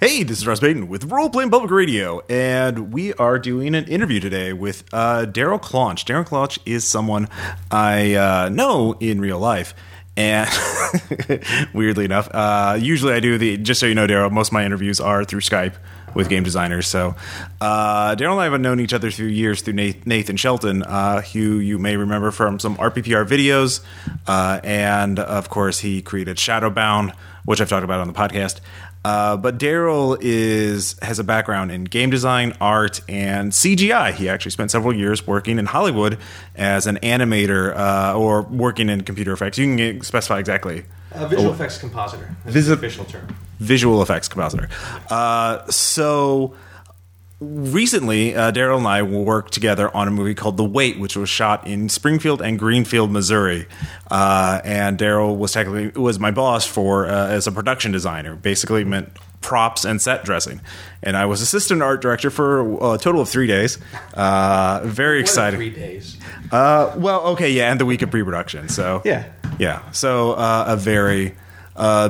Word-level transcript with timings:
Hey, 0.00 0.22
this 0.22 0.38
is 0.38 0.46
Ross 0.46 0.60
Payton 0.60 0.86
with 0.86 1.10
Role 1.10 1.28
Playing 1.28 1.50
Public 1.50 1.72
Radio, 1.72 2.20
and 2.28 2.92
we 2.92 3.12
are 3.14 3.36
doing 3.36 3.74
an 3.74 3.84
interview 3.86 4.20
today 4.20 4.52
with 4.52 4.84
uh, 4.92 5.26
Daryl 5.28 5.60
Claunch. 5.60 6.04
Daryl 6.04 6.24
Claunch 6.24 6.60
is 6.64 6.86
someone 6.86 7.28
I 7.68 8.14
uh, 8.14 8.48
know 8.48 8.94
in 9.00 9.20
real 9.20 9.40
life, 9.40 9.74
and 10.16 10.48
weirdly 11.74 12.04
enough, 12.04 12.28
uh, 12.32 12.78
usually 12.80 13.12
I 13.12 13.18
do 13.18 13.38
the. 13.38 13.56
Just 13.56 13.80
so 13.80 13.86
you 13.86 13.96
know, 13.96 14.06
Daryl, 14.06 14.30
most 14.30 14.50
of 14.50 14.52
my 14.52 14.64
interviews 14.64 15.00
are 15.00 15.24
through 15.24 15.40
Skype 15.40 15.74
with 16.14 16.28
game 16.28 16.44
designers. 16.44 16.86
So, 16.86 17.16
uh, 17.60 18.14
Daryl 18.14 18.32
and 18.32 18.40
I 18.40 18.44
have 18.44 18.60
known 18.60 18.78
each 18.78 18.92
other 18.92 19.10
through 19.10 19.26
years 19.26 19.62
through 19.62 19.74
Nathan 19.74 20.36
Shelton, 20.36 20.84
uh, 20.84 21.22
who 21.22 21.58
you 21.58 21.76
may 21.80 21.96
remember 21.96 22.30
from 22.30 22.60
some 22.60 22.76
RPPR 22.76 23.26
videos, 23.26 23.80
uh, 24.28 24.60
and 24.62 25.18
of 25.18 25.48
course, 25.50 25.80
he 25.80 26.02
created 26.02 26.36
Shadowbound, 26.36 27.16
which 27.44 27.60
I've 27.60 27.68
talked 27.68 27.84
about 27.84 28.00
on 28.00 28.06
the 28.06 28.12
podcast. 28.14 28.60
Uh, 29.08 29.38
but 29.38 29.56
Daryl 29.58 30.18
is 30.20 30.96
has 31.00 31.18
a 31.18 31.24
background 31.24 31.72
in 31.72 31.84
game 31.84 32.10
design, 32.10 32.54
art, 32.60 33.00
and 33.08 33.52
CGI. 33.52 34.12
He 34.12 34.28
actually 34.28 34.50
spent 34.50 34.70
several 34.70 34.94
years 34.94 35.26
working 35.26 35.58
in 35.58 35.64
Hollywood 35.64 36.18
as 36.54 36.86
an 36.86 36.96
animator 36.96 37.74
uh, 37.74 38.18
or 38.18 38.42
working 38.42 38.90
in 38.90 39.00
computer 39.00 39.32
effects. 39.32 39.56
You 39.56 39.74
can 39.74 40.02
specify 40.02 40.38
exactly. 40.38 40.84
Uh, 41.10 41.26
visual 41.26 41.54
effects 41.54 41.78
compositor. 41.78 42.36
That's 42.44 42.66
the 42.66 42.74
official 42.74 43.06
term. 43.06 43.34
Visual 43.60 44.02
effects 44.02 44.28
compositor. 44.28 44.68
Uh, 45.08 45.66
so 45.70 46.54
recently, 47.40 48.34
uh, 48.34 48.50
Daryl 48.52 48.78
and 48.78 48.86
I 48.86 49.02
worked 49.02 49.52
together 49.52 49.94
on 49.96 50.08
a 50.08 50.10
movie 50.10 50.34
called 50.34 50.56
The 50.56 50.64
Wait, 50.64 50.98
which 50.98 51.16
was 51.16 51.28
shot 51.28 51.66
in 51.66 51.88
Springfield 51.88 52.42
and 52.42 52.58
Greenfield, 52.58 53.10
Missouri. 53.10 53.66
Uh, 54.10 54.60
and 54.64 54.98
Daryl 54.98 55.36
was 55.36 55.52
technically 55.52 56.00
was 56.00 56.18
my 56.18 56.30
boss 56.30 56.66
for 56.66 57.06
uh, 57.06 57.28
as 57.28 57.46
a 57.46 57.52
production 57.52 57.92
designer. 57.92 58.34
Basically, 58.34 58.84
meant 58.84 59.10
props 59.40 59.84
and 59.84 60.02
set 60.02 60.24
dressing. 60.24 60.60
And 61.02 61.16
I 61.16 61.26
was 61.26 61.40
assistant 61.40 61.80
art 61.80 62.02
director 62.02 62.28
for 62.30 62.94
a 62.94 62.98
total 62.98 63.20
of 63.20 63.28
three 63.28 63.46
days. 63.46 63.78
Uh, 64.14 64.80
very 64.84 65.20
exciting. 65.20 65.58
Three 65.58 65.70
days. 65.70 66.16
Uh, 66.50 66.92
well, 66.96 67.20
okay, 67.28 67.50
yeah, 67.50 67.70
and 67.70 67.80
the 67.80 67.86
week 67.86 68.02
of 68.02 68.10
pre-production. 68.10 68.68
So 68.68 69.00
yeah, 69.04 69.30
yeah. 69.58 69.88
So 69.92 70.32
uh, 70.32 70.64
a 70.68 70.76
very 70.76 71.36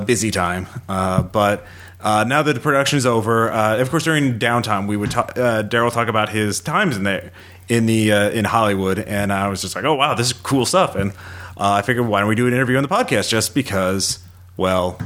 busy 0.06 0.30
time, 0.30 0.66
but. 0.86 1.66
Uh, 2.00 2.24
now 2.26 2.42
that 2.42 2.52
the 2.52 2.60
production 2.60 2.96
is 2.96 3.06
over, 3.06 3.50
uh, 3.50 3.78
of 3.78 3.90
course, 3.90 4.04
during 4.04 4.38
downtime, 4.38 4.86
we 4.86 4.96
would 4.96 5.10
talk, 5.10 5.36
uh, 5.36 5.62
Daryl 5.64 5.92
talk 5.92 6.08
about 6.08 6.28
his 6.28 6.60
times 6.60 6.96
in 6.96 7.02
there 7.02 7.32
in 7.68 7.86
the 7.86 8.12
uh, 8.12 8.30
in 8.30 8.44
Hollywood, 8.44 8.98
and 9.00 9.32
I 9.32 9.48
was 9.48 9.62
just 9.62 9.74
like, 9.74 9.84
oh 9.84 9.94
wow, 9.94 10.14
this 10.14 10.28
is 10.28 10.32
cool 10.32 10.64
stuff, 10.64 10.94
and 10.94 11.10
uh, 11.56 11.72
I 11.72 11.82
figured 11.82 12.06
why 12.06 12.20
don't 12.20 12.28
we 12.28 12.34
do 12.36 12.46
an 12.46 12.52
interview 12.52 12.76
on 12.76 12.82
the 12.82 12.88
podcast 12.88 13.28
just 13.28 13.54
because, 13.54 14.20
well. 14.56 14.98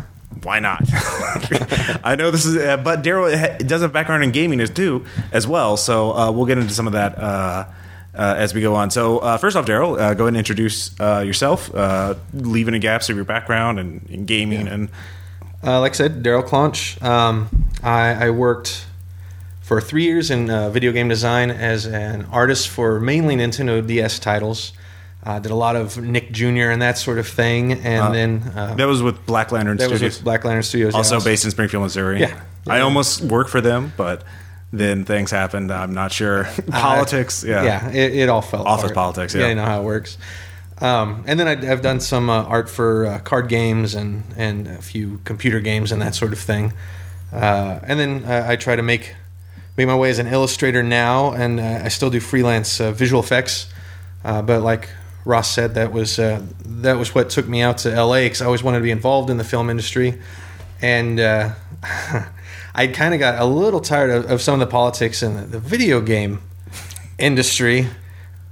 Why 0.44 0.60
not? 0.60 0.82
I 2.02 2.16
know 2.18 2.30
this 2.30 2.46
is, 2.46 2.56
uh, 2.56 2.78
but 2.78 3.04
Daryl 3.04 3.64
does 3.64 3.82
have 3.82 3.92
background 3.92 4.24
in 4.24 4.32
gaming 4.32 4.60
as 4.60 4.70
too, 4.70 5.04
as 5.30 5.46
well. 5.46 5.76
So 5.76 6.32
we'll 6.32 6.46
get 6.46 6.56
into 6.58 6.72
some 6.72 6.86
of 6.86 6.94
that 6.94 7.16
uh, 8.14 8.34
as 8.36 8.54
we 8.54 8.60
go 8.60 8.74
on. 8.74 8.90
So, 8.90 9.18
uh, 9.18 9.36
first 9.38 9.56
off, 9.56 9.66
Daryl, 9.66 9.92
uh, 9.98 10.14
go 10.14 10.24
ahead 10.24 10.28
and 10.28 10.36
introduce 10.36 10.98
yourself, 10.98 11.70
leaving 12.32 12.72
the 12.72 12.78
gaps 12.78 13.08
of 13.08 13.16
your 13.16 13.24
background 13.24 13.78
and 13.78 14.08
in 14.10 14.24
gaming 14.26 14.66
yeah. 14.66 14.74
and 14.74 14.88
uh, 15.64 15.80
like 15.80 15.92
I 15.92 15.94
said, 15.94 16.22
Daryl 16.22 16.46
Claunch. 16.46 17.00
Um, 17.02 17.66
I, 17.82 18.26
I, 18.26 18.30
worked 18.30 18.86
for 19.60 19.80
three 19.80 20.04
years 20.04 20.30
in 20.30 20.50
uh, 20.50 20.70
video 20.70 20.92
game 20.92 21.08
design 21.08 21.50
as 21.50 21.86
an 21.86 22.26
artist 22.26 22.68
for 22.68 23.00
mainly 23.00 23.36
Nintendo 23.36 23.84
DS 23.86 24.18
titles. 24.18 24.72
Uh, 25.24 25.38
did 25.38 25.52
a 25.52 25.56
lot 25.56 25.76
of 25.76 25.98
Nick 25.98 26.32
Jr. 26.32 26.70
and 26.70 26.82
that 26.82 26.98
sort 26.98 27.18
of 27.18 27.28
thing, 27.28 27.74
and 27.74 28.02
uh, 28.02 28.10
then 28.10 28.42
uh, 28.56 28.74
that 28.74 28.86
was 28.86 29.04
with 29.04 29.24
Black 29.24 29.52
Lantern 29.52 29.76
that 29.76 29.84
Studios. 29.84 30.02
was 30.02 30.16
with 30.16 30.24
Black 30.24 30.44
Lantern 30.44 30.64
Studios, 30.64 30.96
also 30.96 31.18
yeah, 31.18 31.24
based 31.24 31.44
in 31.44 31.52
Springfield, 31.52 31.84
Missouri. 31.84 32.20
Yeah, 32.20 32.40
I 32.68 32.80
almost 32.80 33.20
worked 33.22 33.48
for 33.48 33.60
them, 33.60 33.92
but 33.96 34.24
then 34.72 35.04
things 35.04 35.30
happened. 35.30 35.70
I'm 35.70 35.94
not 35.94 36.10
sure. 36.10 36.48
politics, 36.70 37.44
yeah, 37.44 37.62
yeah, 37.62 37.90
it, 37.90 38.16
it 38.16 38.28
all 38.28 38.42
fell. 38.42 38.66
Office 38.66 38.90
apart. 38.90 38.94
politics, 38.94 39.34
yeah. 39.36 39.42
yeah, 39.42 39.48
you 39.50 39.54
know 39.54 39.64
how 39.64 39.80
it 39.80 39.84
works. 39.84 40.18
Um, 40.82 41.22
and 41.28 41.38
then 41.38 41.46
I, 41.46 41.64
have 41.64 41.80
done 41.80 42.00
some 42.00 42.28
uh, 42.28 42.42
art 42.42 42.68
for 42.68 43.06
uh, 43.06 43.18
card 43.20 43.48
games 43.48 43.94
and, 43.94 44.24
and 44.36 44.66
a 44.66 44.82
few 44.82 45.20
computer 45.24 45.60
games 45.60 45.92
and 45.92 46.02
that 46.02 46.16
sort 46.16 46.32
of 46.32 46.40
thing. 46.40 46.72
Uh, 47.32 47.78
and 47.84 48.00
then 48.00 48.24
uh, 48.24 48.46
I 48.48 48.56
try 48.56 48.74
to 48.74 48.82
make 48.82 49.14
make 49.76 49.86
my 49.86 49.94
way 49.94 50.10
as 50.10 50.18
an 50.18 50.26
illustrator 50.26 50.82
now, 50.82 51.32
and 51.32 51.60
uh, 51.60 51.82
I 51.84 51.88
still 51.88 52.10
do 52.10 52.18
freelance 52.18 52.80
uh, 52.80 52.90
visual 52.90 53.22
effects. 53.22 53.72
but 54.24 54.60
like 54.60 54.88
Ross 55.24 55.48
said, 55.48 55.76
that 55.76 55.92
was 55.92 56.16
that 56.16 56.98
was 56.98 57.14
what 57.14 57.30
took 57.30 57.46
me 57.46 57.62
out 57.62 57.78
to 57.78 57.88
LA 57.88 58.22
because 58.22 58.42
I 58.42 58.46
always 58.46 58.64
wanted 58.64 58.78
to 58.78 58.82
be 58.82 58.90
involved 58.90 59.30
in 59.30 59.36
the 59.36 59.44
film 59.44 59.70
industry, 59.70 60.20
and 60.82 61.20
I 62.74 62.86
kind 62.88 63.14
of 63.14 63.20
got 63.20 63.40
a 63.40 63.44
little 63.44 63.80
tired 63.80 64.10
of, 64.10 64.30
of, 64.30 64.42
some 64.42 64.54
of 64.54 64.60
the 64.60 64.66
politics 64.66 65.22
in 65.22 65.36
the, 65.36 65.42
the 65.42 65.60
video 65.60 66.00
game 66.00 66.40
industry 67.18 67.86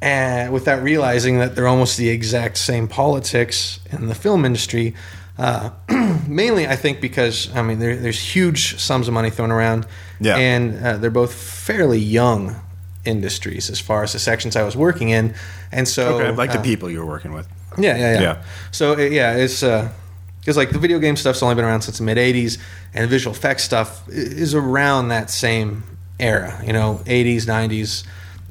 and 0.03 0.53
without 0.53 0.83
realizing 0.83 1.39
that 1.39 1.55
they're 1.55 1.69
almost 1.69 1.97
the 1.97 2.09
exact 2.09 2.57
same 2.57 2.89
politics 2.89 3.81
in 3.91 4.07
the 4.07 4.15
film 4.15 4.45
industry. 4.45 4.95
Uh, 5.39 5.71
mainly, 6.29 6.67
I 6.67 6.77
think 6.77 7.01
because 7.01 7.55
I 7.55 7.63
mean 7.63 7.79
there, 7.79 7.97
there's 7.97 8.21
huge 8.21 8.79
sums 8.79 9.09
of 9.09 9.15
money 9.15 9.31
thrown 9.31 9.51
around, 9.51 9.87
yeah. 10.21 10.37
and 10.37 10.85
uh, 10.85 10.97
they're 10.99 11.11
both 11.11 11.33
fairly 11.33 11.99
young 11.99 12.57
industries 13.05 13.71
as 13.71 13.81
far 13.81 14.03
as 14.03 14.13
the 14.13 14.19
sections 14.19 14.57
I 14.57 14.63
was 14.63 14.77
working 14.77 15.11
in, 15.11 15.35
and 15.73 15.89
so 15.89 16.21
okay, 16.21 16.31
like 16.33 16.51
uh, 16.51 16.59
the 16.59 16.63
people 16.63 16.91
you 16.91 17.01
were 17.01 17.07
working 17.07 17.33
with. 17.33 17.49
Yeah, 17.79 17.97
yeah, 17.97 18.13
yeah. 18.15 18.21
yeah. 18.21 18.43
So 18.71 18.99
yeah, 18.99 19.37
it's 19.37 19.61
because 19.61 20.57
uh, 20.57 20.61
like 20.61 20.71
the 20.71 20.79
video 20.79 20.99
game 20.99 21.17
stuff's 21.17 21.43
only 21.43 21.55
been 21.55 21.65
around 21.65 21.83
since 21.83 21.99
the 21.99 22.05
mid 22.05 22.19
'80s, 22.19 22.59
and 22.93 23.05
the 23.05 23.09
visual 23.09 23.35
effects 23.35 23.65
stuff 23.65 24.07
is 24.09 24.55
around 24.55 25.09
that 25.09 25.31
same 25.31 25.85
era. 26.19 26.61
You 26.67 26.75
know, 26.75 27.01
'80s, 27.07 27.43
'90s 27.45 28.05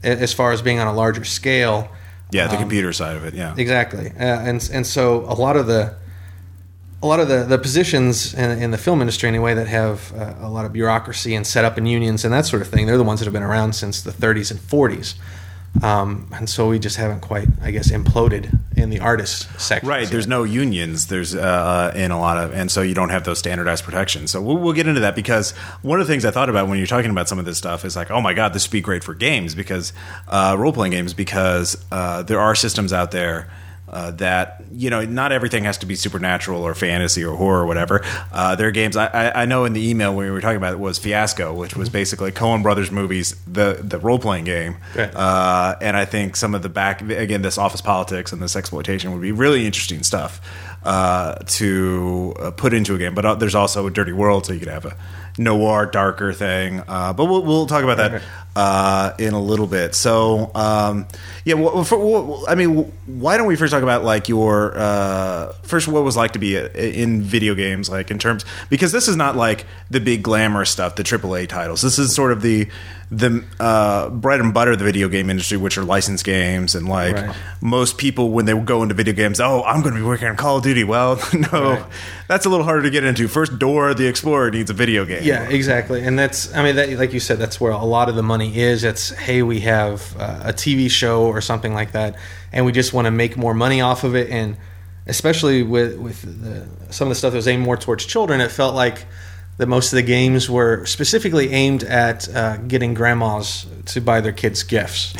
as 0.03 0.33
far 0.33 0.51
as 0.51 0.61
being 0.61 0.79
on 0.79 0.87
a 0.87 0.93
larger 0.93 1.25
scale. 1.25 1.89
Yeah, 2.31 2.47
the 2.47 2.55
um, 2.55 2.61
computer 2.61 2.93
side 2.93 3.17
of 3.17 3.25
it. 3.25 3.33
Yeah, 3.33 3.55
exactly. 3.57 4.09
Uh, 4.09 4.13
and 4.23 4.69
and 4.71 4.85
so 4.85 5.21
a 5.21 5.33
lot 5.33 5.55
of 5.55 5.67
the 5.67 5.95
a 7.01 7.07
lot 7.07 7.19
of 7.19 7.29
the, 7.29 7.45
the 7.45 7.57
positions 7.57 8.33
in, 8.33 8.61
in 8.61 8.71
the 8.71 8.77
film 8.77 8.99
industry 8.99 9.29
anyway 9.29 9.53
that 9.53 9.67
have 9.67 10.13
uh, 10.13 10.35
a 10.41 10.49
lot 10.49 10.65
of 10.65 10.73
bureaucracy 10.73 11.33
and 11.33 11.47
set 11.47 11.63
up 11.63 11.77
in 11.77 11.85
unions 11.85 12.25
and 12.25 12.33
that 12.33 12.45
sort 12.45 12.61
of 12.61 12.67
thing 12.67 12.85
they're 12.85 12.97
the 12.97 13.03
ones 13.03 13.21
that 13.21 13.25
have 13.25 13.33
been 13.33 13.43
around 13.43 13.73
since 13.73 14.01
the 14.01 14.11
30s 14.11 14.51
and 14.51 14.59
40s 14.59 15.15
um, 15.81 16.27
and 16.33 16.49
so 16.49 16.69
we 16.69 16.79
just 16.79 16.97
haven't 16.97 17.21
quite, 17.21 17.47
I 17.61 17.71
guess, 17.71 17.91
imploded 17.91 18.57
in 18.75 18.89
the 18.89 18.99
artist 18.99 19.47
section. 19.59 19.87
Right. 19.87 20.07
There's 20.07 20.27
no 20.27 20.43
unions. 20.43 21.07
There's 21.07 21.35
uh, 21.35 21.93
in 21.95 22.11
a 22.11 22.19
lot 22.19 22.37
of, 22.37 22.53
and 22.53 22.71
so 22.71 22.81
you 22.81 22.93
don't 22.93 23.09
have 23.09 23.23
those 23.23 23.39
standardized 23.39 23.83
protections. 23.83 24.31
So 24.31 24.41
we'll, 24.41 24.57
we'll, 24.57 24.73
get 24.73 24.87
into 24.87 25.01
that 25.01 25.15
because 25.15 25.51
one 25.81 25.99
of 25.99 26.07
the 26.07 26.13
things 26.13 26.25
I 26.25 26.31
thought 26.31 26.49
about 26.49 26.67
when 26.67 26.77
you're 26.77 26.87
talking 26.87 27.11
about 27.11 27.27
some 27.27 27.39
of 27.39 27.45
this 27.45 27.57
stuff 27.57 27.85
is 27.85 27.95
like, 27.95 28.11
oh 28.11 28.21
my 28.21 28.33
god, 28.33 28.53
this 28.53 28.67
would 28.67 28.71
be 28.71 28.81
great 28.81 29.03
for 29.03 29.13
games 29.13 29.55
because 29.55 29.93
uh, 30.27 30.55
role 30.57 30.73
playing 30.73 30.91
games 30.91 31.13
because 31.13 31.77
uh, 31.91 32.23
there 32.23 32.39
are 32.39 32.55
systems 32.55 32.93
out 32.93 33.11
there 33.11 33.49
uh, 33.91 34.11
that 34.11 34.63
you 34.71 34.89
know 34.89 35.03
not 35.05 35.31
everything 35.31 35.63
has 35.63 35.77
to 35.79 35.85
be 35.85 35.95
supernatural 35.95 36.63
or 36.63 36.73
fantasy 36.75 37.23
or 37.23 37.35
horror 37.35 37.63
or 37.63 37.65
whatever. 37.65 38.01
Uh, 38.31 38.55
there 38.55 38.67
are 38.67 38.71
games 38.71 38.95
I, 38.95 39.31
I, 39.31 39.45
know 39.45 39.65
in 39.65 39.73
the 39.73 39.89
email 39.89 40.15
when 40.15 40.25
we 40.25 40.31
were 40.31 40.41
talking 40.41 40.57
about 40.57 40.73
it 40.73 40.79
was 40.79 40.99
Fiasco, 40.99 41.53
which 41.53 41.75
was 41.75 41.89
basically 41.89 42.31
Coen 42.31 42.61
Brothers 42.63 42.91
movies, 42.91 43.35
the 43.45 43.79
the 43.81 43.99
role 43.99 44.19
playing 44.19 44.45
game. 44.45 44.77
Right. 44.95 45.13
Uh, 45.15 45.75
and 45.81 45.97
I 45.97 46.05
think 46.05 46.35
some 46.35 46.55
of 46.55 46.61
the 46.61 46.69
back 46.69 47.01
again 47.01 47.41
this 47.41 47.57
office 47.57 47.81
politics 47.81 48.31
and 48.31 48.41
this 48.41 48.55
exploitation 48.55 49.11
would 49.11 49.21
be 49.21 49.31
really 49.31 49.65
interesting 49.65 50.03
stuff 50.03 50.41
uh, 50.83 51.35
to 51.45 52.33
uh, 52.39 52.51
put 52.51 52.73
into 52.73 52.95
a 52.95 52.97
game. 52.97 53.15
But 53.15 53.25
uh, 53.25 53.35
there's 53.35 53.55
also 53.55 53.87
a 53.87 53.91
Dirty 53.91 54.13
World, 54.13 54.45
so 54.45 54.53
you 54.53 54.59
could 54.59 54.69
have 54.69 54.85
a 54.85 54.95
noir, 55.37 55.85
darker 55.85 56.33
thing. 56.33 56.83
Uh, 56.87 57.13
but 57.13 57.25
we'll, 57.25 57.43
we'll 57.43 57.65
talk 57.65 57.83
about 57.83 57.97
that 57.97 58.21
uh, 58.55 59.13
in 59.19 59.33
a 59.33 59.41
little 59.41 59.67
bit. 59.67 59.95
So, 59.95 60.51
um, 60.55 61.07
yeah, 61.45 61.55
well, 61.55 61.83
for, 61.83 61.97
well, 61.97 62.43
I 62.47 62.55
mean, 62.55 62.91
why 63.05 63.37
don't 63.37 63.47
we 63.47 63.55
first 63.55 63.71
talk 63.71 63.83
about 63.83 64.03
like 64.03 64.29
your 64.29 64.77
uh, 64.77 65.53
first 65.63 65.87
what 65.87 65.99
it 65.99 66.03
was 66.03 66.17
like 66.17 66.33
to 66.33 66.39
be 66.39 66.55
in 66.57 67.21
video 67.21 67.55
games, 67.55 67.89
like 67.89 68.11
in 68.11 68.19
terms 68.19 68.45
because 68.69 68.91
this 68.91 69.07
is 69.07 69.15
not 69.15 69.35
like 69.35 69.65
the 69.89 69.99
big 69.99 70.23
glamour 70.23 70.65
stuff, 70.65 70.95
the 70.95 71.03
AAA 71.03 71.47
titles. 71.47 71.81
This 71.81 71.99
is 71.99 72.13
sort 72.13 72.31
of 72.31 72.41
the 72.41 72.67
the 73.11 73.43
uh, 73.59 74.09
bread 74.09 74.39
and 74.39 74.53
butter 74.53 74.71
of 74.71 74.79
the 74.79 74.85
video 74.85 75.09
game 75.09 75.29
industry, 75.31 75.57
which 75.57 75.77
are 75.77 75.83
licensed 75.83 76.23
games, 76.23 76.75
and 76.75 76.87
like 76.87 77.15
right. 77.15 77.35
most 77.59 77.97
people 77.97 78.31
when 78.31 78.45
they 78.45 78.57
go 78.59 78.83
into 78.83 78.93
video 78.93 79.13
games, 79.13 79.39
oh, 79.39 79.63
I'm 79.63 79.81
going 79.81 79.95
to 79.95 79.99
be 79.99 80.05
working 80.05 80.27
on 80.27 80.35
Call 80.35 80.57
of 80.57 80.63
Duty. 80.63 80.83
Well, 80.83 81.15
no, 81.51 81.71
right. 81.71 81.85
that's 82.27 82.45
a 82.45 82.49
little 82.49 82.65
harder 82.65 82.83
to 82.83 82.89
get 82.91 83.03
into. 83.03 83.27
First, 83.27 83.57
Dora 83.57 83.95
the 83.95 84.07
Explorer 84.07 84.51
needs 84.51 84.69
a 84.69 84.75
video 84.75 85.05
game. 85.05 85.23
Yeah, 85.23 85.49
exactly, 85.49 86.03
and 86.03 86.19
that's 86.19 86.53
I 86.53 86.63
mean, 86.63 86.75
that, 86.75 86.89
like 86.91 87.13
you 87.13 87.19
said, 87.19 87.39
that's 87.39 87.59
where 87.59 87.71
a 87.71 87.83
lot 87.83 88.09
of 88.09 88.15
the 88.15 88.23
money 88.23 88.48
is. 88.57 88.83
It's 88.83 89.09
hey, 89.09 89.43
we 89.43 89.61
have 89.61 90.15
uh, 90.17 90.41
a 90.45 90.53
TV 90.53 90.89
show 90.89 91.23
or 91.23 91.41
something 91.41 91.73
like 91.73 91.91
that, 91.93 92.17
and 92.51 92.65
we 92.65 92.71
just 92.71 92.93
want 92.93 93.05
to 93.05 93.11
make 93.11 93.37
more 93.37 93.53
money 93.53 93.81
off 93.81 94.03
of 94.03 94.15
it, 94.15 94.29
and 94.29 94.57
especially 95.07 95.63
with 95.63 95.97
with 95.97 96.21
the, 96.21 96.67
some 96.93 97.07
of 97.07 97.09
the 97.09 97.15
stuff 97.15 97.31
that 97.31 97.37
was 97.37 97.47
aimed 97.47 97.63
more 97.63 97.77
towards 97.77 98.05
children, 98.05 98.41
it 98.41 98.51
felt 98.51 98.75
like 98.75 99.05
that 99.57 99.67
most 99.67 99.91
of 99.91 99.97
the 99.97 100.03
games 100.03 100.49
were 100.49 100.85
specifically 100.85 101.49
aimed 101.49 101.83
at 101.83 102.33
uh, 102.33 102.57
getting 102.57 102.93
grandmas 102.93 103.65
to 103.85 103.99
buy 103.99 104.21
their 104.21 104.31
kids 104.31 104.63
gifts. 104.63 105.13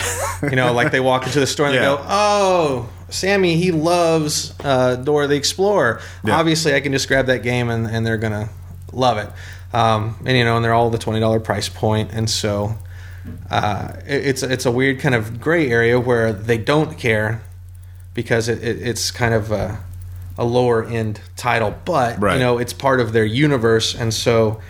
you 0.43 0.55
know, 0.55 0.71
like 0.71 0.91
they 0.91 1.01
walk 1.01 1.25
into 1.25 1.39
the 1.39 1.47
store 1.47 1.65
and 1.65 1.75
yeah. 1.75 1.81
they 1.81 1.85
go, 1.97 2.05
"Oh, 2.07 2.89
Sammy, 3.09 3.57
he 3.57 3.71
loves 3.71 4.53
uh, 4.63 4.95
Dora 4.95 5.27
the 5.27 5.35
Explorer. 5.35 6.01
Yeah. 6.23 6.39
Obviously, 6.39 6.73
I 6.73 6.79
can 6.79 6.93
just 6.93 7.07
grab 7.07 7.25
that 7.25 7.43
game 7.43 7.69
and, 7.69 7.87
and 7.87 8.05
they're 8.05 8.17
gonna 8.17 8.49
love 8.93 9.17
it." 9.17 9.29
um, 9.73 10.15
and 10.25 10.35
you 10.37 10.43
know, 10.43 10.55
and 10.55 10.65
they're 10.65 10.73
all 10.73 10.89
the 10.89 10.97
twenty 10.97 11.19
dollar 11.19 11.39
price 11.39 11.69
point, 11.69 12.11
and 12.11 12.29
so 12.29 12.75
uh, 13.49 13.93
it, 14.07 14.27
it's 14.27 14.43
it's 14.43 14.65
a 14.65 14.71
weird 14.71 14.99
kind 14.99 15.15
of 15.15 15.39
gray 15.41 15.69
area 15.69 15.99
where 15.99 16.31
they 16.33 16.57
don't 16.57 16.97
care 16.97 17.41
because 18.13 18.49
it, 18.49 18.63
it, 18.63 18.81
it's 18.87 19.11
kind 19.11 19.33
of 19.33 19.51
a, 19.51 19.79
a 20.37 20.43
lower 20.45 20.83
end 20.85 21.21
title, 21.35 21.73
but 21.85 22.19
Right. 22.19 22.33
you 22.35 22.39
know, 22.39 22.57
it's 22.57 22.73
part 22.73 22.99
of 22.99 23.13
their 23.13 23.25
universe, 23.25 23.95
and 23.95 24.13
so. 24.13 24.61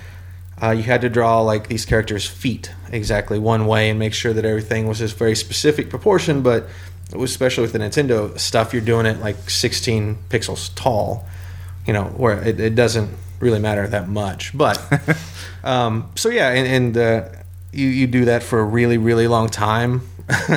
Uh, 0.62 0.72
you 0.72 0.84
had 0.84 1.00
to 1.00 1.08
draw 1.10 1.40
like 1.40 1.70
these 1.70 1.86
characters' 1.86 2.26
feet 2.28 2.70
exactly 2.92 3.40
one 3.40 3.66
way 3.66 3.90
and 3.90 3.98
make 3.98 4.14
sure 4.14 4.34
that 4.34 4.44
everything 4.44 4.88
was 4.90 5.00
this 5.00 5.14
very 5.14 5.34
specific 5.34 5.90
proportion. 5.90 6.42
But 6.42 6.68
especially 7.18 7.62
with 7.62 7.72
the 7.72 7.80
Nintendo 7.80 8.38
stuff, 8.38 8.74
you're 8.74 8.82
doing 8.82 9.06
it 9.06 9.22
like 9.22 9.50
16 9.50 10.18
pixels 10.30 10.70
tall, 10.76 11.26
you 11.88 11.94
know, 11.94 12.04
where 12.08 12.44
it, 12.46 12.60
it 12.60 12.76
doesn't 12.76 13.10
really 13.40 13.60
matter 13.60 13.88
that 13.88 14.10
much. 14.10 14.52
But 14.54 14.82
um, 15.64 16.12
so 16.16 16.28
yeah, 16.28 16.50
and, 16.50 16.68
and 16.68 16.98
uh, 16.98 17.30
you 17.71 17.88
you 17.88 18.07
do 18.07 18.25
that 18.25 18.44
for 18.44 18.60
a 18.60 18.63
really 18.63 18.98
really 18.98 19.27
long 19.27 19.50
time, 19.50 20.01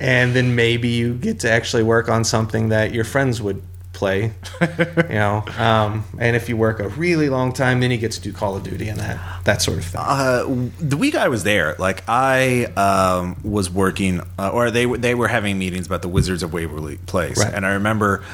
and 0.00 0.34
then 0.34 0.54
maybe 0.54 0.88
you 0.88 1.14
get 1.14 1.40
to 1.40 1.50
actually 1.50 1.82
work 1.82 2.08
on 2.08 2.24
something 2.24 2.70
that 2.70 2.92
your 2.92 3.04
friends 3.04 3.40
would 3.42 3.62
play, 4.00 4.32
you 4.60 5.14
know. 5.14 5.44
Um, 5.58 6.04
and 6.18 6.34
if 6.34 6.48
you 6.48 6.56
work 6.56 6.80
a 6.80 6.88
really 6.88 7.28
long 7.28 7.52
time, 7.52 7.80
then 7.80 7.90
you 7.90 7.98
get 7.98 8.12
to 8.12 8.20
do 8.20 8.32
Call 8.32 8.56
of 8.56 8.62
Duty 8.64 8.88
and 8.88 8.98
that 8.98 9.44
that 9.44 9.62
sort 9.62 9.78
of 9.78 9.84
thing. 9.84 10.00
Uh, 10.02 10.44
the 10.80 10.96
week 10.96 11.14
I 11.14 11.28
was 11.28 11.44
there, 11.44 11.76
like 11.78 12.02
I 12.08 12.64
um, 12.76 13.36
was 13.44 13.70
working, 13.70 14.22
uh, 14.38 14.48
or 14.50 14.70
they 14.70 14.86
were 14.86 14.96
they 14.98 15.14
were 15.14 15.28
having 15.28 15.58
meetings 15.58 15.86
about 15.86 16.00
the 16.02 16.08
Wizards 16.08 16.42
of 16.42 16.52
Waverly 16.52 16.96
Place, 17.06 17.38
Right. 17.38 17.52
and 17.54 17.64
I 17.66 17.74
remember 17.74 18.24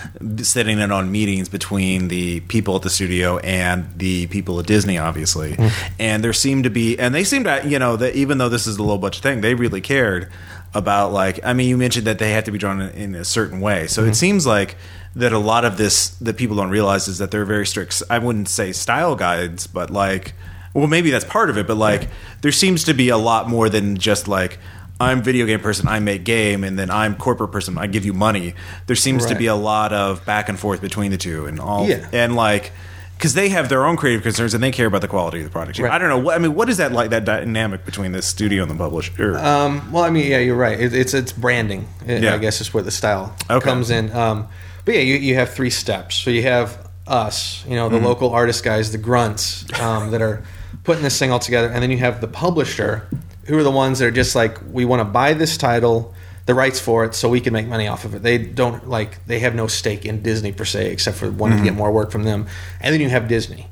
sitting 0.43 0.79
in 0.79 0.93
on 0.93 1.11
meetings 1.11 1.49
between 1.49 2.09
the 2.09 2.41
people 2.41 2.77
at 2.77 2.83
the 2.83 2.91
studio 2.91 3.39
and 3.39 3.87
the 3.99 4.29
people 4.29 4.59
at 4.61 4.67
Disney, 4.67 4.97
obviously, 4.99 5.53
Mm-hmm. 5.57 5.93
and 5.99 6.23
there 6.25 6.33
seemed 6.33 6.65
to 6.65 6.71
be, 6.71 6.97
and 6.99 7.13
they 7.15 7.25
seemed 7.25 7.47
to, 7.47 7.63
you 7.67 7.79
know, 7.81 7.97
that 7.97 8.15
even 8.15 8.39
though 8.39 8.49
this 8.49 8.67
is 8.69 8.77
a 8.79 8.83
low 8.85 8.99
budget 8.99 9.23
thing, 9.23 9.41
they 9.41 9.55
really 9.55 9.81
cared 9.81 10.29
about 10.75 11.13
like, 11.13 11.41
I 11.45 11.53
mean, 11.53 11.69
you 11.69 11.77
mentioned 11.77 12.07
that 12.07 12.19
they 12.19 12.33
have 12.33 12.45
to 12.45 12.51
be 12.51 12.59
drawn 12.59 12.81
in, 12.81 12.91
in 12.91 13.15
a 13.15 13.25
certain 13.25 13.61
way, 13.61 13.87
so 13.87 14.03
Mm-hmm. 14.03 14.11
it 14.11 14.15
seems 14.15 14.47
like 14.47 14.77
that 15.15 15.33
a 15.33 15.39
lot 15.39 15.65
of 15.65 15.79
this 15.79 16.11
that 16.21 16.37
people 16.37 16.57
don't 16.57 16.69
realize 16.71 17.09
is 17.09 17.19
that 17.19 17.31
they're 17.31 17.47
very 17.47 17.67
strict. 17.67 18.03
I 18.11 18.19
wouldn't 18.19 18.49
say 18.49 18.73
style 18.73 19.17
guides, 19.17 19.67
but 19.67 19.91
like 19.91 20.35
well 20.75 20.87
maybe 20.87 21.11
that's 21.11 21.25
part 21.25 21.49
of 21.49 21.57
it 21.57 21.67
but 21.67 21.79
like 21.79 22.07
there 22.43 22.53
seems 22.53 22.85
to 22.85 22.93
be 22.93 23.09
a 23.09 23.17
lot 23.17 23.49
more 23.49 23.71
than 23.71 23.97
just 23.97 24.29
like 24.29 24.59
i'm 25.01 25.23
video 25.23 25.47
game 25.47 25.59
person 25.59 25.89
i 25.89 25.99
make 26.01 26.23
game 26.23 26.63
and 26.65 26.79
then 26.79 26.91
i'm 26.91 27.15
corporate 27.17 27.51
person 27.51 27.79
i 27.79 27.87
give 27.87 28.05
you 28.05 28.13
money 28.13 28.53
there 28.87 28.95
seems 28.95 29.25
to 29.25 29.35
be 29.35 29.47
a 29.47 29.55
lot 29.55 29.95
of 29.95 30.23
back 30.27 30.51
and 30.51 30.59
forth 30.61 30.83
between 30.83 31.11
the 31.11 31.17
two 31.17 31.47
and 31.47 31.59
all 31.61 31.89
Yeah. 31.89 32.07
and 32.13 32.37
like 32.37 32.73
because 33.17 33.35
they 33.35 33.49
have 33.49 33.69
their 33.69 33.85
own 33.85 33.97
creative 33.97 34.23
concerns 34.23 34.53
and 34.55 34.63
they 34.63 34.71
care 34.71 34.87
about 34.87 35.01
the 35.01 35.09
quality 35.09 35.39
of 35.39 35.45
the 35.45 35.51
product 35.51 35.79
Right. 35.79 35.91
i 35.93 35.99
don't 35.99 36.09
know 36.09 36.19
what 36.19 36.35
i 36.35 36.39
mean 36.39 36.55
what 36.55 36.69
is 36.69 36.77
that 36.77 36.93
like 36.93 37.11
that 37.11 37.25
dynamic 37.25 37.85
between 37.85 38.13
the 38.13 38.23
studio 38.23 38.63
and 38.63 38.71
the 38.71 38.77
publisher 38.77 39.37
Um, 39.39 39.91
well, 39.93 40.05
I 40.05 40.11
mean, 40.11 40.31
yeah, 40.31 40.39
you're 40.39 40.57
right. 40.57 40.79
It, 40.79 40.95
it's 40.95 41.15
it's 41.15 41.33
branding. 41.33 41.89
I- 42.09 42.19
Yeah. 42.19 42.35
I 42.35 42.39
guess 42.39 42.61
is 42.61 42.73
where 42.75 42.83
the 42.83 42.91
style 42.91 43.35
Okay. 43.51 43.65
comes 43.69 43.91
in. 43.91 44.13
Um, 44.13 44.47
but 44.85 44.95
yeah, 44.95 45.01
you, 45.01 45.15
you 45.17 45.35
have 45.37 45.51
three 45.53 45.71
steps. 45.71 46.15
So 46.17 46.31
you 46.31 46.43
have 46.43 46.79
us, 47.07 47.65
you 47.69 47.75
know, 47.77 47.89
the 47.89 47.97
Mm-hmm. 47.97 48.07
local 48.07 48.31
artist 48.31 48.65
guys, 48.65 48.93
the 48.93 48.99
grunts 48.99 49.65
um, 49.81 50.11
that 50.13 50.21
are 50.23 50.43
putting 50.85 51.03
this 51.03 51.19
thing 51.19 51.31
all 51.33 51.39
together, 51.41 51.69
and 51.69 51.83
then 51.83 51.91
you 51.91 51.99
have 51.99 52.21
the 52.21 52.29
publisher, 52.29 53.09
who 53.47 53.57
are 53.59 53.63
the 53.63 53.71
ones 53.71 53.99
that 53.99 54.07
are 54.07 54.11
just 54.23 54.35
like, 54.37 54.59
we 54.73 54.85
want 54.85 55.01
to 55.01 55.05
buy 55.05 55.33
this 55.35 55.57
title, 55.57 56.15
the 56.47 56.55
rights 56.55 56.81
for 56.81 57.05
it, 57.05 57.15
so 57.15 57.29
we 57.29 57.41
can 57.41 57.53
make 57.53 57.67
money 57.67 57.89
off 57.89 58.05
of 58.05 58.15
it. 58.15 58.23
They 58.23 58.39
don't 58.39 58.89
like 58.89 59.25
they 59.27 59.41
have 59.41 59.55
no 59.55 59.67
stake 59.67 60.05
in 60.07 60.23
Disney 60.23 60.53
per 60.53 60.65
se, 60.65 60.91
except 60.93 61.17
for 61.19 61.31
wanting 61.31 61.59
to 61.59 61.65
Mm-hmm. 61.65 61.65
get 61.65 61.75
more 61.75 61.93
work 61.93 62.11
from 62.11 62.23
them. 62.25 62.47
And 62.81 62.93
then 62.95 63.01
you 63.01 63.09
have 63.09 63.27
Disney, 63.29 63.67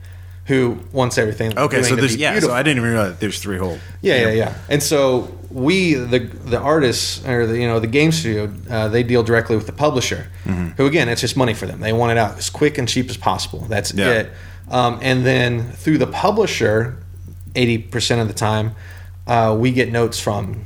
who 0.46 0.78
wants 0.92 1.16
everything. 1.16 1.56
okay 1.58 1.82
so 1.82 1.94
there's 1.96 2.16
yeah 2.16 2.38
so 2.40 2.52
i 2.52 2.62
didn't 2.62 2.78
even 2.78 2.90
realize 2.90 3.16
there's 3.18 3.38
three 3.40 3.56
whole 3.58 3.78
Yeah, 4.02 4.22
yeah, 4.26 4.30
yeah. 4.32 4.54
And 4.68 4.82
so 4.82 5.30
we, 5.50 5.94
the 5.94 6.18
the 6.18 6.58
artists 6.58 7.24
or 7.26 7.46
the 7.46 7.56
you 7.58 7.66
know 7.68 7.78
the 7.80 7.86
game 7.86 8.10
studio, 8.12 8.52
uh, 8.68 8.88
they 8.88 9.02
deal 9.04 9.22
directly 9.22 9.56
with 9.56 9.66
the 9.66 9.72
publisher, 9.72 10.26
who 10.76 10.84
again, 10.86 11.08
it's 11.08 11.20
just 11.20 11.36
money 11.36 11.54
for 11.54 11.66
them. 11.66 11.78
They 11.80 11.92
want 11.92 12.10
it 12.12 12.18
out 12.18 12.36
as 12.38 12.50
quick 12.50 12.76
and 12.78 12.88
cheap 12.88 13.08
as 13.08 13.16
possible. 13.16 13.60
That's 13.68 13.94
Yeah. 13.94 14.10
it. 14.10 14.32
Um, 14.70 14.98
and 15.02 15.24
then 15.24 15.70
through 15.82 15.98
the 15.98 16.08
publisher, 16.08 16.96
eighty 17.54 17.78
percent 17.78 18.20
of 18.20 18.26
the 18.28 18.34
time, 18.34 18.74
uh, 19.28 19.54
we 19.58 19.70
get 19.70 19.92
notes 19.92 20.18
from 20.18 20.64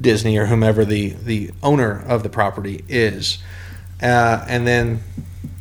Disney 0.00 0.36
or 0.38 0.46
whomever 0.46 0.84
the 0.84 1.10
the 1.10 1.50
owner 1.62 2.02
of 2.06 2.22
the 2.22 2.28
property 2.28 2.84
is, 2.88 3.38
uh, 4.02 4.44
and 4.48 4.66
then 4.66 5.02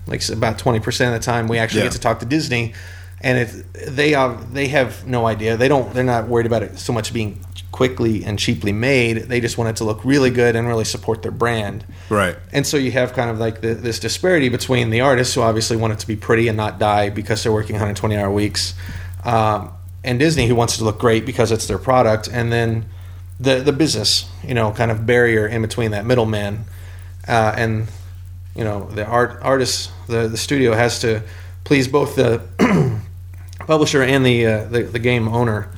like 0.07 0.27
about 0.29 0.57
twenty 0.57 0.79
percent 0.79 1.13
of 1.15 1.21
the 1.21 1.25
time, 1.25 1.47
we 1.47 1.57
actually 1.57 1.81
Yeah. 1.81 1.85
get 1.87 1.93
to 1.93 1.99
talk 1.99 2.19
to 2.19 2.25
Disney, 2.25 2.73
and 3.21 3.37
it, 3.37 3.65
they 3.95 4.15
uh, 4.15 4.37
they 4.51 4.67
have 4.69 5.05
no 5.07 5.27
idea. 5.27 5.57
They 5.57 5.67
don't. 5.67 5.93
They're 5.93 6.03
not 6.03 6.27
worried 6.27 6.45
about 6.45 6.63
it 6.63 6.79
so 6.79 6.93
much 6.93 7.13
being 7.13 7.39
quickly 7.71 8.25
and 8.25 8.39
cheaply 8.39 8.71
made. 8.71 9.17
They 9.29 9.39
just 9.39 9.57
want 9.57 9.69
it 9.69 9.75
to 9.77 9.83
look 9.83 10.03
really 10.03 10.31
good 10.31 10.55
and 10.55 10.67
really 10.67 10.83
support 10.85 11.21
their 11.21 11.31
brand. 11.31 11.85
right 12.09 12.35
And 12.51 12.65
so 12.65 12.77
you 12.77 12.91
have 12.91 13.13
kind 13.13 13.29
of 13.29 13.37
like 13.39 13.61
the, 13.61 13.75
this 13.75 13.99
disparity 13.99 14.49
between 14.49 14.89
the 14.89 15.01
artists 15.01 15.35
who 15.35 15.41
obviously 15.41 15.77
want 15.77 15.93
it 15.93 15.99
to 15.99 16.07
be 16.07 16.15
pretty 16.15 16.47
and 16.47 16.57
not 16.57 16.79
die 16.79 17.09
because 17.09 17.43
they're 17.43 17.51
working 17.53 17.75
120 17.75 18.17
hour 18.17 18.31
weeks, 18.31 18.73
um, 19.23 19.71
and 20.03 20.17
Disney 20.19 20.47
who 20.47 20.55
wants 20.55 20.75
it 20.75 20.77
to 20.79 20.83
look 20.83 20.97
great 20.99 21.25
because 21.25 21.51
it's 21.51 21.67
their 21.67 21.77
product, 21.77 22.27
and 22.31 22.51
then 22.51 22.85
the 23.39 23.61
the 23.61 23.71
business, 23.73 24.29
you 24.43 24.53
know, 24.53 24.71
kind 24.71 24.91
of 24.91 25.05
barrier 25.05 25.47
in 25.47 25.61
between 25.61 25.91
that 25.91 26.05
middleman, 26.05 26.65
uh, 27.27 27.53
and 27.57 27.87
you 28.55 28.63
know 28.63 28.89
the 28.91 29.05
art 29.05 29.39
artist, 29.41 29.91
the 30.07 30.27
the 30.27 30.37
studio 30.37 30.73
has 30.73 30.99
to 30.99 31.21
please 31.63 31.87
both 31.87 32.15
the 32.15 32.41
publisher 33.67 34.01
and 34.03 34.25
the 34.25 34.45
uh, 34.45 34.63
the, 34.65 34.83
the 34.83 34.99
game 34.99 35.27
owner, 35.27 35.69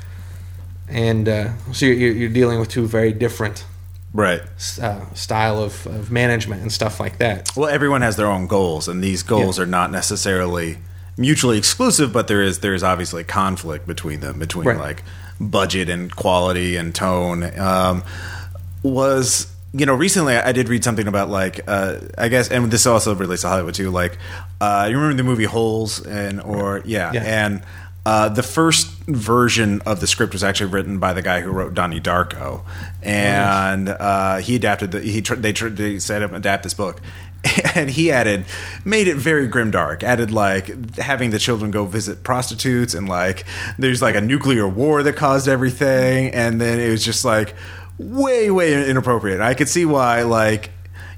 and 0.87 1.27
uh, 1.29 1.49
so 1.73 1.85
you're, 1.85 2.11
you're 2.11 2.29
dealing 2.29 2.59
with 2.59 2.69
two 2.69 2.87
very 2.87 3.13
different 3.13 3.65
right 4.13 4.41
uh, 4.81 5.13
style 5.13 5.61
of, 5.63 5.85
of 5.87 6.11
management 6.11 6.61
and 6.61 6.71
stuff 6.71 6.99
like 6.99 7.17
that. 7.19 7.49
Well, 7.55 7.69
everyone 7.69 8.01
has 8.01 8.15
their 8.17 8.27
own 8.27 8.47
goals, 8.47 8.87
and 8.87 9.03
these 9.03 9.23
goals 9.23 9.57
Yeah. 9.57 9.63
are 9.63 9.67
not 9.67 9.91
necessarily 9.91 10.79
mutually 11.17 11.57
exclusive, 11.57 12.11
but 12.11 12.27
there 12.27 12.41
is 12.41 12.59
there 12.59 12.73
is 12.73 12.83
obviously 12.83 13.23
conflict 13.23 13.85
between 13.87 14.19
them, 14.21 14.39
between 14.39 14.67
Right. 14.67 14.77
like 14.79 15.03
budget 15.49 15.89
and 15.89 16.15
quality 16.15 16.75
and 16.77 16.93
tone. 16.93 17.43
Um, 17.59 18.03
was 18.83 19.47
you 19.73 19.85
know 19.85 19.93
recently 19.95 20.35
I 20.35 20.51
did 20.51 20.69
read 20.69 20.83
something 20.83 21.07
about 21.07 21.29
like 21.29 21.61
uh, 21.67 21.97
I 22.17 22.27
guess, 22.29 22.49
and 22.49 22.71
this 22.71 22.85
also 22.85 23.15
relates 23.15 23.41
to 23.43 23.47
Hollywood 23.49 23.73
too. 23.73 23.89
Like 23.91 24.17
uh, 24.59 24.87
you 24.89 24.95
remember 24.97 25.17
the 25.17 25.23
movie 25.23 25.45
Holes 25.45 26.05
and 26.05 26.41
or 26.41 26.81
yeah, 26.85 27.11
Yeah. 27.13 27.23
and. 27.45 27.63
Uh, 28.03 28.29
the 28.29 28.41
first 28.41 28.87
version 29.05 29.79
of 29.85 29.99
the 29.99 30.07
script 30.07 30.33
was 30.33 30.43
actually 30.43 30.71
written 30.71 30.97
by 30.97 31.13
the 31.13 31.21
guy 31.21 31.39
who 31.39 31.51
wrote 31.51 31.75
Donnie 31.75 32.01
Darko, 32.01 32.63
and 33.03 33.87
uh, 33.87 34.37
he 34.37 34.55
adapted 34.55 34.89
the 34.91 35.01
he 35.01 35.21
tr- 35.21 35.35
they 35.35 35.53
tr- 35.53 35.67
they 35.67 35.97
adapt 35.97 36.63
this 36.63 36.73
book, 36.73 36.99
and 37.75 37.89
he 37.89 38.11
added 38.11 38.45
made 38.85 39.07
it 39.07 39.15
very 39.15 39.47
grimdark. 39.47 40.03
Added 40.03 40.31
like 40.31 40.95
having 40.97 41.31
the 41.31 41.39
children 41.39 41.71
go 41.71 41.85
visit 41.85 42.23
prostitutes, 42.23 42.93
and 42.93 43.09
like 43.09 43.45
there's 43.77 44.01
like 44.01 44.15
a 44.15 44.21
nuclear 44.21 44.67
war 44.67 45.03
that 45.03 45.15
caused 45.15 45.47
everything, 45.47 46.33
and 46.33 46.61
then 46.61 46.79
it 46.79 46.89
was 46.89 47.03
just 47.03 47.25
like 47.25 47.55
way 47.97 48.51
way 48.51 48.89
inappropriate. 48.89 49.41
I 49.41 49.53
could 49.53 49.69
see 49.69 49.85
why 49.85 50.23
like 50.23 50.71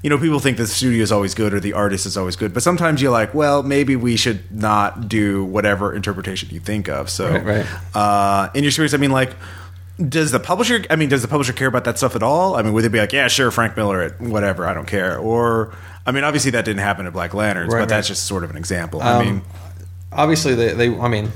you 0.04 0.10
know, 0.10 0.18
people 0.18 0.38
think 0.38 0.58
the 0.58 0.66
studio 0.66 1.02
is 1.02 1.10
always 1.10 1.34
good 1.34 1.54
or 1.54 1.60
the 1.60 1.72
artist 1.72 2.04
is 2.04 2.18
always 2.18 2.36
good, 2.36 2.52
but 2.52 2.62
sometimes 2.62 3.00
you're 3.00 3.10
like, 3.10 3.32
well, 3.32 3.62
maybe 3.62 3.96
we 3.96 4.16
should 4.16 4.52
not 4.52 5.08
do 5.08 5.42
whatever 5.46 5.94
interpretation 5.94 6.50
you 6.50 6.60
think 6.60 6.90
of. 6.90 7.08
So, 7.08 7.30
Right, 7.30 7.42
right. 7.42 7.66
Uh, 7.94 8.50
in 8.52 8.64
your 8.64 8.68
experience, 8.68 8.92
I 8.92 8.98
mean, 8.98 9.12
like, 9.12 9.34
does 10.06 10.30
the 10.30 10.40
publisher? 10.40 10.84
I 10.90 10.96
mean, 10.96 11.08
does 11.08 11.22
the 11.22 11.28
publisher 11.28 11.54
care 11.54 11.68
about 11.68 11.84
that 11.84 11.96
stuff 11.96 12.14
at 12.16 12.22
all? 12.22 12.54
I 12.54 12.60
mean, 12.60 12.74
would 12.74 12.84
they 12.84 12.88
be 12.88 12.98
like, 12.98 13.14
yeah, 13.14 13.28
sure, 13.28 13.50
Frank 13.50 13.78
Miller, 13.78 14.02
it, 14.02 14.20
whatever, 14.20 14.66
I 14.66 14.74
don't 14.74 14.86
care, 14.86 15.16
or 15.16 15.74
I 16.06 16.12
mean, 16.12 16.24
obviously 16.24 16.50
that 16.52 16.64
didn't 16.64 16.80
happen 16.82 17.06
at 17.06 17.12
Black 17.12 17.32
Lanterns, 17.34 17.72
Right, 17.72 17.80
but 17.80 17.88
that's 17.88 18.08
just 18.08 18.26
sort 18.26 18.44
of 18.44 18.50
an 18.50 18.56
example. 18.56 19.00
I 19.02 19.12
Um, 19.12 19.24
mean, 19.26 19.42
Obviously, 20.12 20.54
they, 20.54 20.72
they 20.74 20.96
I 20.98 21.08
mean, 21.08 21.30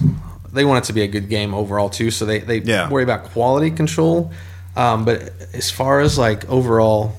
they 0.52 0.64
want 0.64 0.84
it 0.84 0.86
to 0.86 0.92
be 0.92 1.02
a 1.02 1.08
good 1.08 1.28
game 1.28 1.52
overall 1.54 1.88
too, 1.90 2.10
so 2.12 2.24
they, 2.26 2.38
they 2.38 2.58
Yeah. 2.58 2.88
worry 2.88 3.02
about 3.02 3.24
quality 3.24 3.70
control. 3.72 4.30
Um, 4.76 5.04
but 5.04 5.32
as 5.52 5.70
far 5.70 6.00
as 6.00 6.16
like 6.18 6.48
overall, 6.48 7.16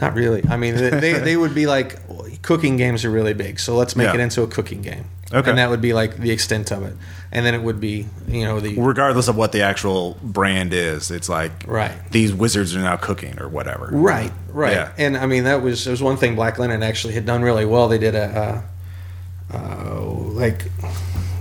not 0.00 0.14
really. 0.14 0.42
I 0.48 0.56
mean, 0.56 0.74
they, 0.76 0.90
they, 0.90 1.12
they 1.18 1.36
would 1.36 1.54
be 1.54 1.66
like 1.66 1.98
cooking 2.42 2.76
games 2.76 3.04
are 3.04 3.10
really 3.10 3.32
big, 3.34 3.58
so 3.60 3.76
let's 3.76 3.94
make 3.96 4.06
Yeah. 4.08 4.14
it 4.14 4.20
into 4.20 4.42
a 4.42 4.46
cooking 4.48 4.82
game. 4.82 5.04
Okay. 5.32 5.48
and 5.50 5.58
that 5.58 5.70
would 5.70 5.80
be 5.80 5.92
like 5.94 6.16
the 6.18 6.30
extent 6.30 6.70
of 6.70 6.82
it, 6.82 6.94
and 7.30 7.44
then 7.46 7.54
it 7.54 7.62
would 7.62 7.80
be 7.80 8.06
you 8.28 8.44
know 8.44 8.60
the 8.60 8.78
regardless 8.78 9.28
of 9.28 9.36
what 9.36 9.52
the 9.52 9.62
actual 9.62 10.16
brand 10.22 10.72
is, 10.74 11.10
it's 11.10 11.28
like 11.28 11.52
Right. 11.66 11.92
these 12.10 12.32
wizards 12.34 12.76
are 12.76 12.80
now 12.80 12.96
cooking 12.96 13.40
or 13.40 13.48
whatever. 13.48 13.88
Right, 13.92 14.32
right. 14.48 14.72
Yeah. 14.72 14.92
And 14.98 15.16
I 15.16 15.26
mean, 15.26 15.44
that 15.44 15.62
was, 15.62 15.86
it 15.86 15.90
was 15.90 16.02
one 16.02 16.16
thing 16.16 16.34
Black 16.34 16.58
Lantern 16.58 16.82
actually 16.82 17.14
had 17.14 17.24
done 17.26 17.42
really 17.42 17.64
well. 17.64 17.88
They 17.88 17.98
did 17.98 18.14
a, 18.14 18.62
uh, 19.52 19.56
uh, 19.58 20.04
like, 20.10 20.62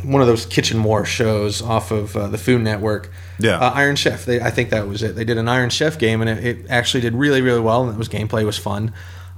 one 0.04 0.22
of 0.22 0.28
those 0.28 0.46
kitchen 0.46 0.84
war 0.84 1.06
shows 1.06 1.62
off 1.62 1.92
of 1.92 2.16
uh, 2.18 2.28
the 2.28 2.38
Food 2.38 2.62
Network. 2.62 3.12
Yeah. 3.40 3.58
Uh, 3.60 3.72
Iron 3.72 3.96
Chef. 3.96 4.26
They, 4.26 4.42
I 4.42 4.50
think 4.50 4.70
that 4.72 4.88
was 4.88 5.04
it. 5.04 5.16
They 5.16 5.24
did 5.24 5.38
an 5.38 5.48
Iron 5.48 5.70
Chef 5.70 5.98
game, 6.00 6.22
and 6.22 6.30
it, 6.30 6.44
it 6.46 6.66
actually 6.70 7.02
did 7.02 7.14
really, 7.14 7.42
really 7.42 7.60
well. 7.62 7.84
And 7.84 7.94
it 7.94 7.98
was 7.98 8.10
gameplay 8.10 8.46
was 8.46 8.58
fun. 8.58 8.94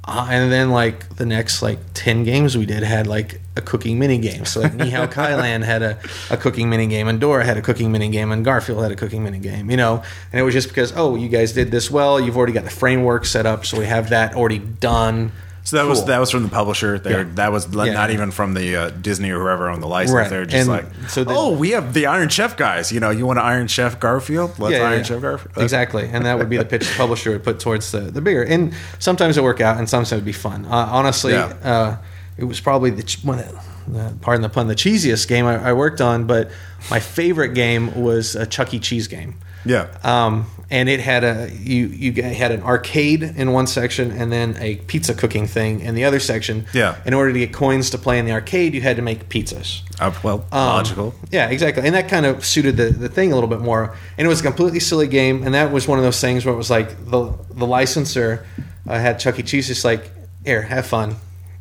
Uh, 0.06 0.28
and 0.30 0.52
then 0.52 0.70
like 0.70 1.16
the 1.16 1.26
next 1.26 1.62
like 1.62 1.80
10 1.94 2.26
games 2.26 2.58
we 2.58 2.66
did 2.66 2.84
had 2.84 3.08
like 3.08 3.40
a 3.56 3.62
cooking 3.62 4.00
mini 4.00 4.18
game. 4.18 4.44
So 4.44 4.60
like 4.60 4.74
Ni 4.74 4.90
Hao 4.90 5.08
Kai-Lan 5.08 5.62
had 5.62 5.82
a, 5.82 5.98
a 6.30 6.36
cooking 6.36 6.70
mini 6.70 6.88
game 6.88 7.08
and 7.08 7.22
Dora 7.22 7.46
had 7.46 7.56
a 7.56 7.62
cooking 7.62 7.92
mini 7.92 8.10
game 8.10 8.32
and 8.32 8.44
Garfield 8.44 8.84
had 8.84 8.92
a 8.92 8.96
cooking 8.96 9.24
mini 9.24 9.40
game, 9.40 9.72
you 9.72 9.78
know. 9.78 10.04
And 10.32 10.42
it 10.42 10.44
was 10.44 10.54
just 10.54 10.68
because, 10.68 10.92
oh, 10.96 11.16
you 11.16 11.30
guys 11.30 11.54
did 11.54 11.72
this 11.72 11.90
well. 11.90 12.20
You've 12.20 12.36
already 12.36 12.52
got 12.52 12.66
the 12.66 12.70
framework 12.70 13.26
set 13.26 13.46
up. 13.46 13.66
So 13.66 13.80
we 13.80 13.86
have 13.86 14.10
that 14.10 14.36
already 14.36 14.60
done. 14.60 15.32
So 15.66 15.78
that 15.78 15.88
was 15.88 16.04
that 16.06 16.20
was 16.20 16.30
from 16.30 16.44
the 16.44 16.50
publisher. 16.50 17.00
There, 17.00 17.20
Yeah. 17.22 17.28
that 17.36 17.52
was 17.54 17.68
Yeah. 17.74 17.94
not 17.94 18.10
even 18.12 18.32
from 18.32 18.54
the 18.54 18.76
uh, 18.76 18.90
Disney 18.90 19.32
or 19.32 19.40
whoever 19.40 19.70
owned 19.70 19.82
the 19.82 19.88
license. 19.88 20.14
Right. 20.16 20.30
They're 20.30 20.46
just 20.46 20.58
And 20.58 20.70
like, 20.70 20.86
so 21.10 21.24
oh, 21.28 21.52
we 21.54 21.72
have 21.72 21.94
the 21.94 22.06
Iron 22.08 22.28
Chef 22.28 22.58
guys. 22.58 22.92
You 22.92 23.00
know, 23.00 23.12
you 23.12 23.26
want 23.26 23.40
to 23.40 23.44
Iron 23.44 23.68
Chef 23.68 23.98
Garfield? 24.00 24.60
Let's 24.60 24.76
Iron 24.76 25.04
Chef 25.06 25.22
Garfield. 25.22 25.58
Exactly, 25.64 26.10
and 26.12 26.26
that 26.26 26.38
would 26.38 26.50
be 26.50 26.58
the 26.58 26.66
pitch 26.66 26.86
the 26.88 26.94
publisher 26.98 27.32
would 27.32 27.44
put 27.46 27.60
towards 27.62 27.92
the, 27.92 28.00
the 28.02 28.20
bigger. 28.22 28.44
And 28.44 28.74
sometimes 29.00 29.38
it 29.38 29.44
work 29.44 29.62
out, 29.62 29.78
and 29.78 29.90
sometimes 29.90 30.12
it 30.12 30.16
would 30.16 30.26
be 30.26 30.34
fun. 30.34 30.66
Uh, 30.66 30.90
honestly, 30.92 31.32
Yeah. 31.32 31.54
uh, 31.64 31.98
it 32.38 32.44
was 32.44 32.60
probably 32.60 32.90
the 32.90 33.18
one 33.24 33.40
of 33.40 33.46
the, 33.88 34.00
uh, 34.00 34.12
pardon 34.20 34.42
the 34.42 34.50
pun, 34.50 34.68
the 34.68 34.76
cheesiest 34.76 35.28
game 35.30 35.46
I, 35.46 35.70
I 35.70 35.74
worked 35.74 36.02
on. 36.02 36.26
But 36.26 36.52
my 36.92 37.00
favorite 37.00 37.54
game 37.54 37.96
was 38.02 38.36
a 38.36 38.46
Chuck 38.46 38.74
E. 38.74 38.80
Cheese 38.80 39.08
game. 39.08 39.36
Yeah. 39.66 39.88
Um, 40.04 40.48
and 40.74 40.90
it 40.90 41.00
had 41.00 41.24
a 41.24 41.52
you 41.62 41.86
you 41.88 42.24
had 42.24 42.52
an 42.52 42.64
arcade 42.64 43.22
in 43.22 43.52
one 43.54 43.68
section 43.68 44.10
and 44.12 44.32
then 44.32 44.56
a 44.60 44.78
pizza 44.92 45.14
cooking 45.14 45.46
thing 45.46 45.80
in 45.82 45.94
the 45.94 46.04
other 46.04 46.20
section. 46.20 46.66
Yeah. 46.74 46.96
In 47.06 47.14
order 47.14 47.32
to 47.32 47.38
get 47.40 47.54
coins 47.54 47.92
to 47.92 47.98
play 48.00 48.18
in 48.18 48.26
the 48.26 48.32
arcade, 48.32 48.74
you 48.74 48.82
had 48.82 48.96
to 48.96 49.04
make 49.04 49.30
pizzas. 49.30 49.82
Uh, 50.00 50.12
well, 50.24 50.40
Um, 50.52 50.68
logical. 50.80 51.14
Yeah, 51.32 51.50
exactly. 51.50 51.86
And 51.86 51.94
that 51.94 52.10
kind 52.10 52.26
of 52.26 52.44
suited 52.44 52.76
the, 52.78 52.90
the 52.90 53.08
thing 53.08 53.32
a 53.32 53.36
little 53.36 53.50
bit 53.50 53.60
more. 53.62 53.96
And 54.18 54.26
it 54.26 54.30
was 54.30 54.40
a 54.40 54.44
completely 54.44 54.80
silly 54.80 55.06
game. 55.08 55.44
And 55.46 55.54
that 55.54 55.72
was 55.72 55.88
one 55.88 56.00
of 56.00 56.04
those 56.04 56.20
things 56.20 56.44
where 56.44 56.54
it 56.56 56.58
was 56.58 56.72
like 56.72 56.90
the 57.06 57.34
the 57.52 57.68
licensor 57.68 58.44
uh, 58.88 58.98
had 59.00 59.20
Chuck 59.20 59.38
E. 59.40 59.44
Cheese 59.44 59.68
just 59.68 59.86
like, 59.86 60.10
here, 60.44 60.64
have 60.64 60.88
fun. 60.88 61.10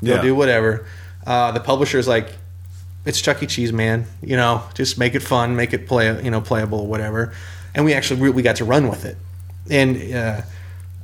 Go 0.03 0.15
Yeah. 0.15 0.23
do 0.23 0.35
whatever. 0.35 0.87
Uh, 1.27 1.53
the 1.53 1.61
publisher's 1.61 2.09
like, 2.09 2.29
it's 3.05 3.21
Chuck 3.21 3.43
E. 3.43 3.47
Cheese, 3.47 3.73
man. 3.75 4.07
You 4.23 4.37
know, 4.37 4.63
just 4.75 4.97
make 4.97 5.15
it 5.15 5.23
fun, 5.23 5.55
make 5.55 5.75
it 5.75 5.87
play, 5.87 6.07
you 6.25 6.31
know, 6.31 6.41
playable, 6.41 6.87
whatever. 6.87 7.33
And 7.75 7.85
we 7.85 7.95
actually 7.95 8.31
we 8.31 8.43
got 8.43 8.57
to 8.57 8.65
run 8.65 8.89
with 8.89 9.05
it. 9.05 9.17
And 9.71 10.15
uh, 10.15 10.43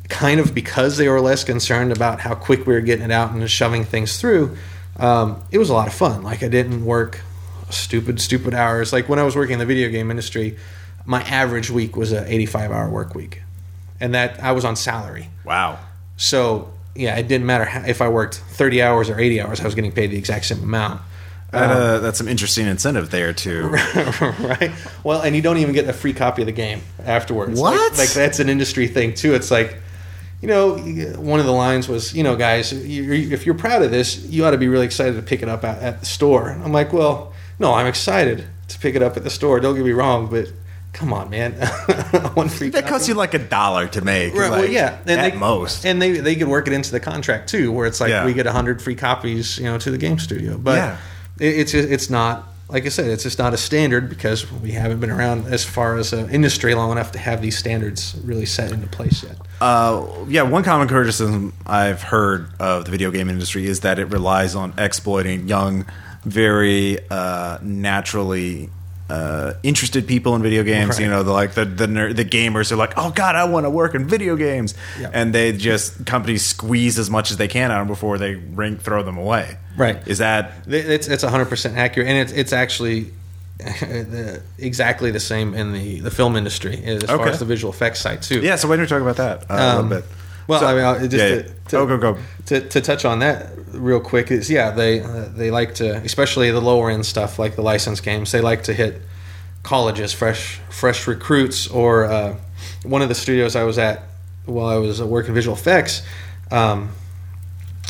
kind 0.09 0.41
of 0.41 0.55
because 0.55 0.97
they 0.97 1.09
were 1.09 1.21
less 1.21 1.45
concerned 1.45 1.93
about 1.93 2.21
how 2.21 2.35
quick 2.35 2.67
we 2.67 2.75
were 2.75 2.81
getting 2.81 3.05
it 3.05 3.11
out 3.11 3.31
and 3.33 3.51
shoving 3.51 3.85
things 3.85 4.21
through, 4.21 4.57
um, 4.97 5.43
it 5.51 5.59
was 5.59 5.71
a 5.71 5.75
lot 5.75 5.87
of 5.87 5.95
fun. 5.95 6.23
Like 6.23 6.43
I 6.43 6.49
didn't 6.49 6.85
work 6.85 7.21
stupid, 7.71 8.21
stupid 8.21 8.55
hours. 8.55 8.93
Like 8.93 9.09
when 9.09 9.19
I 9.19 9.23
was 9.23 9.37
working 9.37 9.55
in 9.55 9.59
the 9.59 9.67
video 9.67 9.89
game 9.89 10.11
industry, 10.11 10.57
my 11.05 11.23
average 11.23 11.71
week 11.71 11.97
was 11.97 12.13
a 12.13 12.31
85 12.33 12.71
hour 12.71 12.91
work 12.91 13.15
week, 13.15 13.43
and 14.01 14.15
that 14.15 14.43
I 14.43 14.53
was 14.53 14.65
on 14.65 14.77
salary. 14.77 15.31
Wow. 15.45 15.79
So 16.17 16.73
yeah, 16.95 17.17
it 17.17 17.29
didn't 17.29 17.47
matter 17.47 17.65
how, 17.65 17.83
if 17.87 18.03
I 18.03 18.09
worked 18.09 18.37
30 18.37 18.83
hours 18.83 19.09
or 19.09 19.19
80 19.19 19.41
hours. 19.41 19.61
I 19.61 19.65
was 19.65 19.75
getting 19.75 19.93
paid 19.93 20.11
the 20.11 20.19
exact 20.19 20.47
same 20.47 20.63
amount. 20.63 21.01
That, 21.51 21.71
uh, 21.71 21.99
that's 22.01 22.19
some 22.19 22.29
interesting 22.29 22.67
incentive 22.67 23.11
there 23.11 23.33
too. 23.33 23.69
right? 24.21 24.71
Well, 25.03 25.23
and 25.23 25.35
you 25.35 25.41
don't 25.43 25.57
even 25.59 25.73
get 25.73 25.89
a 25.89 25.93
free 25.95 26.13
copy 26.13 26.43
of 26.43 26.47
the 26.47 26.53
game 26.53 26.83
afterwards. 27.05 27.59
Like- 27.59 27.73
What? 27.75 27.97
Like, 27.99 28.11
that's 28.11 28.39
an 28.39 28.49
industry 28.51 28.87
thing 28.87 29.15
too. 29.15 29.35
It's 29.35 29.51
like, 29.51 29.77
you 30.43 30.49
know, 30.49 30.77
one 31.19 31.41
of 31.41 31.47
the 31.47 31.53
lines 31.53 31.89
was, 31.89 32.15
you 32.15 32.23
know, 32.23 32.37
guys, 32.37 32.73
if 32.73 33.47
you're 33.47 33.55
proud 33.55 33.83
of 33.83 33.91
this, 33.91 34.19
you 34.27 34.45
ought 34.45 34.51
to 34.53 34.59
be 34.59 34.69
really 34.69 34.85
excited 34.87 35.17
to 35.17 35.23
pick 35.23 35.43
it 35.43 35.49
up 35.49 35.65
at, 35.65 35.83
at 35.83 36.01
the 36.01 36.07
store. 36.07 36.51
I'm 36.51 36.73
like, 36.73 36.93
well, 36.93 37.33
no, 37.59 37.73
I'm 37.73 37.87
excited 37.87 38.45
to 38.69 38.79
pick 38.79 38.95
it 38.95 39.03
up 39.03 39.17
at 39.17 39.25
the 39.25 39.31
store. 39.31 39.59
Don't 39.59 39.75
get 39.75 39.85
me 39.85 39.93
wrong, 39.93 40.29
but 40.29 40.53
come 40.93 41.13
on, 41.15 41.31
man, 41.31 41.53
one 42.35 42.49
free. 42.51 42.69
That 42.69 42.83
copy. 42.83 42.91
costs 42.93 43.09
you 43.09 43.15
like 43.15 43.33
a 43.35 43.39
dollar 43.39 43.89
to 43.89 44.01
make. 44.03 44.35
Right, 44.35 44.51
well, 44.51 44.61
like, 44.61 44.71
yeah, 44.71 44.99
and 45.07 45.19
at 45.21 45.33
they, 45.33 45.39
most. 45.39 45.85
and 45.87 46.01
they 46.01 46.13
they 46.19 46.37
could 46.37 46.49
work 46.49 46.67
it 46.69 46.73
into 46.73 46.93
the 46.93 47.01
contract 47.01 47.49
too, 47.49 47.73
where 47.73 47.87
it's 47.87 48.01
like 48.01 48.11
Yeah. 48.11 48.25
we 48.25 48.33
get 48.35 48.47
hundred 48.47 48.81
free 48.83 48.95
copies, 48.95 49.59
you 49.59 49.65
know, 49.65 49.79
to 49.79 49.91
the 49.91 49.99
game 49.99 50.19
studio. 50.19 50.57
But 50.59 50.77
Yeah. 50.77 50.97
It, 51.41 51.59
it's 51.61 51.75
it's 51.75 52.11
not 52.11 52.45
like 52.71 52.85
I 52.85 52.91
said, 52.91 53.07
it's 53.07 53.23
just 53.23 53.39
not 53.39 53.55
a 53.55 53.57
standard 53.57 54.11
because 54.11 54.51
we 54.53 54.73
haven't 54.73 55.01
been 55.01 55.11
around 55.11 55.47
as 55.47 55.65
far 55.65 55.97
as 55.97 56.13
an 56.13 56.29
industry 56.29 56.75
long 56.75 56.93
enough 56.93 57.13
to 57.13 57.19
have 57.19 57.41
these 57.41 57.57
standards 57.57 58.15
really 58.25 58.45
set 58.45 58.73
into 58.73 58.87
place 58.89 59.23
yet. 59.23 59.37
Uh, 59.61 60.07
yeah, 60.29 60.43
one 60.43 60.63
common 60.65 60.87
criticism 60.87 61.55
I've 61.67 62.03
heard 62.03 62.51
of 62.61 62.85
the 62.85 62.91
video 62.91 63.11
game 63.11 63.31
industry 63.31 63.65
is 63.67 63.81
that 63.81 63.99
it 63.99 64.05
relies 64.07 64.55
on 64.55 64.75
exploiting 64.77 65.49
young, 65.49 65.87
very 66.25 66.99
uh, 67.11 67.57
naturally 67.63 68.69
uh, 69.09 69.55
interested 69.63 70.07
people 70.07 70.35
in 70.37 70.43
video 70.43 70.63
games. 70.63 70.91
Right. 70.91 71.01
You 71.05 71.09
know, 71.09 71.23
the, 71.23 71.33
like 71.33 71.53
the 71.55 71.65
the, 71.65 71.87
ner- 71.87 72.13
the 72.13 72.25
gamers 72.27 72.71
are 72.71 72.77
like, 72.77 72.93
oh 72.99 73.11
god, 73.11 73.35
I 73.35 73.45
want 73.45 73.65
to 73.65 73.71
work 73.71 73.95
in 73.95 74.07
video 74.07 74.37
games, 74.37 74.75
Yeah. 75.01 75.11
and 75.15 75.35
they 75.35 75.53
just 75.53 76.05
companies 76.05 76.45
squeeze 76.45 76.99
as 76.99 77.09
much 77.09 77.31
as 77.31 77.39
they 77.39 77.49
can 77.49 77.71
out 77.71 77.81
of 77.81 77.87
them 77.87 77.95
before 77.95 78.19
they 78.19 78.35
ring, 78.35 78.77
throw 78.77 79.03
them 79.03 79.17
away. 79.17 79.57
Right. 79.79 80.07
Is 80.07 80.19
that 80.19 80.53
It's 80.67 81.09
it's 81.09 81.23
hundred 81.23 81.47
percent 81.49 81.77
accurate, 81.77 82.09
and 82.09 82.19
it's 82.19 82.33
it's 82.33 82.53
actually 82.53 83.13
the, 83.59 84.43
exactly 84.59 85.11
the 85.11 85.21
same 85.21 85.55
in 85.55 85.73
the 85.73 86.01
the 86.01 86.11
film 86.11 86.37
industry 86.37 86.83
as 86.85 87.05
far 87.05 87.29
as 87.29 87.39
the 87.39 87.45
visual 87.45 87.73
effects 87.73 88.01
side 88.01 88.23
too. 88.23 88.41
yeah? 88.41 88.57
So 88.57 88.69
why 88.69 88.77
don't 88.77 88.85
you 88.85 88.89
talk 88.89 89.03
about 89.03 89.17
that 89.17 89.51
uh, 89.51 89.55
a 89.55 89.79
Um, 89.79 89.89
little 89.89 90.03
bit? 90.03 90.11
Well, 90.47 90.61
So- 90.61 90.67
I 90.67 90.99
mean, 91.01 91.11
just 91.11 91.23
yeah, 91.25 91.43
to, 91.43 91.55
to, 91.69 91.79
oh, 91.79 91.87
go 91.87 91.99
go. 91.99 92.19
to, 92.47 92.61
to 92.61 92.81
touch 92.81 93.05
on 93.05 93.19
that 93.21 93.51
real 93.73 94.01
quick 94.01 94.31
is 94.31 94.49
yeah 94.51 94.71
they 94.71 95.01
uh, 95.01 95.27
they 95.37 95.51
like 95.51 95.75
to 95.77 95.97
especially 96.05 96.51
the 96.51 96.61
lower 96.61 96.91
end 96.91 97.05
stuff 97.05 97.39
like 97.39 97.55
the 97.55 97.63
license 97.63 98.01
games 98.01 98.33
they 98.33 98.41
like 98.41 98.63
to 98.65 98.73
hit 98.73 99.01
colleges 99.63 100.13
fresh 100.13 100.59
fresh 100.71 101.07
recruits 101.07 101.69
or 101.69 102.05
uh, 102.05 102.35
one 102.85 103.03
of 103.03 103.09
the 103.11 103.15
studios 103.15 103.55
I 103.57 103.65
was 103.65 103.77
at 103.79 104.03
while 104.47 104.69
I 104.69 104.77
was 104.77 105.03
working 105.03 105.35
visual 105.35 105.55
effects 105.57 106.03
um, 106.51 106.91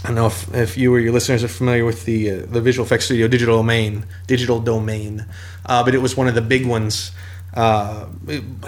I 0.05 0.09
don't 0.09 0.15
know 0.15 0.27
if, 0.27 0.55
if 0.55 0.79
you 0.79 0.95
or 0.95 1.01
your 1.01 1.13
listeners 1.13 1.43
are 1.43 1.49
familiar 1.49 1.85
with 1.85 2.05
the 2.05 2.31
uh, 2.31 2.47
the 2.47 2.61
visual 2.61 2.87
effects 2.87 3.07
studio 3.07 3.27
Digital 3.29 3.57
Domain 3.57 4.07
Digital 4.27 4.61
Domain 4.61 5.27
uh, 5.69 5.85
but 5.85 5.95
it 5.95 5.99
was 5.99 6.17
one 6.17 6.29
of 6.29 6.35
the 6.35 6.41
big 6.41 6.67
ones 6.67 7.13
uh, 7.55 8.07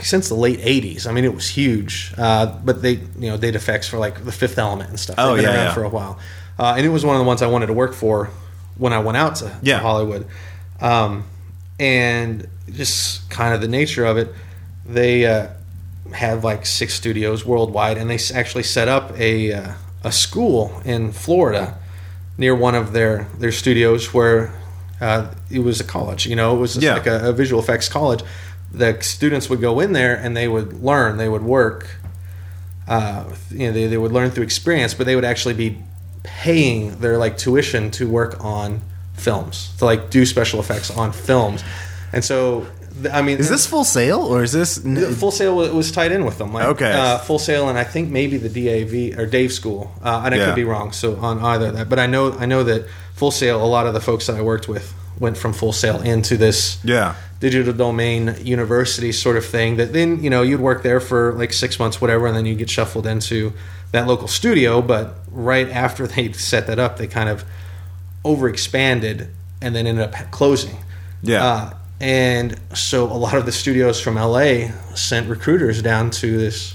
since 0.00 0.28
the 0.28 0.34
late 0.34 0.60
'80s. 0.60 1.06
I 1.06 1.12
mean, 1.12 1.24
it 1.24 1.34
was 1.34 1.48
huge. 1.48 2.12
Uh, 2.16 2.58
but 2.64 2.82
they, 2.82 2.92
you 2.92 3.30
know, 3.30 3.36
did 3.36 3.56
effects 3.56 3.88
for 3.88 3.98
like 3.98 4.24
the 4.24 4.32
Fifth 4.32 4.58
Element 4.58 4.90
and 4.90 5.00
stuff. 5.00 5.16
Oh, 5.18 5.34
yeah, 5.34 5.46
around 5.46 5.54
yeah. 5.54 5.74
for 5.74 5.84
a 5.84 5.88
while, 5.88 6.18
uh, 6.58 6.74
and 6.76 6.86
it 6.86 6.90
was 6.90 7.04
one 7.04 7.16
of 7.16 7.20
the 7.20 7.26
ones 7.26 7.42
I 7.42 7.46
wanted 7.46 7.66
to 7.66 7.72
work 7.72 7.94
for 7.94 8.30
when 8.76 8.92
I 8.92 8.98
went 8.98 9.16
out 9.16 9.36
to, 9.36 9.58
to 9.64 9.78
Hollywood. 9.78 10.26
Um, 10.80 11.24
and 11.78 12.48
just 12.70 13.30
kind 13.30 13.54
of 13.54 13.60
the 13.60 13.68
nature 13.68 14.04
of 14.04 14.18
it, 14.18 14.32
they 14.86 15.26
uh, 15.26 15.48
have 16.12 16.44
like 16.44 16.66
six 16.66 16.94
studios 16.94 17.44
worldwide, 17.44 17.96
and 17.96 18.10
they 18.10 18.18
actually 18.34 18.64
set 18.64 18.88
up 18.88 19.18
a 19.18 19.52
uh, 19.52 19.72
a 20.04 20.12
school 20.12 20.80
in 20.84 21.12
Florida 21.12 21.76
near 22.38 22.54
one 22.54 22.74
of 22.74 22.92
their 22.92 23.26
their 23.38 23.52
studios 23.52 24.12
where 24.14 24.52
uh, 25.00 25.32
it 25.50 25.60
was 25.60 25.80
a 25.80 25.84
college. 25.84 26.26
You 26.26 26.36
know, 26.36 26.56
it 26.56 26.60
was 26.60 26.74
just 26.74 26.84
Yeah. 26.84 26.94
like 26.94 27.06
a, 27.06 27.28
a 27.30 27.32
visual 27.32 27.62
effects 27.62 27.88
college. 27.88 28.22
The 28.72 28.98
students 29.02 29.48
would 29.50 29.60
go 29.60 29.80
in 29.80 29.92
there 29.92 30.14
and 30.14 30.36
they 30.36 30.46
would 30.48 30.82
learn. 30.82 31.16
They 31.16 31.28
would 31.28 31.42
work. 31.42 31.88
Uh, 32.88 33.24
you 33.50 33.66
know, 33.66 33.72
they, 33.72 33.86
they 33.86 33.96
would 33.98 34.12
learn 34.12 34.30
through 34.30 34.44
experience, 34.44 34.94
but 34.94 35.06
they 35.06 35.14
would 35.14 35.24
actually 35.24 35.54
be 35.54 35.78
paying 36.22 36.98
their 37.00 37.16
like 37.18 37.36
tuition 37.38 37.90
to 37.92 38.08
work 38.08 38.42
on 38.44 38.80
films 39.14 39.74
to 39.78 39.84
like 39.84 40.10
do 40.10 40.24
special 40.26 40.60
effects 40.60 40.90
on 40.90 41.12
films. 41.12 41.62
And 42.12 42.24
so, 42.24 42.66
I 43.12 43.22
mean, 43.22 43.38
Is 43.38 43.48
this 43.48 43.66
full 43.66 43.84
sail 43.84 44.20
or 44.20 44.42
is 44.42 44.52
this? 44.52 44.78
Full 45.18 45.30
Sail? 45.30 45.54
was, 45.56 45.70
was 45.70 45.92
tied 45.92 46.12
in 46.12 46.24
with 46.24 46.38
them. 46.38 46.52
Like, 46.52 46.66
Okay. 46.66 46.92
Uh, 46.92 47.18
Full 47.18 47.38
Sail, 47.38 47.68
and 47.68 47.78
I 47.78 47.84
think 47.84 48.10
maybe 48.10 48.36
the 48.36 48.48
DAV 48.48 49.18
or 49.18 49.26
Dave 49.26 49.52
School. 49.52 49.92
Uh, 50.02 50.22
and 50.24 50.34
I 50.34 50.38
Yeah. 50.38 50.46
could 50.46 50.54
be 50.56 50.64
wrong. 50.64 50.92
So 50.92 51.16
on 51.16 51.38
either 51.40 51.66
of 51.68 51.74
that, 51.76 51.88
but 51.88 51.98
I 51.98 52.06
know 52.06 52.32
I 52.38 52.46
know 52.46 52.62
that 52.64 52.86
Full 53.14 53.30
Sail. 53.30 53.62
A 53.62 53.66
lot 53.66 53.86
of 53.86 53.94
the 53.94 54.00
folks 54.00 54.26
that 54.26 54.36
I 54.36 54.42
worked 54.42 54.68
with 54.68 54.92
went 55.18 55.36
from 55.36 55.52
Full 55.52 55.72
Sail 55.72 56.00
into 56.00 56.36
this 56.36 56.78
yeah. 56.82 57.14
digital 57.40 57.72
domain 57.74 58.34
university 58.42 59.12
sort 59.12 59.36
of 59.36 59.44
thing. 59.44 59.76
That 59.76 59.92
then 59.92 60.22
you 60.22 60.30
know 60.30 60.42
you'd 60.42 60.60
work 60.60 60.82
there 60.82 61.00
for 61.00 61.32
like 61.34 61.52
six 61.52 61.78
months, 61.78 62.00
whatever, 62.00 62.26
and 62.26 62.36
then 62.36 62.46
you 62.46 62.54
get 62.54 62.70
shuffled 62.70 63.06
into 63.06 63.52
that 63.92 64.06
local 64.06 64.28
studio. 64.28 64.80
But 64.82 65.14
right 65.30 65.68
after 65.68 66.06
they 66.12 66.32
set 66.32 66.66
that 66.66 66.78
up, 66.78 66.96
they 66.98 67.06
kind 67.06 67.28
of 67.28 67.44
overexpanded 68.24 69.28
and 69.62 69.74
then 69.74 69.86
ended 69.86 70.04
up 70.04 70.30
closing. 70.30 70.76
Yeah. 71.22 71.44
Uh, 71.44 71.74
and 72.00 72.58
so 72.74 73.04
a 73.04 73.14
lot 73.14 73.34
of 73.34 73.44
the 73.46 73.52
studios 73.52 74.00
from 74.00 74.14
LA 74.16 74.68
sent 74.94 75.28
recruiters 75.28 75.82
down 75.82 76.10
to 76.10 76.38
this 76.38 76.74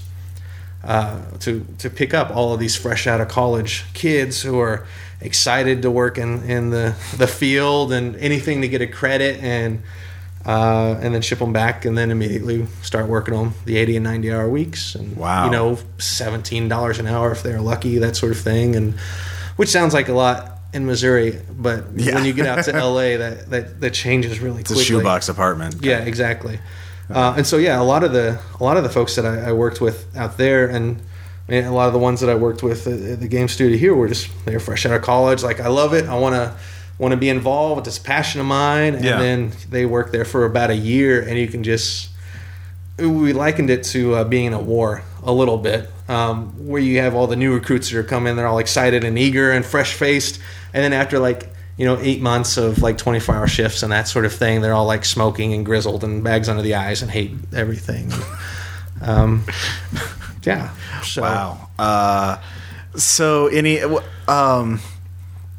uh, 0.84 1.20
to 1.40 1.66
to 1.78 1.90
pick 1.90 2.14
up 2.14 2.30
all 2.30 2.54
of 2.54 2.60
these 2.60 2.76
fresh 2.76 3.06
out 3.06 3.20
of 3.20 3.28
college 3.28 3.84
kids 3.92 4.42
who 4.42 4.58
are 4.60 4.86
excited 5.20 5.82
to 5.82 5.90
work 5.90 6.16
in, 6.18 6.42
in 6.44 6.70
the 6.70 6.94
the 7.16 7.26
field 7.26 7.92
and 7.92 8.14
anything 8.16 8.60
to 8.62 8.68
get 8.68 8.80
a 8.80 8.86
credit 8.86 9.40
and 9.42 9.82
uh, 10.44 10.96
and 11.00 11.12
then 11.12 11.22
ship 11.22 11.40
them 11.40 11.52
back 11.52 11.84
and 11.84 11.98
then 11.98 12.12
immediately 12.12 12.64
start 12.82 13.08
working 13.08 13.34
on 13.34 13.52
the 13.64 13.76
80 13.78 13.96
and 13.96 14.04
90 14.04 14.32
hour 14.32 14.48
weeks 14.48 14.94
and 14.94 15.16
Wow. 15.16 15.46
you 15.46 15.50
know 15.50 15.74
$17 15.98 16.98
an 17.00 17.06
hour 17.08 17.32
if 17.32 17.42
they're 17.42 17.60
lucky 17.60 17.98
that 17.98 18.14
sort 18.14 18.30
of 18.30 18.38
thing 18.38 18.76
and 18.76 18.94
which 19.56 19.70
sounds 19.70 19.92
like 19.92 20.08
a 20.08 20.12
lot 20.12 20.55
in 20.76 20.86
Missouri 20.86 21.30
but 21.66 21.84
Yeah. 21.96 22.14
when 22.16 22.24
you 22.24 22.32
get 22.32 22.46
out 22.46 22.64
to 22.64 22.72
LA 22.88 23.16
that 23.22 23.50
that, 23.50 23.80
that 23.80 23.92
changes 23.94 24.38
really 24.40 24.60
It's 24.60 24.70
a 24.70 24.82
shoebox 24.90 25.28
apartment. 25.28 25.76
yeah, 25.82 25.98
exactly. 26.12 26.58
Uh, 27.08 27.34
and 27.38 27.46
so 27.46 27.56
yeah, 27.56 27.80
a 27.80 27.86
lot 27.92 28.02
of 28.04 28.12
the 28.12 28.28
a 28.60 28.62
lot 28.64 28.76
of 28.76 28.82
the 28.82 28.90
folks 28.90 29.14
that 29.16 29.24
I, 29.24 29.50
I 29.50 29.52
worked 29.52 29.80
with 29.80 29.98
out 30.16 30.36
there, 30.36 30.66
and 30.76 31.00
a 31.48 31.70
lot 31.70 31.86
of 31.86 31.92
the 31.92 32.00
ones 32.08 32.18
that 32.20 32.28
I 32.28 32.34
worked 32.34 32.62
with 32.64 32.86
at, 32.88 33.20
the 33.20 33.28
game 33.28 33.46
studio 33.48 33.78
here 33.78 33.94
were 33.94 34.08
just 34.08 34.28
they 34.44 34.52
were 34.54 34.60
fresh 34.68 34.84
out 34.86 34.92
of 34.92 35.02
college. 35.02 35.44
Like 35.44 35.60
I 35.60 35.68
love 35.68 35.94
it. 35.94 36.04
I 36.06 36.18
want 36.18 36.34
to 36.34 36.52
want 36.98 37.12
to 37.12 37.16
be 37.16 37.28
involved. 37.28 37.86
It's 37.86 37.98
a 37.98 38.00
passion 38.00 38.40
of 38.40 38.46
mine. 38.48 38.96
And 38.96 39.04
Yeah. 39.04 39.18
then 39.20 39.52
they 39.70 39.86
work 39.86 40.10
there 40.10 40.24
for 40.24 40.44
about 40.46 40.70
a 40.70 40.74
year, 40.92 41.20
and 41.22 41.38
you 41.38 41.46
can 41.46 41.62
just 41.62 42.10
we 42.98 43.32
likened 43.32 43.70
it 43.70 43.84
to 43.84 44.14
uh, 44.16 44.24
being 44.24 44.46
in 44.46 44.52
a 44.54 44.60
war 44.60 45.02
a 45.22 45.30
little 45.32 45.58
bit, 45.58 45.88
um, 46.08 46.52
where 46.66 46.80
you 46.82 46.98
have 47.00 47.14
all 47.14 47.26
the 47.28 47.36
new 47.36 47.52
recruits 47.54 47.90
that 47.90 47.98
are 47.98 48.02
coming, 48.02 48.34
they're 48.36 48.46
all 48.46 48.58
excited 48.58 49.04
and 49.04 49.18
eager 49.18 49.52
and 49.52 49.64
fresh 49.64 49.92
faced, 49.94 50.40
and 50.76 50.84
then 50.84 50.92
after 50.92 51.18
like 51.18 51.48
you 51.78 51.86
know 51.86 51.98
eight 52.00 52.20
months 52.20 52.58
of 52.58 52.82
like 52.82 52.98
twenty 52.98 53.18
four 53.18 53.34
hour 53.34 53.48
shifts 53.48 53.82
and 53.82 53.90
that 53.92 54.06
sort 54.08 54.26
of 54.26 54.32
thing, 54.34 54.60
they're 54.60 54.74
all 54.74 54.84
like 54.84 55.06
smoking 55.06 55.54
and 55.54 55.64
grizzled 55.64 56.04
and 56.04 56.22
bags 56.22 56.50
under 56.50 56.60
the 56.60 56.74
eyes 56.74 57.00
and 57.00 57.10
hate 57.10 57.32
everything. 57.54 58.12
um, 59.00 59.46
yeah. 60.42 60.70
So, 61.02 61.22
Wow. 61.22 61.70
Uh, 61.78 62.42
so 62.94 63.46
any 63.46 63.80
um, 64.28 64.80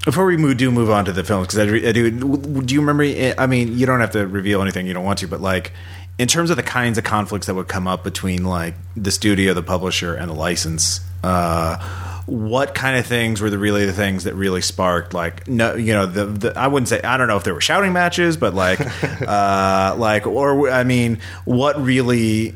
before 0.05 0.25
we 0.25 0.37
move, 0.37 0.57
do 0.57 0.69
move 0.69 0.91
on 0.91 1.05
to 1.05 1.11
the 1.11 1.23
films 1.23 1.47
because 1.47 1.67
I, 1.67 1.89
I 1.89 1.91
do. 1.91 2.11
Do 2.11 2.75
you 2.75 2.79
remember? 2.81 3.03
I 3.39 3.47
mean, 3.47 3.75
you 3.75 3.87
don't 3.87 3.99
have 3.99 4.11
to 4.11 4.27
reveal 4.27 4.61
anything 4.61 4.85
you 4.85 4.93
don't 4.93 5.03
want 5.03 5.17
to, 5.19 5.27
but 5.27 5.41
like 5.41 5.73
in 6.19 6.27
terms 6.27 6.51
of 6.51 6.57
the 6.57 6.63
kinds 6.63 6.99
of 6.99 7.03
conflicts 7.03 7.47
that 7.47 7.55
would 7.55 7.67
come 7.67 7.87
up 7.87 8.03
between 8.03 8.43
like 8.43 8.75
the 8.95 9.11
studio, 9.11 9.55
the 9.55 9.63
publisher, 9.63 10.13
and 10.13 10.29
the 10.29 10.35
license. 10.35 11.01
Uh, 11.23 12.06
what 12.27 12.75
kind 12.75 12.97
of 12.97 13.05
things 13.05 13.41
were 13.41 13.49
the 13.49 13.57
really 13.57 13.85
the 13.85 13.93
things 13.93 14.25
that 14.25 14.35
really 14.35 14.61
sparked 14.61 15.13
like 15.13 15.47
no 15.47 15.75
you 15.75 15.93
know 15.93 16.05
the, 16.05 16.25
the 16.25 16.59
I 16.59 16.67
wouldn't 16.67 16.89
say 16.89 17.01
I 17.01 17.15
don't 17.17 17.27
know 17.29 17.37
if 17.37 17.43
there 17.45 17.53
were 17.53 17.61
shouting 17.61 17.93
matches 17.93 18.35
but 18.37 18.53
like 18.53 18.79
uh 19.21 19.95
like 19.97 20.27
or 20.27 20.69
I 20.69 20.83
mean 20.83 21.19
what 21.45 21.81
really 21.81 22.53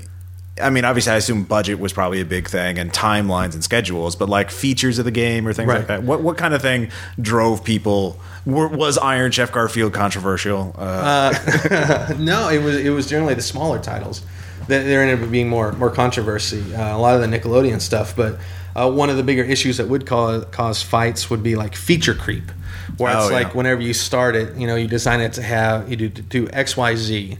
I 0.62 0.70
mean, 0.70 0.84
obviously, 0.86 1.14
I 1.14 1.16
assume 1.16 1.44
budget 1.46 1.80
was 1.80 1.92
probably 1.94 2.20
a 2.22 2.26
big 2.26 2.48
thing, 2.48 2.78
and 2.78 2.92
timelines 2.92 3.54
and 3.54 3.64
schedules. 3.64 4.16
But 4.18 4.30
like 4.30 4.52
features 4.52 5.00
of 5.00 5.06
the 5.06 5.12
game 5.12 5.48
or 5.48 5.54
things 5.54 5.70
Right. 5.70 5.78
like 5.78 5.88
that. 5.88 6.04
What 6.04 6.22
what 6.22 6.38
kind 6.38 6.54
of 6.54 6.62
thing 6.62 6.92
drove 7.20 7.64
people? 7.64 8.20
Was 8.46 8.98
Iron 9.00 9.32
Chef 9.32 9.52
Garfield 9.52 9.94
controversial? 9.94 10.76
Uh, 10.78 12.14
no, 12.20 12.50
it 12.50 12.62
was 12.62 12.76
it 12.76 12.90
was 12.90 13.08
generally 13.08 13.34
the 13.34 13.42
smaller 13.42 13.80
titles 13.80 14.22
that 14.68 14.84
there 14.84 15.02
ended 15.02 15.24
up 15.24 15.32
being 15.32 15.48
more 15.50 15.72
more 15.72 15.90
controversy. 15.90 16.76
Uh, 16.76 16.96
a 16.96 17.00
lot 17.00 17.16
of 17.20 17.22
the 17.22 17.28
Nickelodeon 17.40 17.80
stuff, 17.82 18.14
but 18.16 18.38
uh, 18.76 18.92
one 18.92 19.10
of 19.10 19.18
the 19.18 19.24
bigger 19.24 19.44
issues 19.44 19.78
that 19.78 19.88
would 19.88 20.06
cause 20.06 20.46
cause 20.52 20.82
fights 20.82 21.30
would 21.30 21.44
be 21.44 21.56
like 21.56 21.76
feature 21.76 22.14
creep, 22.14 22.52
where 22.98 23.16
Oh, 23.16 23.20
it's 23.24 23.30
yeah. 23.32 23.38
like 23.38 23.56
whenever 23.56 23.82
you 23.82 23.94
start 23.94 24.36
it, 24.36 24.56
you 24.56 24.68
know, 24.68 24.76
you 24.76 24.88
design 24.88 25.20
it 25.22 25.34
to 25.34 25.42
have 25.42 25.90
you 25.90 25.96
do 25.96 26.10
do 26.10 26.48
X 26.52 26.76
Y 26.78 26.96
Z, 26.96 27.38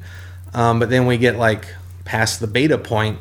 um, 0.54 0.80
but 0.80 0.90
then 0.90 1.06
we 1.06 1.18
get 1.18 1.38
like 1.38 1.68
past 2.06 2.40
the 2.40 2.48
beta 2.48 2.78
point, 2.78 3.20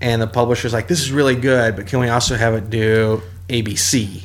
and 0.00 0.20
the 0.22 0.26
publisher's 0.26 0.72
like, 0.72 0.88
"This 0.88 1.00
is 1.00 1.12
really 1.12 1.36
good, 1.36 1.76
but 1.76 1.86
can 1.86 2.00
we 2.00 2.08
also 2.08 2.36
have 2.36 2.54
it 2.54 2.70
do 2.70 3.22
ABC?" 3.48 4.24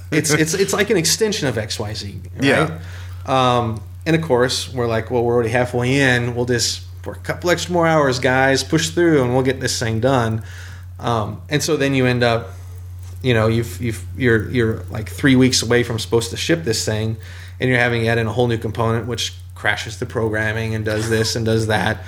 it's 0.10 0.30
it's 0.30 0.54
it's 0.54 0.72
like 0.72 0.90
an 0.90 0.96
extension 0.96 1.48
of 1.48 1.56
X 1.58 1.78
Y 1.78 1.94
Z, 1.94 2.20
right? 2.36 2.44
Yeah. 2.44 2.78
Um, 3.26 3.82
and 4.06 4.16
of 4.16 4.22
course, 4.22 4.72
we're 4.72 4.86
like, 4.86 5.10
well, 5.10 5.22
we're 5.22 5.34
already 5.34 5.50
halfway 5.50 6.00
in. 6.00 6.34
We'll 6.34 6.46
just 6.46 6.82
for 7.02 7.12
a 7.12 7.18
couple 7.18 7.50
extra 7.50 7.72
more 7.72 7.86
hours, 7.86 8.18
guys, 8.18 8.64
push 8.64 8.90
through, 8.90 9.22
and 9.22 9.32
we'll 9.32 9.42
get 9.42 9.60
this 9.60 9.78
thing 9.78 10.00
done. 10.00 10.42
Um, 11.00 11.42
and 11.48 11.62
so 11.62 11.76
then 11.76 11.94
you 11.94 12.06
end 12.06 12.22
up, 12.22 12.50
you 13.22 13.34
know, 13.34 13.48
you've 13.48 13.80
you've 13.80 14.04
you're 14.16 14.48
you're 14.50 14.82
like 14.90 15.08
three 15.08 15.36
weeks 15.36 15.62
away 15.62 15.82
from 15.82 15.98
supposed 15.98 16.30
to 16.30 16.36
ship 16.36 16.64
this 16.64 16.84
thing, 16.84 17.16
and 17.58 17.68
you're 17.68 17.78
having 17.78 18.06
add 18.08 18.18
in 18.18 18.26
a 18.26 18.32
whole 18.32 18.46
new 18.46 18.58
component, 18.58 19.06
which 19.06 19.34
crashes 19.54 19.98
the 19.98 20.06
programming 20.06 20.74
and 20.74 20.84
does 20.84 21.10
this 21.10 21.36
and 21.36 21.44
does 21.44 21.66
that. 21.66 22.02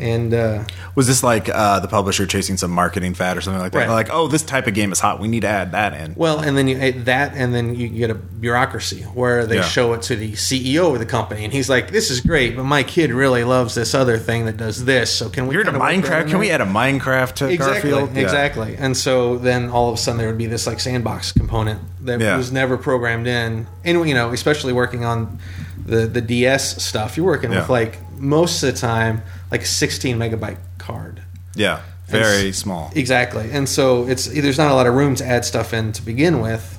And 0.00 0.32
uh, 0.32 0.64
was 0.94 1.06
this 1.06 1.22
like 1.22 1.48
uh, 1.48 1.78
the 1.80 1.88
publisher 1.88 2.26
chasing 2.26 2.56
some 2.56 2.70
marketing 2.70 3.12
fad 3.14 3.36
or 3.36 3.40
something 3.42 3.60
like 3.60 3.72
that? 3.72 3.80
Right. 3.80 3.88
Like, 3.90 4.08
oh, 4.10 4.28
this 4.28 4.42
type 4.42 4.66
of 4.66 4.72
game 4.74 4.92
is 4.92 4.98
hot. 5.00 5.20
We 5.20 5.28
need 5.28 5.40
to 5.40 5.48
add 5.48 5.72
that 5.72 5.92
in. 5.92 6.14
Well, 6.16 6.40
and 6.40 6.56
then 6.56 6.66
you 6.68 6.92
that, 7.04 7.34
and 7.34 7.54
then 7.54 7.74
you 7.74 7.88
get 7.88 8.08
a 8.10 8.14
bureaucracy 8.14 9.02
where 9.02 9.46
they 9.46 9.56
Yeah. 9.56 9.62
show 9.62 9.92
it 9.92 10.02
to 10.02 10.16
the 10.16 10.32
CEO 10.32 10.92
of 10.94 10.98
the 10.98 11.06
company, 11.06 11.44
and 11.44 11.52
he's 11.52 11.68
like, 11.68 11.90
"This 11.90 12.10
is 12.10 12.20
great, 12.20 12.56
but 12.56 12.64
my 12.64 12.82
kid 12.82 13.12
really 13.12 13.44
loves 13.44 13.74
this 13.74 13.94
other 13.94 14.16
thing 14.18 14.46
that 14.46 14.56
does 14.56 14.84
this. 14.86 15.12
So 15.12 15.28
can 15.28 15.46
we? 15.46 15.54
You're 15.54 15.62
in 15.62 15.68
a 15.68 15.72
kinda 15.72 15.84
work 15.84 16.02
that 16.04 16.26
Minecraft. 16.26 16.30
Can 16.30 16.38
we 16.38 16.50
add 16.50 16.60
a 16.62 16.66
Minecraft 16.66 17.34
to 17.34 17.48
Exactly, 17.48 17.90
Garfield? 17.90 18.16
Yeah. 18.16 18.22
exactly. 18.22 18.76
And 18.78 18.96
so 18.96 19.36
then 19.36 19.68
all 19.68 19.88
of 19.90 19.94
a 19.94 19.98
sudden 19.98 20.18
there 20.18 20.28
would 20.28 20.38
be 20.38 20.46
this 20.46 20.66
like 20.66 20.80
sandbox 20.80 21.32
component 21.32 21.80
that 22.06 22.20
Yeah. 22.20 22.36
was 22.38 22.50
never 22.50 22.78
programmed 22.78 23.26
in. 23.26 23.66
And 23.84 24.08
you 24.08 24.14
know, 24.14 24.30
especially 24.30 24.72
working 24.72 25.04
on 25.04 25.38
the 25.84 26.06
the 26.06 26.20
DS 26.20 26.82
stuff, 26.82 27.16
you're 27.16 27.26
working 27.26 27.50
with 27.50 27.68
like 27.68 27.98
most 28.18 28.62
of 28.62 28.72
the 28.72 28.78
time 28.80 29.22
like 29.50 29.62
a 29.62 29.66
16 29.66 30.16
megabyte 30.18 30.58
card. 30.78 31.22
Yeah, 31.54 31.82
very 32.06 32.52
small. 32.52 32.90
Exactly, 32.94 33.50
and 33.50 33.68
so 33.68 34.06
it's 34.06 34.26
there's 34.26 34.58
not 34.58 34.70
a 34.70 34.74
lot 34.74 34.86
of 34.86 34.94
room 34.94 35.14
to 35.16 35.24
add 35.26 35.44
stuff 35.44 35.72
in 35.74 35.92
to 35.92 36.02
begin 36.02 36.40
with, 36.40 36.78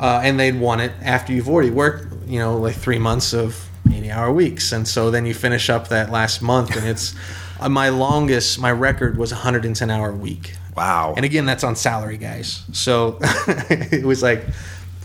uh, 0.00 0.20
and 0.22 0.38
they'd 0.38 0.58
want 0.58 0.80
it 0.80 0.92
after 1.02 1.32
you've 1.32 1.48
already 1.48 1.70
worked, 1.70 2.12
you 2.26 2.38
know, 2.38 2.56
like 2.58 2.74
three 2.76 2.98
months 2.98 3.32
of 3.32 3.68
80 3.90 4.10
hour 4.10 4.32
weeks, 4.32 4.72
and 4.72 4.86
so 4.86 5.10
then 5.10 5.26
you 5.26 5.34
finish 5.34 5.68
up 5.70 5.88
that 5.88 6.10
last 6.10 6.42
month, 6.42 6.76
and 6.76 6.86
it's 6.86 7.14
uh, 7.60 7.68
my 7.68 7.88
longest, 7.88 8.58
my 8.58 8.70
record 8.72 9.16
was 9.18 9.32
110 9.32 9.90
hour 9.90 10.12
week, 10.12 10.54
Wow. 10.76 11.14
and 11.16 11.24
again 11.24 11.46
that's 11.46 11.64
on 11.64 11.74
salary, 11.76 12.18
guys. 12.18 12.62
So 12.72 13.18
it 13.22 14.04
was 14.04 14.22
like 14.22 14.44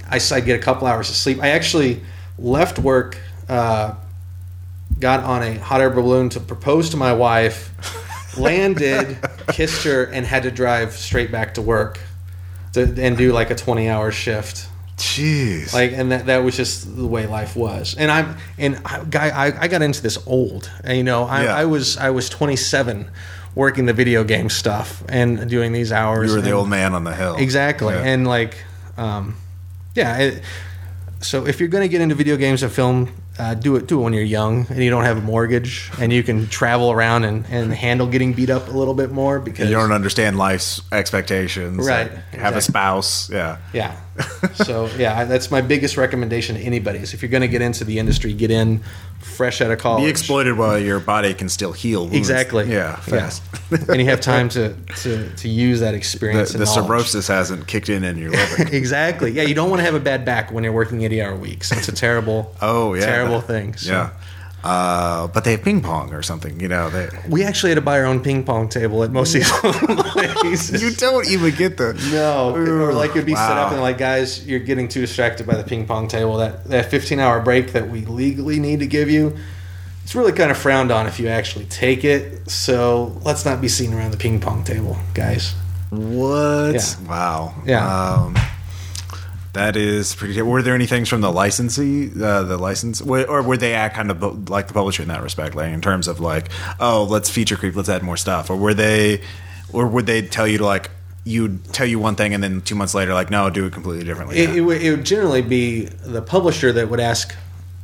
I 0.10 0.20
I'd 0.32 0.46
get 0.46 0.60
a 0.60 0.64
couple 0.64 0.88
hours 0.88 1.10
of 1.10 1.16
sleep. 1.16 1.42
I 1.42 1.50
actually 1.50 2.02
left 2.38 2.80
work. 2.80 3.20
Uh, 3.50 3.96
got 5.00 5.24
on 5.24 5.44
a 5.44 5.56
hot 5.60 5.82
air 5.82 5.90
balloon 5.90 6.30
to 6.30 6.40
propose 6.40 6.90
to 6.92 6.98
my 6.98 7.14
wife, 7.14 7.72
landed, 8.38 9.18
kissed 9.50 9.84
her, 9.86 10.04
and 10.06 10.26
had 10.26 10.44
to 10.44 10.52
drive 10.52 10.94
straight 10.94 11.32
back 11.32 11.54
to 11.56 11.62
work 11.62 12.00
to, 12.74 12.82
and 13.02 13.18
do 13.18 13.32
like 13.32 13.50
a 13.52 13.56
20 13.56 13.90
hour 13.90 14.12
shift. 14.12 14.68
Jeez. 14.98 15.74
Like, 15.74 15.92
and 15.94 16.12
that, 16.12 16.26
that 16.26 16.38
was 16.40 16.58
just 16.58 16.96
the 16.96 17.06
way 17.06 17.28
life 17.28 17.56
was. 17.56 17.96
And 17.96 18.10
I'm, 18.10 18.36
and 18.58 18.82
I, 18.84 19.04
guy, 19.04 19.30
I, 19.30 19.62
I 19.64 19.68
got 19.68 19.82
into 19.84 20.02
this 20.02 20.18
old, 20.26 20.70
and, 20.84 20.98
you 20.98 21.04
know, 21.04 21.24
I, 21.26 21.44
Yeah. 21.44 21.56
I 21.56 21.66
was, 21.66 21.98
I 21.98 22.10
was 22.10 22.30
27 22.30 23.10
working 23.54 23.86
the 23.86 23.94
video 23.94 24.24
game 24.24 24.50
stuff 24.50 25.04
and 25.10 25.50
doing 25.50 25.72
these 25.72 25.92
hours. 25.92 26.30
you 26.32 26.36
were 26.36 26.42
the 26.42 26.50
and- 26.50 26.58
old 26.58 26.70
man 26.70 26.94
on 26.96 27.04
the 27.04 27.14
hill. 27.16 27.36
Exactly. 27.38 27.94
Yeah. 27.94 28.02
And 28.04 28.28
like, 28.28 28.58
um, 28.98 29.36
yeah. 29.96 30.18
It, 30.18 30.44
so 31.22 31.46
if 31.48 31.60
you're 31.60 31.70
going 31.70 31.84
to 31.84 31.88
get 31.90 32.02
into 32.02 32.14
video 32.16 32.38
games 32.38 32.62
and 32.64 32.72
film, 32.72 33.12
uh, 33.40 33.54
do 33.54 33.76
it 33.76 33.88
do 33.88 34.00
it 34.00 34.04
when 34.04 34.14
you're 34.14 34.24
young 34.24 34.66
and 34.70 34.84
you 34.84 34.90
don't 34.90 35.04
have 35.04 35.18
a 35.18 35.22
mortgage 35.22 35.92
and 36.00 36.12
you 36.12 36.24
can 36.24 36.48
travel 36.48 36.92
around 36.92 37.24
and, 37.24 37.46
and 37.50 37.74
handle 37.74 38.08
getting 38.08 38.34
beat 38.34 38.50
up 38.50 38.68
a 38.68 38.72
little 38.72 38.94
bit 38.94 39.12
more 39.12 39.40
because 39.40 39.70
you 39.70 39.76
don't 39.76 39.92
understand 39.92 40.38
life's 40.38 40.82
expectations. 40.92 41.88
Right, 41.88 42.12
Have 42.32 42.56
a 42.56 42.62
spouse. 42.62 43.30
Yeah. 43.30 43.58
yeah. 43.74 44.00
so 44.56 44.88
yeah, 44.98 45.26
that's 45.26 45.52
my 45.52 45.62
biggest 45.62 45.98
recommendation 45.98 46.56
to 46.56 46.62
anybody 46.62 47.00
is 47.00 47.14
if 47.14 47.22
you're 47.22 47.30
going 47.30 47.42
to 47.42 47.48
get 47.48 47.62
into 47.62 47.84
the 47.84 48.00
industry, 48.00 48.34
get 48.34 48.50
in 48.50 48.82
fresh 49.28 49.62
out 49.62 49.72
of 49.72 49.80
college. 49.80 50.04
Be 50.04 50.10
exploited 50.10 50.58
while 50.58 50.78
your 50.80 51.00
body 51.00 51.34
can 51.34 51.50
still 51.50 51.72
heal. 51.72 52.02
wounds. 52.04 52.16
Exactly. 52.18 52.72
Yeah. 52.72 52.96
Fast. 52.98 53.44
and 53.90 54.00
you 54.00 54.06
have 54.06 54.22
time 54.22 54.50
to, 54.50 54.74
to, 54.98 55.30
to 55.36 55.50
use 55.50 55.80
that 55.82 55.94
experience. 55.94 56.54
the 56.54 56.60
and 56.60 56.66
knowledge. 56.66 56.88
cirrhosis 56.88 57.28
hasn't 57.28 57.68
kicked 57.68 57.90
in 57.90 58.04
in 58.04 58.18
your 58.18 58.32
liver. 58.32 58.68
exactly. 58.76 59.32
Yeah, 59.32 59.44
you 59.44 59.54
don't 59.54 59.70
want 59.70 59.80
to 59.82 59.86
have 59.86 59.96
a 59.96 60.00
bad 60.00 60.26
back 60.26 60.52
when 60.52 60.64
you're 60.64 60.74
working 60.74 61.02
80 61.02 61.22
hour 61.22 61.36
weeks. 61.36 61.72
It's 61.72 61.88
a 61.88 61.92
terrible, 61.92 62.56
Oh 62.62 62.94
yeah. 62.94 63.06
terrible 63.06 63.42
thing. 63.42 63.76
So. 63.76 63.92
Yeah. 63.92 64.10
Uh, 64.64 65.28
but 65.28 65.44
they 65.44 65.52
have 65.52 65.62
ping 65.64 65.82
pong 65.82 66.14
or 66.14 66.22
something. 66.24 66.60
You 66.60 66.68
know. 66.68 66.90
They, 66.90 67.10
We 67.30 67.44
actually 67.44 67.70
had 67.70 67.76
to 67.76 67.82
buy 67.82 68.00
our 68.00 68.06
own 68.06 68.22
ping 68.22 68.44
pong 68.44 68.70
table 68.70 69.04
at 69.04 69.12
most 69.12 69.36
of 69.36 69.42
these 69.42 69.52
places. 70.12 70.82
you 70.82 70.92
don't 70.92 71.28
even 71.30 71.54
get 71.56 71.78
the 71.78 71.94
no, 72.12 72.56
or 72.56 72.94
like 72.94 73.12
it'd 73.12 73.26
be 73.26 73.36
set 73.36 73.58
up 73.58 73.72
and 73.72 73.82
like, 73.82 73.98
guys, 73.98 74.46
you're 74.48 74.60
getting 74.60 74.88
too 74.88 75.02
distracted 75.02 75.46
by 75.48 75.56
the 75.56 75.64
ping 75.64 75.86
pong 75.86 76.08
table. 76.08 76.38
That 76.38 76.66
that 76.66 76.90
15 76.90 77.20
hour 77.20 77.40
break 77.42 77.74
that 77.74 77.88
we 77.90 78.06
legally 78.06 78.60
need 78.60 78.80
to 78.80 78.88
give 78.88 79.10
you, 79.10 79.38
it's 80.04 80.16
really 80.16 80.34
kind 80.34 80.52
of 80.52 80.58
frowned 80.58 80.92
on 80.92 81.06
if 81.08 81.20
you 81.20 81.28
actually 81.28 81.66
take 81.66 82.04
it. 82.04 82.50
So 82.50 83.20
let's 83.24 83.46
not 83.46 83.62
be 83.62 83.68
seen 83.68 83.94
around 83.94 84.12
the 84.12 84.18
ping 84.18 84.40
pong 84.40 84.64
table, 84.64 84.98
guys. 85.14 85.54
What? 85.92 86.74
Yeah. 86.74 87.08
Wow. 87.08 87.54
Yeah. 87.66 87.88
Um, 87.88 88.36
that 89.54 89.76
is 89.76 90.14
pretty. 90.16 90.42
Were 90.42 90.62
there 90.62 90.76
any 90.76 90.86
things 90.86 91.10
from 91.10 91.22
the 91.22 91.32
licensee, 91.32 92.12
uh, 92.22 92.44
the 92.44 92.58
license, 92.58 93.02
or 93.02 93.42
were 93.42 93.58
they 93.58 93.74
act 93.74 93.96
kind 93.96 94.12
of 94.12 94.50
like 94.50 94.68
the 94.68 94.74
publisher 94.74 95.02
in 95.02 95.08
that 95.10 95.24
respect, 95.24 95.56
like 95.56 95.72
in 95.72 95.82
terms 95.82 96.08
of 96.08 96.20
like, 96.20 96.50
oh, 96.80 97.08
let's 97.10 97.30
feature 97.30 97.56
creep, 97.56 97.76
let's 97.76 97.90
add 97.90 98.04
more 98.04 98.18
stuff, 98.18 98.50
or 98.50 98.56
were 98.56 98.74
they, 98.74 99.22
or 99.74 99.88
would 99.88 100.06
they 100.06 100.22
tell 100.22 100.48
you 100.48 100.60
to 100.60 100.66
like, 100.66 100.92
you 101.24 101.60
tell 101.72 101.86
you 101.88 102.00
one 102.00 102.16
thing 102.16 102.34
and 102.34 102.42
then 102.44 102.62
two 102.62 102.76
months 102.76 102.94
later, 102.94 103.14
like, 103.14 103.30
no, 103.30 103.50
do 103.50 103.66
it 103.66 103.74
completely 103.74 104.06
differently. 104.06 104.38
It, 104.38 104.56
it, 104.56 104.62
would, 104.62 104.82
it 104.82 104.92
would 104.92 105.06
generally 105.06 105.42
be 105.42 105.86
the 105.86 106.22
publisher 106.22 106.72
that 106.74 106.90
would 106.90 107.00
ask, 107.02 107.36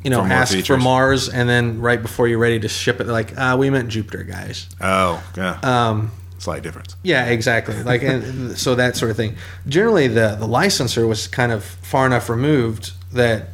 you 0.03 0.09
know, 0.09 0.21
For 0.21 0.31
ask 0.31 0.65
for. 0.65 0.77
Mars, 0.77 1.27
and 1.27 1.49
then 1.49 1.81
right 1.81 2.01
before 2.01 2.27
you're 2.27 2.39
ready 2.39 2.59
to 2.59 2.67
ship 2.69 3.01
it, 3.01 3.05
they're 3.05 3.13
like, 3.13 3.37
uh, 3.37 3.55
we 3.59 3.69
meant 3.69 3.89
Jupiter, 3.89 4.23
guys. 4.23 4.67
oh, 4.79 5.21
yeah, 5.35 5.59
Um, 5.63 6.11
slight 6.43 6.63
difference. 6.63 6.95
Yeah, 7.03 7.25
exactly. 7.25 7.81
Like, 7.83 8.03
and 8.03 8.57
so 8.57 8.75
that 8.75 8.95
sort 8.95 9.11
of 9.11 9.17
thing. 9.17 9.35
Generally, 9.67 10.09
the 10.09 10.35
the 10.39 10.47
licensor 10.47 11.07
was 11.07 11.27
kind 11.27 11.51
of 11.51 11.63
far 11.63 12.05
enough 12.05 12.29
removed 12.29 12.91
that 13.13 13.49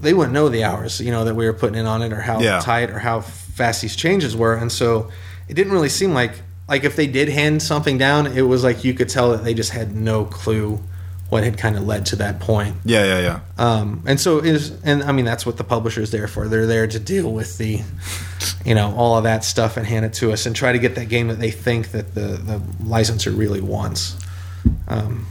they 0.00 0.12
wouldn't 0.14 0.34
know 0.34 0.48
the 0.48 0.64
hours, 0.64 1.00
you 1.00 1.10
know, 1.10 1.24
that 1.24 1.34
we 1.34 1.46
were 1.46 1.52
putting 1.52 1.78
in 1.78 1.86
on 1.86 2.02
it, 2.02 2.12
or 2.12 2.20
how 2.20 2.40
Yeah. 2.40 2.60
tight 2.60 2.90
or 2.90 2.98
how 2.98 3.20
fast 3.20 3.80
these 3.82 3.96
changes 3.96 4.36
were, 4.36 4.54
and 4.54 4.70
so 4.70 5.10
it 5.48 5.54
didn't 5.54 5.72
really 5.72 5.88
seem 5.88 6.12
like 6.14 6.32
like 6.68 6.82
if 6.84 6.96
they 6.96 7.06
did 7.06 7.28
hand 7.28 7.62
something 7.62 7.96
down, 7.96 8.26
it 8.26 8.42
was 8.42 8.64
like 8.64 8.82
you 8.84 8.92
could 8.92 9.08
tell 9.08 9.30
that 9.30 9.44
they 9.44 9.54
just 9.54 9.70
had 9.70 9.94
no 9.94 10.24
clue 10.24 10.80
what 11.28 11.42
had 11.42 11.58
kind 11.58 11.76
of 11.76 11.84
led 11.86 12.06
to 12.06 12.16
that 12.16 12.38
point. 12.38 12.76
Yeah, 12.84 13.04
yeah, 13.04 13.20
yeah. 13.20 13.40
Um, 13.58 14.02
and 14.06 14.20
so 14.20 14.38
is 14.38 14.70
and 14.84 15.02
I 15.02 15.12
mean 15.12 15.24
that's 15.24 15.44
what 15.44 15.56
the 15.56 15.64
publisher's 15.64 16.10
there 16.12 16.28
for. 16.28 16.46
They're 16.48 16.66
there 16.66 16.86
to 16.86 16.98
deal 17.00 17.32
with 17.32 17.58
the, 17.58 17.80
you 18.64 18.74
know, 18.74 18.94
all 18.96 19.16
of 19.18 19.24
that 19.24 19.42
stuff 19.44 19.76
and 19.76 19.86
hand 19.86 20.04
it 20.04 20.14
to 20.14 20.32
us 20.32 20.46
and 20.46 20.54
try 20.54 20.72
to 20.72 20.78
get 20.78 20.94
that 20.94 21.08
game 21.08 21.28
that 21.28 21.40
they 21.40 21.50
think 21.50 21.90
that 21.90 22.14
the 22.14 22.20
the 22.20 22.62
licensor 22.84 23.30
really 23.32 23.60
wants. 23.60 24.16
Um, 24.88 25.26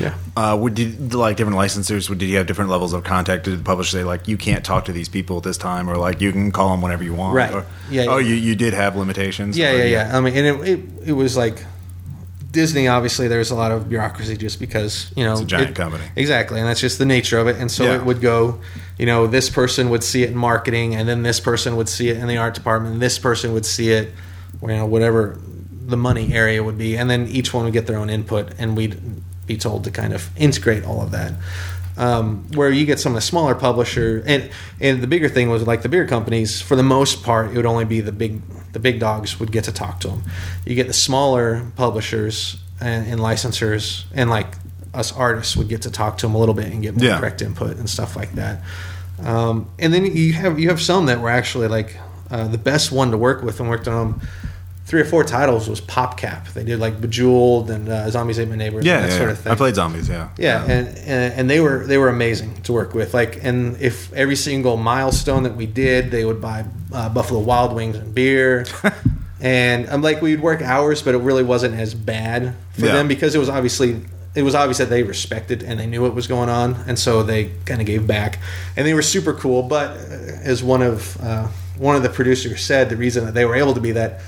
yeah. 0.00 0.14
Uh, 0.36 0.56
would 0.60 0.78
you 0.78 0.90
like 1.18 1.38
different 1.38 1.58
licensors? 1.58 2.08
Would 2.10 2.18
did 2.18 2.26
you 2.28 2.36
have 2.36 2.46
different 2.46 2.70
levels 2.70 2.92
of 2.92 3.02
contact? 3.04 3.44
Did 3.44 3.58
the 3.58 3.64
publisher 3.64 3.98
say 3.98 4.04
like 4.04 4.28
you 4.28 4.36
can't 4.36 4.64
talk 4.64 4.84
to 4.84 4.92
these 4.92 5.08
people 5.08 5.38
at 5.38 5.44
this 5.44 5.56
time, 5.56 5.88
or 5.88 5.96
like 5.96 6.20
you 6.20 6.30
can 6.30 6.52
call 6.52 6.70
them 6.72 6.82
whenever 6.82 7.02
you 7.02 7.14
want? 7.14 7.34
Right. 7.34 7.52
Or, 7.52 7.64
Yeah, 7.90 8.04
Oh, 8.08 8.18
yeah. 8.18 8.28
you 8.28 8.34
you 8.34 8.54
did 8.54 8.74
have 8.74 8.96
limitations. 8.96 9.56
Yeah, 9.56 9.70
Or 9.72 9.78
yeah, 9.78 9.84
you- 9.84 9.90
yeah. 9.92 10.16
I 10.16 10.20
mean, 10.20 10.36
and 10.36 10.46
it, 10.46 10.68
it 10.68 10.80
it 11.06 11.12
was 11.12 11.36
like 11.38 11.64
Disney. 12.58 12.88
Obviously, 12.88 13.28
there's 13.28 13.52
a 13.52 13.54
lot 13.54 13.70
of 13.70 13.88
bureaucracy 13.88 14.36
just 14.36 14.58
because 14.58 15.12
you 15.16 15.24
know 15.24 15.34
It's 15.34 15.42
a 15.42 15.44
giant 15.44 15.70
it- 15.70 15.76
company. 15.76 16.02
Exactly, 16.16 16.58
and 16.58 16.68
that's 16.68 16.80
just 16.80 16.98
the 16.98 17.06
nature 17.06 17.38
of 17.38 17.46
it. 17.46 17.56
And 17.56 17.70
so 17.70 17.84
Yeah. 17.84 17.94
it 17.96 18.04
would 18.04 18.20
go, 18.20 18.58
you 18.98 19.06
know, 19.06 19.28
this 19.28 19.48
person 19.48 19.90
would 19.90 20.02
see 20.02 20.24
it 20.24 20.30
in 20.30 20.36
marketing, 20.36 20.96
and 20.96 21.08
then 21.08 21.22
this 21.22 21.38
person 21.38 21.76
would 21.76 21.88
see 21.88 22.08
it 22.08 22.16
in 22.16 22.26
the 22.26 22.36
art 22.36 22.54
department, 22.54 22.94
and 22.94 23.00
this 23.02 23.16
person 23.18 23.52
would 23.52 23.64
see 23.64 23.90
it, 23.92 24.12
you 24.60 24.68
know, 24.68 24.86
whatever 24.86 25.38
the 25.86 25.96
money 25.96 26.34
area 26.34 26.60
would 26.64 26.76
be, 26.76 26.96
and 26.98 27.08
then 27.08 27.28
each 27.28 27.54
one 27.54 27.62
would 27.64 27.72
get 27.72 27.86
their 27.86 27.96
own 27.98 28.10
input, 28.10 28.48
and 28.58 28.76
we'd 28.76 28.98
be 29.46 29.56
told 29.56 29.84
to 29.84 29.90
kind 29.92 30.12
of 30.12 30.28
integrate 30.36 30.84
all 30.84 31.00
of 31.00 31.10
that. 31.12 31.32
Um, 31.98 32.44
where 32.54 32.70
you 32.70 32.86
get 32.86 33.00
some 33.00 33.10
of 33.12 33.16
the 33.16 33.20
smaller 33.22 33.54
publisher, 33.56 34.22
and 34.24 34.50
and 34.80 35.02
the 35.02 35.08
bigger 35.08 35.28
thing 35.28 35.50
was 35.50 35.66
like 35.66 35.82
the 35.82 35.88
bigger 35.88 36.06
companies. 36.06 36.62
For 36.62 36.76
the 36.76 36.82
most 36.84 37.24
part, 37.24 37.50
it 37.50 37.56
would 37.56 37.66
only 37.66 37.84
be 37.84 38.00
the 38.00 38.12
big 38.12 38.40
the 38.72 38.78
big 38.78 39.00
dogs 39.00 39.40
would 39.40 39.50
get 39.50 39.64
to 39.64 39.72
talk 39.72 39.98
to 40.00 40.08
them. 40.08 40.22
You 40.64 40.76
get 40.76 40.86
the 40.86 40.92
smaller 40.92 41.66
publishers 41.74 42.56
and, 42.80 43.06
and 43.10 43.20
licensors, 43.20 44.04
and 44.14 44.30
like 44.30 44.54
us 44.94 45.12
artists 45.12 45.56
would 45.56 45.68
get 45.68 45.82
to 45.82 45.90
talk 45.90 46.18
to 46.18 46.26
them 46.26 46.34
a 46.34 46.38
little 46.38 46.54
bit 46.54 46.66
and 46.66 46.82
get 46.82 46.94
more 46.96 47.04
Yeah. 47.04 47.18
direct 47.18 47.42
input 47.42 47.76
and 47.78 47.90
stuff 47.90 48.14
like 48.14 48.32
that. 48.36 48.62
Um, 49.24 49.68
and 49.80 49.92
then 49.92 50.06
you 50.06 50.32
have 50.34 50.58
you 50.60 50.68
have 50.68 50.80
some 50.80 51.06
that 51.06 51.20
were 51.20 51.30
actually 51.30 51.66
like 51.66 51.96
uh, 52.30 52.46
the 52.46 52.58
best 52.58 52.92
one 52.92 53.10
to 53.10 53.18
work 53.18 53.42
with 53.42 53.58
and 53.58 53.68
worked 53.68 53.88
on 53.88 54.12
them. 54.12 54.28
Three 54.88 55.02
or 55.02 55.04
four 55.04 55.22
titles 55.22 55.68
was 55.68 55.82
PopCap. 55.82 56.54
They 56.54 56.64
did 56.64 56.78
like 56.80 56.98
Bejeweled 56.98 57.70
and 57.70 57.88
uh, 57.90 58.08
Zombies 58.10 58.38
Ate 58.38 58.48
My 58.48 58.56
Neighbors, 58.56 58.86
Yeah, 58.86 58.94
and 58.96 59.04
that 59.04 59.10
yeah, 59.10 59.16
sort 59.18 59.28
yeah. 59.28 59.32
of 59.34 59.38
thing. 59.40 59.52
I 59.52 59.54
played 59.54 59.74
zombies. 59.74 60.08
Yeah, 60.08 60.28
Yeah, 60.38 60.62
and, 60.64 60.88
and 61.12 61.34
and 61.34 61.50
they 61.50 61.60
were 61.60 61.86
they 61.86 61.98
were 61.98 62.08
amazing 62.08 62.62
to 62.62 62.72
work 62.72 62.94
with. 62.94 63.12
Like, 63.12 63.44
and 63.44 63.76
if 63.80 64.10
every 64.14 64.36
single 64.36 64.76
milestone 64.78 65.42
that 65.42 65.56
we 65.56 65.66
did, 65.66 66.10
they 66.10 66.24
would 66.24 66.40
buy 66.40 66.64
uh, 66.92 67.10
Buffalo 67.10 67.40
Wild 67.40 67.74
Wings 67.74 67.96
and 67.96 68.14
beer. 68.14 68.64
and 69.40 69.88
I'm 69.88 70.02
like, 70.02 70.22
we'd 70.22 70.40
work 70.40 70.62
hours, 70.62 71.02
but 71.02 71.14
it 71.14 71.18
really 71.18 71.44
wasn't 71.44 71.74
as 71.74 71.94
bad 71.94 72.54
for 72.72 72.86
Yeah. 72.86 72.92
them 72.94 73.08
because 73.08 73.34
it 73.34 73.38
was 73.38 73.48
obviously 73.48 74.00
it 74.34 74.42
was 74.42 74.54
obvious 74.54 74.78
that 74.78 74.88
they 74.90 75.02
respected 75.02 75.62
and 75.62 75.80
they 75.80 75.86
knew 75.86 76.00
what 76.02 76.14
was 76.14 76.26
going 76.26 76.48
on, 76.48 76.76
and 76.86 76.98
so 76.98 77.22
they 77.22 77.50
kind 77.66 77.80
of 77.80 77.86
gave 77.86 78.06
back, 78.06 78.38
and 78.76 78.86
they 78.86 78.94
were 78.94 79.02
super 79.02 79.32
cool. 79.34 79.62
But 79.64 79.90
uh, 79.96 80.00
as 80.42 80.62
one 80.62 80.82
of 80.82 81.20
uh, 81.20 81.48
one 81.76 81.94
of 81.96 82.02
the 82.02 82.08
producers 82.08 82.62
said, 82.64 82.88
the 82.88 82.96
reason 82.96 83.24
that 83.26 83.34
they 83.34 83.44
were 83.44 83.54
able 83.56 83.74
to 83.74 83.80
be 83.80 83.92
that 83.92 84.20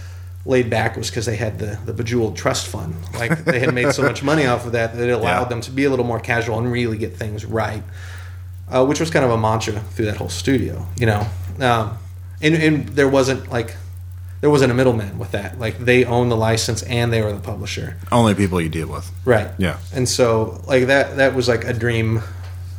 laid 0.47 0.71
back 0.71 0.97
was 0.97 1.11
because 1.11 1.27
they 1.27 1.37
had 1.37 1.59
the, 1.59 1.79
the 1.85 1.93
Bejeweled 1.93 2.37
Trust 2.37 2.67
Fund. 2.67 2.95
Like 3.15 3.45
they 3.45 3.61
had 3.61 3.75
made 3.75 3.93
so 3.93 4.03
much 4.03 4.23
money 4.23 4.47
off 4.47 4.65
of 4.67 4.73
that 4.73 4.95
that 4.97 5.09
it 5.09 5.13
allowed 5.13 5.43
Yeah. 5.43 5.49
them 5.49 5.61
to 5.63 5.71
be 5.71 5.85
a 5.85 5.91
little 5.91 6.05
more 6.07 6.19
casual 6.21 6.59
and 6.59 6.71
really 6.73 6.97
get 6.97 7.15
things 7.17 7.45
right, 7.45 7.83
uh, 8.71 8.85
which 8.87 9.01
was 9.01 9.11
kind 9.11 9.25
of 9.25 9.31
a 9.31 9.39
mantra 9.39 9.81
through 9.81 10.07
that 10.07 10.17
whole 10.17 10.31
studio, 10.31 10.87
you 10.99 11.07
know. 11.07 11.27
Um, 11.61 11.99
and, 12.41 12.55
and 12.55 12.89
there 12.91 13.09
wasn't 13.09 13.51
like 13.51 13.77
there 14.41 14.49
wasn't 14.49 14.73
a 14.73 14.75
middleman 14.75 15.19
with 15.19 15.33
that. 15.33 15.59
Like 15.59 15.79
they 15.79 16.07
owned 16.07 16.31
the 16.31 16.37
license 16.37 16.83
and 16.85 17.13
they 17.13 17.21
were 17.21 17.33
the 17.35 17.41
publisher, 17.41 17.99
only 18.11 18.35
people 18.35 18.59
you 18.63 18.71
deal 18.71 18.89
with. 18.89 19.11
right? 19.27 19.51
Yeah. 19.59 19.77
And 19.93 20.09
so 20.09 20.63
like 20.67 20.87
that 20.87 21.17
that 21.19 21.35
was 21.35 21.49
like 21.49 21.65
a 21.65 21.75
dream. 21.75 22.23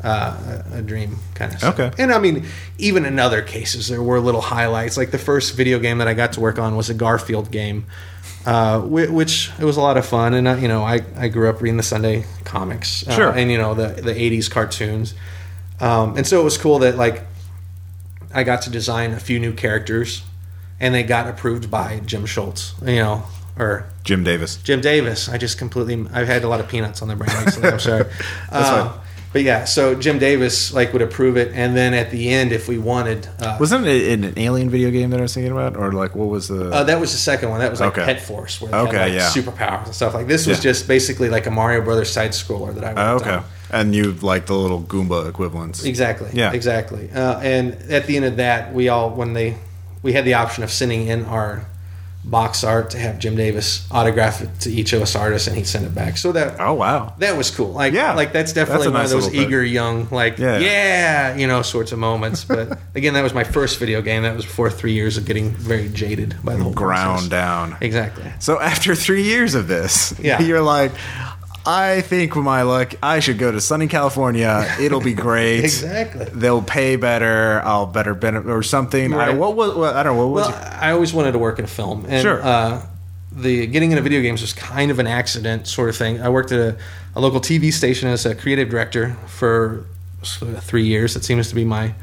Uh, 0.03 0.63
a 0.73 0.81
dream 0.81 1.17
kind 1.35 1.53
of 1.53 1.59
stuff. 1.59 1.79
Okay. 1.79 2.01
And 2.01 2.11
I 2.11 2.17
mean, 2.17 2.45
even 2.79 3.05
in 3.05 3.19
other 3.19 3.43
cases, 3.43 3.87
there 3.87 4.01
were 4.01 4.19
little 4.19 4.41
highlights. 4.41 4.97
Like 4.97 5.11
the 5.11 5.19
first 5.19 5.55
video 5.55 5.77
game 5.77 5.99
that 5.99 6.07
I 6.07 6.15
got 6.15 6.33
to 6.33 6.39
work 6.39 6.57
on 6.57 6.75
was 6.75 6.89
a 6.89 6.95
Garfield 6.95 7.51
game, 7.51 7.85
uh, 8.47 8.81
which 8.81 9.51
it 9.59 9.63
was 9.63 9.77
a 9.77 9.81
lot 9.81 9.97
of 9.97 10.05
fun. 10.07 10.33
And 10.33 10.47
uh, 10.47 10.55
you 10.55 10.67
know, 10.67 10.83
I, 10.83 11.01
I 11.15 11.27
grew 11.27 11.49
up 11.49 11.61
reading 11.61 11.77
the 11.77 11.83
Sunday 11.83 12.25
comics, 12.45 13.07
uh, 13.07 13.11
Sure. 13.15 13.29
and 13.31 13.51
you 13.51 13.59
know 13.59 13.75
the 13.75 13.89
the 14.01 14.13
'80s 14.13 14.49
cartoons, 14.49 15.13
um, 15.79 16.17
and 16.17 16.25
so 16.25 16.41
it 16.41 16.43
was 16.43 16.57
cool 16.57 16.79
that 16.79 16.95
like 16.97 17.21
I 18.33 18.43
got 18.43 18.63
to 18.63 18.69
design 18.71 19.11
a 19.13 19.19
few 19.19 19.39
new 19.39 19.53
characters, 19.53 20.23
and 20.79 20.95
they 20.95 21.03
got 21.03 21.27
approved 21.27 21.69
by 21.69 22.01
Jim 22.07 22.25
Schultz, 22.25 22.73
you 22.83 22.95
know, 22.95 23.23
or 23.59 23.85
Jim 24.03 24.23
Davis. 24.23 24.55
Jim 24.63 24.81
Davis. 24.81 25.29
I 25.29 25.37
just 25.37 25.59
completely. 25.59 26.07
I've 26.11 26.27
had 26.27 26.43
a 26.43 26.47
lot 26.47 26.59
of 26.59 26.67
peanuts 26.67 27.03
on 27.03 27.07
the 27.07 27.15
brain 27.15 27.29
recently. 27.45 27.69
I'm 27.69 27.79
sorry. 27.79 28.03
That's 28.49 28.69
Uh, 28.69 28.89
fine. 28.89 29.00
But 29.33 29.43
yeah, 29.43 29.63
so 29.63 29.95
Jim 29.95 30.19
Davis 30.19 30.73
like 30.73 30.91
would 30.91 31.01
approve 31.01 31.37
it, 31.37 31.53
and 31.53 31.73
then 31.75 31.93
at 31.93 32.11
the 32.11 32.29
end, 32.31 32.51
if 32.51 32.67
we 32.67 32.77
wanted, 32.77 33.27
uh, 33.39 33.55
Wasn't 33.61 33.87
it 33.87 34.19
an 34.19 34.33
alien 34.37 34.69
video 34.69 34.91
game 34.91 35.09
that 35.11 35.19
I 35.19 35.23
was 35.23 35.33
thinking 35.33 35.53
about, 35.53 35.77
or 35.77 35.93
like 35.93 36.15
what 36.15 36.27
was 36.27 36.49
the? 36.49 36.69
uh, 36.69 36.83
that 36.83 36.99
was 36.99 37.13
the 37.13 37.17
second 37.17 37.49
one. 37.49 37.59
That 37.61 37.71
was 37.71 37.79
like 37.79 37.97
Okay. 37.97 38.03
Pet 38.05 38.21
Force, 38.21 38.59
where 38.59 38.73
Okay, 38.75 38.97
had 38.97 39.01
like 39.11 39.13
yeah. 39.13 39.29
superpowers 39.29 39.85
and 39.85 39.95
stuff. 39.95 40.13
Like 40.13 40.27
this 40.27 40.45
was 40.47 40.57
Yeah. 40.57 40.71
just 40.71 40.85
basically 40.87 41.29
like 41.29 41.45
a 41.45 41.51
Mario 41.51 41.81
Brothers 41.81 42.11
side 42.11 42.31
scroller 42.31 42.73
that 42.75 42.83
I 42.83 43.13
worked 43.13 43.25
okay, 43.25 43.35
on. 43.37 43.43
and 43.71 43.95
you 43.95 44.11
like 44.21 44.47
the 44.47 44.55
little 44.55 44.81
Goomba 44.81 45.29
equivalents. 45.29 45.85
Exactly. 45.85 46.29
Yeah. 46.33 46.51
Exactly. 46.51 47.09
Uh, 47.11 47.39
and 47.39 47.73
at 47.89 48.07
the 48.07 48.17
end 48.17 48.25
of 48.25 48.35
that, 48.35 48.73
we 48.73 48.89
all 48.89 49.11
when 49.11 49.31
they 49.31 49.55
we 50.03 50.11
had 50.11 50.25
the 50.25 50.33
option 50.33 50.63
of 50.65 50.71
sending 50.71 51.07
in 51.07 51.23
our 51.23 51.65
box 52.23 52.63
art 52.63 52.91
to 52.91 52.99
have 52.99 53.17
Jim 53.17 53.35
Davis 53.35 53.87
autograph 53.89 54.41
it 54.41 54.49
to 54.61 54.69
each 54.71 54.93
of 54.93 55.01
us 55.01 55.15
artists, 55.15 55.47
and 55.47 55.57
he'd 55.57 55.65
send 55.67 55.85
it 55.85 55.95
back. 55.95 56.17
So 56.17 56.31
that 56.33 56.57
Oh 56.59 56.73
wow. 56.73 57.13
that 57.17 57.35
was 57.35 57.49
cool. 57.49 57.71
Like 57.71 57.93
Yeah. 57.93 58.13
like 58.13 58.31
that's 58.31 58.53
definitely 58.53 58.87
That's 58.87 58.93
one 58.93 59.01
nice 59.03 59.11
of 59.11 59.21
those 59.23 59.29
bit. 59.31 59.47
eager 59.47 59.63
young 59.63 60.07
like 60.11 60.37
Yeah. 60.37 60.59
yeah. 60.59 61.35
you 61.35 61.47
know 61.47 61.61
sorts 61.63 61.91
of 61.91 61.99
moments. 61.99 62.43
But 62.43 62.77
again, 62.95 63.13
that 63.15 63.23
was 63.23 63.33
my 63.33 63.43
first 63.43 63.79
video 63.79 64.01
game. 64.01 64.21
That 64.23 64.35
was 64.35 64.45
before 64.45 64.69
three 64.69 64.93
years 64.93 65.17
of 65.17 65.25
getting 65.25 65.49
very 65.51 65.89
jaded 65.89 66.35
by 66.43 66.55
the 66.55 66.63
whole 66.63 66.73
Ground 66.73 67.29
process. 67.29 67.29
down. 67.29 67.77
Exactly. 67.81 68.31
So 68.39 68.59
after 68.59 68.93
three 68.93 69.23
years 69.23 69.55
of 69.55 69.67
this, 69.67 70.13
Yeah. 70.19 70.39
you're 70.43 70.61
like, 70.61 70.91
I 71.65 72.01
think 72.01 72.35
with 72.35 72.43
my 72.45 72.63
luck, 72.63 72.93
I 73.03 73.19
should 73.19 73.37
go 73.37 73.51
to 73.51 73.61
sunny 73.61 73.87
California. 73.87 74.65
It'll 74.79 75.01
be 75.01 75.13
great. 75.27 75.59
Exactly. 75.63 76.25
They'll 76.25 76.63
pay 76.63 76.95
better. 76.95 77.61
I'll 77.63 77.85
better 77.85 78.15
benefit 78.15 78.49
or 78.49 78.63
something. 78.63 79.13
I, 79.13 79.31
what 79.31 79.55
was? 79.55 79.75
What, 79.75 79.95
I 79.95 80.03
don't 80.03 80.17
know. 80.17 80.27
What 80.27 80.33
was? 80.33 80.47
Well, 80.49 80.77
I 80.81 80.91
always 80.91 81.13
wanted 81.13 81.33
to 81.33 81.39
work 81.39 81.59
in 81.59 81.65
a 81.65 81.67
film, 81.69 82.05
and 82.07 82.21
Sure. 82.21 82.41
uh, 82.41 82.85
the 83.31 83.67
getting 83.67 83.91
into 83.91 84.01
video 84.01 84.21
games 84.21 84.41
was 84.41 84.53
kind 84.53 84.89
of 84.91 84.99
an 84.99 85.07
accident 85.07 85.67
sort 85.67 85.89
of 85.89 85.95
thing. 85.95 86.19
I 86.21 86.29
worked 86.29 86.51
at 86.51 86.59
a, 86.59 86.77
a 87.15 87.21
local 87.21 87.39
TV 87.39 87.71
station 87.71 88.09
as 88.09 88.25
a 88.25 88.33
creative 88.35 88.69
director 88.69 89.15
for 89.27 89.85
sort 90.23 90.51
of 90.53 90.63
three 90.63 90.85
years. 90.85 91.13
That 91.13 91.23
seems 91.23 91.47
to 91.49 91.55
be 91.55 91.63
my 91.63 91.93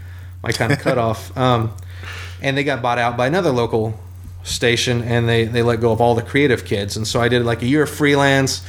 my 0.43 0.53
kind 0.53 0.73
of 0.73 0.79
cutoff. 0.87 1.37
Um, 1.37 1.73
and 2.41 2.57
they 2.57 2.63
got 2.63 2.81
bought 2.81 2.99
out 2.99 3.17
by 3.17 3.27
another 3.27 3.51
local 3.51 3.99
station, 4.45 5.03
and 5.03 5.29
they 5.29 5.45
they 5.47 5.63
let 5.63 5.81
go 5.81 5.91
of 5.91 6.01
all 6.01 6.15
the 6.15 6.23
creative 6.23 6.65
kids. 6.65 6.97
And 6.97 7.07
so 7.09 7.21
I 7.21 7.29
did 7.29 7.45
like 7.45 7.61
a 7.63 7.67
year 7.67 7.83
of 7.83 7.91
freelance. 7.91 8.63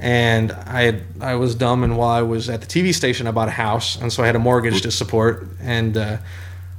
And 0.00 0.52
I 0.52 0.82
had, 0.82 1.02
I 1.20 1.34
was 1.34 1.54
dumb, 1.54 1.82
and 1.82 1.96
while 1.98 2.10
I 2.10 2.22
was 2.22 2.48
at 2.48 2.60
the 2.60 2.66
TV 2.66 2.94
station, 2.94 3.26
I 3.26 3.32
bought 3.32 3.48
a 3.48 3.52
house, 3.52 4.00
and 4.00 4.12
so 4.12 4.22
I 4.22 4.26
had 4.26 4.36
a 4.36 4.38
mortgage 4.38 4.82
to 4.82 4.90
support. 4.92 5.46
And 5.60 5.96
uh, 5.96 6.18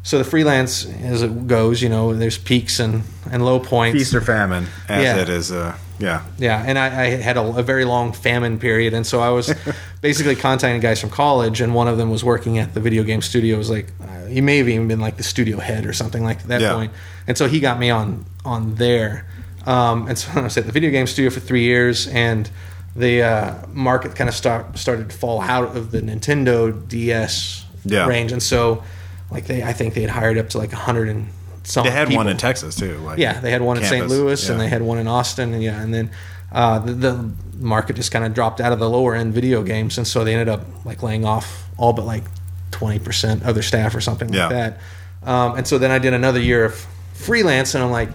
so 0.04 0.18
the 0.18 0.24
freelance, 0.24 0.86
as 0.86 1.22
it 1.22 1.46
goes, 1.48 1.82
you 1.82 1.90
know, 1.90 2.14
there's 2.16 2.38
peaks 2.38 2.80
and, 2.80 3.04
and 3.30 3.44
low 3.44 3.60
points. 3.60 3.98
Feast 4.00 4.14
or 4.16 4.22
famine, 4.22 4.68
as 4.88 5.04
Yeah. 5.04 5.18
it 5.18 5.28
is. 5.30 5.52
Uh, 5.52 5.78
yeah. 6.00 6.24
Yeah, 6.38 6.64
and 6.66 6.80
I, 6.80 6.86
I 6.86 7.06
had 7.18 7.36
a, 7.36 7.42
a 7.42 7.62
very 7.62 7.84
long 7.84 8.14
famine 8.14 8.58
period, 8.58 8.94
and 8.94 9.06
so 9.06 9.20
I 9.20 9.32
was 9.32 9.54
basically 10.02 10.38
contacting 10.38 10.80
guys 10.80 11.02
from 11.02 11.10
college, 11.10 11.60
and 11.60 11.76
one 11.76 11.90
of 11.90 11.98
them 11.98 12.10
was 12.10 12.24
working 12.24 12.58
at 12.58 12.74
the 12.74 12.80
video 12.80 13.04
game 13.04 13.22
studio. 13.22 13.56
It 13.56 13.58
was 13.58 13.70
like 13.70 13.92
uh, 14.02 14.28
he 14.28 14.40
may 14.40 14.60
have 14.60 14.70
even 14.70 14.88
been 14.88 15.02
like 15.02 15.18
the 15.18 15.24
studio 15.24 15.58
head 15.60 15.86
or 15.86 15.92
something 15.92 16.24
like 16.24 16.44
that 16.44 16.62
Yeah. 16.62 16.74
point, 16.74 16.94
and 17.28 17.38
so 17.38 17.50
he 17.50 17.60
got 17.60 17.80
me 17.80 17.90
on 17.90 18.24
on 18.46 18.76
there. 18.76 19.26
Um, 19.66 20.08
and 20.08 20.18
so 20.18 20.32
I 20.40 20.44
was 20.44 20.56
at 20.58 20.66
the 20.68 20.72
video 20.72 20.90
game 20.90 21.06
studio 21.06 21.30
for 21.32 21.42
three 21.42 21.64
years, 21.64 22.08
and 22.08 22.50
the 23.00 23.24
uh, 23.24 23.56
market 23.74 24.16
kind 24.16 24.28
of 24.30 24.36
start, 24.36 24.78
started 24.78 25.10
to 25.10 25.18
fall 25.18 25.42
out 25.42 25.76
of 25.76 25.92
the 25.92 26.02
Nintendo 26.02 26.88
DS 26.88 27.66
Yeah. 27.86 28.08
range, 28.08 28.32
and 28.32 28.42
so 28.44 28.84
like 29.32 29.46
they, 29.48 29.64
I 29.64 29.74
think 29.74 29.94
they 29.94 30.02
had 30.02 30.10
hired 30.10 30.38
up 30.38 30.50
to 30.50 30.58
like 30.58 30.74
a 30.74 30.78
hundred 30.78 31.10
and 31.10 31.28
some. 31.64 31.86
They 31.86 31.92
had 31.92 32.12
one 32.14 32.28
in 32.28 32.38
Texas 32.38 32.76
too. 32.76 32.98
Like 33.00 33.20
Yeah, 33.20 33.40
they 33.40 33.52
had 33.52 33.62
one 33.62 33.78
in 33.78 33.84
St. 33.84 34.02
campus. 34.02 34.12
Louis 34.18 34.50
and 34.50 34.60
they 34.60 34.68
had 34.68 34.82
one 34.82 34.98
in 34.98 35.08
Austin, 35.08 35.54
and 35.54 35.64
yeah, 35.64 35.82
and 35.82 35.94
then 35.94 36.12
uh, 36.52 36.80
the, 36.80 36.94
the 36.94 37.32
market 37.58 37.96
just 37.96 38.12
kind 38.12 38.26
of 38.26 38.34
dropped 38.34 38.60
out 38.60 38.72
of 38.72 38.80
the 38.80 38.90
lower 38.90 39.16
end 39.16 39.34
video 39.34 39.62
games, 39.64 39.98
and 39.98 40.08
so 40.08 40.24
they 40.24 40.34
ended 40.34 40.50
up 40.50 40.62
like 40.86 41.04
laying 41.04 41.26
off 41.26 41.66
all 41.78 41.94
but 41.94 42.06
like 42.06 42.24
twenty 42.72 43.00
percent 43.00 43.44
of 43.46 43.54
their 43.56 43.64
staff 43.64 43.94
or 43.96 44.02
something 44.02 44.34
Yeah. 44.34 44.48
like 44.48 44.50
that. 44.52 44.80
Um, 45.30 45.58
and 45.58 45.68
so 45.68 45.78
then 45.78 45.92
I 45.92 46.00
did 46.00 46.14
another 46.14 46.40
year 46.40 46.66
of 46.66 46.74
freelance, 47.14 47.76
and 47.76 47.84
I'm 47.84 47.92
like, 47.92 48.10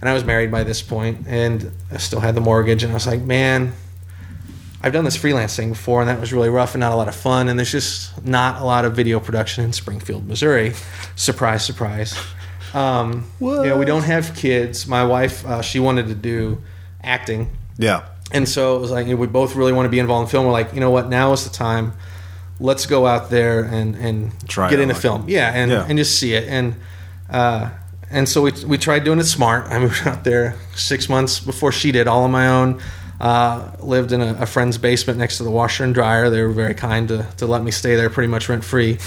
and 0.00 0.08
I 0.08 0.14
was 0.14 0.24
married 0.24 0.50
by 0.50 0.64
this 0.64 0.80
point, 0.82 1.26
and 1.28 1.70
I 1.92 1.96
still 1.98 2.20
had 2.20 2.34
the 2.34 2.40
mortgage, 2.40 2.82
and 2.84 2.90
I 2.92 2.94
was 2.94 3.06
like, 3.06 3.20
man. 3.20 3.72
I've 4.84 4.92
done 4.92 5.04
this 5.04 5.16
freelance 5.16 5.56
thing 5.56 5.70
before, 5.70 6.02
and 6.02 6.10
that 6.10 6.20
was 6.20 6.30
really 6.32 6.50
rough 6.50 6.74
and 6.74 6.80
not 6.80 6.92
a 6.92 6.96
lot 6.96 7.08
of 7.08 7.14
fun. 7.14 7.48
And 7.48 7.58
there's 7.58 7.72
just 7.72 8.22
not 8.24 8.60
a 8.60 8.64
lot 8.64 8.84
of 8.84 8.94
video 8.94 9.18
production 9.18 9.64
in 9.64 9.72
Springfield, 9.72 10.28
Missouri. 10.28 10.74
Surprise, 11.16 11.64
surprise. 11.64 12.14
Um, 12.74 13.24
What? 13.38 13.66
Yeah, 13.66 13.76
we 13.78 13.86
don't 13.86 14.02
have 14.02 14.34
kids. 14.36 14.86
My 14.86 15.02
wife, 15.04 15.46
uh, 15.46 15.62
she 15.62 15.80
wanted 15.80 16.08
to 16.08 16.14
do 16.14 16.60
acting. 17.02 17.48
Yeah. 17.78 18.04
And 18.30 18.46
so 18.46 18.76
it 18.76 18.80
was 18.80 18.90
like 18.90 19.06
we 19.06 19.26
both 19.26 19.54
really 19.56 19.72
want 19.72 19.86
to 19.86 19.90
be 19.90 19.98
involved 20.00 20.28
in 20.28 20.30
film. 20.30 20.44
We're 20.44 20.52
like, 20.52 20.74
you 20.74 20.80
know 20.80 20.90
what? 20.90 21.08
Now 21.08 21.32
is 21.32 21.44
the 21.44 21.54
time. 21.56 21.94
Let's 22.60 22.84
go 22.86 23.06
out 23.06 23.30
there 23.30 23.64
and 23.64 23.94
and 23.96 24.32
Try 24.48 24.68
get 24.70 24.80
it 24.80 24.82
into 24.82 24.94
out. 24.96 25.00
film. 25.00 25.24
Yeah, 25.28 25.50
and 25.50 25.70
Yeah. 25.70 25.86
and 25.88 25.96
just 25.98 26.18
see 26.18 26.34
it. 26.34 26.46
And 26.48 26.74
uh, 27.30 27.70
and 28.10 28.28
so 28.28 28.42
we 28.42 28.52
we 28.66 28.76
tried 28.78 29.04
doing 29.04 29.18
it 29.18 29.24
smart. 29.24 29.66
I 29.70 29.78
moved 29.78 30.06
out 30.06 30.24
there 30.24 30.56
six 30.74 31.08
months 31.08 31.40
before 31.40 31.72
she 31.72 31.90
did, 31.92 32.06
all 32.06 32.24
on 32.24 32.30
my 32.32 32.48
own. 32.48 32.80
Uh, 33.20 33.70
lived 33.80 34.12
in 34.12 34.20
a, 34.20 34.34
a 34.40 34.46
friend's 34.46 34.76
basement 34.76 35.18
next 35.18 35.36
to 35.38 35.44
the 35.44 35.50
washer 35.50 35.84
and 35.84 35.94
dryer. 35.94 36.30
They 36.30 36.42
were 36.42 36.48
very 36.52 36.74
kind 36.74 37.06
to 37.08 37.26
to 37.38 37.46
let 37.46 37.62
me 37.62 37.70
stay 37.70 37.94
there, 37.96 38.10
pretty 38.10 38.28
much 38.28 38.48
rent 38.48 38.64
free. 38.64 38.98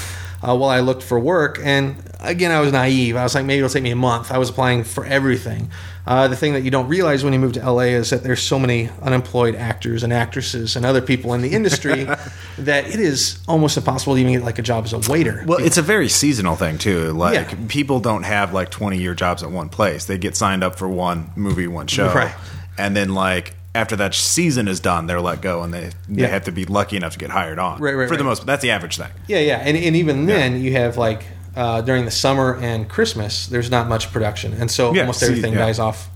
Uh, 0.41 0.56
while 0.56 0.70
I 0.70 0.82
looked 0.82 1.02
for 1.02 1.20
work, 1.20 1.60
and 1.63 1.96
again, 2.20 2.52
I 2.52 2.60
was 2.62 2.72
naive. 2.72 3.15
I 3.15 3.24
was 3.24 3.34
like, 3.34 3.43
maybe 3.43 3.58
it'll 3.58 3.70
take 3.72 3.82
me 3.82 3.89
a 3.91 3.96
month. 3.96 4.32
I 4.32 4.38
was 4.38 4.50
applying 4.52 4.84
for 4.84 5.04
everything. 5.04 5.70
Uh, 6.06 6.28
the 6.28 6.36
thing 6.36 6.54
that 6.54 6.62
you 6.62 6.70
don't 6.72 6.88
realize 6.88 7.24
when 7.24 7.34
you 7.34 7.39
move 7.39 7.54
to 7.54 7.72
LA 7.72 7.82
is 8.00 8.12
that 8.12 8.24
there's 8.24 8.41
so 8.41 8.58
many 8.60 8.89
unemployed 9.02 9.56
actors 9.56 10.04
and 10.04 10.13
actresses 10.13 10.76
and 10.76 10.86
other 10.86 11.02
people 11.02 11.34
in 11.34 11.41
the 11.41 11.50
industry 11.54 12.04
that 12.60 12.86
it 12.88 13.00
is 13.00 13.39
almost 13.48 13.78
impossible 13.78 14.13
to 14.13 14.22
even 14.22 14.32
get 14.34 14.43
like 14.43 14.60
a 14.60 14.62
job 14.62 14.86
as 14.86 14.93
a 14.93 15.12
waiter. 15.12 15.43
Well, 15.46 15.58
it's 15.58 15.78
a 15.78 15.82
very 15.82 16.08
seasonal 16.08 16.56
thing 16.56 16.78
too. 16.78 17.12
Like 17.13 17.52
Yeah. 17.52 17.58
people 17.67 18.00
don't 18.00 18.24
have 18.24 18.54
like 18.54 18.70
twenty 18.70 19.00
year 19.00 19.15
jobs 19.15 19.41
at 19.43 19.52
one 19.52 19.70
place. 19.70 20.06
They 20.06 20.17
get 20.20 20.38
signed 20.38 20.63
up 20.63 20.78
for 20.78 20.88
one 20.88 21.32
movie, 21.36 21.67
one 21.67 21.88
show, 21.88 22.13
Right. 22.13 22.34
and 22.78 22.96
then 22.96 23.13
like 23.15 23.56
after 23.78 23.96
that 23.96 24.13
season 24.16 24.68
is 24.68 24.80
done, 24.80 25.08
they're 25.08 25.22
let 25.22 25.42
go, 25.42 25.62
and 25.63 25.74
they 25.74 25.90
they 26.10 26.24
Yeah. 26.24 26.28
have 26.28 26.44
to 26.46 26.52
be 26.52 26.66
lucky 26.66 26.98
enough 26.98 27.13
to 27.13 27.20
get 27.20 27.30
hired 27.30 27.60
on. 27.60 27.80
Right, 27.80 27.96
right, 27.96 28.08
For 28.10 28.18
the 28.18 28.24
right. 28.24 28.30
most, 28.30 28.46
that's 28.46 28.62
the 28.62 28.72
average 28.72 28.98
thing. 28.98 29.12
Yeah, 29.28 29.40
yeah, 29.40 29.58
and, 29.58 29.78
and 29.78 29.96
even 29.96 30.26
then 30.26 30.62
you 30.62 30.72
have 30.74 30.98
like 30.98 31.26
uh, 31.56 31.82
during 31.82 32.06
the 32.06 32.12
summer 32.12 32.56
and 32.62 32.90
Christmas, 32.90 33.48
there's 33.48 33.70
not 33.72 33.88
much 33.88 34.12
production, 34.12 34.54
and 34.54 34.70
so 34.70 34.94
Yeah, 34.94 35.02
almost 35.02 35.20
see, 35.20 35.28
everything 35.28 35.54
yeah. 35.54 35.60
dies 35.66 35.80
off 35.80 36.10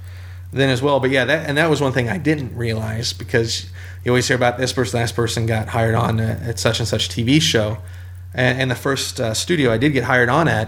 then 0.54 0.70
as 0.70 0.82
well. 0.82 1.00
But 1.00 1.12
yeah, 1.12 1.26
that 1.26 1.48
and 1.48 1.58
that 1.58 1.70
was 1.70 1.80
one 1.82 1.94
thing 1.94 2.10
I 2.10 2.18
didn't 2.18 2.56
realize 2.56 3.14
because 3.14 3.66
you 4.04 4.12
always 4.12 4.28
hear 4.28 4.36
about 4.38 4.58
this 4.58 4.74
person, 4.74 5.00
that 5.00 5.14
person 5.16 5.46
got 5.46 5.70
hired 5.70 5.96
on 5.96 6.20
at, 6.20 6.42
at 6.42 6.60
such 6.60 6.80
and 6.80 6.88
such 6.88 7.10
TV 7.10 7.40
show, 7.42 7.78
and, 8.34 8.60
and 8.62 8.72
the 8.72 8.76
first 8.76 9.20
uh, 9.20 9.34
studio 9.34 9.72
I 9.72 9.78
did 9.78 9.94
get 9.94 10.04
hired 10.06 10.30
on 10.30 10.48
at, 10.48 10.68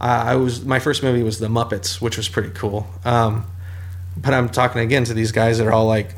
uh, 0.00 0.04
I 0.32 0.34
was 0.36 0.64
my 0.64 0.78
first 0.80 1.02
movie 1.02 1.22
was 1.22 1.38
The 1.38 1.48
Muppets, 1.48 2.00
which 2.00 2.16
was 2.16 2.28
pretty 2.28 2.50
cool. 2.50 2.86
Um, 3.04 3.46
but 4.16 4.32
I'm 4.34 4.48
talking 4.48 4.80
again 4.82 5.04
to 5.04 5.14
these 5.14 5.32
guys 5.32 5.58
that 5.58 5.66
are 5.66 5.72
all 5.72 5.86
like 5.86 6.14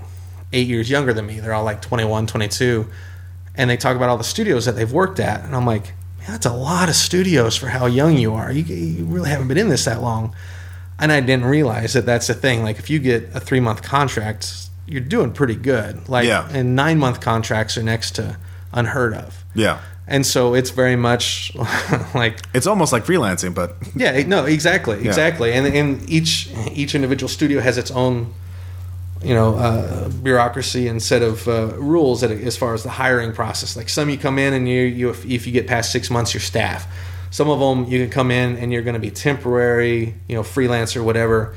eight 0.52 0.66
years 0.68 0.88
younger 0.88 1.12
than 1.12 1.26
me. 1.26 1.40
They're 1.40 1.52
all 1.54 1.64
like 1.64 1.82
21, 1.82 2.26
22. 2.26 2.86
And 3.54 3.68
they 3.68 3.76
talk 3.76 3.96
about 3.96 4.08
all 4.08 4.16
the 4.18 4.24
studios 4.24 4.64
that 4.66 4.72
they've 4.72 4.90
worked 4.92 5.18
at. 5.20 5.44
And 5.44 5.54
I'm 5.54 5.66
like, 5.66 5.84
man, 6.18 6.28
that's 6.30 6.46
a 6.46 6.52
lot 6.52 6.88
of 6.88 6.94
studios 6.94 7.56
for 7.56 7.66
how 7.68 7.86
young 7.86 8.16
you 8.16 8.34
are. 8.34 8.52
You, 8.52 8.62
you 8.62 9.04
really 9.04 9.30
haven't 9.30 9.48
been 9.48 9.58
in 9.58 9.68
this 9.68 9.84
that 9.84 10.00
long. 10.00 10.34
And 11.00 11.10
I 11.12 11.20
didn't 11.20 11.44
realize 11.46 11.92
that 11.92 12.06
that's 12.06 12.28
the 12.28 12.34
thing. 12.34 12.62
Like, 12.62 12.78
if 12.78 12.88
you 12.90 12.98
get 12.98 13.30
a 13.34 13.40
three 13.40 13.60
month 13.60 13.82
contract, 13.82 14.68
you're 14.86 15.00
doing 15.00 15.32
pretty 15.32 15.54
good. 15.56 16.08
Like, 16.08 16.26
Yeah. 16.26 16.48
and 16.50 16.74
nine 16.74 16.98
month 16.98 17.20
contracts 17.20 17.76
are 17.76 17.82
next 17.82 18.12
to 18.16 18.36
unheard 18.72 19.14
of. 19.14 19.44
Yeah, 19.54 19.80
And 20.10 20.24
so 20.26 20.54
it's 20.54 20.70
very 20.70 20.96
much 20.96 21.52
like 22.14 22.38
it's 22.54 22.66
almost 22.66 22.92
like 22.94 23.04
freelancing, 23.04 23.54
but 23.54 23.76
yeah, 23.94 24.22
no, 24.26 24.46
exactly, 24.46 25.06
exactly. 25.06 25.52
And 25.52 25.66
and 25.66 26.08
each 26.10 26.48
each 26.72 26.94
individual 26.94 27.28
studio 27.28 27.60
has 27.60 27.76
its 27.76 27.90
own, 27.90 28.32
you 29.22 29.34
know, 29.34 29.56
uh, 29.56 30.08
bureaucracy 30.08 30.88
and 30.88 31.02
set 31.02 31.20
of 31.22 31.46
uh, 31.46 31.66
rules 31.76 32.22
that, 32.22 32.30
as 32.30 32.56
far 32.56 32.72
as 32.72 32.82
the 32.84 32.88
hiring 32.88 33.32
process. 33.34 33.76
Like 33.76 33.90
some 33.90 34.08
you 34.08 34.16
come 34.16 34.38
in 34.38 34.54
and 34.54 34.66
you 34.66 34.80
you 34.80 35.10
if, 35.10 35.26
if 35.26 35.46
you 35.46 35.52
get 35.52 35.66
past 35.66 35.92
six 35.92 36.08
months, 36.10 36.32
your 36.32 36.40
staff. 36.40 36.86
Some 37.30 37.50
of 37.50 37.60
them 37.60 37.84
you 37.92 38.00
can 38.00 38.10
come 38.10 38.30
in 38.30 38.56
and 38.56 38.72
you're 38.72 38.80
going 38.82 38.94
to 38.94 39.00
be 39.00 39.10
temporary, 39.10 40.14
you 40.26 40.34
know, 40.36 40.42
freelancer, 40.42 41.04
whatever. 41.04 41.54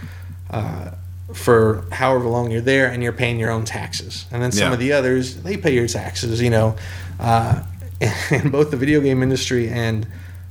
Uh, 0.49 0.91
for 1.33 1.85
however 1.93 2.27
long 2.27 2.51
you're 2.51 2.59
there, 2.59 2.87
and 2.91 3.01
you're 3.01 3.13
paying 3.13 3.39
your 3.39 3.49
own 3.51 3.63
taxes, 3.63 4.25
and 4.33 4.41
then 4.43 4.51
some 4.51 4.67
Yeah. 4.67 4.73
of 4.73 4.79
the 4.79 4.91
others 4.91 5.37
they 5.43 5.55
pay 5.55 5.73
your 5.73 5.87
taxes. 5.87 6.41
You 6.41 6.49
know, 6.49 6.75
uh, 7.21 7.61
in 8.31 8.49
both 8.49 8.71
the 8.71 8.77
video 8.77 8.99
game 9.01 9.21
industry 9.23 9.69
and 9.69 10.07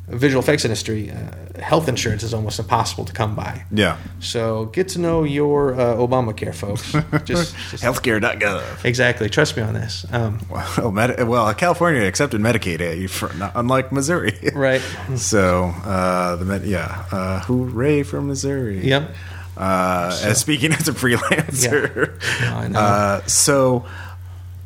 visual 0.09 0.43
effects 0.43 0.65
industry, 0.65 1.11
uh, 1.13 1.61
health 1.63 1.89
insurance 1.89 2.25
is 2.25 2.35
almost 2.35 2.59
impossible 2.59 3.05
to 3.05 3.13
come 3.13 3.37
by. 3.37 3.65
yeah, 3.71 3.97
So 4.19 4.65
get 4.67 4.89
to 4.89 4.99
know 4.99 5.23
your 5.23 5.75
uh, 5.75 5.95
Obamacare, 5.95 6.53
folks. 6.53 6.91
Just, 7.25 7.55
just 7.71 7.85
healthcare.gov. 7.85 8.85
exactly. 8.85 9.29
Trust 9.31 9.57
me 9.57 9.63
on 9.63 9.75
this. 9.75 10.05
Um, 10.11 10.41
Well, 10.51 10.91
Medi- 10.99 11.23
well, 11.23 11.53
California 11.55 12.03
accepted 12.03 12.41
Medicaid, 12.41 12.81
eh, 12.81 13.07
for, 13.07 13.33
not, 13.35 13.53
unlike 13.55 13.93
Missouri. 13.93 14.37
right. 14.53 14.83
So, 15.17 15.67
uh, 15.85 16.35
the 16.37 16.45
med- 16.45 16.65
yeah, 16.65 17.05
uh, 17.13 17.41
hooray 17.43 18.03
for 18.03 18.21
Missouri. 18.21 18.85
Yep. 18.85 19.15
Uh, 19.57 20.19
as 20.25 20.41
speaking 20.41 20.73
as 20.73 20.89
a 20.89 20.93
freelancer. 20.93 22.19
No, 22.41 22.57
I 22.57 22.69
know. 22.69 22.81
Uh, 22.81 23.27
so, 23.27 23.85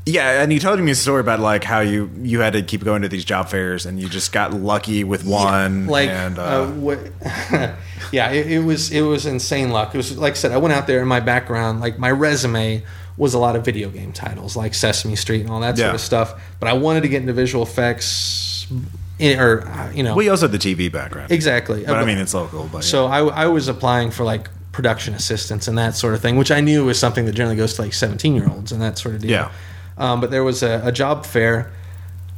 yeah, 0.06 0.42
and 0.42 0.52
you 0.52 0.60
told 0.60 0.78
me 0.80 0.90
a 0.92 0.94
story 0.94 1.20
about 1.20 1.40
like 1.40 1.64
how 1.64 1.80
you 1.80 2.10
you 2.22 2.40
had 2.40 2.52
to 2.52 2.62
keep 2.62 2.84
going 2.84 3.02
to 3.02 3.08
these 3.08 3.24
job 3.24 3.48
fairs 3.48 3.86
and 3.86 3.98
you 4.00 4.08
just 4.08 4.32
got 4.32 4.52
lucky 4.52 5.02
with 5.04 5.24
one. 5.24 5.86
like 5.86 6.08
and, 6.10 6.38
uh, 6.38 6.42
uh, 6.64 6.70
what, 6.72 6.98
yeah 8.12 8.30
it, 8.30 8.50
it 8.50 8.58
was 8.60 8.90
it 8.90 9.00
was 9.02 9.24
insane 9.26 9.70
luck 9.70 9.94
it 9.94 9.96
was 9.96 10.16
like 10.18 10.32
i 10.32 10.36
said 10.36 10.52
i 10.52 10.56
went 10.58 10.74
out 10.74 10.86
there 10.86 11.00
in 11.00 11.08
my 11.08 11.20
background 11.20 11.80
like 11.80 11.98
my 11.98 12.10
resume 12.10 12.82
was 13.16 13.32
a 13.34 13.38
lot 13.38 13.56
of 13.56 13.64
video 13.64 13.88
game 13.88 14.12
titles 14.12 14.56
like 14.56 14.74
sesame 14.74 15.16
street 15.16 15.40
and 15.40 15.50
all 15.50 15.60
that 15.60 15.76
sort 15.78 15.88
Yeah. 15.88 15.94
of 15.94 16.00
stuff 16.00 16.40
but 16.60 16.68
i 16.68 16.74
wanted 16.74 17.00
to 17.02 17.08
get 17.08 17.22
into 17.22 17.32
visual 17.32 17.62
effects 17.64 18.66
in, 19.18 19.38
or 19.38 19.66
uh, 19.66 19.90
you 19.92 20.02
know 20.02 20.14
we 20.14 20.28
also 20.28 20.48
had 20.48 20.60
the 20.60 20.74
TV 20.76 20.90
background. 20.90 21.30
exactly 21.30 21.84
But 21.86 21.96
I 21.96 22.04
mean, 22.04 22.18
it's 22.18 22.34
local. 22.34 22.68
But 22.70 22.82
so 22.84 23.06
I, 23.06 23.20
I 23.24 23.46
was 23.46 23.68
applying 23.68 24.10
for 24.10 24.24
like 24.24 24.48
production 24.72 25.14
assistants 25.14 25.68
and 25.68 25.78
that 25.78 25.94
sort 25.94 26.14
of 26.14 26.20
thing, 26.20 26.36
which 26.36 26.50
I 26.50 26.60
knew 26.60 26.84
was 26.84 26.98
something 26.98 27.24
that 27.26 27.32
generally 27.32 27.56
goes 27.56 27.74
to 27.74 27.82
like 27.82 27.94
17 27.94 28.34
year 28.34 28.48
olds 28.48 28.72
and 28.72 28.82
that 28.82 28.98
sort 28.98 29.14
of 29.14 29.20
deal. 29.22 29.30
Yeah. 29.30 29.52
Um, 29.96 30.20
but 30.20 30.30
there 30.30 30.44
was 30.44 30.62
a, 30.62 30.82
a 30.84 30.92
job 30.92 31.24
fair 31.24 31.72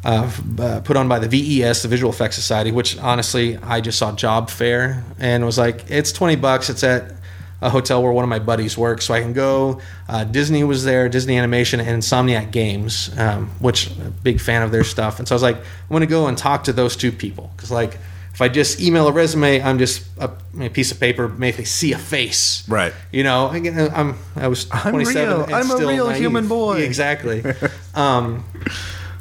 uh, 0.04 0.30
uh, 0.60 0.80
put 0.82 0.96
on 0.96 1.08
by 1.08 1.18
the 1.18 1.28
VES, 1.28 1.82
the 1.82 1.88
Visual 1.88 2.12
Effects 2.12 2.36
Society, 2.36 2.70
which 2.70 2.96
honestly 2.98 3.56
I 3.56 3.80
just 3.80 3.98
saw 3.98 4.12
job 4.12 4.50
fair 4.50 5.04
and 5.18 5.44
was 5.44 5.58
like, 5.58 5.84
it's 5.90 6.12
20 6.12 6.36
bucks. 6.36 6.70
It's 6.70 6.84
at 6.84 7.12
a 7.60 7.70
hotel 7.70 8.02
where 8.02 8.12
one 8.12 8.22
of 8.22 8.28
my 8.28 8.38
buddies 8.38 8.78
works, 8.78 9.06
so 9.06 9.14
I 9.14 9.20
can 9.20 9.32
go. 9.32 9.80
Uh, 10.08 10.24
Disney 10.24 10.62
was 10.62 10.84
there, 10.84 11.08
Disney 11.08 11.36
Animation, 11.36 11.80
and 11.80 12.02
Insomniac 12.02 12.52
Games, 12.52 13.10
um, 13.18 13.48
which 13.58 13.90
a 13.98 14.10
big 14.22 14.40
fan 14.40 14.62
of 14.62 14.70
their 14.70 14.84
stuff. 14.84 15.18
And 15.18 15.26
so 15.26 15.34
I 15.34 15.36
was 15.36 15.42
like, 15.42 15.56
I'm 15.56 15.88
going 15.88 16.02
to 16.02 16.06
go 16.06 16.28
and 16.28 16.36
talk 16.38 16.64
to 16.64 16.72
those 16.72 16.96
two 16.96 17.12
people 17.12 17.50
because 17.56 17.70
like. 17.70 17.98
If 18.36 18.42
I 18.42 18.48
just 18.48 18.82
email 18.82 19.08
a 19.08 19.12
resume, 19.12 19.62
I'm 19.62 19.78
just 19.78 20.04
a, 20.18 20.30
a 20.60 20.68
piece 20.68 20.92
of 20.92 21.00
paper. 21.00 21.26
Maybe 21.26 21.56
they 21.56 21.64
see 21.64 21.94
a 21.94 21.98
face, 21.98 22.68
Right. 22.68 22.92
You 23.10 23.24
know, 23.24 23.48
again, 23.48 23.90
I'm 23.94 24.18
I 24.36 24.48
was 24.48 24.68
I'm 24.70 24.92
27. 24.92 25.46
real. 25.46 25.56
I'm 25.56 25.70
a 25.70 25.76
real 25.78 26.06
naive. 26.08 26.20
human 26.20 26.46
boy. 26.46 26.82
Exactly. 26.84 27.42
um, 27.94 28.44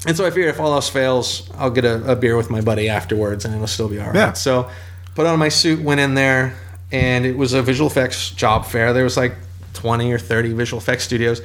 and 0.05 0.17
so 0.17 0.25
I 0.25 0.31
figured 0.31 0.49
if 0.49 0.59
all 0.59 0.73
else 0.73 0.89
fails, 0.89 1.49
I'll 1.55 1.69
get 1.71 1.85
a, 1.85 2.11
a 2.11 2.15
beer 2.17 2.35
with 2.35 2.49
my 2.49 2.59
buddy 2.59 2.89
afterwards, 2.89 3.45
and 3.45 3.55
it'll 3.55 3.67
still 3.67 3.87
be 3.87 4.01
all 4.01 4.07
right. 4.07 4.15
Yeah. 4.15 4.33
So, 4.33 4.69
put 5.15 5.25
on 5.25 5.39
my 5.39 5.47
suit, 5.47 5.79
went 5.81 6.01
in 6.01 6.13
there, 6.15 6.53
and 6.91 7.25
it 7.25 7.37
was 7.37 7.53
a 7.53 7.61
visual 7.61 7.89
effects 7.89 8.31
job 8.31 8.65
fair. 8.65 8.91
There 8.91 9.05
was 9.05 9.15
like 9.15 9.35
20 9.75 10.11
or 10.11 10.19
30 10.19 10.51
visual 10.51 10.81
effects 10.81 11.05
studios. 11.05 11.41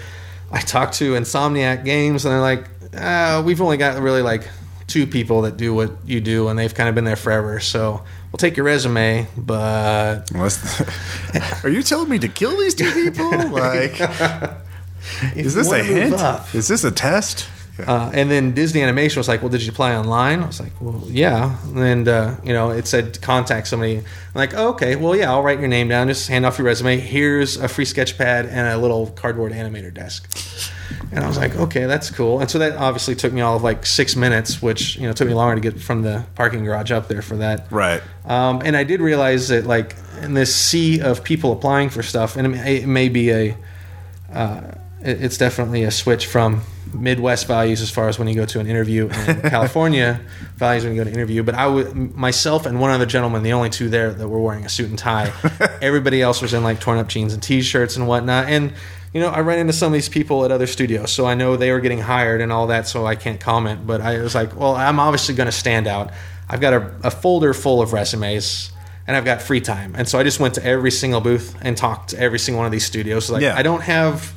I 0.51 0.61
talked 0.61 0.95
to 0.95 1.13
Insomniac 1.13 1.85
Games, 1.85 2.25
and 2.25 2.33
they're 2.35 2.41
like, 2.41 2.65
uh, 2.97 3.45
"We've 3.47 3.61
only 3.63 3.77
got 3.77 4.03
really 4.03 4.23
like 4.23 4.43
two 4.90 5.07
people 5.07 5.42
that 5.42 5.57
do 5.57 5.72
what 5.72 5.92
you 6.07 6.20
do, 6.20 6.48
and 6.48 6.59
they've 6.59 6.74
kind 6.74 6.88
of 6.88 6.94
been 6.94 7.05
there 7.05 7.16
forever. 7.16 7.61
So 7.61 8.03
we'll 8.33 8.38
take 8.38 8.57
your 8.57 8.66
resume, 8.66 9.26
but 9.37 10.31
are 11.64 11.70
you 11.70 11.83
telling 11.83 12.09
me 12.09 12.18
to 12.18 12.29
kill 12.29 12.57
these 12.59 12.74
two 12.74 12.90
people? 12.92 13.31
Like, 13.50 14.00
is 15.35 15.55
this 15.55 15.70
a 15.72 15.83
hint? 15.83 16.14
up- 16.14 16.55
Is 16.55 16.68
this 16.68 16.85
a 16.85 16.90
test? 16.90 17.48
Uh, 17.87 18.11
and 18.12 18.31
then 18.31 18.53
Disney 18.53 18.83
Animation 18.83 19.21
was 19.21 19.29
like, 19.29 19.43
"Well, 19.43 19.51
did 19.51 19.62
you 19.62 19.71
apply 19.71 19.95
online?" 19.95 20.43
I 20.43 20.47
was 20.47 20.61
like, 20.61 20.73
"Well, 20.81 21.03
yeah." 21.07 21.57
And 21.75 22.09
uh, 22.09 22.37
you 22.45 22.53
know, 22.53 22.71
it 22.71 22.87
said 22.87 23.21
contact 23.21 23.69
somebody. 23.69 23.99
I'm 23.99 24.05
like, 24.35 24.55
oh, 24.55 24.71
"Okay, 24.71 24.97
well, 24.97 25.14
yeah, 25.16 25.31
I'll 25.31 25.43
write 25.43 25.59
your 25.59 25.69
name 25.69 25.88
down. 25.88 26.09
Just 26.09 26.29
hand 26.29 26.47
off 26.47 26.59
your 26.59 26.66
resume. 26.66 26.99
Here's 26.99 27.57
a 27.57 27.69
free 27.69 27.85
sketch 27.85 28.16
pad 28.19 28.47
and 28.47 28.69
a 28.69 28.77
little 28.77 29.09
cardboard 29.09 29.53
animator 29.53 29.93
desk." 29.93 30.29
And 31.12 31.25
I 31.25 31.29
was 31.29 31.37
like, 31.37 31.57
"Okay, 31.57 31.87
that's 31.87 32.11
cool." 32.11 32.40
And 32.40 32.51
so 32.51 32.59
that 32.59 32.77
obviously 32.77 33.14
took 33.14 33.33
me 33.33 33.40
all 33.40 33.57
of 33.57 33.62
like 33.62 33.87
six 33.87 34.16
minutes, 34.16 34.61
which 34.62 34.97
you 34.97 35.07
know 35.07 35.12
took 35.12 35.29
me 35.29 35.35
longer 35.35 35.55
to 35.57 35.61
get 35.61 35.81
from 35.81 36.03
the 36.03 36.25
parking 36.35 36.64
garage 36.64 36.90
up 36.90 37.09
there 37.09 37.23
for 37.23 37.37
that. 37.37 37.66
Right. 37.71 38.03
Um, 38.25 38.62
and 38.64 38.77
I 38.77 38.85
did 38.85 39.01
realize 39.01 39.49
that, 39.49 39.66
like, 39.66 39.97
in 40.23 40.35
this 40.35 40.55
sea 40.55 41.01
of 41.01 41.25
people 41.25 41.53
applying 41.53 41.88
for 41.90 42.03
stuff, 42.03 42.37
and 42.37 42.47
it 42.47 42.51
may, 42.51 42.77
it 42.77 42.87
may 42.87 43.09
be 43.09 43.31
a, 43.31 43.57
uh, 44.33 44.61
it's 45.03 45.39
definitely 45.39 45.85
a 45.85 45.91
switch 45.91 46.27
from 46.27 46.63
Midwest 46.93 47.47
values 47.47 47.81
as 47.81 47.91
far 47.91 48.09
as 48.09 48.19
when 48.19 48.29
you 48.29 48.35
go 48.35 48.45
to 48.47 48.61
an 48.61 48.67
interview, 48.67 49.09
and 49.11 49.43
California 49.51 50.21
values 50.57 50.85
when 50.85 50.95
you 50.95 51.01
go 51.01 51.05
to 51.05 51.11
an 51.11 51.17
interview. 51.17 51.43
But 51.43 51.55
I 51.55 51.67
would 51.67 51.95
myself 52.17 52.67
and 52.67 52.81
one 52.81 52.91
other 52.91 53.07
gentleman, 53.07 53.43
the 53.43 53.53
only 53.53 53.71
two 53.71 53.89
there 53.89 54.13
that 54.13 54.29
were 54.29 54.41
wearing 54.41 54.65
a 54.65 54.69
suit 54.69 54.89
and 54.91 54.99
tie. 54.99 55.33
Everybody 55.83 56.21
else 56.21 56.43
was 56.43 56.53
in 56.53 56.63
like 56.63 56.81
torn 56.81 56.99
up 56.99 57.09
jeans 57.09 57.33
and 57.33 57.43
t-shirts 57.43 57.97
and 57.97 58.07
whatnot. 58.07 58.49
And 58.49 58.73
you 59.13 59.21
know, 59.21 59.29
I 59.29 59.41
ran 59.41 59.59
into 59.59 59.73
some 59.73 59.89
of 59.89 59.93
these 59.93 60.09
people 60.09 60.45
at 60.45 60.53
other 60.53 60.67
studios, 60.67 61.11
so 61.13 61.27
I 61.27 61.35
know 61.35 61.57
they 61.57 61.73
were 61.73 61.81
getting 61.81 61.99
hired 61.99 62.41
and 62.41 62.53
all 62.53 62.69
that. 62.69 62.87
So 62.87 63.07
I 63.07 63.17
can't 63.17 63.41
comment, 63.41 63.87
but 63.87 64.01
I 64.01 64.19
was 64.19 64.35
like, 64.35 64.57
well, 64.57 64.77
I'm 64.77 65.01
obviously 65.01 65.35
going 65.35 65.47
to 65.47 65.53
stand 65.53 65.87
out. 65.87 66.13
I've 66.49 66.61
got 66.61 66.75
a, 66.75 66.95
a 67.05 67.11
folder 67.11 67.55
full 67.55 67.81
of 67.81 67.93
resumes 67.93 68.73
and 69.07 69.17
I've 69.17 69.25
got 69.25 69.43
free 69.43 69.61
time. 69.61 69.95
And 69.97 70.09
so 70.09 70.19
I 70.19 70.23
just 70.23 70.39
went 70.39 70.55
to 70.55 70.65
every 70.65 70.91
single 70.91 71.21
booth 71.21 71.57
and 71.63 71.77
talked 71.77 72.11
to 72.11 72.19
every 72.21 72.39
single 72.39 72.59
one 72.59 72.67
of 72.67 72.73
these 72.73 72.85
studios. 72.85 73.31
Like 73.31 73.43
Yeah. 73.43 73.57
I 73.57 73.63
don't 73.63 73.83
have 73.83 74.35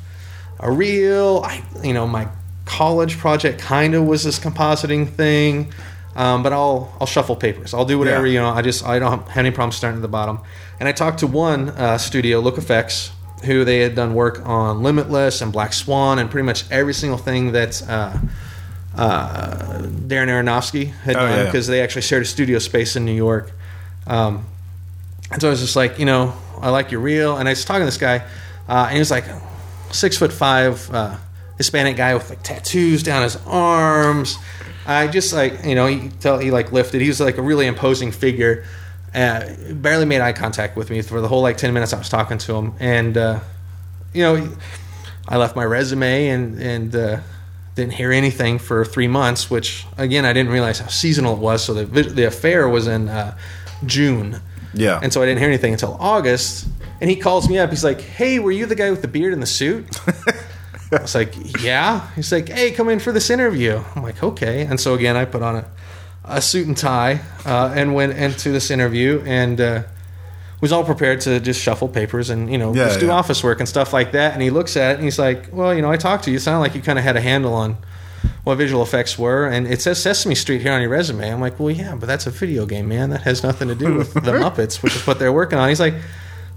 a 0.60 0.70
reel. 0.70 1.42
I, 1.44 1.62
you 1.82 1.92
know, 1.92 2.06
my 2.06 2.28
college 2.64 3.18
project 3.18 3.60
kind 3.60 3.94
of 3.94 4.04
was 4.04 4.24
this 4.24 4.38
compositing 4.38 5.08
thing. 5.08 5.72
Um, 6.16 6.42
but 6.44 6.52
I'll 6.52 6.94
I'll 7.00 7.06
shuffle 7.08 7.34
papers. 7.36 7.74
I'll 7.74 7.84
do 7.84 7.98
whatever 7.98 8.26
Yeah. 8.26 8.32
you 8.34 8.38
know. 8.40 8.50
I 8.50 8.62
just 8.62 8.84
I 8.86 8.98
don't 9.00 9.26
have 9.28 9.36
any 9.36 9.50
problem 9.50 9.72
starting 9.72 9.98
at 9.98 10.02
the 10.02 10.08
bottom. 10.08 10.38
And 10.78 10.88
I 10.88 10.92
talked 10.92 11.18
to 11.20 11.26
one 11.26 11.70
uh, 11.70 11.98
studio, 11.98 12.38
Look 12.40 12.56
Effects, 12.56 13.10
who 13.44 13.64
they 13.64 13.80
had 13.80 13.94
done 13.96 14.14
work 14.14 14.40
on 14.46 14.82
Limitless 14.82 15.40
and 15.42 15.52
Black 15.52 15.72
Swan 15.72 16.18
and 16.20 16.30
pretty 16.30 16.46
much 16.46 16.70
every 16.70 16.94
single 16.94 17.18
thing 17.18 17.50
that's 17.52 17.82
uh, 17.82 18.16
uh, 18.96 19.78
Darren 19.82 20.28
Aronofsky 20.28 20.90
had 20.92 21.16
Oh, 21.16 21.20
done 21.20 21.30
yeah, 21.30 21.36
yeah. 21.38 21.44
because 21.46 21.66
they 21.66 21.80
actually 21.80 22.02
shared 22.02 22.22
a 22.22 22.26
studio 22.26 22.58
space 22.58 22.96
in 22.96 23.04
New 23.04 23.14
York. 23.14 23.50
Um, 24.06 24.44
and 25.32 25.40
so 25.40 25.48
I 25.48 25.50
was 25.50 25.60
just 25.60 25.76
like, 25.76 25.98
you 25.98 26.04
know, 26.06 26.34
I 26.60 26.70
like 26.70 26.90
your 26.92 27.00
reel. 27.00 27.36
And 27.36 27.48
I 27.48 27.52
was 27.52 27.64
talking 27.64 27.80
to 27.82 27.86
this 27.86 27.98
guy, 27.98 28.18
uh, 28.68 28.84
and 28.86 28.92
he 28.92 28.98
was 28.98 29.10
like 29.10 29.24
six 29.94 30.18
foot 30.18 30.32
five 30.32 30.90
uh, 30.92 31.16
Hispanic 31.56 31.96
guy 31.96 32.14
with 32.14 32.28
like 32.28 32.42
tattoos 32.42 33.02
down 33.02 33.22
his 33.22 33.36
arms. 33.46 34.36
I 34.86 35.06
just 35.06 35.32
like, 35.32 35.64
you 35.64 35.74
know, 35.74 35.86
he 35.86 36.08
tell 36.08 36.38
he 36.38 36.50
like 36.50 36.72
lifted. 36.72 37.00
He 37.00 37.08
was 37.08 37.20
like 37.20 37.38
a 37.38 37.42
really 37.42 37.66
imposing 37.66 38.12
figure. 38.12 38.64
Uh, 39.14 39.54
barely 39.70 40.04
made 40.04 40.20
eye 40.20 40.32
contact 40.32 40.76
with 40.76 40.90
me 40.90 41.00
for 41.00 41.20
the 41.20 41.28
whole 41.28 41.40
like 41.40 41.56
ten 41.56 41.72
minutes 41.72 41.92
I 41.92 41.98
was 41.98 42.08
talking 42.08 42.36
to 42.38 42.54
him, 42.54 42.74
and 42.80 43.16
uh, 43.16 43.40
you 44.12 44.22
know, 44.22 44.56
I 45.28 45.36
left 45.36 45.54
my 45.54 45.64
resume 45.64 46.28
and 46.28 46.60
and 46.60 46.96
uh, 46.96 47.20
didn't 47.76 47.92
hear 47.92 48.10
anything 48.10 48.58
for 48.58 48.84
three 48.84 49.06
months. 49.08 49.50
Which 49.50 49.86
again, 49.96 50.24
I 50.24 50.32
didn't 50.32 50.52
realize 50.52 50.80
how 50.80 50.88
seasonal 50.88 51.34
it 51.34 51.38
was. 51.38 51.64
So 51.64 51.74
the 51.74 52.02
the 52.02 52.24
affair 52.26 52.68
was 52.68 52.88
in 52.88 53.08
uh, 53.08 53.38
June. 53.86 54.40
Yeah. 54.74 55.00
And 55.02 55.12
so 55.12 55.22
I 55.22 55.26
didn't 55.26 55.38
hear 55.40 55.48
anything 55.48 55.72
until 55.72 55.96
August. 56.00 56.66
And 57.00 57.10
he 57.10 57.16
calls 57.16 57.48
me 57.48 57.58
up. 57.58 57.70
He's 57.70 57.84
like, 57.84 58.00
"Hey, 58.00 58.38
were 58.38 58.52
you 58.52 58.66
the 58.66 58.74
guy 58.76 58.90
with 58.90 59.02
the 59.02 59.08
beard 59.08 59.32
and 59.32 59.42
the 59.42 59.46
suit?" 59.46 59.86
I 60.92 61.02
was 61.02 61.14
like, 61.14 61.34
"Yeah." 61.62 62.08
He's 62.14 62.30
like, 62.32 62.48
"Hey, 62.48 62.70
come 62.70 62.88
in 62.88 62.98
for 63.00 63.12
this 63.12 63.30
interview." 63.30 63.82
I'm 63.96 64.02
like, 64.02 64.22
"Okay." 64.22 64.62
And 64.62 64.78
so 64.78 64.94
again, 64.94 65.16
I 65.16 65.24
put 65.24 65.42
on 65.42 65.56
a, 65.56 65.64
a 66.24 66.40
suit 66.40 66.66
and 66.68 66.76
tie 66.76 67.20
uh, 67.44 67.72
and 67.74 67.94
went 67.94 68.16
into 68.16 68.52
this 68.52 68.70
interview 68.70 69.22
and 69.26 69.60
uh, 69.60 69.82
was 70.60 70.72
all 70.72 70.84
prepared 70.84 71.20
to 71.22 71.40
just 71.40 71.60
shuffle 71.60 71.88
papers 71.88 72.30
and 72.30 72.50
you 72.50 72.58
know 72.58 72.72
Yeah, 72.74 72.86
just 72.86 73.00
do 73.00 73.06
yeah. 73.06 73.12
office 73.12 73.42
work 73.42 73.58
and 73.60 73.68
stuff 73.68 73.92
like 73.92 74.12
that. 74.12 74.32
And 74.34 74.40
he 74.42 74.50
looks 74.50 74.76
at 74.76 74.92
it 74.92 74.94
and 74.96 75.04
he's 75.04 75.18
like, 75.18 75.48
"Well, 75.52 75.74
you 75.74 75.82
know, 75.82 75.90
I 75.90 75.96
talked 75.96 76.24
to 76.24 76.30
you. 76.30 76.34
You 76.34 76.38
sound 76.40 76.60
like 76.60 76.74
you 76.74 76.80
kind 76.80 76.98
of 76.98 77.04
had 77.04 77.16
a 77.16 77.20
handle 77.20 77.54
on." 77.54 77.76
What 78.44 78.56
visual 78.56 78.82
effects 78.82 79.18
were, 79.18 79.46
and 79.46 79.66
it 79.66 79.80
says 79.80 80.02
Sesame 80.02 80.34
Street 80.34 80.60
here 80.60 80.72
on 80.72 80.80
your 80.80 80.90
resume. 80.90 81.32
I'm 81.32 81.40
like, 81.40 81.58
well, 81.58 81.70
yeah, 81.70 81.94
but 81.94 82.06
that's 82.06 82.26
a 82.26 82.30
video 82.30 82.66
game, 82.66 82.88
man. 82.88 83.10
That 83.10 83.22
has 83.22 83.42
nothing 83.42 83.68
to 83.68 83.74
do 83.74 83.94
with 83.94 84.12
the 84.14 84.20
Muppets, 84.20 84.82
which 84.82 84.94
is 84.94 85.06
what 85.06 85.18
they're 85.18 85.32
working 85.32 85.58
on. 85.58 85.68
He's 85.68 85.80
like, 85.80 85.94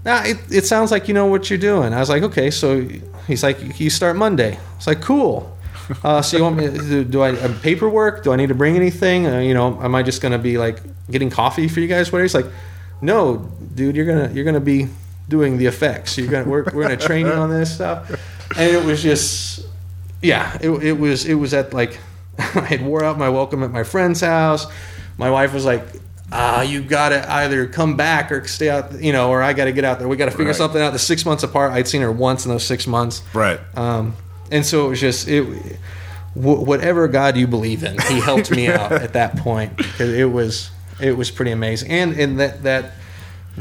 nah, 0.04 0.22
it, 0.24 0.36
it 0.50 0.66
sounds 0.66 0.90
like 0.90 1.08
you 1.08 1.14
know 1.14 1.26
what 1.26 1.48
you're 1.48 1.58
doing. 1.58 1.94
I 1.94 2.00
was 2.00 2.08
like, 2.08 2.22
okay, 2.22 2.50
so 2.50 2.86
he's 3.26 3.42
like, 3.42 3.80
you 3.80 3.90
start 3.90 4.16
Monday. 4.16 4.58
It's 4.76 4.86
like, 4.86 5.00
cool. 5.00 5.56
Uh, 6.04 6.20
so 6.20 6.36
you 6.36 6.42
want 6.42 6.56
me 6.56 6.66
to 6.66 7.04
do, 7.04 7.22
I 7.22 7.30
uh, 7.30 7.58
paperwork? 7.62 8.22
Do 8.22 8.32
I 8.32 8.36
need 8.36 8.48
to 8.48 8.54
bring 8.54 8.76
anything? 8.76 9.26
Uh, 9.26 9.38
you 9.38 9.54
know, 9.54 9.80
am 9.82 9.94
I 9.94 10.02
just 10.02 10.20
gonna 10.20 10.38
be 10.38 10.58
like 10.58 10.80
getting 11.10 11.30
coffee 11.30 11.68
for 11.68 11.80
you 11.80 11.88
guys? 11.88 12.12
Whatever. 12.12 12.24
He's 12.24 12.34
like, 12.34 12.46
no, 13.00 13.38
dude, 13.74 13.96
you're 13.96 14.04
gonna 14.04 14.30
you're 14.34 14.44
gonna 14.44 14.60
be 14.60 14.88
doing 15.28 15.56
the 15.56 15.66
effects. 15.66 16.18
You're 16.18 16.30
gonna 16.30 16.48
we're, 16.48 16.64
we're 16.64 16.82
gonna 16.82 16.96
train 16.96 17.26
you 17.26 17.32
on 17.32 17.50
this 17.50 17.74
stuff. 17.74 18.10
And 18.56 18.74
it 18.74 18.84
was 18.84 19.02
just, 19.02 19.66
yeah, 20.22 20.56
it, 20.60 20.70
it 20.70 20.92
was 20.98 21.24
it 21.26 21.34
was 21.34 21.54
at 21.54 21.72
like 21.72 21.98
I 22.38 22.42
had 22.60 22.82
wore 22.84 23.04
out 23.04 23.18
my 23.18 23.28
welcome 23.28 23.62
at 23.62 23.70
my 23.70 23.82
friend's 23.84 24.20
house. 24.20 24.66
My 25.16 25.30
wife 25.30 25.52
was 25.52 25.64
like, 25.64 25.82
uh, 26.30 26.64
you 26.68 26.82
gotta 26.82 27.30
either 27.32 27.66
come 27.66 27.96
back 27.96 28.30
or 28.30 28.46
stay 28.46 28.68
out, 28.70 29.00
you 29.00 29.12
know, 29.12 29.30
or 29.30 29.42
I 29.42 29.52
gotta 29.52 29.72
get 29.72 29.84
out 29.84 29.98
there. 29.98 30.06
We 30.08 30.16
gotta 30.16 30.30
figure 30.30 30.46
Right. 30.46 30.54
something 30.56 30.80
out. 30.80 30.92
The 30.92 30.98
six 30.98 31.24
months 31.24 31.42
apart, 31.42 31.72
I'd 31.72 31.88
seen 31.88 32.02
her 32.02 32.12
once 32.12 32.44
in 32.44 32.50
those 32.52 32.64
six 32.64 32.86
months. 32.86 33.22
Right. 33.34 33.58
Um, 33.76 34.14
and 34.50 34.64
so 34.64 34.86
it 34.86 34.88
was 34.90 35.00
just 35.00 35.26
it, 35.28 35.42
wh- 36.34 36.62
whatever 36.62 37.08
God 37.08 37.36
you 37.36 37.46
believe 37.46 37.82
in, 37.82 37.98
He 38.08 38.20
helped 38.20 38.50
me 38.50 38.68
out 38.72 38.92
at 38.92 39.12
that 39.14 39.36
point 39.38 39.76
because 39.76 40.12
it 40.12 40.30
was 40.30 40.70
it 41.00 41.16
was 41.16 41.30
pretty 41.30 41.50
amazing. 41.50 41.90
And 41.90 42.12
and 42.18 42.38
that 42.40 42.62
that 42.62 42.92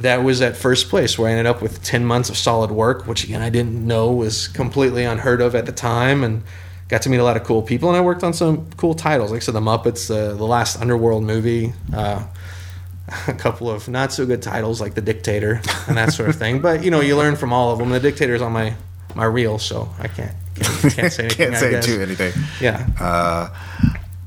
that 0.01 0.23
was 0.23 0.41
at 0.41 0.57
first 0.57 0.89
place 0.89 1.17
where 1.17 1.29
I 1.29 1.31
ended 1.31 1.45
up 1.45 1.61
with 1.61 1.83
ten 1.83 2.05
months 2.05 2.29
of 2.29 2.37
solid 2.37 2.71
work, 2.71 3.07
which 3.07 3.23
again 3.23 3.41
I 3.41 3.49
didn't 3.49 3.85
know 3.85 4.11
was 4.11 4.47
completely 4.47 5.03
unheard 5.03 5.41
of 5.41 5.55
at 5.55 5.65
the 5.65 5.71
time, 5.71 6.23
and 6.23 6.43
got 6.87 7.01
to 7.03 7.09
meet 7.09 7.17
a 7.17 7.23
lot 7.23 7.37
of 7.37 7.43
cool 7.43 7.61
people. 7.61 7.89
And 7.89 7.97
I 7.97 8.01
worked 8.01 8.23
on 8.23 8.33
some 8.33 8.69
cool 8.77 8.93
titles, 8.93 9.31
like 9.31 9.41
I 9.41 9.45
said, 9.45 9.55
The 9.55 9.59
Muppets, 9.59 10.09
uh, 10.09 10.33
the 10.35 10.45
last 10.45 10.79
Underworld 10.79 11.23
movie. 11.23 11.73
Uh, 11.93 12.25
a 13.27 13.33
couple 13.33 13.69
of 13.69 13.87
not 13.87 14.11
so 14.11 14.25
good 14.25 14.41
titles 14.41 14.81
like 14.81 14.93
The 14.93 15.01
Dictator 15.01 15.61
and 15.87 15.97
that 15.97 16.11
sort 16.11 16.29
of 16.29 16.35
thing. 16.35 16.61
But 16.61 16.83
you 16.83 16.91
know, 16.91 17.01
you 17.01 17.15
learn 17.15 17.35
from 17.35 17.53
all 17.53 17.71
of 17.71 17.79
them. 17.79 17.89
The 17.89 17.99
Dictator's 17.99 18.41
on 18.41 18.51
my 18.51 18.73
my 19.15 19.25
reel, 19.25 19.59
so 19.59 19.89
I 19.99 20.07
can't 20.07 20.35
can't, 20.55 20.93
can't 20.95 21.13
say 21.13 21.23
anything. 21.23 21.51
Can't 21.51 21.55
I 21.55 21.79
say 21.79 22.01
anything. 22.01 22.33
Yeah. 22.59 22.87
Uh, 22.99 23.49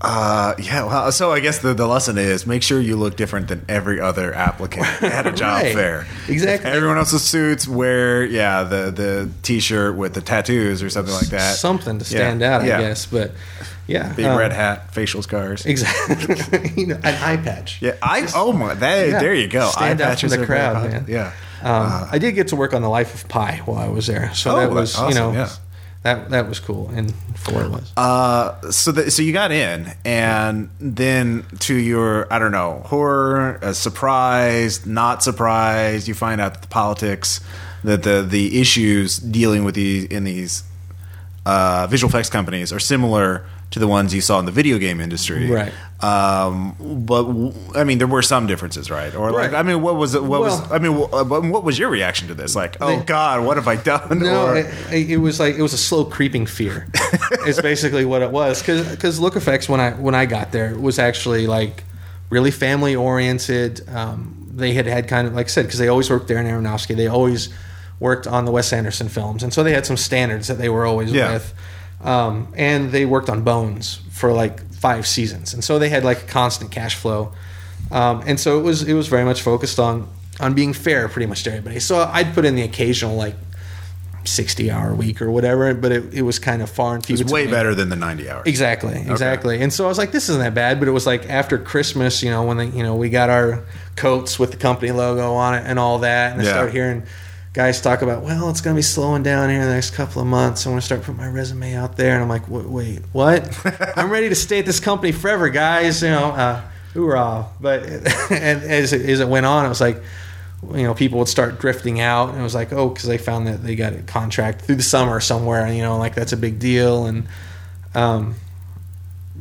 uh, 0.00 0.54
yeah. 0.58 0.84
Well, 0.84 1.12
so 1.12 1.30
I 1.32 1.40
guess 1.40 1.58
the, 1.58 1.74
the 1.74 1.86
lesson 1.86 2.16
is 2.16 2.46
make 2.46 2.62
sure 2.62 2.80
you 2.80 2.96
look 2.96 3.16
different 3.16 3.48
than 3.48 3.64
every 3.68 4.00
other 4.00 4.34
applicant 4.34 4.86
at 5.02 5.26
a 5.26 5.32
job 5.32 5.62
Right. 5.62 5.74
fair. 5.74 6.06
Exactly. 6.28 6.70
Everyone 6.70 6.96
else's 6.96 7.22
suits 7.22 7.68
wear 7.68 8.24
yeah 8.24 8.62
the 8.64 8.90
the 8.90 9.30
t-shirt 9.42 9.96
with 9.96 10.14
the 10.14 10.20
tattoos 10.22 10.82
or 10.82 10.88
something 10.90 11.12
like 11.14 11.28
that. 11.28 11.56
Something 11.56 11.98
to 11.98 12.04
Yeah. 12.04 12.18
stand 12.20 12.42
out, 12.42 12.64
Yeah. 12.64 12.78
I 12.78 12.80
guess. 12.80 13.04
But 13.06 13.32
yeah, 13.86 14.12
Big 14.14 14.24
um, 14.24 14.38
red 14.38 14.52
hat, 14.52 14.94
facial 14.94 15.20
scars. 15.22 15.66
Exactly. 15.66 16.72
you 16.76 16.86
know, 16.86 16.96
an 17.02 17.14
eye 17.22 17.36
patch. 17.36 17.82
Yeah, 17.82 17.96
I 18.02 18.26
oh 18.34 18.52
my 18.52 18.74
that 18.74 19.08
Yeah. 19.08 19.20
there 19.20 19.34
you 19.34 19.48
go. 19.48 19.68
Stand 19.68 20.00
Eye 20.00 20.12
out 20.12 20.20
from 20.20 20.30
the 20.30 20.46
crowd, 20.46 20.90
man. 20.90 21.04
Yeah. 21.08 21.32
Um, 21.62 22.08
I 22.10 22.18
did 22.18 22.32
get 22.34 22.48
to 22.48 22.56
work 22.56 22.72
on 22.72 22.80
the 22.80 22.88
Life 22.88 23.14
of 23.14 23.28
Pi 23.28 23.60
while 23.66 23.76
I 23.76 23.88
was 23.88 24.06
there, 24.06 24.32
so 24.34 24.52
Oh, 24.56 24.60
that 24.60 24.70
was 24.70 24.98
you 24.98 25.12
know 25.14 25.32
yeah. 25.32 25.50
That 26.02 26.30
that 26.30 26.48
was 26.48 26.60
cool 26.60 26.88
and 26.94 27.10
it 27.10 27.70
was. 27.70 27.92
Uh, 27.96 28.70
so 28.70 28.92
the, 28.92 29.10
so 29.10 29.22
you 29.22 29.32
got 29.32 29.52
in, 29.52 29.92
and 30.04 30.70
then 30.80 31.44
to 31.60 31.74
your 31.74 32.32
I 32.32 32.38
don't 32.38 32.52
know 32.52 32.82
horror, 32.86 33.58
uh, 33.62 33.72
surprised, 33.72 34.86
not 34.86 35.22
surprised, 35.22 36.08
you 36.08 36.14
find 36.14 36.40
out 36.40 36.54
that 36.54 36.62
the 36.62 36.68
politics, 36.68 37.40
that 37.84 38.02
the 38.02 38.22
the 38.22 38.60
issues 38.60 39.18
dealing 39.18 39.64
with 39.64 39.74
these 39.74 40.04
in 40.04 40.24
these 40.24 40.64
uh, 41.44 41.86
visual 41.90 42.08
effects 42.08 42.30
companies 42.30 42.72
are 42.72 42.80
similar 42.80 43.44
to 43.70 43.78
the 43.78 43.86
ones 43.86 44.14
you 44.14 44.20
saw 44.20 44.38
in 44.38 44.46
the 44.46 44.52
video 44.52 44.78
game 44.78 45.00
industry, 45.00 45.48
Right. 45.50 45.72
Um, 46.02 46.74
but 47.06 47.24
w- 47.24 47.52
I 47.74 47.84
mean, 47.84 47.98
there 47.98 48.06
were 48.06 48.22
some 48.22 48.46
differences, 48.46 48.90
right? 48.90 49.14
Or 49.14 49.30
like, 49.30 49.52
Right. 49.52 49.58
I 49.58 49.62
mean, 49.62 49.82
what 49.82 49.96
was 49.96 50.14
it? 50.14 50.22
What 50.24 50.40
was? 50.40 50.58
Well- 50.60 50.72
I 50.72 50.78
mean, 50.78 50.92
wh- 50.96 51.12
uh, 51.12 51.24
what 51.24 51.62
was 51.64 51.78
your 51.78 51.90
reaction 51.90 52.28
to 52.28 52.34
this? 52.34 52.56
Like, 52.56 52.76
oh 52.80 52.96
They- 52.98 53.04
God, 53.04 53.44
what 53.44 53.56
have 53.56 53.68
I 53.68 53.76
done? 53.76 54.18
No, 54.20 54.46
Or- 54.46 54.56
it, 54.56 55.10
it 55.10 55.16
was 55.18 55.38
like 55.38 55.56
it 55.56 55.62
was 55.62 55.72
a 55.74 55.78
slow 55.78 56.04
creeping 56.04 56.46
fear. 56.46 56.86
it's 57.46 57.60
basically 57.60 58.04
what 58.04 58.22
it 58.22 58.30
was 58.30 58.60
because 58.62 59.20
Look 59.20 59.36
Effects 59.36 59.68
when 59.68 59.80
I 59.80 59.90
when 59.92 60.14
I 60.14 60.26
got 60.26 60.52
there 60.52 60.74
was 60.78 60.98
actually 60.98 61.46
like 61.46 61.84
really 62.30 62.50
family 62.50 62.96
oriented. 62.96 63.86
Um, 63.88 64.36
they 64.54 64.72
had 64.72 64.86
had 64.86 65.06
kind 65.08 65.26
of 65.26 65.34
like 65.34 65.46
I 65.46 65.48
said 65.48 65.66
because 65.66 65.78
they 65.78 65.88
always 65.88 66.08
worked 66.10 66.28
there 66.28 66.38
in 66.38 66.46
Aronofsky. 66.46 66.96
They 66.96 67.06
always 67.08 67.48
worked 67.98 68.26
on 68.26 68.46
the 68.46 68.50
Wes 68.52 68.72
Anderson 68.72 69.08
films, 69.10 69.42
and 69.42 69.52
so 69.52 69.62
they 69.62 69.72
had 69.72 69.84
some 69.84 69.96
standards 69.98 70.48
that 70.48 70.56
they 70.58 70.68
were 70.70 70.86
always 70.86 71.12
Yeah. 71.12 71.34
with. 71.34 71.52
Um, 72.02 72.52
and 72.56 72.92
they 72.92 73.04
worked 73.04 73.28
on 73.28 73.42
Bones 73.42 74.00
for 74.10 74.32
like 74.32 74.72
five 74.72 75.06
seasons, 75.06 75.52
and 75.52 75.62
so 75.62 75.78
they 75.78 75.90
had 75.90 76.04
like 76.04 76.22
a 76.22 76.26
constant 76.26 76.70
cash 76.70 76.94
flow. 76.94 77.32
Um, 77.90 78.22
and 78.26 78.38
so 78.38 78.58
it 78.58 78.62
was 78.62 78.82
it 78.82 78.94
was 78.94 79.08
very 79.08 79.24
much 79.24 79.42
focused 79.42 79.78
on 79.78 80.08
on 80.38 80.54
being 80.54 80.72
fair 80.72 81.08
pretty 81.08 81.26
much 81.26 81.42
to 81.44 81.50
everybody. 81.50 81.80
So 81.80 81.98
I'd 82.02 82.32
put 82.34 82.44
in 82.44 82.54
the 82.54 82.62
occasional 82.62 83.16
like 83.16 83.34
60 84.24 84.70
hour 84.70 84.94
week 84.94 85.22
or 85.22 85.30
whatever, 85.30 85.72
but 85.74 85.92
it, 85.92 86.14
it 86.14 86.22
was 86.22 86.38
kind 86.38 86.62
of 86.62 86.70
far 86.70 86.94
and 86.94 87.04
few 87.04 87.14
it's 87.14 87.30
way 87.30 87.42
between. 87.42 87.50
better 87.50 87.74
than 87.74 87.88
the 87.88 87.96
ninety 87.96 88.28
hours. 88.28 88.46
Exactly, 88.46 88.94
exactly. 88.94 89.60
And 89.60 89.72
so 89.72 89.84
I 89.84 89.88
was 89.88 89.98
like, 89.98 90.12
this 90.12 90.28
isn't 90.28 90.42
that 90.42 90.54
bad, 90.54 90.78
but 90.78 90.88
it 90.88 90.92
was 90.92 91.06
like 91.06 91.28
after 91.28 91.58
Christmas, 91.58 92.22
you 92.22 92.30
know, 92.30 92.44
when 92.44 92.56
they, 92.56 92.66
you 92.68 92.82
know, 92.82 92.96
we 92.96 93.08
got 93.08 93.30
our 93.30 93.64
coats 93.96 94.38
with 94.38 94.50
the 94.50 94.56
company 94.56 94.92
logo 94.92 95.34
on 95.34 95.54
it 95.54 95.64
and 95.66 95.78
all 95.78 96.00
that, 96.00 96.32
and 96.32 96.42
I 96.42 96.44
started 96.44 96.72
hearing 96.72 97.02
guys 97.52 97.80
talk 97.80 98.02
about, 98.02 98.22
well, 98.22 98.48
it's 98.48 98.60
going 98.60 98.74
to 98.74 98.78
be 98.78 98.82
slowing 98.82 99.22
down 99.22 99.50
here 99.50 99.60
in 99.60 99.66
the 99.66 99.74
next 99.74 99.90
couple 99.90 100.22
of 100.22 100.28
months. 100.28 100.64
I'm 100.66 100.72
going 100.72 100.80
to 100.80 100.86
start 100.86 101.02
putting 101.02 101.16
my 101.16 101.28
resume 101.28 101.74
out 101.74 101.96
there, 101.96 102.14
and 102.14 102.22
I'm 102.22 102.28
like, 102.28 102.48
wait, 102.48 102.66
wait 102.66 103.02
what? 103.12 103.66
I'm 103.96 104.10
ready 104.10 104.28
to 104.28 104.34
stay 104.34 104.60
at 104.60 104.66
this 104.66 104.80
company 104.80 105.12
forever, 105.12 105.48
guys. 105.48 106.02
You 106.02 106.10
know, 106.10 106.30
uh, 106.30 106.62
hoorah! 106.94 107.46
But 107.60 107.84
and 108.30 108.62
as 108.62 108.92
it, 108.92 109.08
as 109.08 109.20
it 109.20 109.28
went 109.28 109.46
on, 109.46 109.66
it 109.66 109.68
was 109.68 109.80
like 109.80 110.02
you 110.62 110.82
know, 110.82 110.94
people 110.94 111.18
would 111.18 111.28
start 111.28 111.58
drifting 111.58 112.00
out, 112.00 112.30
and 112.30 112.38
it 112.38 112.42
was 112.42 112.54
like, 112.54 112.72
oh, 112.72 112.90
because 112.90 113.06
they 113.06 113.18
found 113.18 113.46
that 113.46 113.62
they 113.62 113.74
got 113.74 113.94
a 113.94 114.02
contract 114.02 114.62
through 114.62 114.74
the 114.76 114.82
summer 114.82 115.20
somewhere, 115.20 115.64
and 115.64 115.76
you 115.76 115.82
know, 115.82 115.96
like 115.96 116.14
that's 116.14 116.32
a 116.32 116.36
big 116.36 116.58
deal, 116.58 117.06
and 117.06 117.26
um, 117.94 118.34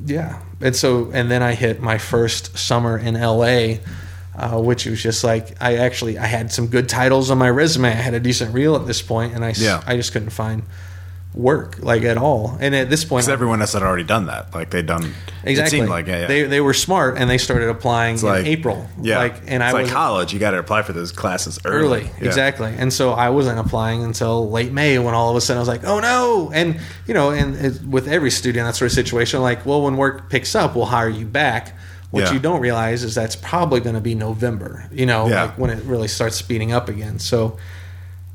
yeah, 0.05 0.41
and 0.61 0.75
so, 0.75 1.11
and 1.13 1.29
then 1.29 1.43
I 1.43 1.55
hit 1.55 1.81
my 1.81 1.97
first 1.97 2.57
summer 2.57 2.97
in 2.97 3.15
L.A., 3.15 3.81
uh, 4.39 4.59
which 4.59 4.85
was 4.85 5.01
just 5.03 5.23
like 5.23 5.55
I 5.61 5.77
actually 5.77 6.17
I 6.17 6.25
had 6.25 6.51
some 6.51 6.67
good 6.67 6.87
titles 6.89 7.29
on 7.31 7.37
my 7.37 7.49
resume. 7.49 7.89
I 7.89 7.91
had 7.91 8.13
a 8.13 8.19
decent 8.19 8.53
reel 8.53 8.75
at 8.75 8.85
this 8.87 9.01
point, 9.01 9.33
and 9.35 9.43
I 9.45 9.53
Yeah. 9.55 9.81
I 9.85 9.95
just 9.97 10.11
couldn't 10.13 10.29
find 10.31 10.63
work 11.35 11.77
like 11.79 12.01
at 12.03 12.17
all. 12.17 12.57
And 12.59 12.73
at 12.73 12.89
this 12.89 13.05
point, 13.05 13.21
Because 13.25 13.29
everyone 13.33 13.61
else 13.61 13.73
had 13.73 13.83
already 13.83 14.03
done 14.03 14.25
that. 14.25 14.53
Like 14.55 14.71
they'd 14.71 14.85
done. 14.87 15.13
exactly, 15.43 15.51
It 15.77 15.81
seemed 15.81 15.89
like 15.89 16.07
yeah, 16.07 16.21
yeah. 16.21 16.27
they 16.27 16.43
they 16.43 16.59
were 16.59 16.73
smart 16.73 17.17
and 17.19 17.29
they 17.29 17.37
started 17.37 17.69
applying 17.69 18.17
in 18.17 18.25
like- 18.25 18.45
April. 18.47 18.87
yeah. 18.99 19.19
like 19.19 19.35
and 19.45 19.61
it's 19.61 19.69
I 19.69 19.71
like 19.71 19.83
was 19.83 19.91
college. 19.91 20.33
You 20.33 20.39
got 20.39 20.51
to 20.51 20.57
apply 20.59 20.81
for 20.81 20.93
those 20.93 21.11
classes 21.11 21.59
early. 21.65 21.99
early, 21.99 22.11
Yeah. 22.19 22.27
exactly. 22.27 22.73
And 22.75 22.91
so 22.91 23.11
I 23.11 23.29
wasn't 23.29 23.59
applying 23.59 24.03
until 24.03 24.49
late 24.49 24.71
May 24.71 24.97
when 24.97 25.13
all 25.13 25.29
of 25.29 25.35
a 25.35 25.41
sudden 25.41 25.59
I 25.59 25.61
was 25.61 25.67
like, 25.69 25.83
oh 25.83 25.99
no! 25.99 26.51
And 26.51 26.79
you 27.05 27.13
know, 27.13 27.29
and 27.29 27.55
it, 27.63 27.83
with 27.85 28.07
every 28.07 28.31
student, 28.31 28.65
that 28.65 28.75
sort 28.75 28.89
of 28.91 28.95
situation, 28.95 29.41
like, 29.43 29.65
well, 29.67 29.83
when 29.83 29.97
work 29.97 30.31
picks 30.31 30.55
up, 30.55 30.75
we'll 30.75 30.85
hire 30.85 31.09
you 31.09 31.25
back. 31.27 31.75
What 32.11 32.23
Yeah. 32.23 32.33
you 32.33 32.39
don't 32.39 32.59
realize 32.61 33.03
is 33.03 33.13
that's 33.15 33.35
probably 33.35 33.79
going 33.81 33.95
to 33.95 34.01
be 34.01 34.15
November. 34.15 34.85
You 34.91 35.05
know, 35.05 35.27
Yeah. 35.27 35.43
like 35.43 35.57
when 35.57 35.69
it 35.69 35.83
really 35.85 36.07
starts 36.07 36.35
speeding 36.37 36.71
up 36.71 36.89
again. 36.89 37.19
So, 37.19 37.57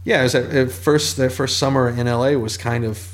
yeah, 0.05 0.20
it 0.20 0.25
was 0.25 0.35
at, 0.35 0.70
first 0.70 1.16
that 1.16 1.33
first 1.33 1.59
summer 1.59 1.89
in 1.89 2.07
LA 2.07 2.33
was 2.39 2.57
kind 2.57 2.85
of 2.85 3.09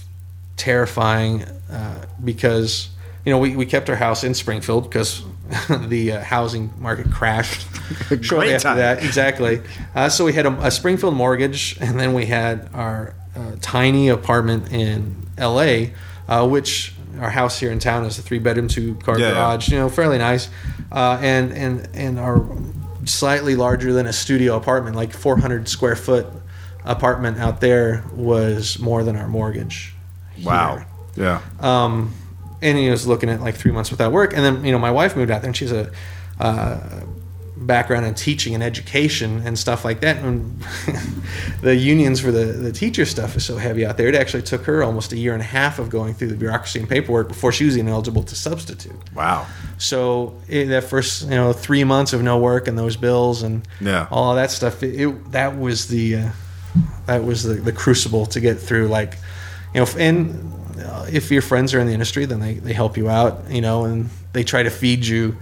terrifying 0.57 1.45
uh, 1.73 2.05
because 2.23 2.91
you 3.25 3.33
know 3.33 3.39
we, 3.39 3.57
we 3.57 3.65
kept 3.67 3.89
our 3.89 3.97
house 3.97 4.25
in 4.25 4.35
Springfield 4.35 4.85
because 4.85 5.23
the 5.89 6.13
uh, 6.13 6.21
housing 6.23 6.73
market 6.79 7.11
crashed 7.11 7.67
shortly 8.23 8.55
after 8.55 8.69
time. 8.69 8.77
that. 8.79 9.03
Exactly. 9.05 9.63
Uh, 9.95 10.09
so 10.09 10.25
we 10.25 10.33
had 10.33 10.47
a, 10.47 10.67
a 10.67 10.71
Springfield 10.71 11.15
mortgage, 11.15 11.77
and 11.81 11.99
then 11.99 12.13
we 12.15 12.27
had 12.27 12.69
our 12.75 13.15
uh, 13.35 13.53
tiny 13.61 14.09
apartment 14.09 14.71
in 14.73 15.17
L.A., 15.39 15.93
uh, 16.29 16.47
which 16.47 16.95
our 17.21 17.31
house 17.31 17.59
here 17.61 17.71
in 17.71 17.79
town 17.79 18.05
is 18.05 18.19
a 18.19 18.23
three 18.23 18.39
bedroom, 18.39 18.69
two 18.69 18.95
car 18.97 19.19
Yeah, 19.19 19.29
yeah. 19.29 19.35
garage. 19.35 19.69
You 19.69 19.79
know, 19.79 19.89
fairly 19.89 20.19
nice, 20.19 20.49
uh, 20.91 21.19
and 21.21 21.53
and 21.53 21.89
and 21.95 22.19
our 22.19 22.45
slightly 23.05 23.57
larger 23.57 23.93
than 23.93 24.07
a 24.07 24.13
studio 24.13 24.57
apartment, 24.57 24.95
like 24.97 25.13
400 25.13 25.69
square 25.69 25.97
foot 25.97 26.27
apartment 26.85 27.39
out 27.39 27.61
there, 27.61 28.05
was 28.15 28.79
more 28.79 29.03
than 29.05 29.17
our 29.17 29.27
mortgage. 29.29 29.95
Wow. 30.45 30.85
Yeah. 31.17 31.41
Um, 31.61 32.13
and 32.63 32.77
he 32.77 32.91
was 32.91 33.07
looking 33.07 33.31
at 33.31 33.41
like 33.41 33.55
three 33.57 33.73
months 33.73 33.91
without 33.91 34.13
work. 34.13 34.33
And 34.35 34.45
then, 34.45 34.65
you 34.65 34.73
know, 34.73 34.79
my 34.79 34.91
wife 34.91 35.17
moved 35.17 35.31
out 35.31 35.41
there 35.43 35.49
and 35.49 35.57
she's 35.57 35.73
a 35.73 35.91
uh, 36.39 37.01
background 37.61 38.07
in 38.07 38.15
teaching 38.15 38.55
and 38.55 38.63
education 38.63 39.43
and 39.45 39.59
stuff 39.59 39.85
like 39.85 40.01
that. 40.01 40.17
And 40.25 40.59
the 41.63 41.77
unions 41.77 42.21
for 42.21 42.31
the, 42.31 42.45
the 42.47 42.73
teacher 42.73 43.05
stuff 43.05 43.37
is 43.37 43.45
so 43.45 43.57
heavy 43.57 43.85
out 43.85 43.97
there. 43.97 44.09
It 44.09 44.15
actually 44.15 44.43
took 44.43 44.65
her 44.65 44.83
almost 44.83 45.13
a 45.13 45.17
year 45.19 45.33
and 45.35 45.43
a 45.43 45.47
half 45.47 45.79
of 45.79 45.91
going 45.91 46.15
through 46.15 46.29
the 46.29 46.37
bureaucracy 46.37 46.79
and 46.79 46.89
paperwork 46.89 47.29
before 47.29 47.53
she 47.53 47.65
was 47.65 47.77
even 47.77 47.91
eligible 47.91 48.23
to 48.23 48.35
substitute. 48.35 48.95
Wow. 49.15 49.47
So 49.79 50.35
it, 50.49 50.67
that 50.67 50.85
first, 50.85 51.25
you 51.25 51.31
know, 51.31 51.53
three 51.53 51.85
months 51.85 52.13
of 52.13 52.23
no 52.23 52.39
work 52.39 52.67
and 52.67 52.79
those 52.79 52.97
bills 52.97 53.43
and 53.43 53.67
Yeah. 53.81 54.07
all 54.11 54.35
that 54.37 54.51
stuff, 54.51 54.83
it, 54.83 54.99
it 55.01 55.33
that 55.33 55.59
was 55.59 55.89
the 55.89 56.17
uh, 56.17 56.29
that 57.07 57.25
was 57.25 57.43
the, 57.43 57.55
the 57.55 57.73
crucible 57.73 58.27
to 58.27 58.41
get 58.41 58.59
through. 58.59 58.89
Like, 58.89 59.19
you 59.75 59.81
know, 59.81 59.87
and 59.99 60.53
uh, 60.83 61.07
if 61.13 61.31
your 61.31 61.43
friends 61.43 61.75
are 61.75 61.81
in 61.81 61.87
the 61.87 61.93
industry, 61.93 62.25
then 62.25 62.41
they, 62.41 62.55
they 62.55 62.73
help 62.73 62.97
you 62.97 63.09
out, 63.11 63.51
you 63.51 63.61
know, 63.61 63.85
and 63.85 64.09
they 64.33 64.45
try 64.45 64.63
to 64.63 64.71
feed 64.71 65.05
you 65.05 65.37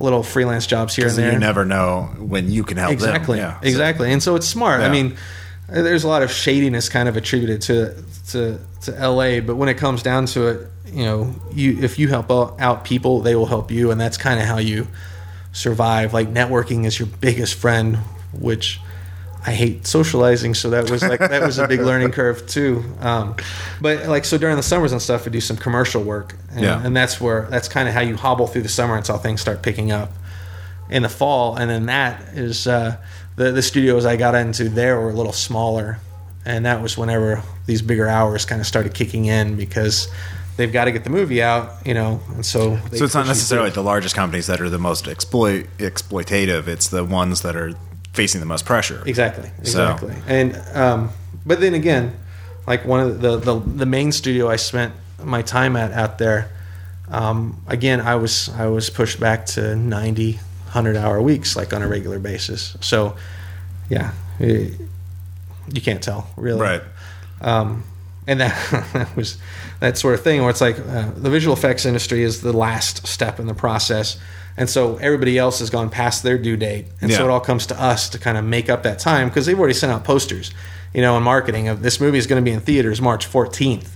little 0.00 0.22
freelance 0.22 0.66
jobs 0.66 0.94
here 0.96 1.08
and 1.08 1.16
there. 1.16 1.32
you 1.32 1.38
never 1.38 1.64
know 1.64 2.10
when 2.18 2.50
you 2.50 2.64
can 2.64 2.76
help 2.76 2.92
exactly, 2.92 3.38
them. 3.38 3.50
Yeah. 3.50 3.60
So- 3.60 3.66
exactly. 3.66 4.12
And 4.12 4.22
so 4.22 4.34
it's 4.34 4.46
smart. 4.48 4.80
I 4.80 4.90
mean, 4.90 5.16
there's 5.68 6.04
a 6.04 6.08
lot 6.08 6.22
of 6.22 6.30
shadiness 6.30 6.88
kind 6.88 7.08
of 7.08 7.16
attributed 7.16 7.62
to 7.62 8.02
to 8.30 8.58
to 8.82 9.08
LA, 9.08 9.40
but 9.40 9.56
when 9.56 9.68
it 9.68 9.74
comes 9.78 10.02
down 10.02 10.26
to 10.26 10.48
it, 10.48 10.70
you 10.86 11.04
know, 11.04 11.34
you 11.52 11.78
if 11.82 11.98
you 11.98 12.08
help 12.08 12.30
out 12.30 12.84
people, 12.84 13.20
they 13.20 13.34
will 13.34 13.46
help 13.46 13.70
you, 13.70 13.90
and 13.90 14.00
that's 14.00 14.16
kind 14.16 14.40
of 14.40 14.46
how 14.46 14.58
you 14.58 14.86
survive. 15.52 16.12
Like 16.12 16.28
networking 16.28 16.84
is 16.84 16.98
your 16.98 17.08
biggest 17.08 17.54
friend, 17.54 17.96
which 18.32 18.80
I 19.46 19.52
hate 19.52 19.86
socializing, 19.86 20.54
so 20.54 20.70
that 20.70 20.90
was 20.90 21.02
like 21.02 21.20
that 21.20 21.42
was 21.42 21.58
a 21.58 21.68
big 21.68 21.80
learning 21.90 22.12
curve 22.12 22.46
too. 22.46 22.82
Um, 23.00 23.36
but 23.80 24.06
like 24.06 24.24
so 24.24 24.38
during 24.38 24.56
the 24.56 24.62
summers 24.62 24.92
and 24.92 25.02
stuff, 25.02 25.26
we 25.26 25.32
do 25.32 25.40
some 25.40 25.56
commercial 25.58 26.02
work, 26.02 26.34
and, 26.50 26.60
Yeah. 26.62 26.80
and 26.84 26.96
that's 26.96 27.20
where 27.20 27.46
that's 27.50 27.68
kind 27.68 27.86
of 27.88 27.94
how 27.94 28.00
you 28.00 28.16
hobble 28.16 28.46
through 28.46 28.62
the 28.62 28.68
summer 28.70 28.96
until 28.96 29.18
things 29.18 29.40
start 29.42 29.62
picking 29.62 29.92
up 29.92 30.10
in 30.88 31.02
the 31.02 31.08
fall, 31.10 31.56
and 31.56 31.70
then 31.70 31.86
that 31.86 32.20
is 32.34 32.66
uh, 32.66 32.96
the 33.36 33.52
the 33.52 33.62
studios 33.62 34.06
I 34.06 34.16
got 34.16 34.34
into 34.34 34.68
there 34.70 34.98
were 34.98 35.10
a 35.10 35.14
little 35.14 35.32
smaller, 35.32 35.98
and 36.46 36.64
that 36.64 36.80
was 36.80 36.96
whenever 36.96 37.42
these 37.66 37.82
bigger 37.82 38.08
hours 38.08 38.46
kind 38.46 38.60
of 38.62 38.66
started 38.66 38.94
kicking 38.94 39.26
in 39.26 39.56
because 39.56 40.08
they've 40.56 40.72
got 40.72 40.84
to 40.86 40.92
get 40.92 41.04
the 41.04 41.10
movie 41.10 41.42
out, 41.42 41.86
you 41.86 41.92
know, 41.94 42.20
and 42.34 42.46
so 42.46 42.78
So 42.92 43.04
it's 43.04 43.14
not 43.14 43.26
necessarily 43.26 43.70
the 43.70 43.82
largest 43.82 44.14
companies 44.14 44.46
that 44.46 44.60
are 44.62 44.70
the 44.70 44.78
most 44.78 45.06
exploit 45.08 45.66
exploitative. 45.78 46.66
It's 46.68 46.88
the 46.88 47.04
ones 47.04 47.42
that 47.42 47.56
are 47.56 47.72
facing 48.14 48.40
the 48.40 48.46
most 48.46 48.64
pressure. 48.64 49.02
exactly 49.06 49.50
So- 49.64 49.92
exactly, 49.92 50.14
and 50.26 50.56
um, 50.74 51.10
but 51.44 51.60
then 51.60 51.74
again, 51.74 52.16
like 52.66 52.86
one 52.86 53.00
of 53.00 53.20
the, 53.20 53.36
the 53.38 53.58
the 53.60 53.86
main 53.86 54.10
studio 54.12 54.48
I 54.48 54.56
spent 54.56 54.94
my 55.22 55.42
time 55.42 55.76
at 55.76 55.92
out 55.92 56.18
there. 56.18 56.50
Um, 57.10 57.60
again, 57.66 58.00
I 58.00 58.14
was 58.14 58.48
I 58.56 58.66
was 58.68 58.88
pushed 58.88 59.20
back 59.20 59.44
to 59.54 59.76
90, 59.76 60.32
100 60.32 60.96
hour 60.96 61.20
weeks, 61.20 61.54
like 61.54 61.74
on 61.74 61.82
a 61.82 61.86
regular 61.88 62.18
basis. 62.18 62.76
So, 62.80 63.16
yeah, 63.90 64.12
eh, 64.40 64.70
you 65.72 65.80
can't 65.82 66.02
tell 66.02 66.26
really. 66.36 66.60
Right. 66.62 66.82
um, 67.42 67.84
and 68.26 68.40
that, 68.40 68.54
that 68.94 69.14
was 69.16 69.36
that 69.80 69.98
sort 69.98 70.14
of 70.14 70.22
thing 70.22 70.40
where 70.40 70.48
it's 70.50 70.62
like 70.62 70.78
uh, 70.78 71.10
the 71.14 71.28
visual 71.28 71.54
effects 71.54 71.84
industry 71.84 72.22
is 72.22 72.40
the 72.40 72.54
last 72.54 73.06
step 73.06 73.38
in 73.38 73.46
the 73.46 73.54
process 73.54 74.18
and 74.56 74.70
so 74.70 74.96
everybody 74.96 75.36
else 75.38 75.58
has 75.58 75.70
gone 75.70 75.90
past 75.90 76.22
their 76.22 76.38
due 76.38 76.56
date 76.56 76.86
and 77.00 77.12
so 77.12 77.24
it 77.24 77.30
all 77.30 77.40
comes 77.40 77.66
to 77.66 77.80
us 77.82 78.08
to 78.10 78.18
kind 78.18 78.38
of 78.38 78.44
make 78.44 78.68
up 78.70 78.82
that 78.84 78.98
time 78.98 79.28
because 79.28 79.46
they've 79.46 79.58
already 79.58 79.74
sent 79.74 79.92
out 79.92 80.04
posters 80.04 80.52
you 80.92 81.00
know 81.02 81.16
in 81.16 81.22
marketing 81.22 81.68
of 81.68 81.82
this 81.82 82.00
movie 82.00 82.18
is 82.18 82.26
going 82.26 82.42
to 82.42 82.48
be 82.48 82.54
in 82.54 82.60
theaters 82.60 83.00
march 83.00 83.28
14th 83.28 83.88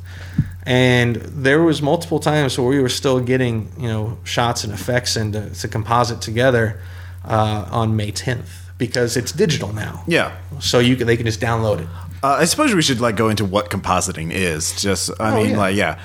and 0.64 1.16
there 1.16 1.62
was 1.62 1.80
multiple 1.80 2.18
times 2.20 2.58
where 2.58 2.68
we 2.68 2.80
were 2.80 2.88
still 2.88 3.20
getting 3.20 3.70
you 3.78 3.88
know 3.88 4.18
shots 4.24 4.64
and 4.64 4.72
effects 4.72 5.16
and 5.16 5.32
to, 5.32 5.50
to 5.50 5.68
composite 5.68 6.20
together 6.20 6.80
uh, 7.24 7.68
on 7.70 7.96
may 7.96 8.10
10th 8.12 8.48
because 8.78 9.16
it's 9.16 9.32
digital 9.32 9.72
now 9.72 10.02
Yeah. 10.06 10.36
so 10.60 10.78
you 10.78 10.96
can, 10.96 11.06
they 11.06 11.16
can 11.16 11.26
just 11.26 11.40
download 11.40 11.80
it 11.80 11.88
Uh, 12.22 12.38
I 12.40 12.44
suppose 12.46 12.74
we 12.74 12.82
should 12.82 13.00
like 13.00 13.16
go 13.16 13.28
into 13.28 13.44
what 13.44 13.70
compositing 13.70 14.30
is. 14.32 14.80
Just, 14.80 15.10
I 15.20 15.30
Oh, 15.32 15.36
mean, 15.36 15.50
yeah. 15.50 15.56
like, 15.58 15.76
yeah, 15.76 16.00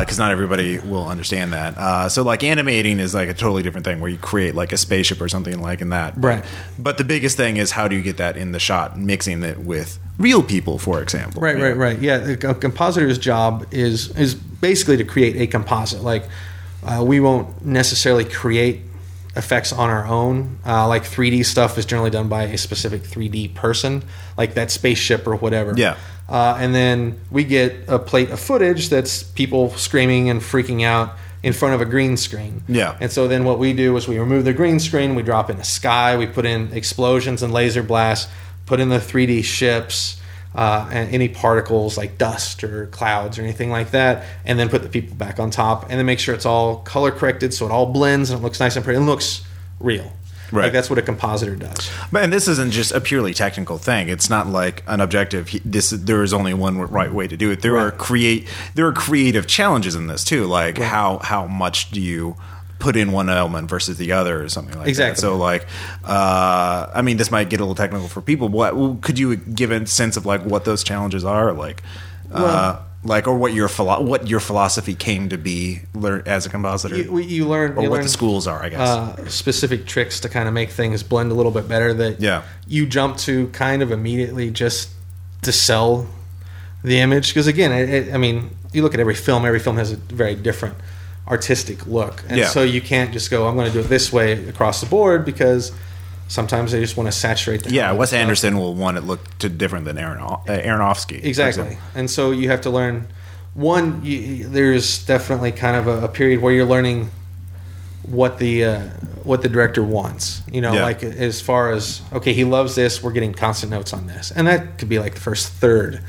because 0.00 0.18
not 0.18 0.30
everybody 0.30 0.78
will 0.78 1.06
understand 1.06 1.52
that. 1.52 1.76
Uh, 1.76 2.08
so, 2.08 2.22
like, 2.22 2.42
animating 2.42 2.98
is 3.00 3.14
like 3.14 3.28
a 3.28 3.34
totally 3.34 3.62
different 3.62 3.84
thing 3.84 4.00
where 4.00 4.10
you 4.10 4.18
create 4.18 4.54
like 4.54 4.72
a 4.72 4.76
spaceship 4.76 5.20
or 5.20 5.28
something 5.28 5.60
like 5.60 5.80
in 5.80 5.90
that. 5.90 6.14
Right. 6.16 6.44
But 6.78 6.98
the 6.98 7.04
biggest 7.04 7.36
thing 7.36 7.56
is 7.56 7.70
how 7.70 7.88
do 7.88 7.96
you 7.96 8.02
get 8.02 8.16
that 8.18 8.36
in 8.36 8.52
the 8.52 8.58
shot, 8.58 8.98
mixing 8.98 9.42
it 9.42 9.58
with 9.58 9.98
real 10.18 10.42
people, 10.42 10.78
for 10.78 11.02
example. 11.02 11.40
Right, 11.40 11.56
right, 11.56 11.76
right. 11.76 11.98
Yeah, 11.98 12.16
a 12.16 12.36
compositor's 12.36 13.18
job 13.18 13.66
is 13.70 14.16
is 14.16 14.34
basically 14.34 14.96
to 14.98 15.04
create 15.04 15.36
a 15.36 15.46
composite. 15.46 16.02
Like 16.02 16.24
uh, 16.82 17.04
we 17.06 17.20
won't 17.20 17.64
necessarily 17.64 18.24
create 18.24 18.80
effects 19.36 19.72
on 19.72 19.88
our 19.88 20.06
own. 20.06 20.58
Uh, 20.66 20.86
like 20.88 21.04
3D 21.04 21.44
stuff 21.44 21.78
is 21.78 21.86
generally 21.86 22.10
done 22.10 22.28
by 22.28 22.44
a 22.44 22.58
specific 22.58 23.02
3D 23.02 23.54
person, 23.54 24.04
like 24.36 24.54
that 24.54 24.70
spaceship 24.70 25.26
or 25.26 25.36
whatever. 25.36 25.74
Yeah. 25.76 25.96
Uh, 26.28 26.56
and 26.58 26.74
then 26.74 27.20
we 27.30 27.44
get 27.44 27.74
a 27.88 27.98
plate 27.98 28.30
of 28.30 28.40
footage 28.40 28.88
that's 28.88 29.22
people 29.22 29.70
screaming 29.70 30.30
and 30.30 30.40
freaking 30.40 30.82
out 30.84 31.16
in 31.42 31.52
front 31.52 31.74
of 31.74 31.80
a 31.80 31.84
green 31.84 32.16
screen. 32.16 32.62
Yeah. 32.68 32.96
And 33.00 33.10
so 33.10 33.26
then 33.26 33.44
what 33.44 33.58
we 33.58 33.72
do 33.72 33.96
is 33.96 34.06
we 34.06 34.18
remove 34.18 34.44
the 34.44 34.52
green 34.52 34.78
screen, 34.78 35.14
we 35.14 35.22
drop 35.22 35.50
in 35.50 35.58
a 35.58 35.64
sky, 35.64 36.16
we 36.16 36.26
put 36.26 36.46
in 36.46 36.72
explosions 36.72 37.42
and 37.42 37.52
laser 37.52 37.82
blasts, 37.82 38.30
put 38.66 38.80
in 38.80 38.88
the 38.88 38.98
3D 38.98 39.42
ships, 39.42 40.20
uh, 40.54 40.88
and 40.92 41.12
any 41.12 41.28
particles 41.28 41.96
like 41.96 42.18
dust 42.18 42.62
or 42.62 42.86
clouds 42.86 43.38
or 43.38 43.42
anything 43.42 43.70
like 43.70 43.90
that, 43.90 44.24
and 44.44 44.58
then 44.58 44.68
put 44.68 44.82
the 44.82 44.88
people 44.88 45.16
back 45.16 45.40
on 45.40 45.50
top, 45.50 45.84
and 45.84 45.92
then 45.92 46.06
make 46.06 46.18
sure 46.18 46.34
it's 46.34 46.46
all 46.46 46.76
color 46.78 47.10
corrected 47.10 47.52
so 47.52 47.66
it 47.66 47.72
all 47.72 47.86
blends 47.86 48.30
and 48.30 48.40
it 48.40 48.42
looks 48.42 48.60
nice 48.60 48.76
and 48.76 48.84
pretty. 48.84 48.98
and 48.98 49.06
looks 49.06 49.44
real. 49.80 50.12
Right. 50.52 50.64
Like 50.64 50.72
that's 50.72 50.90
what 50.90 50.98
a 50.98 51.02
compositor 51.02 51.56
does. 51.56 51.90
But 52.12 52.22
and 52.24 52.32
this 52.32 52.46
isn't 52.46 52.72
just 52.72 52.92
a 52.92 53.00
purely 53.00 53.32
technical 53.34 53.78
thing. 53.78 54.08
It's 54.08 54.28
not 54.28 54.46
like 54.46 54.84
an 54.86 55.00
objective. 55.00 55.50
This 55.64 55.90
there 55.90 56.22
is 56.22 56.32
only 56.34 56.52
one 56.54 56.78
right 56.78 57.12
way 57.12 57.26
to 57.26 57.36
do 57.36 57.50
it. 57.50 57.62
There 57.62 57.78
are 57.78 57.90
create 57.90 58.46
there 58.74 58.86
are 58.86 58.92
creative 58.92 59.46
challenges 59.46 59.94
in 59.94 60.06
this 60.08 60.24
too. 60.24 60.44
Like 60.44 60.78
how 60.78 61.18
how 61.18 61.46
much 61.46 61.90
do 61.90 62.00
you 62.00 62.36
put 62.78 62.96
in 62.96 63.12
one 63.12 63.30
element 63.30 63.70
versus 63.70 63.96
the 63.96 64.10
other 64.12 64.42
or 64.42 64.48
something 64.48 64.76
like 64.76 64.88
Exactly. 64.88 65.14
that. 65.14 65.20
So 65.20 65.36
like, 65.36 65.66
uh, 66.04 66.90
I 66.92 67.00
mean, 67.00 67.16
this 67.16 67.30
might 67.30 67.48
get 67.48 67.60
a 67.60 67.62
little 67.62 67.76
technical 67.76 68.08
for 68.08 68.20
people. 68.20 68.48
What 68.48 69.00
could 69.02 69.18
you 69.18 69.36
give 69.36 69.70
a 69.70 69.86
sense 69.86 70.16
of 70.16 70.26
like 70.26 70.42
what 70.44 70.64
those 70.64 70.82
challenges 70.82 71.24
are? 71.24 71.52
Like, 71.52 71.82
uh, 72.32 72.82
like 73.04 73.26
or 73.26 73.36
what 73.36 73.52
your 73.52 73.68
philo- 73.68 74.02
what 74.02 74.28
your 74.28 74.38
philosophy 74.40 74.94
came 74.94 75.28
to 75.28 75.36
be 75.38 75.80
learn 75.94 76.22
as 76.26 76.46
a 76.46 76.48
compositor, 76.48 76.96
You, 76.96 77.18
you 77.18 77.48
learn, 77.48 77.72
or 77.76 77.82
you 77.82 77.90
what 77.90 77.96
learn 77.96 78.02
the 78.04 78.08
schools 78.08 78.46
are, 78.46 78.62
I 78.62 78.68
guess. 78.68 78.80
uh, 78.80 79.28
specific 79.28 79.86
tricks 79.86 80.20
to 80.20 80.28
kind 80.28 80.46
of 80.48 80.54
make 80.54 80.70
things 80.70 81.02
blend 81.02 81.32
a 81.32 81.34
little 81.34 81.50
bit 81.52 81.68
better 81.68 81.92
that 81.94 82.20
Yeah. 82.20 82.42
you 82.68 82.86
jump 82.86 83.16
to 83.18 83.48
kind 83.48 83.82
of 83.82 83.90
immediately 83.90 84.50
just 84.50 84.90
to 85.42 85.50
sell 85.52 86.06
the 86.84 86.98
image 87.00 87.28
because 87.28 87.46
again 87.46 87.70
it, 87.72 87.88
it, 87.88 88.14
i 88.14 88.16
mean 88.18 88.50
you 88.72 88.82
look 88.82 88.92
at 88.94 88.98
every 89.00 89.14
film 89.14 89.44
every 89.44 89.60
film 89.60 89.76
has 89.76 89.92
a 89.92 89.96
very 89.96 90.34
different 90.34 90.74
artistic 91.28 91.86
look 91.86 92.24
and 92.28 92.38
Yeah. 92.38 92.48
so 92.48 92.62
you 92.62 92.80
can't 92.80 93.12
just 93.12 93.30
go 93.30 93.46
i'm 93.48 93.54
going 93.54 93.66
to 93.68 93.72
do 93.72 93.80
it 93.80 93.88
this 93.88 94.12
way 94.12 94.32
across 94.48 94.80
the 94.80 94.86
board 94.86 95.24
because 95.24 95.70
sometimes 96.32 96.72
they 96.72 96.80
just 96.80 96.96
want 96.96 97.06
to 97.08 97.12
saturate 97.12 97.62
the 97.62 97.70
yeah, 97.70 97.92
Wes. 97.92 98.12
Anderson 98.12 98.56
will 98.56 98.74
want 98.74 98.96
it 98.96 99.02
look 99.02 99.20
to 99.38 99.48
different 99.48 99.84
than 99.84 99.98
Aaron 99.98 100.20
uh, 100.22 100.36
Aronofsky. 100.46 101.22
exactly 101.22 101.76
and 101.94 102.10
so 102.10 102.30
you 102.30 102.48
have 102.48 102.60
to 102.62 102.70
learn 102.70 103.06
one, 103.54 104.02
you, 104.02 104.48
there's 104.48 105.04
definitely 105.04 105.52
kind 105.52 105.76
of 105.76 105.86
a, 105.86 106.04
a 106.06 106.08
period 106.08 106.40
where 106.40 106.54
you're 106.54 106.64
learning 106.76 107.10
what 108.04 108.38
the 108.38 108.64
uh, 108.64 108.80
what 109.24 109.42
the 109.42 109.48
director 109.50 109.82
wants. 109.84 110.40
You 110.50 110.62
know, 110.62 110.72
Yeah. 110.72 110.84
like 110.84 111.02
as 111.02 111.42
far 111.42 111.70
as 111.70 112.00
okay, 112.14 112.32
he 112.32 112.44
loves 112.44 112.74
this. 112.74 113.02
We're 113.02 113.12
getting 113.12 113.34
constant 113.34 113.70
notes 113.70 113.92
on 113.92 114.06
this, 114.06 114.30
and 114.30 114.46
that 114.46 114.78
could 114.78 114.88
be 114.88 114.98
like 114.98 115.14
the 115.14 115.20
first 115.20 115.48
third 115.52 116.00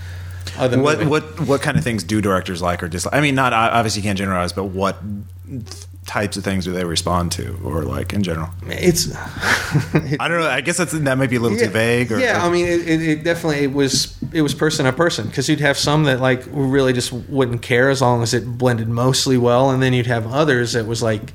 of 0.57 0.71
the 0.71 0.79
What 0.79 0.99
movie. 0.99 1.09
what 1.09 1.23
what 1.41 1.61
kind 1.61 1.77
of 1.77 1.83
things 1.83 2.03
do 2.05 2.21
directors 2.21 2.61
like 2.61 2.81
or 2.81 2.87
dislike? 2.87 3.13
I 3.13 3.19
mean, 3.19 3.35
not 3.35 3.51
obviously 3.51 4.01
you 4.01 4.07
can't 4.07 4.17
generalize, 4.17 4.53
but 4.53 4.65
what 4.65 4.95
types 6.13 6.37
of 6.37 6.43
things 6.43 6.63
do 6.63 6.71
they 6.71 6.85
respond 6.85 7.31
to, 7.31 7.59
or 7.63 7.81
like 7.81 8.13
in 8.13 8.21
general? 8.21 8.49
It's 8.67 9.15
I 9.15 10.27
don't 10.27 10.41
know. 10.41 10.47
I 10.47 10.61
guess 10.61 10.77
that's 10.77 10.91
that 10.91 11.17
might 11.17 11.31
be 11.31 11.37
a 11.37 11.39
little 11.39 11.57
too 11.57 11.69
vague. 11.69 12.11
Or, 12.11 12.19
yeah, 12.19 12.45
I 12.45 12.51
mean, 12.51 12.67
it, 12.67 12.87
it, 12.87 13.01
it 13.01 13.23
definitely 13.23 13.63
it 13.63 13.73
was 13.73 14.15
it 14.31 14.43
was 14.43 14.53
person 14.53 14.85
to 14.85 14.93
person 14.93 15.25
because 15.25 15.49
you'd 15.49 15.59
have 15.61 15.75
some 15.75 16.03
that 16.03 16.19
like 16.19 16.43
really 16.51 16.93
just 16.93 17.11
wouldn't 17.11 17.63
care 17.63 17.89
as 17.89 17.99
long 17.99 18.21
as 18.21 18.35
it 18.35 18.45
blended 18.45 18.89
mostly 18.89 19.37
well, 19.37 19.71
and 19.71 19.81
then 19.81 19.91
you'd 19.91 20.05
have 20.05 20.31
others 20.31 20.73
that 20.73 20.85
was 20.85 21.01
like 21.01 21.33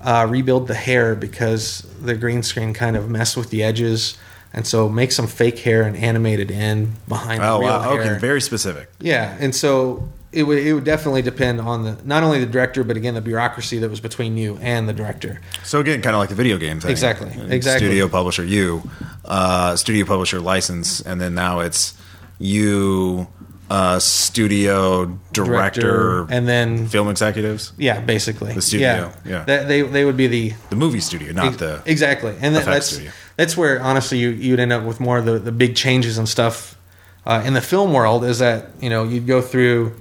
uh, 0.00 0.26
rebuild 0.28 0.66
the 0.66 0.74
hair 0.74 1.14
because 1.14 1.82
the 2.02 2.16
green 2.16 2.42
screen 2.42 2.74
kind 2.74 2.96
of 2.96 3.08
messed 3.08 3.36
with 3.36 3.50
the 3.50 3.62
edges, 3.62 4.18
and 4.52 4.66
so 4.66 4.88
make 4.88 5.12
some 5.12 5.28
fake 5.28 5.60
hair 5.60 5.84
and 5.84 5.96
animate 5.96 6.40
it 6.40 6.50
in 6.50 6.94
behind. 7.06 7.40
oh 7.40 7.54
the 7.54 7.60
real 7.60 7.68
wow, 7.68 7.82
hair. 7.82 8.00
okay, 8.00 8.18
very 8.18 8.40
specific. 8.40 8.90
Yeah, 8.98 9.36
and 9.38 9.54
so 9.54 10.08
it 10.30 10.42
would 10.42 10.58
it 10.58 10.72
would 10.74 10.84
definitely 10.84 11.22
depend 11.22 11.60
on 11.60 11.84
the 11.84 11.96
not 12.04 12.22
only 12.22 12.38
the 12.38 12.50
director 12.50 12.84
but 12.84 12.96
again 12.96 13.14
the 13.14 13.20
bureaucracy 13.20 13.78
that 13.78 13.88
was 13.88 14.00
between 14.00 14.36
you 14.36 14.58
and 14.60 14.88
the 14.88 14.92
director. 14.92 15.40
So 15.64 15.80
again, 15.80 16.02
kind 16.02 16.14
of 16.14 16.20
like 16.20 16.28
the 16.28 16.34
video 16.34 16.58
game 16.58 16.80
thing. 16.80 16.90
Exactly, 16.90 17.28
exactly. 17.48 17.86
Studio 17.88 18.08
publisher, 18.08 18.44
you, 18.44 18.82
uh, 19.24 19.76
studio 19.76 20.04
publisher 20.04 20.40
license, 20.40 21.00
and 21.00 21.20
then 21.20 21.34
now 21.34 21.60
it's 21.60 21.98
you, 22.38 23.26
uh, 23.70 23.98
studio 23.98 25.18
director, 25.32 26.26
and 26.30 26.46
then 26.46 26.86
film 26.88 27.08
executives, 27.08 27.72
yeah, 27.78 28.00
basically 28.00 28.52
The 28.52 28.62
studio, 28.62 29.12
yeah. 29.24 29.44
That, 29.44 29.68
they 29.68 29.80
they 29.82 30.04
would 30.04 30.16
be 30.16 30.26
the 30.26 30.52
the 30.68 30.76
movie 30.76 31.00
studio, 31.00 31.32
not 31.32 31.58
the. 31.58 31.82
exactly, 31.86 32.36
and 32.40 32.54
that, 32.54 32.66
that's 32.66 32.86
studio. 32.86 33.12
that's 33.36 33.56
where 33.56 33.80
honestly 33.80 34.18
you 34.18 34.28
you'd 34.30 34.60
end 34.60 34.72
up 34.72 34.84
with 34.84 35.00
more 35.00 35.18
of 35.18 35.24
the 35.24 35.38
the 35.38 35.52
big 35.52 35.74
changes 35.74 36.18
and 36.18 36.28
stuff 36.28 36.78
uh, 37.24 37.42
in 37.46 37.54
the 37.54 37.62
film 37.62 37.94
world. 37.94 38.24
Is 38.24 38.40
that 38.40 38.70
you 38.78 38.90
know 38.90 39.04
you'd 39.04 39.26
go 39.26 39.40
through 39.40 39.94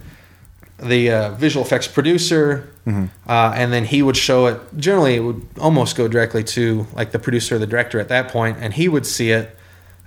the 0.79 1.11
uh, 1.11 1.29
visual 1.31 1.65
effects 1.65 1.87
producer, 1.87 2.69
Mm-hmm. 2.87 3.05
uh, 3.29 3.51
and 3.53 3.73
then 3.73 3.83
he 3.83 4.01
would 4.01 4.15
show 4.15 4.45
it. 4.45 4.61
Generally, 4.77 5.15
it 5.15 5.19
would 5.19 5.45
almost 5.59 5.97
go 5.97 6.07
directly 6.07 6.41
to 6.45 6.87
like 6.93 7.11
the 7.11 7.19
producer 7.19 7.55
or 7.55 7.59
the 7.59 7.67
director 7.67 7.99
at 7.99 8.07
that 8.07 8.29
point, 8.29 8.55
and 8.61 8.73
he 8.73 8.87
would 8.87 9.05
see 9.05 9.31
it, 9.31 9.57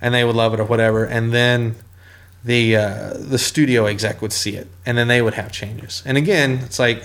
and 0.01 0.15
they 0.15 0.23
would 0.23 0.35
love 0.35 0.55
it 0.55 0.59
or 0.59 0.63
whatever, 0.63 1.05
and 1.05 1.31
then 1.31 1.75
the 2.43 2.75
uh, 2.75 3.13
the 3.17 3.37
studio 3.37 3.85
exec 3.85 4.19
would 4.23 4.33
see 4.33 4.55
it, 4.55 4.67
and 4.83 4.97
then 4.97 5.07
they 5.07 5.21
would 5.21 5.35
have 5.35 5.51
changes. 5.51 6.01
And 6.07 6.17
again, 6.17 6.59
it's 6.65 6.79
like 6.79 7.03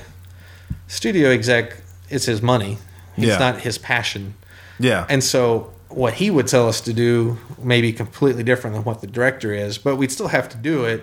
studio 0.89 1.29
exec, 1.31 1.77
it's 2.09 2.25
his 2.25 2.41
money. 2.41 2.79
It's 3.19 3.27
Yeah. 3.27 3.39
not 3.39 3.61
his 3.61 3.77
passion. 3.79 4.35
Yeah, 4.79 5.07
And 5.09 5.23
so 5.25 5.73
what 5.89 6.15
he 6.15 6.31
would 6.31 6.47
tell 6.49 6.69
us 6.69 6.81
to 6.83 6.93
do 6.93 7.39
may 7.63 7.81
be 7.81 7.93
completely 7.93 8.43
different 8.43 8.77
than 8.77 8.85
what 8.85 9.01
the 9.01 9.07
director 9.07 9.53
is, 9.53 9.79
but 9.79 9.97
we'd 9.97 10.13
still 10.13 10.29
have 10.29 10.49
to 10.51 10.57
do 10.57 10.85
it. 10.85 11.03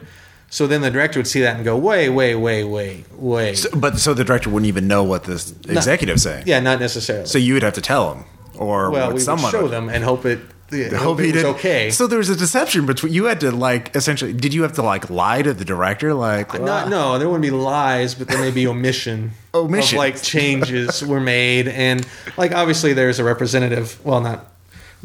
So 0.53 0.67
then 0.67 0.81
the 0.81 0.91
director 0.91 1.17
would 1.17 1.25
see 1.25 1.41
that 1.41 1.55
and 1.55 1.65
go, 1.65 1.75
way, 1.75 2.09
way, 2.09 2.35
way, 2.35 2.63
way, 2.63 3.05
way. 3.17 3.55
So- 3.55 3.71
but 3.75 3.97
so 3.97 4.13
the 4.13 4.23
director 4.23 4.51
wouldn't 4.51 4.67
even 4.67 4.87
know 4.87 5.03
what 5.03 5.23
the 5.23 5.33
executive's 5.67 6.21
saying. 6.21 6.43
yeah, 6.45 6.59
not 6.59 6.79
necessarily. 6.79 7.25
So 7.25 7.39
you 7.39 7.55
would 7.55 7.63
have 7.63 7.73
to 7.73 7.81
tell 7.81 8.13
him, 8.13 8.25
or 8.55 8.91
well, 8.91 9.11
we 9.13 9.19
someone 9.19 9.51
would 9.51 9.59
show 9.59 9.67
them 9.67 9.89
and 9.89 10.03
hope 10.03 10.27
it, 10.27 10.39
I 10.71 10.93
hope 10.93 11.19
he 11.21 11.29
it 11.29 11.33
was 11.33 11.43
did- 11.43 11.55
okay. 11.55 11.89
So 11.89 12.05
there 12.05 12.19
was 12.19 12.29
a 12.29 12.35
deception 12.35 12.85
between 12.85 13.11
you 13.13 13.25
had 13.25 13.39
to 13.39 13.49
like 13.51 13.95
essentially. 13.95 14.31
Did 14.31 14.53
you 14.53 14.61
have 14.61 14.73
to 14.73 14.83
like 14.83 15.09
lie 15.09 15.41
to 15.41 15.55
the 15.55 15.65
director? 15.65 16.13
Like 16.13 16.53
Not, 16.53 16.85
ah. 16.85 16.89
no, 16.89 17.17
there 17.17 17.27
wouldn't 17.27 17.41
be 17.41 17.49
lies, 17.49 18.13
but 18.13 18.27
there 18.27 18.39
may 18.39 18.51
be 18.51 18.67
omission. 18.67 19.31
Omission. 19.55 19.97
Like 19.97 20.21
changes 20.21 21.03
were 21.03 21.19
made. 21.19 21.67
And 21.67 22.05
like 22.37 22.51
obviously 22.51 22.93
there's 22.93 23.17
a 23.17 23.23
representative, 23.23 23.99
well, 24.05 24.21
not 24.21 24.51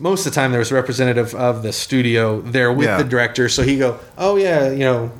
most 0.00 0.24
of 0.26 0.32
the 0.32 0.34
time 0.40 0.52
there 0.52 0.60
was 0.60 0.70
a 0.70 0.74
representative 0.74 1.34
of 1.34 1.62
the 1.62 1.72
studio 1.72 2.40
there 2.40 2.70
with 2.72 2.86
Yeah. 2.86 2.98
the 2.98 3.04
director. 3.04 3.48
So 3.48 3.62
he 3.62 3.78
go, 3.78 3.98
oh 4.16 4.36
yeah, 4.36 4.70
you 4.70 4.78
know, 4.80 5.10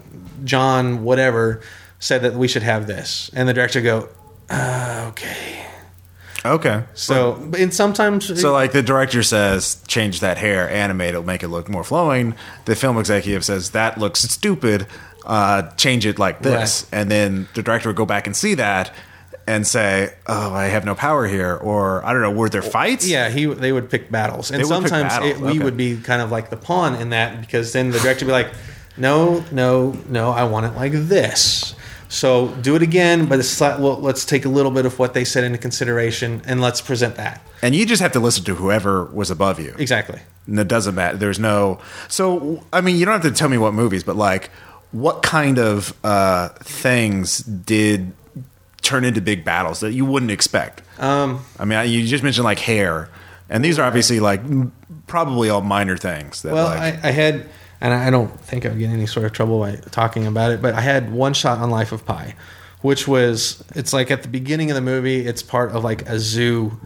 John, 0.45 1.03
whatever, 1.03 1.61
said 1.99 2.22
that 2.22 2.34
we 2.34 2.49
should 2.49 2.62
have 2.62 2.86
this. 2.86 3.30
And 3.34 3.49
the 3.49 3.55
director 3.55 3.80
go, 3.80 4.09
uh, 4.51 5.07
okay. 5.11 5.66
okay, 6.45 6.84
So, 6.95 7.51
and 7.59 7.72
sometimes, 7.74 8.41
So 8.41 8.53
like 8.53 8.72
the 8.72 8.82
director 8.82 9.22
says, 9.22 9.82
change 9.86 10.20
that 10.20 10.39
hair, 10.39 10.68
animate 10.70 11.14
it, 11.14 11.24
make 11.24 11.43
it 11.43 11.49
look 11.49 11.68
more 11.68 11.84
flowing. 11.84 12.34
The 12.64 12.76
film 12.76 12.99
executive 12.99 13.45
says 13.45 13.72
that 13.72 13.99
looks 13.99 14.20
stupid, 14.20 14.86
uh, 15.26 15.70
change 15.72 16.07
it 16.07 16.18
like 16.18 16.41
this, 16.41 16.89
and 16.93 17.11
then 17.11 17.49
the 17.55 17.62
director 17.62 17.89
would 17.89 17.97
go 17.97 18.07
back 18.07 18.26
and 18.26 18.34
see 18.36 18.55
that 18.55 18.93
and 19.49 19.66
say, 19.66 20.14
oh, 20.26 20.53
I 20.53 20.66
have 20.66 20.84
no 20.84 20.95
power 20.95 21.26
here, 21.26 21.57
or 21.57 22.05
I 22.05 22.12
don't 22.12 22.20
know, 22.20 22.30
were 22.30 22.51
there 22.51 22.61
fights? 22.62 23.09
Yeah, 23.09 23.30
he 23.30 23.47
they 23.47 23.72
would 23.72 23.91
pick 23.91 24.11
battles, 24.11 24.51
and 24.51 24.64
sometimes 24.66 25.14
battles, 25.14 25.30
it, 25.30 25.41
we 25.41 25.51
okay. 25.53 25.59
would 25.61 25.76
be 25.76 25.97
kind 25.97 26.20
of 26.20 26.30
like 26.30 26.51
the 26.51 26.57
pawn 26.59 26.95
in 26.97 27.11
that 27.11 27.41
because 27.41 27.72
then 27.72 27.91
the 27.91 27.99
director 27.99 28.26
would 28.26 28.30
be 28.30 28.32
like, 28.32 28.53
"No, 28.99 29.45
no, 29.53 29.97
no, 30.09 30.31
I 30.31 30.45
want 30.45 30.67
it 30.67 30.75
like 30.77 30.93
this." 30.93 31.75
So 32.11 32.49
do 32.63 32.75
it 32.75 32.81
again, 32.81 33.27
but 33.27 33.39
it's 33.39 33.49
slight, 33.49 33.81
well, 33.81 33.99
let's 34.01 34.25
take 34.25 34.47
a 34.47 34.49
little 34.49 34.71
bit 34.71 34.87
of 34.87 34.99
what 34.99 35.13
they 35.13 35.25
said 35.25 35.45
into 35.45 35.59
consideration 35.59 36.41
and 36.47 36.59
let's 36.59 36.81
present 36.81 37.17
that 37.17 37.43
And 37.61 37.75
you 37.77 37.85
just 37.85 38.01
have 38.01 38.13
to 38.13 38.21
listen 38.21 38.45
to 38.45 38.55
whoever 38.55 39.05
was 39.05 39.31
above 39.31 39.61
you. 39.61 39.75
exactly. 39.77 40.19
And 40.47 40.59
it 40.59 40.69
doesn't 40.69 40.95
matter. 40.95 41.19
There's 41.19 41.39
no. 41.39 41.81
So 42.09 42.65
I 42.73 42.81
mean, 42.81 42.97
you 42.97 43.05
don't 43.05 43.13
have 43.23 43.31
to 43.31 43.37
tell 43.39 43.51
me 43.51 43.59
what 43.59 43.75
movies, 43.75 44.05
but 44.05 44.17
like, 44.17 44.49
what 44.91 45.23
kind 45.23 45.59
of 45.59 45.93
uh, 46.03 46.49
things 46.61 47.41
did 47.41 48.13
turn 48.81 49.05
into 49.05 49.21
big 49.21 49.45
battles 49.45 49.81
that 49.81 49.93
you 49.93 50.07
wouldn't 50.07 50.31
expect? 50.33 50.81
Um, 50.99 51.45
I 51.59 51.67
mean, 51.67 51.91
you 51.91 52.07
just 52.07 52.25
mentioned 52.25 52.45
like 52.45 52.59
hair, 52.61 53.11
and 53.51 53.63
these 53.63 53.79
are 53.79 53.83
obviously 53.85 54.19
like 54.19 54.41
probably 55.07 55.51
all 55.51 55.61
minor 55.61 55.99
things. 55.99 56.41
That 56.41 56.55
well, 56.55 56.69
like, 56.69 57.05
I, 57.05 57.09
I 57.09 57.11
had, 57.11 57.47
and 57.81 57.93
I 57.95 58.11
don't 58.11 58.39
think 58.41 58.66
I 58.66 58.70
would 58.70 58.79
get 58.79 58.91
any 58.91 59.07
sort 59.07 59.26
of 59.26 59.33
trouble 59.33 59.61
by 59.61 59.76
talking 59.76 60.26
about 60.26 60.53
it, 60.53 60.61
but 60.62 60.74
I 60.74 60.81
had 60.81 61.12
one 61.12 61.35
shot 61.35 61.59
on 61.59 61.70
Life 61.70 61.93
of 61.93 62.05
Pi, 62.07 62.35
which 62.83 63.07
was 63.09 63.62
it's 63.74 63.93
like 63.93 64.11
at 64.11 64.22
the 64.22 64.29
beginning 64.29 64.70
of 64.70 64.74
the 64.74 64.81
movie, 64.81 65.26
it's 65.26 65.43
part 65.43 65.72
of 65.72 65.85
like 65.85 66.09
a 66.09 66.18
zoo 66.18 66.79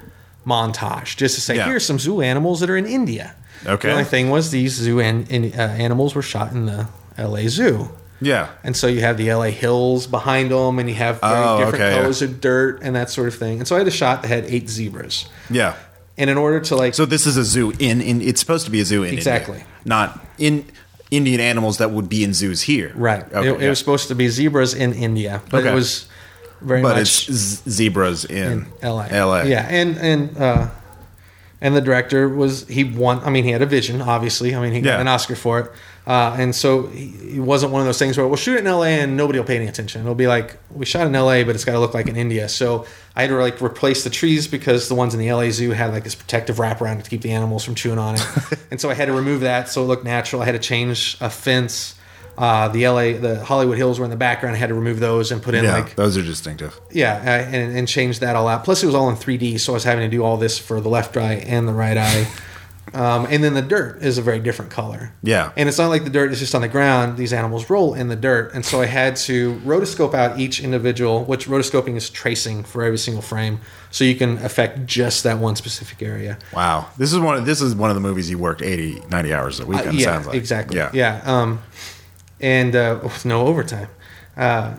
montage, 0.47 1.17
just 1.17 1.35
to 1.37 1.41
say 1.41 1.57
Yeah. 1.57 1.67
here's 1.67 1.85
some 1.87 1.99
zoo 1.99 2.21
animals 2.21 2.61
that 2.61 2.71
are 2.71 2.77
in 2.77 2.87
India. 2.87 3.35
Okay. 3.65 3.89
The 3.89 3.93
only 3.93 4.05
thing 4.05 4.31
was 4.31 4.51
these 4.51 4.73
zoo 4.75 4.99
an, 5.01 5.27
in, 5.31 5.53
uh, 5.59 5.63
animals 5.63 6.15
were 6.15 6.23
shot 6.23 6.53
in 6.53 6.67
the 6.67 6.89
L.A. 7.17 7.47
Zoo. 7.49 7.91
yeah, 8.21 8.49
And 8.65 8.77
so 8.77 8.87
you 8.87 9.01
have 9.03 9.17
the 9.19 9.33
LA 9.33 9.51
hills 9.51 10.07
behind 10.07 10.51
them, 10.51 10.79
and 10.79 10.89
you 10.89 10.95
have 10.97 11.21
very 11.21 11.35
Oh, 11.37 11.59
different 11.59 11.75
okay, 11.83 11.91
yeah. 11.95 12.01
colors 12.01 12.23
of 12.23 12.41
dirt 12.41 12.81
and 12.83 12.97
that 12.97 13.11
sort 13.11 13.29
of 13.29 13.35
thing. 13.35 13.59
And 13.59 13.69
so 13.69 13.77
I 13.77 13.79
had 13.79 13.89
a 13.89 13.93
shot 13.93 14.23
that 14.23 14.29
had 14.29 14.45
eight 14.47 14.69
zebras. 14.69 15.27
yeah. 15.51 15.75
And 16.19 16.29
in 16.29 16.37
order 16.37 16.61
to 16.61 16.77
like 16.77 16.95
So 16.95 17.07
this 17.07 17.27
is 17.27 17.37
a 17.39 17.43
zoo 17.45 17.73
in 17.79 18.01
in. 18.03 18.21
It's 18.21 18.39
supposed 18.39 18.67
to 18.67 18.71
be 18.71 18.81
a 18.81 18.85
zoo 18.85 19.03
in 19.03 19.15
Exactly. 19.15 19.59
India, 19.59 19.67
not 19.87 20.21
in 20.39 20.67
Indian 21.13 21.41
animals 21.41 21.77
that 21.79 21.91
would 21.93 22.09
be 22.09 22.25
in 22.25 22.33
zoos 22.35 22.63
here. 22.63 22.91
Right. 22.97 23.23
Okay, 23.33 23.49
it, 23.49 23.63
it 23.63 23.69
was 23.69 23.79
supposed 23.79 24.09
to 24.09 24.15
be 24.15 24.29
zebras 24.29 24.73
in 24.75 24.93
India, 24.95 25.43
but 25.51 25.61
Okay. 25.61 25.71
it 25.71 25.75
was 25.75 26.07
very 26.63 26.81
but 26.83 26.97
much 26.97 27.01
it's 27.29 27.31
z- 27.33 27.71
zebras 27.71 28.25
in, 28.25 28.67
in 28.83 28.89
LA. 28.89 29.07
LA. 29.13 29.43
Yeah, 29.43 29.67
and 29.69 29.99
and 29.99 30.37
uh, 30.39 30.69
and 31.63 31.75
the 31.75 31.81
director 31.81 32.29
was 32.29 32.67
he 32.69 32.85
won. 32.85 33.21
I 33.21 33.31
mean, 33.31 33.45
he 33.45 33.51
had 33.53 33.63
a 33.63 33.67
vision. 33.67 34.03
Obviously, 34.03 34.55
I 34.55 34.61
mean, 34.61 34.73
he 34.73 34.81
got 34.83 34.91
Yeah. 34.97 35.01
an 35.01 35.09
Oscar 35.09 35.35
for 35.37 35.61
it. 35.61 35.73
Uh, 36.05 36.35
and 36.37 36.53
so 36.53 36.89
he, 36.89 37.07
he 37.35 37.41
wasn't 37.41 37.71
one 37.73 37.81
of 37.81 37.87
those 37.87 37.99
things 38.01 38.19
where 38.19 38.27
we'll 38.27 38.37
shoot 38.37 38.57
it 38.57 38.67
in 38.67 38.71
LA 38.71 38.87
and 39.03 39.17
nobody 39.17 39.39
will 39.39 39.47
pay 39.47 39.55
any 39.55 39.69
attention. 39.69 40.01
It'll 40.03 40.17
be 40.17 40.27
like 40.27 40.59
we 40.75 40.85
shot 40.85 41.07
in 41.07 41.13
LA, 41.13 41.45
but 41.45 41.51
it's 41.55 41.65
got 41.65 41.73
to 41.73 41.79
look 41.79 41.95
like 41.95 42.09
in 42.09 42.17
India. 42.17 42.49
So 42.49 42.85
I 43.15 43.21
had 43.23 43.29
to 43.31 43.37
like 43.37 43.63
replace 43.63 44.03
the 44.03 44.11
trees 44.11 44.49
because 44.49 44.89
the 44.89 44.97
ones 44.97 45.15
in 45.15 45.21
the 45.21 45.33
LA 45.33 45.51
zoo 45.51 45.71
had 45.71 45.93
like 45.93 46.03
this 46.03 46.17
protective 46.17 46.57
wraparound 46.57 47.05
to 47.05 47.09
keep 47.09 47.23
the 47.23 47.31
animals 47.31 47.65
from 47.65 47.77
chewing 47.77 47.99
on 48.01 48.17
it. 48.17 48.27
and 48.73 48.81
so 48.81 48.91
I 48.91 48.95
had 48.95 49.07
to 49.07 49.13
remove 49.13 49.43
that 49.43 49.69
so 49.69 49.83
it 49.85 49.87
looked 49.87 50.05
natural. 50.05 50.43
I 50.43 50.47
had 50.47 50.53
to 50.53 50.59
change 50.59 51.17
a 51.21 51.31
fence. 51.31 51.95
Uh, 52.43 52.67
the 52.67 52.89
LA, 52.89 53.13
the 53.13 53.45
Hollywood 53.45 53.79
Hills 53.79 54.01
were 54.01 54.05
in 54.05 54.11
the 54.11 54.17
background. 54.17 54.57
I 54.57 54.59
had 54.59 54.71
to 54.71 54.75
remove 54.75 54.99
those 54.99 55.31
and 55.31 55.41
put 55.41 55.55
in 55.55 55.63
Yeah, 55.63 55.75
like 55.75 55.95
those 55.95 56.17
are 56.17 56.23
distinctive. 56.23 56.77
yeah, 56.91 57.15
uh, 57.25 57.55
and, 57.55 57.77
and 57.79 57.87
change 57.87 58.19
that 58.19 58.35
all 58.35 58.49
out. 58.49 58.65
Plus, 58.65 58.83
it 58.83 58.87
was 58.87 58.97
all 58.97 59.09
in 59.11 59.15
3D, 59.15 59.61
so 59.61 59.73
I 59.73 59.75
was 59.75 59.85
having 59.85 60.11
to 60.11 60.17
do 60.17 60.25
all 60.25 60.37
this 60.37 60.59
for 60.59 60.81
the 60.81 60.89
left 60.89 61.17
eye 61.17 61.35
and 61.35 61.69
the 61.69 61.73
right 61.73 61.97
eye. 61.97 62.27
Um, 62.95 63.27
and 63.31 63.43
then 63.43 63.55
the 63.55 63.63
dirt 63.63 64.03
is 64.03 64.19
a 64.19 64.23
very 64.23 64.39
different 64.39 64.71
color. 64.71 65.15
Yeah. 65.23 65.53
And 65.57 65.67
it's 65.67 65.79
not 65.79 65.89
like 65.89 66.05
the 66.05 66.11
dirt 66.11 66.31
is 66.31 66.41
just 66.41 66.55
on 66.55 66.61
the 66.61 66.69
ground. 66.69 67.17
These 67.17 67.33
animals 67.33 67.71
roll 67.71 67.95
in 67.95 68.09
the 68.09 68.17
dirt. 68.17 68.53
And 68.53 68.67
so 68.67 68.83
I 68.83 68.87
had 68.87 69.17
to 69.17 69.55
rotoscope 69.61 70.13
out 70.13 70.39
each 70.39 70.61
individual, 70.61 71.25
which 71.25 71.47
rotoscoping 71.47 71.97
is 71.97 72.11
tracing 72.11 72.65
for 72.65 72.83
every 72.83 72.99
single 72.99 73.23
frame. 73.23 73.61
So 73.91 74.05
you 74.05 74.15
can 74.15 74.37
affect 74.45 74.85
just 74.85 75.23
that 75.25 75.39
one 75.39 75.57
specific 75.57 76.03
area. 76.03 76.39
Wow, 76.53 76.91
this 76.99 77.15
is 77.15 77.19
one. 77.19 77.39
Of, 77.39 77.47
this 77.47 77.63
is 77.63 77.75
one 77.75 77.89
of 77.89 77.95
the 77.95 78.01
movies 78.03 78.29
you 78.29 78.37
worked 78.37 78.61
80, 78.61 79.05
90 79.09 79.33
hours 79.33 79.61
a 79.61 79.65
week. 79.65 79.79
Uh, 79.87 79.89
on, 79.89 79.95
yeah, 79.97 80.05
sounds 80.05 80.27
like 80.27 80.37
exactly. 80.37 80.77
Yeah, 80.77 80.91
Yeah. 80.93 81.23
Um, 81.25 81.63
and 82.43 82.75
uh, 82.77 82.99
with 83.03 83.25
no 83.25 83.47
overtime, 83.47 83.89
uh, 84.37 84.75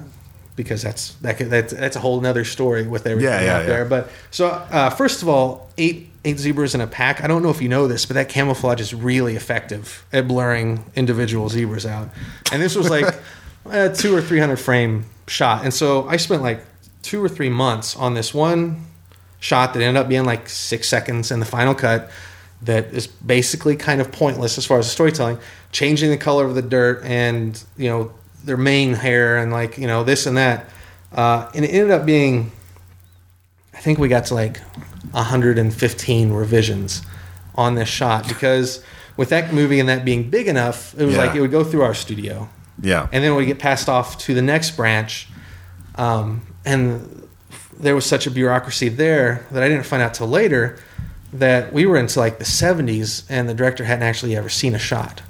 because 0.55 0.83
that's 0.83 1.13
that 1.15 1.37
could, 1.37 1.49
that's 1.49 1.73
that's 1.73 1.95
a 1.95 1.99
whole 1.99 2.21
nother 2.21 2.43
story 2.45 2.85
with 2.85 3.07
everything 3.07 3.31
Yeah, 3.31 3.41
yeah, 3.41 3.57
out 3.57 3.65
there. 3.65 3.85
But 3.85 4.09
so 4.29 4.47
uh, 4.49 4.89
first 4.91 5.21
of 5.23 5.29
all, 5.29 5.69
eight 5.77 6.09
eight 6.25 6.37
zebras 6.37 6.75
in 6.75 6.81
a 6.81 6.87
pack. 6.87 7.23
I 7.23 7.27
don't 7.27 7.41
know 7.41 7.49
if 7.49 7.61
you 7.61 7.69
know 7.69 7.87
this, 7.87 8.05
but 8.05 8.13
that 8.15 8.29
camouflage 8.29 8.79
is 8.79 8.93
really 8.93 9.35
effective 9.35 10.05
at 10.13 10.27
blurring 10.27 10.83
individual 10.95 11.49
zebras 11.49 11.85
out. 11.85 12.09
And 12.51 12.61
this 12.61 12.75
was 12.75 12.89
like 12.89 13.15
a 13.65 13.89
two 13.95 14.15
or 14.15 14.21
three 14.21 14.39
hundred 14.39 14.57
frame 14.57 15.05
shot. 15.27 15.63
And 15.63 15.73
so 15.73 16.07
I 16.07 16.17
spent 16.17 16.41
like 16.43 16.63
two 17.01 17.23
or 17.23 17.29
three 17.29 17.49
months 17.49 17.95
on 17.95 18.13
this 18.13 18.33
one 18.33 18.85
shot 19.39 19.73
that 19.73 19.81
ended 19.81 20.01
up 20.01 20.07
being 20.07 20.23
like 20.23 20.47
six 20.47 20.87
seconds 20.87 21.31
in 21.31 21.39
the 21.39 21.45
final 21.45 21.75
cut 21.75 22.09
that 22.65 22.93
is 22.93 23.07
basically 23.07 23.75
kind 23.75 23.99
of 24.01 24.11
pointless 24.11 24.57
as 24.57 24.65
far 24.65 24.79
as 24.79 24.85
the 24.85 24.91
storytelling, 24.91 25.37
changing 25.71 26.09
the 26.09 26.17
color 26.17 26.45
of 26.45 26.55
the 26.55 26.61
dirt 26.61 27.03
and, 27.03 27.61
you 27.77 27.89
know, 27.89 28.11
their 28.43 28.57
mane 28.57 28.93
hair 28.93 29.37
and 29.37 29.51
like, 29.51 29.77
you 29.77 29.87
know, 29.87 30.03
this 30.03 30.25
and 30.25 30.37
that. 30.37 30.69
Uh, 31.11 31.49
and 31.55 31.63
it 31.65 31.69
ended 31.69 31.91
up 31.91 32.05
being, 32.05 32.51
I 33.73 33.79
think 33.79 33.99
we 33.99 34.07
got 34.07 34.25
to 34.25 34.33
like 34.35 34.59
115 35.11 36.31
revisions 36.31 37.01
on 37.55 37.75
this 37.75 37.87
shot 37.89 38.27
because 38.27 38.83
with 39.17 39.29
that 39.29 39.53
movie 39.53 39.79
and 39.79 39.89
that 39.89 40.03
being 40.05 40.29
big 40.29 40.47
enough, 40.47 40.93
it 40.97 41.05
was 41.05 41.15
Yeah. 41.15 41.25
like 41.25 41.35
it 41.35 41.41
would 41.41 41.51
go 41.51 41.63
through 41.63 41.83
our 41.83 41.93
studio 41.93 42.49
Yeah. 42.81 43.07
and 43.11 43.23
then 43.23 43.35
we 43.35 43.45
get 43.45 43.59
passed 43.59 43.87
off 43.89 44.17
to 44.19 44.33
the 44.33 44.41
next 44.41 44.71
branch. 44.71 45.27
Um, 45.95 46.41
and 46.65 47.27
there 47.79 47.93
was 47.95 48.05
such 48.05 48.25
a 48.25 48.31
bureaucracy 48.31 48.89
there 48.89 49.45
that 49.51 49.61
I 49.61 49.69
didn't 49.69 49.85
find 49.85 50.01
out 50.01 50.13
till 50.15 50.27
later 50.27 50.77
that 51.33 51.73
we 51.73 51.85
were 51.85 51.97
into 51.97 52.19
like 52.19 52.37
the 52.39 52.45
70s 52.45 53.23
and 53.29 53.49
the 53.49 53.53
director 53.53 53.83
hadn't 53.83 54.03
actually 54.03 54.35
ever 54.35 54.49
seen 54.49 54.75
a 54.75 54.79
shot. 54.79 55.21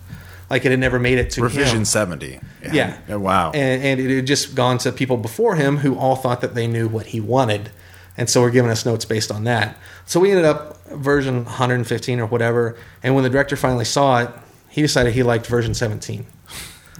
Like 0.49 0.65
it 0.65 0.71
had 0.71 0.79
never 0.79 0.99
made 0.99 1.17
it 1.17 1.31
to 1.31 1.41
Revision 1.41 1.77
him. 1.79 1.85
70. 1.85 2.39
Yeah. 2.71 2.97
Oh, 3.09 3.19
wow. 3.19 3.51
And, 3.51 3.81
and 3.83 3.99
it 3.99 4.15
had 4.15 4.27
just 4.27 4.53
gone 4.55 4.77
to 4.79 4.91
people 4.91 5.17
before 5.17 5.55
him 5.55 5.77
who 5.77 5.97
all 5.97 6.15
thought 6.15 6.41
that 6.41 6.53
they 6.55 6.67
knew 6.67 6.87
what 6.87 7.07
he 7.07 7.19
wanted. 7.19 7.71
And 8.17 8.29
so 8.29 8.41
we're 8.41 8.51
giving 8.51 8.69
us 8.69 8.85
notes 8.85 9.05
based 9.05 9.31
on 9.31 9.45
that. 9.45 9.77
So 10.05 10.19
we 10.19 10.29
ended 10.29 10.45
up 10.45 10.85
version 10.89 11.45
115 11.45 12.19
or 12.19 12.25
whatever. 12.27 12.77
And 13.01 13.15
when 13.15 13.23
the 13.23 13.29
director 13.29 13.55
finally 13.55 13.85
saw 13.85 14.19
it, 14.19 14.29
he 14.69 14.81
decided 14.81 15.13
he 15.13 15.23
liked 15.23 15.47
version 15.47 15.73
17 15.73 16.25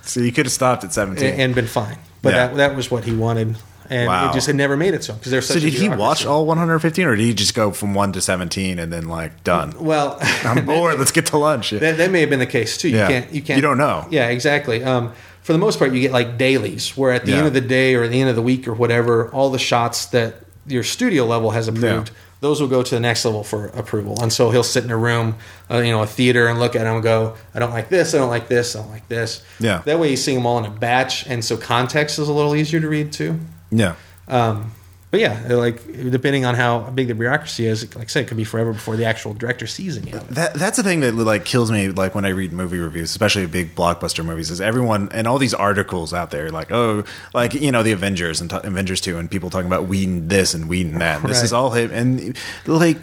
so 0.05 0.19
you 0.19 0.31
could 0.33 0.45
have 0.45 0.51
stopped 0.53 0.83
at 0.83 0.91
17. 0.93 1.25
and, 1.25 1.41
and 1.41 1.55
been 1.55 1.65
fine. 1.67 1.97
But 2.21 2.33
Yeah. 2.33 2.47
that, 2.47 2.55
that 2.57 2.75
was 2.75 2.91
what 2.91 3.03
he 3.05 3.15
wanted. 3.15 3.55
And 3.89 4.07
Wow. 4.07 4.29
it 4.29 4.33
just 4.33 4.47
had 4.47 4.55
never 4.55 4.77
made 4.77 4.93
it 4.93 5.05
him 5.07 5.15
because 5.15 5.31
there's 5.31 5.45
such 5.45 5.57
so 5.57 5.59
did 5.61 5.73
he 5.73 5.89
watch 5.89 6.25
all 6.25 6.45
115 6.45 7.05
or 7.05 7.15
did 7.15 7.23
he 7.23 7.33
just 7.33 7.53
go 7.53 7.71
from 7.71 7.93
1 7.93 8.13
to 8.13 8.21
17 8.21 8.79
and 8.79 8.91
then 8.93 9.07
like 9.07 9.43
done? 9.43 9.73
Well, 9.79 10.17
I'm 10.43 10.65
bored. 10.65 10.97
Let's 10.99 11.11
get 11.11 11.25
to 11.27 11.37
lunch. 11.37 11.69
that, 11.71 11.97
that 11.97 12.11
may 12.11 12.21
have 12.21 12.29
been 12.29 12.39
the 12.39 12.45
case 12.45 12.77
too. 12.77 12.89
You 12.89 12.97
Yeah. 12.97 13.07
can't. 13.07 13.31
You 13.33 13.41
can't. 13.41 13.57
You 13.57 13.61
don't 13.61 13.77
know. 13.77 14.07
Yeah, 14.09 14.27
exactly. 14.29 14.83
Um, 14.83 15.11
for 15.41 15.51
the 15.53 15.59
most 15.59 15.77
part, 15.79 15.91
you 15.93 15.99
get 15.99 16.11
like 16.13 16.37
dailies, 16.37 16.95
where 16.95 17.11
at 17.11 17.25
the 17.25 17.31
Yeah. 17.31 17.37
end 17.39 17.47
of 17.47 17.53
the 17.53 17.61
day 17.61 17.95
or 17.95 18.03
at 18.03 18.11
the 18.11 18.21
end 18.21 18.29
of 18.29 18.35
the 18.35 18.41
week 18.41 18.67
or 18.67 18.73
whatever, 18.73 19.29
all 19.31 19.49
the 19.49 19.59
shots 19.59 20.05
that 20.07 20.35
your 20.65 20.83
studio 20.83 21.25
level 21.25 21.51
has 21.51 21.67
approved, 21.67 22.07
Yeah. 22.09 22.15
those 22.39 22.61
will 22.61 22.69
go 22.69 22.81
to 22.81 22.95
the 22.95 23.01
next 23.01 23.25
level 23.25 23.43
for 23.43 23.65
approval. 23.67 24.17
And 24.21 24.31
so 24.31 24.49
he'll 24.51 24.63
sit 24.63 24.85
in 24.85 24.91
a 24.91 24.95
room, 24.97 25.35
uh, 25.69 25.79
you 25.79 25.91
know, 25.91 26.01
a 26.01 26.07
theater, 26.07 26.47
and 26.47 26.59
look 26.61 26.75
at 26.77 26.83
them 26.85 26.95
and 26.95 27.03
go, 27.03 27.33
"I 27.53 27.59
don't 27.59 27.71
like 27.71 27.89
this. 27.89 28.13
I 28.15 28.19
don't 28.19 28.29
like 28.29 28.47
this. 28.47 28.73
I 28.75 28.79
don't 28.79 28.91
like 28.91 29.09
this." 29.09 29.41
Yeah. 29.59 29.81
That 29.83 29.99
way, 29.99 30.09
you 30.11 30.15
see 30.15 30.33
them 30.33 30.45
all 30.45 30.57
in 30.59 30.65
a 30.65 30.69
batch, 30.69 31.25
and 31.27 31.43
so 31.43 31.57
context 31.57 32.17
is 32.19 32.29
a 32.29 32.33
little 32.33 32.55
easier 32.55 32.79
to 32.79 32.87
read 32.87 33.11
too. 33.11 33.39
Yeah. 33.77 33.95
Um, 34.27 34.71
but 35.11 35.19
yeah, 35.19 35.45
like 35.53 35.85
depending 36.09 36.43
on 36.43 36.55
how 36.55 36.89
big 36.89 37.07
the 37.07 37.13
bureaucracy 37.13 37.67
is, 37.67 37.93
like 37.95 38.05
I 38.05 38.07
said, 38.07 38.23
it 38.23 38.27
could 38.29 38.37
be 38.37 38.43
forever 38.43 38.73
before 38.73 38.95
the 38.95 39.05
actual 39.05 39.35
director 39.35 39.67
sees 39.67 39.95
any 39.95 40.11
of 40.11 40.23
it. 40.23 40.29
That 40.29 40.53
that's 40.55 40.77
the 40.77 40.81
thing 40.81 41.01
that 41.01 41.13
like 41.13 41.45
kills 41.45 41.69
me 41.71 41.89
like 41.89 42.15
when 42.15 42.25
I 42.25 42.29
read 42.29 42.51
movie 42.51 42.79
reviews, 42.79 43.11
especially 43.11 43.45
big 43.45 43.75
blockbuster 43.75 44.25
movies, 44.25 44.49
is 44.49 44.59
everyone 44.59 45.09
and 45.11 45.27
all 45.27 45.37
these 45.37 45.53
articles 45.53 46.15
out 46.15 46.31
there 46.31 46.49
like 46.49 46.71
oh 46.71 47.03
like 47.35 47.53
you 47.53 47.71
know 47.71 47.83
the 47.83 47.91
Avengers 47.91 48.41
and 48.41 48.49
t- 48.49 48.57
Avengers 48.63 49.01
two 49.01 49.19
and 49.19 49.29
people 49.29 49.51
talking 49.51 49.67
about 49.67 49.85
Whedon 49.87 50.29
this 50.29 50.55
and 50.55 50.67
Whedon 50.67 50.97
that. 50.97 51.21
This 51.21 51.37
Right. 51.37 51.43
is 51.43 51.53
all 51.53 51.69
him 51.71 51.91
and 51.91 52.35
like 52.65 52.97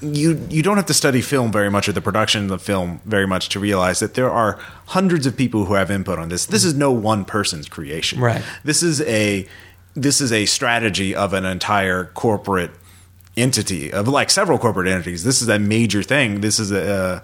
you 0.00 0.40
you 0.48 0.62
don't 0.62 0.78
have 0.78 0.86
to 0.86 0.94
study 0.94 1.20
film 1.20 1.52
very 1.52 1.70
much 1.70 1.86
or 1.86 1.92
the 1.92 2.00
production 2.00 2.44
of 2.44 2.48
the 2.48 2.58
film 2.58 3.00
very 3.04 3.26
much 3.26 3.50
to 3.50 3.60
realize 3.60 4.00
that 4.00 4.14
there 4.14 4.30
are 4.30 4.58
hundreds 4.86 5.26
of 5.26 5.36
people 5.36 5.66
who 5.66 5.74
have 5.74 5.90
input 5.90 6.18
on 6.18 6.30
this. 6.30 6.46
This 6.46 6.64
is 6.64 6.72
no 6.74 6.90
one 6.92 7.26
person's 7.26 7.68
creation. 7.68 8.20
Right. 8.20 8.42
This 8.64 8.82
is 8.82 9.02
a 9.02 9.46
this 9.94 10.20
is 10.20 10.32
a 10.32 10.46
strategy 10.46 11.14
of 11.14 11.32
an 11.34 11.44
entire 11.44 12.06
corporate 12.06 12.70
entity 13.36 13.92
of 13.92 14.08
like 14.08 14.30
several 14.30 14.58
corporate 14.58 14.88
entities. 14.88 15.24
This 15.24 15.40
is 15.42 15.48
a 15.48 15.58
major 15.58 16.02
thing. 16.02 16.40
This 16.40 16.58
is 16.58 16.70
a 16.72 17.22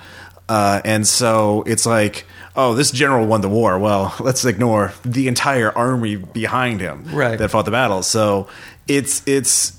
uh, 0.48 0.80
and 0.84 1.06
so 1.06 1.62
it's 1.66 1.84
like 1.84 2.24
oh 2.56 2.74
this 2.74 2.90
general 2.90 3.26
won 3.26 3.40
the 3.42 3.48
war. 3.48 3.78
Well, 3.78 4.14
let's 4.20 4.44
ignore 4.44 4.92
the 5.04 5.28
entire 5.28 5.76
army 5.76 6.16
behind 6.16 6.80
him 6.80 7.04
Right. 7.14 7.38
that 7.38 7.50
fought 7.50 7.64
the 7.66 7.70
battle. 7.70 8.02
So 8.02 8.48
it's 8.86 9.22
it's 9.26 9.74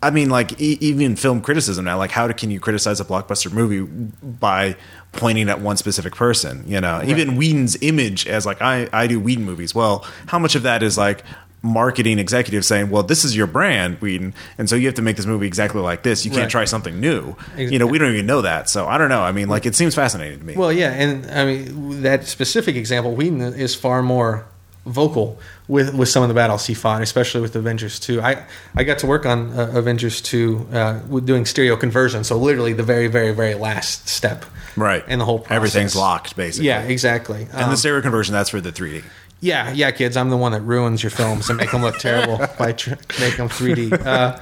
I 0.00 0.10
mean, 0.10 0.30
like 0.30 0.60
e- 0.60 0.78
even 0.80 1.16
film 1.16 1.40
criticism 1.40 1.84
now. 1.84 1.98
Like, 1.98 2.12
how 2.12 2.30
can 2.30 2.52
you 2.52 2.60
criticize 2.60 3.00
a 3.00 3.04
blockbuster 3.04 3.50
movie 3.52 3.80
by 4.22 4.76
pointing 5.10 5.48
at 5.48 5.60
one 5.60 5.76
specific 5.76 6.14
person? 6.14 6.62
You 6.68 6.80
know, 6.80 7.02
even 7.04 7.36
Whedon's 7.36 7.76
image 7.82 8.24
as 8.28 8.46
like 8.46 8.62
I 8.62 8.88
I 8.92 9.08
do 9.08 9.18
Whedon 9.18 9.44
movies. 9.44 9.74
Well, 9.74 10.06
how 10.26 10.38
much 10.38 10.54
of 10.54 10.62
that 10.62 10.84
is 10.84 10.96
like 10.96 11.24
marketing 11.62 12.18
executive 12.18 12.64
saying, 12.64 12.90
"Well, 12.90 13.02
this 13.02 13.24
is 13.24 13.36
your 13.36 13.46
brand, 13.46 13.98
Whedon, 14.00 14.32
and 14.58 14.68
so 14.70 14.76
you 14.76 14.86
have 14.86 14.94
to 14.94 15.02
make 15.02 15.16
this 15.16 15.26
movie 15.26 15.46
exactly 15.46 15.80
like 15.80 16.02
this. 16.02 16.24
You 16.24 16.30
can't 16.30 16.42
Right. 16.42 16.50
try 16.50 16.64
something 16.64 17.00
new." 17.00 17.36
Ex- 17.56 17.70
You 17.72 17.78
know, 17.78 17.86
we 17.86 17.98
don't 17.98 18.12
even 18.12 18.26
know 18.26 18.42
that. 18.42 18.68
So 18.70 18.86
I 18.86 18.96
don't 18.98 19.08
know. 19.08 19.22
I 19.22 19.32
mean, 19.32 19.48
like 19.48 19.66
it 19.66 19.74
seems 19.74 19.94
fascinating 19.94 20.38
to 20.38 20.44
me. 20.44 20.54
Well, 20.54 20.72
yeah, 20.72 20.90
and 20.92 21.26
I 21.30 21.44
mean 21.44 22.02
that 22.02 22.26
specific 22.26 22.76
example, 22.76 23.14
Whedon 23.14 23.40
is 23.40 23.74
far 23.74 24.02
more 24.02 24.44
vocal 24.86 25.38
with 25.66 25.92
with 25.94 26.08
some 26.08 26.22
of 26.22 26.28
the 26.28 26.34
battles 26.34 26.64
he 26.66 26.74
fought, 26.74 27.02
especially 27.02 27.40
with 27.40 27.54
Avengers 27.56 27.98
Two. 27.98 28.22
I 28.22 28.44
I 28.76 28.84
got 28.84 28.98
to 29.00 29.06
work 29.06 29.26
on 29.26 29.52
uh, 29.58 29.72
Avengers 29.74 30.20
Two 30.22 30.66
uh, 30.72 31.00
with 31.08 31.26
doing 31.26 31.44
stereo 31.44 31.76
conversion, 31.76 32.24
so 32.24 32.38
literally 32.38 32.72
the 32.72 32.82
very 32.84 33.06
very 33.08 33.32
very 33.32 33.54
last 33.54 34.08
step, 34.08 34.46
right. 34.76 35.04
in 35.08 35.18
the 35.18 35.24
whole 35.26 35.40
process. 35.40 35.56
Everything's 35.56 35.96
locked, 35.96 36.36
basically. 36.36 36.68
Yeah, 36.68 36.82
exactly. 36.82 37.48
And 37.52 37.64
Um, 37.64 37.70
the 37.70 37.76
stereo 37.76 38.00
conversion, 38.00 38.32
that's 38.32 38.48
for 38.50 38.60
the 38.62 38.72
3D. 38.72 39.02
Yeah, 39.40 39.72
yeah, 39.72 39.90
kids. 39.92 40.16
I'm 40.16 40.30
the 40.30 40.36
one 40.36 40.52
that 40.52 40.62
ruins 40.62 41.02
your 41.02 41.10
films 41.10 41.48
and 41.48 41.56
make 41.58 41.70
them 41.70 41.82
look 41.82 41.98
terrible 41.98 42.38
by 42.58 42.72
tr- 42.72 42.90
make 43.20 43.36
them 43.36 43.48
3D. 43.48 44.04
Uh, 44.04 44.40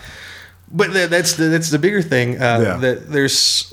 but 0.70 0.92
th- 0.92 1.10
that's 1.10 1.34
the 1.34 1.44
that's 1.44 1.70
the 1.70 1.78
bigger 1.78 2.02
thing. 2.02 2.36
Uh, 2.40 2.60
Yeah. 2.62 2.76
That 2.78 3.10
there's 3.12 3.72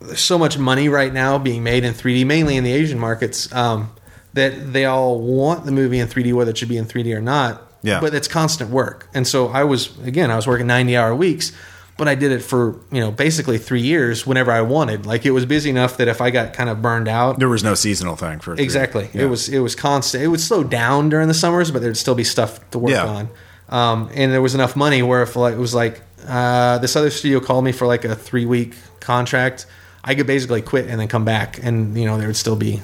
there's 0.00 0.20
so 0.20 0.38
much 0.38 0.58
money 0.58 0.88
right 0.88 1.12
now 1.12 1.38
being 1.38 1.62
made 1.62 1.84
in 1.84 1.92
3D, 1.94 2.26
mainly 2.26 2.56
in 2.56 2.64
the 2.64 2.72
Asian 2.72 2.98
markets, 2.98 3.52
um, 3.54 3.90
that 4.34 4.72
they 4.72 4.84
all 4.84 5.20
want 5.20 5.64
the 5.64 5.72
movie 5.72 5.98
in 5.98 6.08
3D, 6.08 6.32
whether 6.34 6.50
it 6.50 6.58
should 6.58 6.68
be 6.68 6.76
in 6.76 6.86
3D 6.86 7.14
or 7.16 7.20
not. 7.20 7.62
Yeah. 7.82 8.00
But 8.00 8.14
it's 8.14 8.28
constant 8.28 8.70
work, 8.70 9.08
and 9.12 9.26
so 9.26 9.48
I 9.48 9.64
was 9.64 9.90
again 10.06 10.30
I 10.30 10.36
was 10.36 10.46
working 10.46 10.66
90 10.66 10.96
hour 10.96 11.14
weeks. 11.14 11.52
But 11.96 12.08
I 12.08 12.16
did 12.16 12.32
it 12.32 12.40
for 12.40 12.74
you 12.90 13.00
know 13.00 13.12
basically 13.12 13.56
three 13.58 13.80
years 13.82 14.26
whenever 14.26 14.50
I 14.50 14.62
wanted. 14.62 15.06
Like 15.06 15.24
it 15.24 15.30
was 15.30 15.46
busy 15.46 15.70
enough 15.70 15.96
that 15.98 16.08
if 16.08 16.20
I 16.20 16.30
got 16.30 16.52
kind 16.52 16.68
of 16.68 16.82
burned 16.82 17.06
out, 17.06 17.38
There 17.38 17.48
was 17.48 17.62
no 17.62 17.74
seasonal 17.74 18.16
thing 18.16 18.40
for 18.40 18.54
Exactly. 18.54 19.08
Yeah. 19.12 19.22
It 19.22 19.26
was 19.26 19.48
it 19.48 19.60
was 19.60 19.74
constant. 19.76 20.24
It 20.24 20.28
would 20.28 20.40
slow 20.40 20.64
down 20.64 21.08
during 21.08 21.28
the 21.28 21.34
summers, 21.34 21.70
but 21.70 21.82
there'd 21.82 21.96
still 21.96 22.16
be 22.16 22.24
stuff 22.24 22.58
to 22.72 22.78
work 22.80 22.90
Yeah. 22.92 23.06
on. 23.06 23.28
Um, 23.68 24.10
and 24.12 24.32
there 24.32 24.42
was 24.42 24.54
enough 24.54 24.74
money 24.76 25.02
where 25.02 25.22
if 25.22 25.36
like 25.36 25.54
it 25.54 25.58
was 25.58 25.74
like 25.74 26.00
uh, 26.26 26.78
this 26.78 26.96
other 26.96 27.10
studio 27.10 27.38
called 27.38 27.64
me 27.64 27.70
for 27.72 27.86
like 27.86 28.04
a 28.04 28.16
three 28.16 28.44
week 28.46 28.74
contract, 29.00 29.66
I 30.02 30.14
could 30.16 30.26
basically 30.26 30.62
quit 30.62 30.88
and 30.88 30.98
then 31.00 31.06
come 31.08 31.24
back, 31.24 31.60
and 31.62 31.96
you 31.96 32.06
know 32.06 32.18
there 32.18 32.26
would 32.26 32.36
still 32.36 32.56
be 32.56 32.82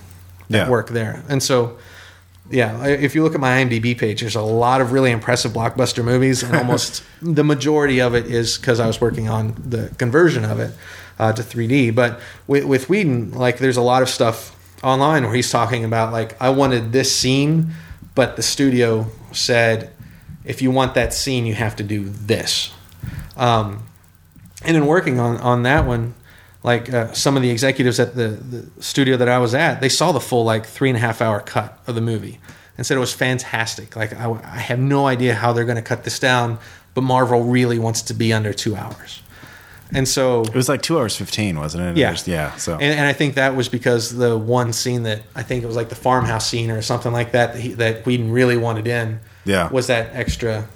Yeah. 0.49 0.69
work 0.69 0.89
there. 0.91 1.23
And 1.29 1.43
so, 1.43 1.79
yeah, 2.51 2.85
if 2.87 3.15
you 3.15 3.23
look 3.23 3.35
at 3.35 3.41
my 3.41 3.63
IMDb 3.63 3.97
page, 3.97 4.21
there's 4.21 4.35
a 4.35 4.43
lot 4.43 4.81
of 4.81 4.93
really 4.93 5.11
impressive 5.11 5.53
blockbuster 5.53 6.05
movies, 6.05 6.43
and 6.43 6.57
almost 6.57 7.03
the 7.23 7.45
majority 7.45 8.01
of 8.01 8.15
it 8.15 8.27
is 8.27 8.59
because 8.59 8.81
I 8.81 8.87
was 8.87 9.01
working 9.01 9.29
on 9.29 9.55
the 9.65 9.93
conversion 9.99 10.45
of 10.45 10.59
it 10.59 10.75
uh, 11.19 11.33
to 11.33 11.43
3D. 11.43 11.95
But 11.95 12.21
with, 12.47 12.65
with 12.65 12.89
Whedon, 12.89 13.33
like, 13.33 13.59
there's 13.59 13.77
a 13.77 13.83
lot 13.83 14.03
of 14.03 14.09
stuff 14.09 14.57
online 14.83 15.25
where 15.25 15.35
he's 15.35 15.51
talking 15.51 15.85
about 15.85 16.13
like, 16.13 16.41
I 16.41 16.51
wanted 16.51 16.93
this 16.93 17.15
scene, 17.15 17.73
but 18.15 18.37
the 18.37 18.43
studio 18.43 19.07
said, 19.33 19.93
if 20.45 20.61
you 20.61 20.71
want 20.71 20.95
that 20.95 21.13
scene, 21.13 21.47
you 21.47 21.55
have 21.55 21.77
to 21.77 21.85
do 21.85 22.09
this. 22.09 22.73
Um, 23.37 23.87
and 24.65 24.77
in 24.77 24.87
working 24.87 25.19
on 25.19 25.37
on 25.39 25.63
that 25.63 25.87
one, 25.87 26.15
like 26.63 26.93
uh, 26.93 27.13
some 27.13 27.37
of 27.37 27.43
the 27.43 27.51
executives 27.51 27.99
at 27.99 28.15
the, 28.15 28.29
the 28.29 28.83
studio 28.83 29.17
that 29.17 29.29
I 29.29 29.39
was 29.39 29.55
at, 29.55 29.81
they 29.81 29.89
saw 29.89 30.13
the 30.13 30.21
full 30.21 30.45
like 30.45 30.67
three 30.67 30.91
and 30.91 30.97
a 30.97 31.01
half 31.01 31.21
hour 31.23 31.41
cut 31.41 31.79
of 31.87 31.95
the 31.95 32.01
movie 32.01 32.39
and 32.77 32.87
said 32.87 32.97
it 32.97 33.01
was 33.01 33.13
fantastic. 33.15 33.97
Like 33.97 34.13
I, 34.15 34.31
I 34.31 34.59
have 34.59 34.79
no 34.79 35.07
idea 35.07 35.35
how 35.35 35.53
they're 35.53 35.65
going 35.65 35.77
to 35.77 35.83
cut 35.83 36.05
this 36.05 36.19
down, 36.19 36.59
but 36.95 37.03
Marvel 37.03 37.45
really 37.45 37.79
wants 37.79 38.03
it 38.03 38.07
to 38.07 38.15
be 38.15 38.33
under 38.33 38.53
two 38.53 38.77
hours. 38.77 39.23
And 39.93 40.07
so, 40.07 40.43
It 40.43 40.55
was 40.55 40.69
like 40.69 40.83
two 40.83 40.99
hours 40.99 41.17
15, 41.17 41.59
wasn't 41.59 41.83
it? 41.83 41.97
Yeah. 42.01 42.17
Yeah. 42.25 42.55
So, 42.57 42.75
and, 42.75 42.83
and 42.83 43.07
I 43.07 43.13
think 43.13 43.35
that 43.35 43.57
was 43.57 43.69
because 43.69 44.15
the 44.15 44.39
one 44.39 44.73
scene 44.73 45.03
that 45.03 45.23
I 45.35 45.43
think 45.43 45.65
it 45.65 45.67
was 45.67 45.75
like 45.75 45.89
the 45.89 45.97
farmhouse 45.97 46.47
scene 46.47 46.71
or 46.71 46.81
something 46.81 47.11
like 47.13 47.33
that 47.33 47.55
that, 47.55 47.61
he, 47.61 47.73
that 47.73 48.07
Whedon 48.07 48.31
really 48.31 48.57
wanted 48.57 48.87
in, 48.87 49.19
Yeah. 49.45 49.69
was 49.71 49.89
that 49.89 50.11
extra 50.15 50.69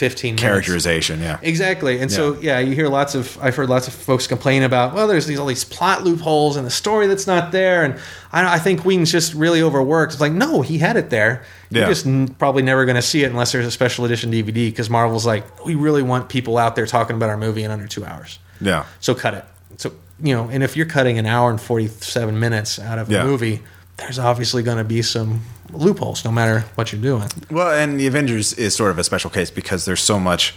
fifteen 0.00 0.34
minutes. 0.34 0.42
characterization. 0.42 1.20
Yeah. 1.20 1.38
Exactly, 1.42 2.00
and 2.00 2.10
so 2.10 2.40
yeah, 2.40 2.58
you 2.58 2.74
hear 2.74 2.88
lots 2.88 3.14
of 3.14 3.38
I've 3.40 3.54
heard 3.54 3.68
lots 3.68 3.86
of 3.86 3.94
folks 3.94 4.26
complain 4.26 4.62
about 4.62 4.94
well, 4.94 5.06
there's 5.06 5.26
these 5.26 5.38
all 5.38 5.46
these 5.46 5.64
plot 5.64 6.02
loopholes 6.02 6.56
and 6.56 6.66
the 6.66 6.70
story 6.70 7.06
that's 7.06 7.26
not 7.26 7.52
there, 7.52 7.84
and 7.84 7.94
I, 8.32 8.54
I 8.54 8.58
think 8.58 8.84
Whedon's 8.84 9.12
just 9.12 9.34
really 9.34 9.62
overworked. 9.62 10.12
It's 10.14 10.20
like 10.20 10.32
no, 10.32 10.62
he 10.62 10.78
had 10.78 10.96
it 10.96 11.10
there. 11.10 11.44
Yeah. 11.70 11.80
You're 11.80 11.88
just 11.90 12.06
n- 12.06 12.28
probably 12.38 12.62
never 12.62 12.84
going 12.84 12.96
to 12.96 13.02
see 13.02 13.22
it 13.22 13.30
unless 13.30 13.52
there's 13.52 13.66
a 13.66 13.70
special 13.70 14.04
edition 14.04 14.32
DVD 14.32 14.68
because 14.70 14.90
Marvel's 14.90 15.26
like 15.26 15.64
we 15.64 15.74
really 15.76 16.02
want 16.02 16.28
people 16.28 16.58
out 16.58 16.74
there 16.74 16.86
talking 16.86 17.14
about 17.16 17.28
our 17.28 17.36
movie 17.36 17.62
in 17.62 17.70
under 17.70 17.86
two 17.86 18.04
hours, 18.04 18.38
Yeah. 18.60 18.86
so 19.00 19.14
cut 19.14 19.34
it. 19.34 19.44
So 19.76 19.92
you 20.22 20.34
know, 20.34 20.48
and 20.50 20.62
if 20.62 20.76
you're 20.76 20.86
cutting 20.86 21.18
an 21.18 21.26
hour 21.26 21.50
and 21.50 21.60
forty 21.60 21.88
seven 21.88 22.40
minutes 22.40 22.78
out 22.78 22.98
of 22.98 23.10
a 23.10 23.22
movie, 23.24 23.62
there's 23.98 24.18
obviously 24.18 24.62
going 24.62 24.78
to 24.78 24.84
be 24.84 25.02
some 25.02 25.42
loopholes 25.72 26.24
no 26.24 26.30
matter 26.32 26.64
what 26.74 26.92
you're 26.92 27.00
doing. 27.02 27.28
Well, 27.50 27.70
and 27.70 27.98
the 27.98 28.06
Avengers 28.06 28.52
is 28.54 28.74
sort 28.74 28.90
of 28.90 28.98
a 28.98 29.04
special 29.04 29.30
case 29.30 29.50
because 29.50 29.84
there's 29.84 30.00
so 30.02 30.18
much 30.18 30.54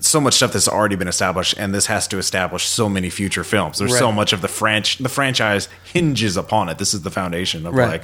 so 0.00 0.20
much 0.20 0.34
stuff 0.34 0.52
that's 0.52 0.66
already 0.68 0.96
been 0.96 1.06
established 1.06 1.54
and 1.56 1.72
this 1.72 1.86
has 1.86 2.08
to 2.08 2.18
establish 2.18 2.64
so 2.66 2.88
many 2.88 3.08
future 3.08 3.44
films. 3.44 3.78
There's 3.78 3.96
so 3.96 4.10
much 4.10 4.32
of 4.32 4.42
the 4.42 4.48
franch 4.48 5.00
the 5.00 5.08
franchise 5.08 5.68
hinges 5.84 6.36
upon 6.36 6.68
it. 6.68 6.78
This 6.78 6.94
is 6.94 7.02
the 7.02 7.12
foundation 7.12 7.64
of 7.64 7.74
Right. 7.74 7.88
like 7.88 8.02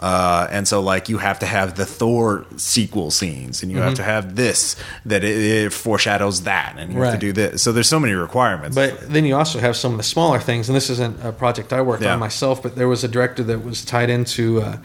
uh 0.00 0.48
and 0.50 0.66
so 0.66 0.80
like 0.82 1.08
you 1.08 1.18
have 1.18 1.38
to 1.38 1.46
have 1.46 1.76
the 1.76 1.86
Thor 1.86 2.44
sequel 2.56 3.12
scenes 3.12 3.62
and 3.62 3.70
you 3.70 3.78
Mm-hmm. 3.78 3.86
have 3.86 3.94
to 3.94 4.02
have 4.02 4.34
this 4.34 4.74
that 5.06 5.22
it, 5.22 5.38
it 5.38 5.72
foreshadows 5.72 6.42
that 6.42 6.74
and 6.76 6.92
you 6.92 7.00
have 7.02 7.14
to 7.14 7.18
do 7.20 7.32
this. 7.32 7.62
So 7.62 7.70
there's 7.70 7.88
so 7.88 8.00
many 8.00 8.14
requirements. 8.14 8.74
But 8.74 9.08
then 9.08 9.24
you 9.24 9.36
also 9.36 9.60
have 9.60 9.76
some 9.76 9.92
of 9.92 9.98
the 9.98 10.04
smaller 10.04 10.40
things, 10.40 10.68
and 10.68 10.74
this 10.74 10.90
isn't 10.90 11.24
a 11.24 11.30
project 11.32 11.72
I 11.72 11.82
worked 11.82 12.02
Yeah. 12.02 12.14
on 12.14 12.18
myself, 12.18 12.62
but 12.64 12.74
there 12.74 12.88
was 12.88 13.04
a 13.04 13.08
director 13.08 13.44
that 13.44 13.64
was 13.64 13.84
tied 13.84 14.10
into, 14.10 14.60
uh, 14.60 14.76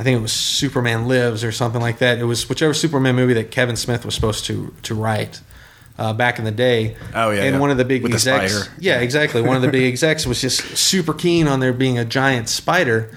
I 0.00 0.02
think 0.02 0.18
it 0.18 0.22
was 0.22 0.32
Superman 0.32 1.06
Lives 1.06 1.44
or 1.44 1.52
something 1.52 1.80
like 1.80 1.98
that. 1.98 2.18
It 2.18 2.24
was 2.24 2.48
whichever 2.48 2.72
Superman 2.72 3.14
movie 3.16 3.34
that 3.34 3.50
Kevin 3.50 3.76
Smith 3.76 4.04
was 4.06 4.14
supposed 4.14 4.46
to 4.46 4.74
to 4.84 4.94
write. 4.94 5.40
Uh, 5.98 6.14
back 6.14 6.38
in 6.38 6.46
the 6.46 6.50
day, 6.50 6.96
Oh, 7.14 7.28
yeah, 7.30 7.42
and 7.42 7.56
yeah. 7.56 7.60
one 7.60 7.70
of 7.70 7.76
the 7.76 7.84
big 7.84 8.02
With 8.02 8.14
execs, 8.14 8.54
spider. 8.54 8.72
yeah, 8.78 9.00
exactly. 9.00 9.42
One 9.42 9.56
of 9.56 9.60
the 9.60 9.68
big 9.68 9.82
execs 9.92 10.24
was 10.24 10.40
just 10.40 10.62
super 10.78 11.12
keen 11.12 11.46
on 11.46 11.60
there 11.60 11.74
being 11.74 11.98
a 11.98 12.06
giant 12.06 12.48
spider, 12.48 13.10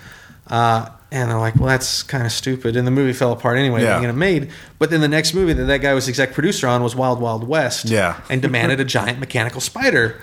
uh, 0.47 0.89
and 1.13 1.29
they're 1.31 1.37
like, 1.39 1.55
"Well, 1.55 1.67
that's 1.67 2.03
kind 2.03 2.25
of 2.25 2.31
stupid." 2.33 2.75
And 2.75 2.85
the 2.85 2.91
movie 2.91 3.13
fell 3.13 3.31
apart 3.31 3.57
anyway, 3.57 3.81
Yeah. 3.83 3.93
getting 3.95 4.09
it 4.09 4.13
made. 4.17 4.49
But 4.79 4.89
then 4.89 4.99
the 4.99 5.07
next 5.07 5.33
movie 5.33 5.53
that 5.53 5.63
that 5.65 5.77
guy 5.77 5.93
was 5.93 6.09
exec 6.09 6.33
producer 6.33 6.67
on 6.67 6.83
was 6.83 6.95
Wild 6.95 7.21
Wild 7.21 7.47
West, 7.47 7.85
Yeah. 7.85 8.15
and 8.29 8.41
demanded 8.41 8.79
a 8.81 8.85
giant 8.85 9.19
mechanical 9.19 9.61
spider. 9.61 10.15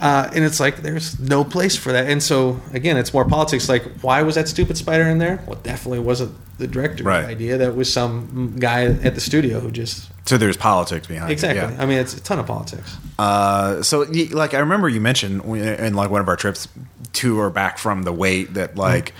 Uh, 0.00 0.28
and 0.34 0.44
it's 0.44 0.60
like 0.60 0.82
there's 0.82 1.18
no 1.18 1.44
place 1.44 1.76
for 1.76 1.92
that. 1.92 2.06
And 2.10 2.22
so 2.22 2.60
again, 2.74 2.96
it's 2.98 3.14
more 3.14 3.24
politics. 3.24 3.68
Like, 3.68 3.84
why 4.02 4.20
was 4.22 4.34
that 4.34 4.48
stupid 4.48 4.76
spider 4.76 5.04
in 5.04 5.18
there? 5.18 5.40
Well, 5.46 5.56
it 5.56 5.62
definitely 5.62 6.00
wasn't 6.00 6.32
the 6.58 6.66
director's 6.66 7.06
Right. 7.06 7.24
idea. 7.24 7.56
That 7.56 7.74
was 7.74 7.90
some 7.92 8.56
guy 8.58 8.84
at 8.84 9.14
the 9.14 9.20
studio 9.20 9.60
who 9.60 9.70
just 9.70 10.08
so 10.26 10.36
there's 10.38 10.56
politics 10.56 11.06
behind 11.06 11.30
exactly. 11.30 11.60
it. 11.60 11.70
Yeah. 11.76 11.82
I 11.82 11.86
mean, 11.86 11.98
it's 11.98 12.14
a 12.14 12.20
ton 12.20 12.38
of 12.38 12.46
politics. 12.46 12.96
Uh, 13.18 13.82
so 13.82 14.06
like 14.32 14.52
I 14.54 14.58
remember 14.58 14.88
you 14.88 15.00
mentioned 15.00 15.42
in 15.56 15.94
like 15.94 16.10
one 16.10 16.20
of 16.20 16.28
our 16.28 16.36
trips 16.36 16.68
to 17.14 17.38
or 17.40 17.48
back 17.50 17.78
from 17.78 18.02
the 18.02 18.12
wait 18.12 18.54
that 18.54 18.76
like 18.76 19.14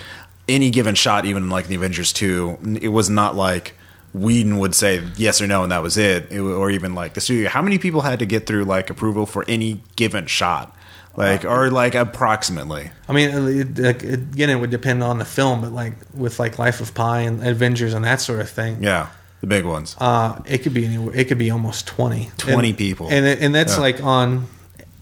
any 0.48 0.70
given 0.70 0.94
shot, 0.94 1.24
even 1.24 1.48
like 1.50 1.66
the 1.68 1.74
Avengers 1.74 2.12
two, 2.12 2.58
it 2.80 2.88
was 2.88 3.08
not 3.10 3.34
like 3.36 3.74
Whedon 4.12 4.58
would 4.58 4.74
say 4.74 5.02
yes 5.16 5.40
or 5.42 5.46
no 5.46 5.62
and 5.64 5.72
that 5.72 5.82
was 5.82 5.96
it, 5.96 6.30
It 6.30 6.38
or 6.40 6.70
even 6.70 6.94
like 6.94 7.14
the 7.14 7.20
studio. 7.20 7.48
How 7.48 7.62
many 7.62 7.78
people 7.78 8.02
had 8.02 8.18
to 8.20 8.26
get 8.26 8.46
through 8.46 8.64
like 8.64 8.90
approval 8.90 9.26
for 9.26 9.44
any 9.48 9.80
given 9.96 10.26
shot, 10.26 10.76
like 11.16 11.44
or 11.44 11.70
like 11.70 11.94
approximately? 11.94 12.90
I 13.08 13.12
mean, 13.12 13.30
it, 13.30 13.78
it, 13.78 14.04
again, 14.14 14.50
it 14.50 14.56
would 14.56 14.70
depend 14.70 15.02
on 15.02 15.18
the 15.18 15.24
film, 15.24 15.60
but 15.62 15.72
like 15.72 15.94
with 16.14 16.38
like 16.38 16.58
Life 16.58 16.80
of 16.80 16.94
Pi 16.94 17.20
and 17.20 17.44
Avengers 17.46 17.92
and 17.94 18.04
that 18.04 18.20
sort 18.20 18.40
of 18.40 18.48
thing. 18.48 18.82
Yeah, 18.82 19.08
the 19.40 19.46
big 19.48 19.64
ones. 19.64 19.96
Uh, 19.98 20.40
it 20.46 20.58
could 20.58 20.74
be 20.74 20.84
anywhere. 20.84 21.14
It 21.16 21.26
could 21.26 21.38
be 21.38 21.50
almost 21.50 21.86
twenty. 21.86 22.30
20 22.38 22.68
And- 22.68 22.78
people. 22.78 23.08
and 23.10 23.26
and 23.26 23.54
that's 23.54 23.74
Yeah. 23.76 23.80
like 23.80 24.02
on 24.04 24.46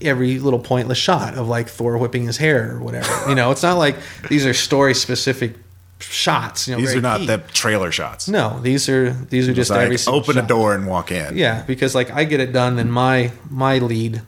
every 0.02 0.38
little 0.38 0.58
pointless 0.58 0.98
shot 0.98 1.34
of 1.34 1.48
like 1.48 1.68
Thor 1.68 1.96
whipping 1.98 2.24
his 2.26 2.36
hair 2.36 2.72
or 2.74 2.80
whatever. 2.80 3.28
you 3.28 3.34
know, 3.34 3.50
it's 3.50 3.62
not 3.62 3.78
like 3.78 3.96
these 4.28 4.44
are 4.46 4.54
story 4.54 4.94
specific 4.94 5.54
shots. 6.00 6.66
You 6.68 6.74
know, 6.74 6.80
These 6.80 6.94
are 6.96 7.00
not 7.00 7.20
key. 7.20 7.26
the 7.26 7.38
trailer 7.52 7.92
shots. 7.92 8.28
No, 8.28 8.58
these 8.60 8.88
are 8.88 9.10
these 9.10 9.48
are 9.48 9.54
just 9.54 9.70
like, 9.70 9.80
every 9.82 9.98
single 9.98 10.20
open 10.20 10.38
a 10.38 10.42
door 10.46 10.74
and 10.74 10.86
walk 10.86 11.12
in. 11.12 11.36
Yeah, 11.36 11.62
because 11.66 11.94
like 11.94 12.10
I 12.10 12.24
get 12.24 12.40
it 12.40 12.52
done, 12.52 12.76
then 12.76 12.90
my 12.90 13.30
my 13.50 13.78
lead 13.78 14.22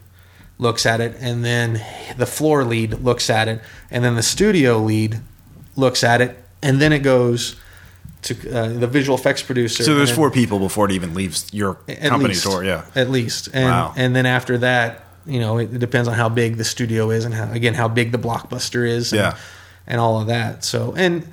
looks 0.58 0.86
at 0.86 1.00
it, 1.00 1.16
and 1.18 1.44
then 1.44 1.80
the 2.16 2.26
floor 2.26 2.64
lead 2.64 2.94
looks 3.00 3.28
at 3.28 3.48
it, 3.48 3.60
and 3.90 4.04
then 4.04 4.14
the 4.14 4.22
studio 4.22 4.78
lead 4.78 5.20
looks 5.76 6.04
at 6.04 6.20
it, 6.20 6.38
and 6.62 6.80
then 6.80 6.92
it 6.92 7.00
goes 7.00 7.56
to 8.22 8.34
uh, 8.56 8.68
the 8.68 8.86
visual 8.86 9.18
effects 9.18 9.42
producer. 9.42 9.82
So 9.82 9.96
there's 9.96 10.10
four 10.12 10.30
people 10.30 10.58
before 10.60 10.86
it 10.86 10.92
even 10.92 11.12
leaves 11.12 11.52
your 11.52 11.78
at 11.88 12.00
company's 12.08 12.36
least, 12.36 12.44
door. 12.44 12.64
Yeah. 12.64 12.84
at 12.94 13.10
least, 13.10 13.48
and 13.52 13.64
Wow. 13.66 13.92
and 13.96 14.14
then 14.14 14.26
after 14.26 14.58
that, 14.58 15.03
you 15.26 15.40
know, 15.40 15.58
it, 15.58 15.72
it 15.74 15.78
depends 15.78 16.08
on 16.08 16.14
how 16.14 16.28
big 16.28 16.56
the 16.56 16.64
studio 16.64 17.10
is, 17.10 17.24
and 17.24 17.34
how, 17.34 17.50
again 17.52 17.74
how 17.74 17.88
big 17.88 18.12
the 18.12 18.18
blockbuster 18.18 18.86
is, 18.88 19.12
and, 19.12 19.20
Yeah. 19.20 19.36
and 19.86 20.00
all 20.00 20.20
of 20.20 20.26
that. 20.28 20.64
So 20.64 20.94
and. 20.96 21.26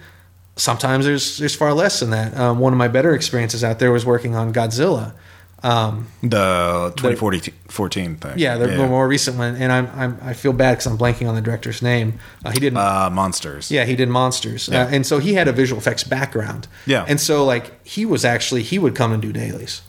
Sometimes 0.58 1.06
there's 1.06 1.38
there's 1.38 1.56
far 1.56 1.74
less 1.74 2.02
than 2.02 2.10
that. 2.10 2.38
Um, 2.38 2.60
one 2.60 2.74
of 2.74 2.78
my 2.78 2.90
better 2.90 3.16
experiences 3.16 3.64
out 3.64 3.80
there 3.80 3.90
was 3.92 4.06
working 4.06 4.36
on 4.36 4.54
Godzilla. 4.54 5.14
Um, 5.64 6.08
The 6.22 6.92
2014 6.98 8.18
thing. 8.18 8.34
yeah, 8.38 8.58
the 8.58 8.68
the 8.68 8.86
more 8.86 9.08
recent 9.08 9.38
one, 9.38 9.56
and 9.56 9.72
I'm, 9.72 9.90
I'm 9.96 10.18
I 10.22 10.34
feel 10.34 10.52
bad 10.54 10.74
because 10.74 10.88
I'm 10.88 10.98
blanking 10.98 11.28
on 11.30 11.36
the 11.36 11.42
director's 11.42 11.82
name. 11.82 12.20
Uh, 12.44 12.52
he 12.52 12.60
did, 12.60 12.76
uh, 12.76 13.10
monsters. 13.10 13.72
yeah, 13.72 13.86
he 13.86 13.96
did 13.96 14.10
monsters, 14.10 14.68
Yeah. 14.68 14.84
uh, 14.84 14.88
and 14.90 15.06
so 15.06 15.20
he 15.20 15.34
had 15.36 15.48
a 15.48 15.54
visual 15.54 15.80
effects 15.80 16.04
background. 16.04 16.68
Yeah. 16.86 17.06
and 17.08 17.20
so 17.20 17.46
like 17.46 17.84
he 17.88 18.06
was 18.06 18.26
actually 18.26 18.62
he 18.64 18.78
would 18.78 18.94
come 18.94 19.14
and 19.14 19.22
do 19.22 19.32
dailies, 19.32 19.82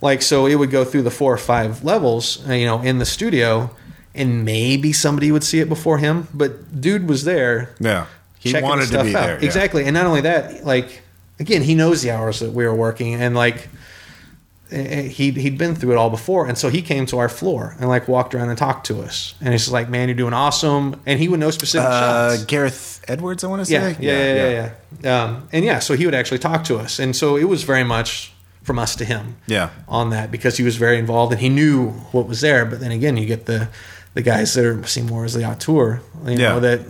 like 0.00 0.22
so 0.22 0.46
it 0.46 0.54
would 0.56 0.70
go 0.70 0.84
through 0.84 1.02
the 1.02 1.10
four 1.10 1.32
or 1.32 1.38
five 1.38 1.84
levels, 1.84 2.46
uh, 2.48 2.52
you 2.52 2.66
know, 2.66 2.80
in 2.80 2.98
the 2.98 3.04
studio, 3.06 3.70
and 4.14 4.44
maybe 4.44 4.92
somebody 4.92 5.30
would 5.30 5.44
see 5.44 5.60
it 5.60 5.68
before 5.68 5.98
him, 5.98 6.26
but 6.34 6.80
dude 6.80 7.08
was 7.08 7.24
there. 7.24 7.74
Yeah. 7.78 8.06
He 8.38 8.52
wanted 8.58 8.86
to 8.88 9.02
be 9.04 9.14
out. 9.14 9.26
there. 9.26 9.38
yeah. 9.38 9.44
Exactly. 9.44 9.84
And 9.84 9.92
not 9.94 10.06
only 10.06 10.22
that, 10.22 10.64
like 10.64 11.02
again, 11.38 11.62
he 11.62 11.74
knows 11.74 12.00
the 12.02 12.10
hours 12.10 12.40
that 12.40 12.52
we 12.52 12.64
were 12.64 12.74
working 12.74 13.14
and 13.14 13.34
like 13.34 13.68
eh, 14.72 15.02
he'd 15.02 15.36
he'd 15.36 15.58
been 15.58 15.74
through 15.74 15.92
it 15.92 15.96
all 15.96 16.08
before. 16.10 16.46
And 16.46 16.56
so 16.56 16.70
he 16.70 16.80
came 16.82 17.04
to 17.06 17.18
our 17.18 17.28
floor 17.28 17.76
and 17.78 17.88
like 17.88 18.08
walked 18.08 18.34
around 18.34 18.48
and 18.48 18.56
talked 18.58 18.86
to 18.86 19.02
us. 19.02 19.34
And 19.42 19.52
he's 19.52 19.70
like, 19.70 19.88
Man, 19.90 20.08
you're 20.08 20.16
doing 20.16 20.32
awesome 20.32 21.00
and 21.06 21.20
he 21.20 21.28
would 21.28 21.38
know 21.40 21.50
specific 21.50 21.86
Uh, 21.86 22.30
shots. 22.30 22.44
Gareth 22.46 23.04
Edwards, 23.08 23.44
I 23.44 23.48
want 23.48 23.66
to 23.66 23.70
Yeah, 23.72 23.92
say. 23.92 23.96
yeah, 24.00 24.34
yeah, 24.34 24.48
yeah, 24.48 24.72
yeah. 25.02 25.24
Um, 25.24 25.48
and 25.52 25.64
yeah, 25.64 25.78
so 25.80 25.94
he 25.94 26.06
would 26.06 26.14
actually 26.14 26.38
talk 26.38 26.64
to 26.64 26.78
us. 26.78 26.98
And 26.98 27.14
so 27.14 27.36
it 27.36 27.44
was 27.44 27.62
very 27.64 27.84
much 27.84 28.32
from 28.70 28.78
us 28.78 28.94
to 28.96 29.04
him 29.04 29.24
Yeah. 29.46 29.70
on 29.88 30.10
that 30.10 30.30
because 30.30 30.56
he 30.56 30.62
was 30.64 30.76
very 30.76 30.98
involved 30.98 31.32
and 31.32 31.40
he 31.40 31.48
knew 31.48 31.88
what 32.12 32.26
was 32.28 32.40
there. 32.40 32.64
But 32.64 32.78
then 32.80 32.92
again, 32.92 33.16
you 33.16 33.26
get 33.26 33.46
the 33.46 33.68
the 34.14 34.22
guys 34.22 34.54
that 34.54 34.64
are 34.64 34.86
see 34.86 35.02
more 35.02 35.24
as 35.24 35.34
the 35.34 35.44
auteur, 35.44 36.00
you 36.26 36.32
Yeah. 36.38 36.48
know, 36.50 36.60
that 36.60 36.80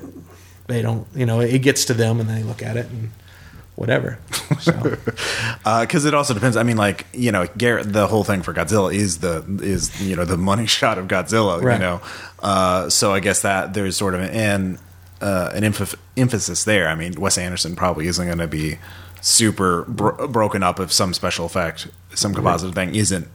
they 0.68 0.82
don't, 0.82 1.06
you 1.14 1.26
know, 1.26 1.40
it 1.40 1.60
gets 1.62 1.84
to 1.86 1.94
them 1.94 2.20
and 2.20 2.28
they 2.28 2.42
look 2.42 2.62
at 2.62 2.76
it 2.76 2.86
and 2.90 3.10
whatever. 3.76 4.18
So 4.60 4.72
Because 5.64 6.04
Uh, 6.04 6.08
it 6.08 6.14
also 6.14 6.34
depends. 6.34 6.56
I 6.56 6.64
mean, 6.64 6.76
like 6.76 7.06
you 7.14 7.32
know, 7.32 7.46
Gareth. 7.56 7.92
The 7.92 8.06
whole 8.08 8.24
thing 8.24 8.42
for 8.42 8.52
Godzilla 8.52 8.92
is 8.94 9.18
the 9.18 9.42
is 9.62 9.82
you 10.02 10.16
know 10.16 10.24
the 10.26 10.36
money 10.36 10.66
shot 10.78 10.98
of 10.98 11.06
Godzilla. 11.08 11.62
You 11.62 11.78
know, 11.78 12.00
uh, 12.42 12.90
so 12.90 13.14
I 13.14 13.20
guess 13.20 13.40
that 13.42 13.72
there's 13.74 13.96
sort 13.96 14.14
of 14.14 14.20
an 14.22 14.78
uh, 15.20 15.50
an 15.54 15.62
emph- 15.62 15.94
emphasis 16.16 16.64
there. 16.64 16.88
I 16.88 16.94
mean, 16.94 17.12
Wes 17.20 17.38
Anderson 17.38 17.74
probably 17.76 18.06
isn't 18.06 18.26
going 18.26 18.38
to 18.38 18.46
be 18.48 18.78
super 19.20 19.82
bro- 19.84 20.28
broken 20.28 20.62
up 20.62 20.80
if 20.80 20.92
some 20.92 21.12
special 21.14 21.46
effect, 21.46 21.88
some 22.14 22.34
composite 22.34 22.74
thing 22.74 22.94
isn't 22.94 23.26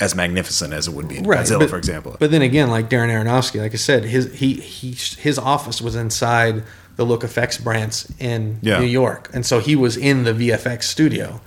as 0.00 0.14
magnificent 0.14 0.72
as 0.72 0.88
it 0.88 0.94
would 0.94 1.06
be 1.08 1.18
in 1.18 1.24
Godzilla, 1.24 1.60
but, 1.60 1.70
for 1.70 1.76
example. 1.78 2.16
But 2.18 2.30
then 2.30 2.42
again, 2.42 2.70
like 2.70 2.88
Darren 2.88 3.08
Aronofsky, 3.10 3.60
like 3.60 3.72
I 3.72 3.76
said, 3.76 4.04
his 4.04 4.32
he 4.34 4.54
he 4.54 4.92
his 4.92 5.38
office 5.38 5.80
was 5.80 5.94
inside 5.94 6.62
the 6.96 7.04
Look 7.04 7.24
Effects 7.24 7.58
branch 7.58 8.04
in 8.18 8.58
Yeah. 8.62 8.78
New 8.80 8.86
York, 8.86 9.30
and 9.32 9.44
so 9.46 9.60
he 9.60 9.76
was 9.76 9.96
in 9.96 10.24
the 10.24 10.32
VFX 10.32 10.84
studio, 10.84 11.40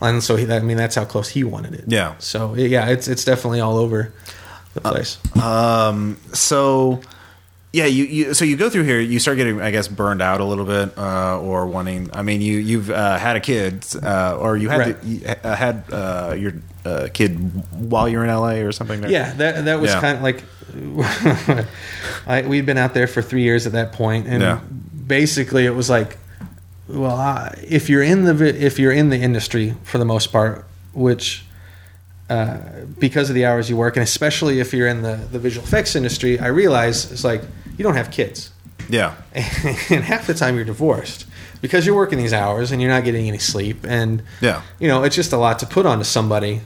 and 0.00 0.22
so 0.22 0.36
he, 0.36 0.50
I 0.50 0.60
mean 0.60 0.76
that's 0.76 0.94
how 0.94 1.04
close 1.04 1.28
he 1.30 1.44
wanted 1.44 1.74
it. 1.74 1.84
Yeah. 1.88 2.14
So 2.18 2.54
yeah, 2.54 2.88
it's 2.88 3.08
it's 3.08 3.24
definitely 3.24 3.60
all 3.60 3.76
over 3.76 4.12
the 4.74 4.80
place. 4.80 5.18
Um. 5.42 6.18
so 6.32 7.00
yeah 7.72 7.84
you, 7.86 8.04
you 8.04 8.34
so 8.34 8.44
you 8.44 8.56
go 8.56 8.70
through 8.70 8.84
here 8.84 8.98
you 9.00 9.18
start 9.18 9.36
getting 9.36 9.60
i 9.60 9.70
guess 9.70 9.88
burned 9.88 10.22
out 10.22 10.40
a 10.40 10.44
little 10.44 10.64
bit 10.64 10.96
uh, 10.96 11.38
or 11.38 11.66
wanting 11.66 12.08
i 12.14 12.22
mean 12.22 12.40
you 12.40 12.56
you've 12.58 12.90
uh, 12.90 13.18
had 13.18 13.36
a 13.36 13.40
kid 13.40 13.84
uh, 14.02 14.36
or 14.40 14.56
you 14.56 14.68
had 14.70 14.78
Right. 14.80 15.00
to, 15.02 15.06
you, 15.06 15.26
uh, 15.44 15.54
had 15.54 15.84
uh, 15.92 16.34
your 16.38 16.52
uh, 16.86 17.08
kid 17.12 17.32
while 17.72 18.08
you're 18.08 18.24
in 18.24 18.30
la 18.34 18.52
or 18.52 18.72
something? 18.72 19.02
Yeah, 19.10 19.34
that 19.34 19.64
that 19.66 19.80
was 19.80 19.90
Yeah. 19.90 20.00
kind 20.00 20.16
of 20.16 20.22
like 20.22 20.42
I, 22.26 22.42
we'd 22.46 22.66
been 22.66 22.78
out 22.78 22.94
there 22.94 23.06
for 23.06 23.22
three 23.22 23.42
years 23.42 23.66
at 23.66 23.72
that 23.72 23.92
point, 23.92 24.26
and 24.26 24.42
Yeah. 24.42 24.60
basically 25.06 25.66
it 25.66 25.74
was 25.74 25.90
like, 25.90 26.16
well, 26.88 27.16
I, 27.16 27.58
if 27.68 27.88
you're 27.90 28.02
in 28.02 28.24
the 28.24 28.64
if 28.64 28.78
you're 28.78 28.92
in 28.92 29.08
the 29.10 29.18
industry 29.18 29.74
for 29.84 29.98
the 29.98 30.04
most 30.04 30.32
part, 30.32 30.64
which 30.94 31.44
uh, 32.30 32.58
because 32.98 33.28
of 33.30 33.34
the 33.34 33.44
hours 33.46 33.68
you 33.70 33.76
work, 33.76 33.96
and 33.96 34.02
especially 34.04 34.60
if 34.60 34.72
you're 34.74 34.88
in 34.88 35.02
the 35.02 35.16
the 35.32 35.38
visual 35.38 35.64
effects 35.66 35.96
industry, 35.96 36.38
I 36.38 36.48
realize 36.48 37.10
it's 37.12 37.24
like 37.24 37.42
you 37.76 37.82
don't 37.84 37.94
have 37.96 38.10
kids, 38.10 38.50
yeah 38.88 39.14
and 39.34 40.04
half 40.04 40.26
the 40.26 40.34
time 40.34 40.56
you're 40.56 40.64
divorced 40.64 41.26
because 41.60 41.84
you're 41.86 41.96
working 41.96 42.18
these 42.18 42.32
hours 42.32 42.70
and 42.72 42.80
you're 42.82 42.90
not 42.90 43.04
getting 43.04 43.28
any 43.28 43.38
sleep, 43.38 43.84
and 43.88 44.22
yeah 44.40 44.62
you 44.78 44.88
know, 44.88 45.02
it's 45.04 45.16
just 45.16 45.32
a 45.32 45.36
lot 45.38 45.58
to 45.60 45.66
put 45.66 45.86
onto 45.86 46.04
somebody. 46.04 46.60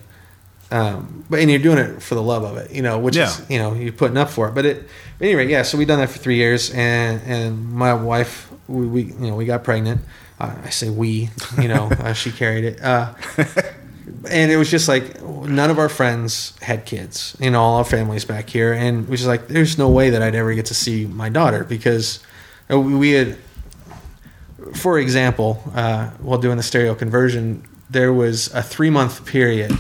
Um, 0.71 1.25
but 1.29 1.39
and 1.41 1.51
you're 1.51 1.61
doing 1.61 1.77
it 1.77 2.03
for 2.03 2.15
the 2.15 2.23
love 2.23 2.45
of 2.45 2.57
it, 2.57 2.71
you 2.73 2.81
know, 2.81 2.99
which 2.99 3.15
is 3.17 3.39
Yeah. 3.41 3.47
you 3.51 3.59
know 3.59 3.75
you're 3.75 3.93
putting 3.93 4.17
up 4.17 4.31
for 4.31 4.49
it. 4.49 4.55
But 4.55 4.65
it, 4.65 4.89
anyway, 5.21 5.47
yeah. 5.47 5.63
So 5.65 5.77
we've 5.77 5.87
done 5.87 5.99
that 6.01 6.09
for 6.09 6.19
three 6.19 6.37
years, 6.37 6.71
and 6.71 7.21
and 7.27 7.71
my 7.73 7.93
wife, 7.93 8.51
we, 8.69 8.87
we 8.87 9.03
you 9.03 9.29
know 9.31 9.37
we 9.37 9.45
got 9.45 9.65
pregnant. 9.65 10.01
Uh, 10.41 10.55
I 10.65 10.71
say 10.71 10.89
we, 10.89 11.29
you 11.61 11.69
know, 11.69 11.91
uh, 12.01 12.15
she 12.15 12.33
carried 12.33 12.65
it. 12.65 12.83
Uh, 12.83 13.13
and 14.31 14.51
it 14.51 14.57
was 14.57 14.71
just 14.71 14.89
like 14.89 15.23
none 15.23 15.71
of 15.71 15.79
our 15.79 15.89
friends 15.89 16.59
had 16.61 16.87
kids, 16.87 17.37
you 17.41 17.51
know, 17.51 17.61
all 17.61 17.79
our 17.79 17.85
families 17.85 18.25
back 18.25 18.49
here, 18.49 18.73
and 18.73 19.09
we 19.09 19.17
just 19.17 19.29
like 19.29 19.49
there's 19.49 19.79
no 19.79 19.89
way 19.89 20.11
that 20.11 20.23
I'd 20.23 20.35
ever 20.35 20.55
get 20.55 20.67
to 20.67 20.75
see 20.75 21.07
my 21.07 21.29
daughter 21.29 21.65
because 21.65 22.21
uh, 22.71 22.79
we 22.79 22.95
we 22.95 23.11
had 23.13 23.37
for 24.75 24.99
example, 24.99 25.63
uh, 25.75 26.09
while 26.21 26.39
doing 26.39 26.57
the 26.57 26.63
stereo 26.63 26.95
conversion, 26.95 27.67
there 27.91 28.13
was 28.13 28.53
a 28.55 28.63
three 28.63 28.91
month 28.91 29.27
period 29.27 29.73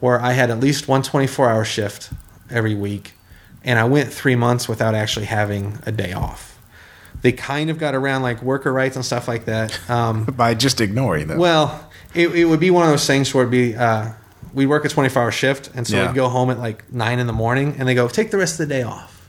where 0.00 0.20
I 0.20 0.32
had 0.32 0.50
at 0.50 0.60
least 0.60 0.88
one 0.88 1.02
24 1.02 1.48
hour 1.48 1.64
shift 1.64 2.10
every 2.50 2.74
week, 2.74 3.12
and 3.64 3.78
I 3.78 3.84
went 3.84 4.12
three 4.12 4.36
months 4.36 4.68
without 4.68 4.94
actually 4.94 5.26
having 5.26 5.78
a 5.86 5.92
day 5.92 6.12
off. 6.12 6.60
They 7.22 7.32
kind 7.32 7.70
of 7.70 7.78
got 7.78 7.94
around 7.94 8.22
like 8.22 8.42
worker 8.42 8.72
rights 8.72 8.96
and 8.96 9.04
stuff 9.04 9.26
like 9.26 9.46
that. 9.46 9.88
Um, 9.90 10.24
By 10.36 10.54
just 10.54 10.80
ignoring 10.80 11.28
them. 11.28 11.38
well, 11.38 11.85
it, 12.16 12.28
it 12.34 12.44
would 12.46 12.60
be 12.60 12.70
one 12.70 12.84
of 12.84 12.90
those 12.90 13.06
things 13.06 13.32
where 13.34 13.42
it'd 13.44 13.50
be 13.50 13.74
uh, 13.76 14.10
we 14.54 14.66
work 14.66 14.84
a 14.84 14.88
24 14.88 15.22
hour 15.22 15.30
shift, 15.30 15.70
and 15.74 15.86
so 15.86 15.96
Yeah. 15.96 16.06
we'd 16.06 16.14
go 16.16 16.28
home 16.28 16.50
at 16.50 16.58
like 16.58 16.90
nine 16.92 17.18
in 17.18 17.26
the 17.26 17.32
morning, 17.32 17.76
and 17.78 17.86
they 17.88 17.94
go 17.94 18.08
take 18.08 18.30
the 18.30 18.38
rest 18.38 18.58
of 18.60 18.68
the 18.68 18.74
day 18.74 18.82
off. 18.82 19.28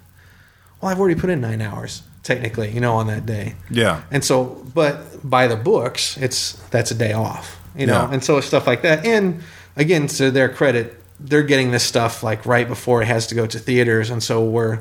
Well, 0.82 0.92
I've 0.92 1.00
already 1.00 1.20
put 1.20 1.30
in 1.30 1.42
nine 1.42 1.62
hours 1.62 2.04
technically, 2.24 2.72
you 2.72 2.80
know, 2.82 2.96
on 2.96 3.08
that 3.08 3.26
day. 3.26 3.56
yeah. 3.70 4.02
And 4.12 4.24
so, 4.24 4.64
but 4.74 5.28
by 5.30 5.48
the 5.48 5.56
books, 5.56 6.18
it's 6.18 6.54
that's 6.72 6.92
a 6.92 6.96
day 6.96 7.14
off, 7.14 7.60
you 7.76 7.86
know, 7.88 7.94
Yeah. 8.04 8.12
and 8.14 8.24
so 8.24 8.38
it's 8.38 8.48
stuff 8.48 8.68
like 8.68 8.82
that. 8.84 9.06
And 9.06 9.42
again, 9.76 10.08
to 10.08 10.30
their 10.32 10.50
credit, 10.50 11.02
they're 11.20 11.44
getting 11.44 11.72
this 11.72 11.84
stuff 11.84 12.24
like 12.24 12.46
right 12.46 12.68
before 12.68 13.02
it 13.02 13.06
has 13.08 13.28
to 13.28 13.36
go 13.36 13.46
to 13.48 13.58
theaters, 13.60 14.10
and 14.10 14.22
so 14.22 14.44
we're 14.44 14.80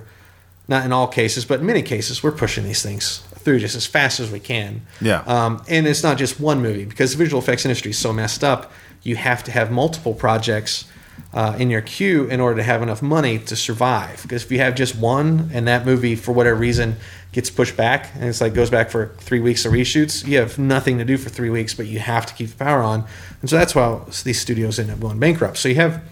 not 0.69 0.85
in 0.85 0.93
all 0.93 1.07
cases, 1.07 1.45
but 1.45 1.61
in 1.61 1.67
many 1.67 1.83
cases, 1.83 2.23
we're 2.23 2.33
pushing 2.33 2.65
these 2.65 2.83
things 2.83 3.19
through 3.39 3.61
just 3.61 3.77
as 3.77 3.87
fast 3.87 4.19
as 4.19 4.31
we 4.31 4.41
can. 4.41 4.83
Yeah. 5.01 5.21
Um, 5.21 5.63
and 5.69 5.87
it's 5.87 6.03
not 6.03 6.19
just 6.19 6.41
one 6.41 6.61
movie 6.61 6.85
because 6.85 7.13
the 7.13 7.19
visual 7.19 7.41
effects 7.41 7.65
industry 7.65 7.93
is 7.93 7.99
so 7.99 8.13
messed 8.13 8.43
up. 8.43 8.73
You 9.03 9.17
have 9.17 9.45
to 9.45 9.53
have 9.53 9.71
multiple 9.71 10.15
projects 10.15 10.85
uh, 11.33 11.55
in 11.59 11.71
your 11.71 11.83
queue 11.83 12.25
in 12.25 12.41
order 12.41 12.57
to 12.57 12.63
have 12.63 12.83
enough 12.83 13.03
money 13.03 13.39
to 13.39 13.55
survive. 13.55 14.23
Because 14.23 14.45
if 14.45 14.51
you 14.51 14.59
have 14.59 14.75
just 14.75 14.97
one 14.97 15.51
and 15.53 15.69
that 15.69 15.87
movie 15.87 16.17
for 16.17 16.33
whatever 16.33 16.59
reason 16.59 16.97
gets 17.33 17.51
pushed 17.51 17.77
back 17.77 18.11
and 18.15 18.25
it's 18.25 18.41
like 18.41 18.55
goes 18.55 18.71
back 18.71 18.91
for 18.91 19.15
three 19.19 19.41
weeks 19.41 19.65
of 19.65 19.73
reshoots, 19.73 20.27
you 20.27 20.39
have 20.39 20.59
nothing 20.59 20.99
to 20.99 21.05
do 21.05 21.17
for 21.17 21.29
three 21.29 21.51
weeks, 21.51 21.75
but 21.75 21.87
you 21.87 21.99
have 21.99 22.27
to 22.27 22.35
keep 22.35 22.51
the 22.51 22.57
power 22.57 22.83
on. 22.83 23.05
And 23.41 23.51
so 23.51 23.57
that's 23.57 23.75
why 23.75 24.01
these 24.25 24.41
studios 24.41 24.79
end 24.79 24.91
up 24.91 24.99
going 24.99 25.19
bankrupt. 25.19 25.59
So 25.59 25.69
you 25.69 25.77
have 25.77 26.03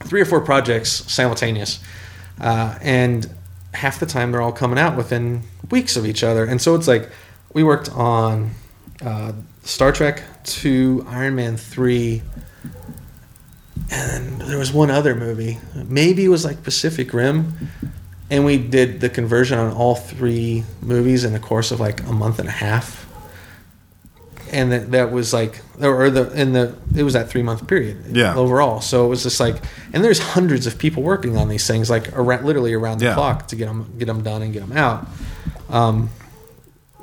three 0.00 0.20
or 0.20 0.24
four 0.24 0.40
projects 0.40 0.90
simultaneous, 1.12 1.80
uh, 2.40 2.78
and 2.80 3.28
half 3.76 4.00
the 4.00 4.06
time 4.06 4.32
they're 4.32 4.42
all 4.42 4.52
coming 4.52 4.78
out 4.78 4.96
within 4.96 5.42
weeks 5.70 5.96
of 5.96 6.04
each 6.04 6.24
other. 6.24 6.44
And 6.44 6.60
so 6.60 6.74
it's 6.74 6.88
like 6.88 7.10
we 7.52 7.62
worked 7.62 7.90
on 7.90 8.50
uh, 9.04 9.32
Star 9.62 9.92
Trek 9.92 10.22
two, 10.44 11.04
Iron 11.08 11.34
Man 11.34 11.56
three, 11.56 12.22
and 13.90 14.40
there 14.40 14.58
was 14.58 14.72
one 14.72 14.90
other 14.90 15.14
movie. 15.14 15.58
Maybe 15.74 16.24
it 16.24 16.28
was 16.28 16.44
like 16.44 16.62
Pacific 16.62 17.12
Rim. 17.12 17.54
And 18.28 18.44
we 18.44 18.58
did 18.58 19.00
the 19.00 19.08
conversion 19.08 19.56
on 19.56 19.72
all 19.72 19.94
three 19.94 20.64
movies 20.82 21.22
in 21.22 21.32
the 21.32 21.38
course 21.38 21.70
of 21.70 21.78
like 21.78 22.02
a 22.08 22.12
month 22.12 22.40
and 22.40 22.48
a 22.48 22.52
half. 22.52 23.05
And 24.52 24.70
that, 24.72 24.90
that 24.92 25.10
was 25.12 25.32
like, 25.32 25.60
or 25.80 26.08
the 26.10 26.30
in 26.40 26.52
the 26.52 26.74
it 26.94 27.02
was 27.02 27.14
that 27.14 27.28
three 27.28 27.42
month 27.42 27.66
period, 27.66 27.96
Yeah. 28.12 28.34
Overall, 28.34 28.80
so 28.80 29.04
it 29.04 29.08
was 29.08 29.22
just 29.22 29.40
like, 29.40 29.56
and 29.92 30.02
there's 30.04 30.18
hundreds 30.18 30.66
of 30.66 30.78
people 30.78 31.02
working 31.02 31.36
on 31.36 31.48
these 31.48 31.66
things, 31.66 31.90
like 31.90 32.12
around, 32.16 32.44
literally 32.44 32.72
around 32.74 32.98
the 32.98 33.06
Yeah. 33.06 33.14
clock 33.14 33.48
to 33.48 33.56
get 33.56 33.66
them 33.66 33.92
get 33.98 34.06
them 34.06 34.22
done 34.22 34.42
and 34.42 34.52
get 34.52 34.60
them 34.66 34.76
out. 34.76 35.06
Um, 35.68 36.10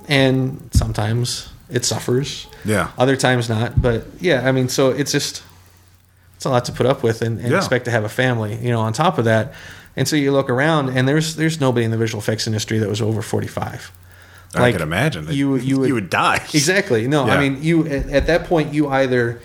and 0.08 0.70
sometimes 0.74 1.50
it 1.70 1.86
suffers, 1.86 2.48
Yeah. 2.66 2.90
other 2.98 3.16
times 3.16 3.50
not. 3.50 3.82
But 3.82 4.06
yeah, 4.20 4.48
I 4.48 4.52
mean, 4.52 4.70
so 4.70 4.90
it's 4.90 5.12
just 5.12 5.44
it's 6.36 6.46
a 6.46 6.50
lot 6.50 6.66
to 6.66 6.72
put 6.72 6.86
up 6.86 7.04
with 7.04 7.22
and, 7.22 7.40
and 7.40 7.52
Yeah. 7.52 7.58
expect 7.58 7.86
to 7.86 7.92
have 7.92 8.04
a 8.04 8.10
family, 8.10 8.58
you 8.62 8.70
know, 8.70 8.82
on 8.82 8.94
top 8.94 9.18
of 9.18 9.26
that. 9.26 9.54
And 9.96 10.08
so 10.08 10.16
you 10.16 10.32
look 10.32 10.50
around, 10.50 10.90
and 10.90 11.08
there's 11.08 11.36
there's 11.36 11.60
nobody 11.60 11.86
in 11.86 11.92
the 11.92 11.98
visual 11.98 12.20
effects 12.22 12.48
industry 12.48 12.80
that 12.80 12.90
was 12.90 13.02
over 13.02 13.22
45. 13.22 13.92
I 14.56 14.72
could 14.72 14.82
imagine. 14.82 15.26
that 15.26 15.36
you 15.36 15.56
you 15.56 15.80
would, 15.80 15.88
you 15.88 15.94
would 15.96 16.10
die. 16.10 16.36
exactly 16.54 17.08
no. 17.08 17.26
Yeah. 17.26 17.36
I 17.36 17.40
mean, 17.50 17.64
you 17.64 17.88
at, 17.88 18.10
at 18.10 18.28
that 18.28 18.46
point 18.46 18.74
you 18.74 18.88
either 18.90 19.42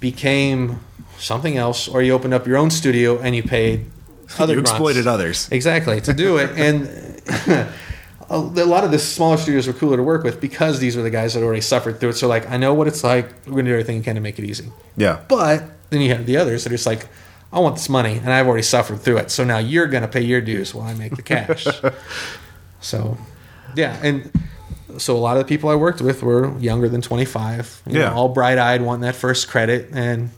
became 0.00 0.80
something 1.18 1.56
else 1.56 1.88
or 1.88 2.02
you 2.02 2.12
opened 2.12 2.34
up 2.34 2.46
your 2.46 2.56
own 2.56 2.70
studio 2.70 3.18
and 3.18 3.34
you 3.34 3.42
paid 3.42 3.86
other 4.38 4.54
you 4.54 4.60
exploited 4.60 5.06
others. 5.06 5.48
Exactly 5.50 6.00
to 6.02 6.12
do 6.12 6.38
it, 6.38 6.50
and 6.56 7.68
a 8.30 8.38
lot 8.38 8.84
of 8.84 8.90
the 8.90 8.98
smaller 8.98 9.36
studios 9.36 9.66
were 9.66 9.72
cooler 9.72 9.96
to 9.96 10.02
work 10.02 10.22
with 10.22 10.40
because 10.40 10.80
these 10.80 10.96
were 10.96 11.02
the 11.02 11.10
guys 11.10 11.34
that 11.34 11.42
already 11.42 11.60
suffered 11.60 11.98
through 11.98 12.10
it. 12.10 12.14
So 12.14 12.28
like, 12.28 12.48
I 12.50 12.56
know 12.56 12.74
what 12.74 12.86
it's 12.86 13.02
like. 13.02 13.26
We're 13.46 13.52
gonna 13.52 13.64
do 13.64 13.72
everything 13.72 13.98
we 13.98 14.04
can 14.04 14.16
to 14.16 14.20
make 14.20 14.38
it 14.38 14.44
easy. 14.44 14.70
Yeah. 14.96 15.20
But 15.28 15.64
then 15.90 16.00
you 16.00 16.10
have 16.14 16.26
the 16.26 16.36
others 16.36 16.64
that 16.64 16.70
are 16.70 16.74
just 16.74 16.86
like, 16.86 17.08
I 17.52 17.60
want 17.60 17.76
this 17.76 17.88
money, 17.88 18.18
and 18.18 18.30
I've 18.30 18.46
already 18.46 18.62
suffered 18.62 19.00
through 19.00 19.18
it. 19.18 19.30
So 19.30 19.44
now 19.44 19.58
you're 19.58 19.86
gonna 19.86 20.08
pay 20.08 20.20
your 20.20 20.40
dues 20.40 20.74
while 20.74 20.86
I 20.86 20.94
make 20.94 21.16
the 21.16 21.22
cash. 21.22 21.66
so, 22.80 23.16
yeah, 23.74 23.98
and 24.02 24.30
so 24.96 25.16
a 25.16 25.18
lot 25.18 25.36
of 25.36 25.44
the 25.46 25.48
people 25.48 25.68
I 25.70 25.74
worked 25.74 26.00
with 26.00 26.22
were 26.22 26.56
younger 26.58 26.88
than 26.88 27.02
25. 27.02 27.82
you 27.86 27.92
know, 27.94 28.00
Yeah. 28.00 28.12
all 28.14 28.28
bright 28.30 28.58
eyed, 28.58 28.80
wanting 28.82 29.02
that 29.02 29.14
first 29.16 29.48
credit, 29.48 29.90
and 29.92 30.30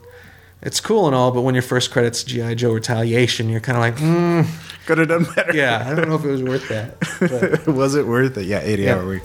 it's 0.61 0.79
cool 0.81 1.07
and 1.07 1.15
all. 1.15 1.31
But 1.31 1.41
when 1.41 1.55
your 1.55 1.61
first 1.63 1.91
credit's 1.91 2.23
GI 2.23 2.55
Joe 2.55 2.71
Retaliation, 2.73 3.49
you're 3.49 3.61
kind 3.61 3.77
of 3.77 3.81
like, 3.81 3.95
mm, 3.97 4.45
Could 4.85 4.97
have 4.97 5.07
done 5.07 5.23
better. 5.35 5.55
yeah, 5.55 5.87
I 5.89 5.95
don't 5.95 6.09
know 6.09 6.15
if 6.15 6.25
it 6.25 6.31
was 6.31 6.43
worth 6.43 6.67
that. 6.69 6.99
But, 7.65 7.67
was 7.73 7.95
it 7.95 8.05
worth 8.05 8.37
it? 8.37 8.45
Yeah, 8.45 8.59
eighty 8.61 8.83
Yeah. 8.83 8.95
hour 8.95 9.07
week. 9.07 9.23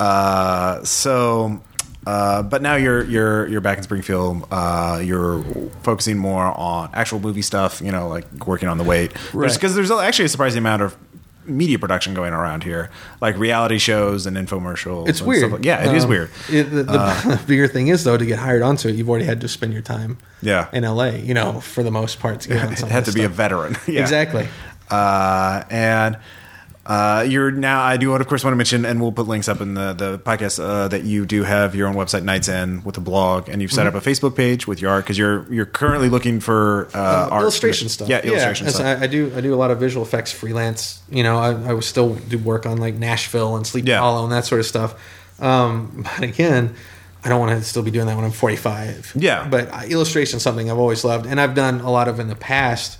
Uh, 0.00 0.82
so, 0.84 1.60
uh, 2.06 2.42
but 2.42 2.62
now 2.62 2.74
you're 2.76 3.04
you're 3.04 3.46
you're 3.48 3.60
back 3.60 3.78
in 3.78 3.84
Springfield. 3.84 4.46
Uh, 4.50 5.00
you're 5.04 5.42
focusing 5.82 6.18
more 6.18 6.44
on 6.58 6.90
actual 6.94 7.20
movie 7.20 7.42
stuff. 7.42 7.80
You 7.80 7.92
know, 7.92 8.08
like 8.08 8.46
working 8.46 8.68
on 8.68 8.78
the 8.78 8.84
weight. 8.84 9.12
Right. 9.34 9.52
Because 9.52 9.74
there's, 9.74 9.90
actually 9.90 10.24
a 10.26 10.28
surprising 10.28 10.58
amount 10.58 10.82
of 10.82 10.96
media 11.44 11.78
production 11.78 12.14
going 12.14 12.32
around 12.32 12.62
here, 12.64 12.90
like 13.20 13.36
reality 13.36 13.78
shows 13.78 14.26
and 14.26 14.36
infomercials. 14.36 15.08
It's 15.08 15.18
and 15.20 15.28
weird. 15.28 15.40
stuff 15.40 15.52
like- 15.52 15.64
yeah, 15.64 15.88
it 15.90 15.94
is 15.96 16.04
Um, 16.04 16.10
weird. 16.10 16.30
It, 16.50 16.64
the, 16.64 16.82
the 16.84 17.40
bigger 17.46 17.66
thing 17.68 17.88
is 17.88 18.04
though 18.04 18.16
to 18.16 18.24
get 18.26 18.38
hired 18.38 18.62
onto 18.62 18.88
it, 18.88 18.94
you've 18.94 19.08
already 19.10 19.24
had 19.24 19.40
to 19.40 19.48
spend 19.48 19.72
your 19.72 19.82
time 19.82 20.18
Yeah. 20.40 20.68
in 20.72 20.84
LA. 20.84 21.06
You 21.10 21.34
know, 21.34 21.60
for 21.60 21.82
the 21.82 21.90
most 21.90 22.20
part 22.20 22.40
to 22.42 22.48
get 22.50 22.64
on 22.66 22.72
It 22.72 22.78
had 22.80 23.04
to 23.06 23.10
this 23.10 23.14
be 23.14 23.24
a 23.24 23.28
veteran. 23.28 23.76
Yeah. 23.88 24.00
Exactly. 24.02 24.46
Uh, 24.90 25.62
and 25.70 26.16
uh, 26.84 27.24
you're 27.28 27.50
now. 27.52 27.80
I 27.82 27.96
do, 27.96 28.12
of 28.14 28.26
course, 28.26 28.42
want 28.42 28.52
to 28.52 28.56
mention, 28.56 28.84
and 28.84 29.00
we'll 29.00 29.12
put 29.12 29.28
links 29.28 29.48
up 29.48 29.60
in 29.60 29.74
the 29.74 29.92
the 29.92 30.18
podcast 30.18 30.58
uh, 30.62 30.88
that 30.88 31.04
you 31.04 31.24
do 31.26 31.44
have 31.44 31.74
your 31.76 31.86
own 31.88 31.94
website, 31.94 32.24
Nights 32.24 32.48
In, 32.48 32.82
with 32.82 32.96
a 32.98 33.00
blog, 33.00 33.48
and 33.48 33.62
you've 33.62 33.70
set 33.72 33.86
Mm-hmm. 33.86 33.96
up 33.96 34.04
a 34.06 34.10
Facebook 34.10 34.34
page 34.36 34.66
with 34.66 34.80
your 34.82 34.90
art 34.90 35.04
because 35.04 35.16
you're 35.16 35.46
you're 35.52 35.66
currently 35.66 36.08
looking 36.08 36.40
for 36.40 36.88
uh, 36.94 37.28
art 37.30 37.42
illustration 37.42 37.88
stuff. 37.88 38.08
Yeah, 38.08 38.20
illustration 38.22 38.66
so 38.66 38.72
stuff. 38.74 39.00
I, 39.00 39.04
I 39.04 39.06
do. 39.06 39.32
I 39.36 39.40
do 39.40 39.54
a 39.54 39.56
lot 39.56 39.70
of 39.70 39.78
visual 39.78 40.04
effects 40.04 40.32
freelance. 40.32 41.00
You 41.10 41.22
know, 41.22 41.38
I, 41.38 41.74
I 41.76 41.80
still 41.80 42.14
do 42.14 42.38
work 42.38 42.66
on 42.66 42.78
like 42.78 42.94
Nashville 42.94 43.56
and 43.56 43.66
Sleep 43.66 43.86
Yeah. 43.86 43.98
Hollow 44.00 44.24
and 44.24 44.32
that 44.32 44.44
sort 44.44 44.60
of 44.60 44.66
stuff. 44.66 44.94
Um, 45.40 46.02
but 46.18 46.22
again, 46.22 46.74
I 47.24 47.28
don't 47.28 47.38
want 47.40 47.56
to 47.58 47.64
still 47.64 47.82
be 47.84 47.90
doing 47.92 48.06
that 48.06 48.16
when 48.16 48.24
I'm 48.24 48.32
45. 48.32 49.12
Yeah. 49.16 49.46
But 49.48 49.68
uh, 49.72 49.82
illustration 49.88 50.38
is 50.38 50.42
something 50.42 50.68
I've 50.70 50.78
always 50.78 51.04
loved, 51.04 51.26
and 51.26 51.40
I've 51.40 51.54
done 51.54 51.80
a 51.80 51.90
lot 51.90 52.08
of 52.08 52.18
in 52.18 52.26
the 52.28 52.34
past. 52.36 52.98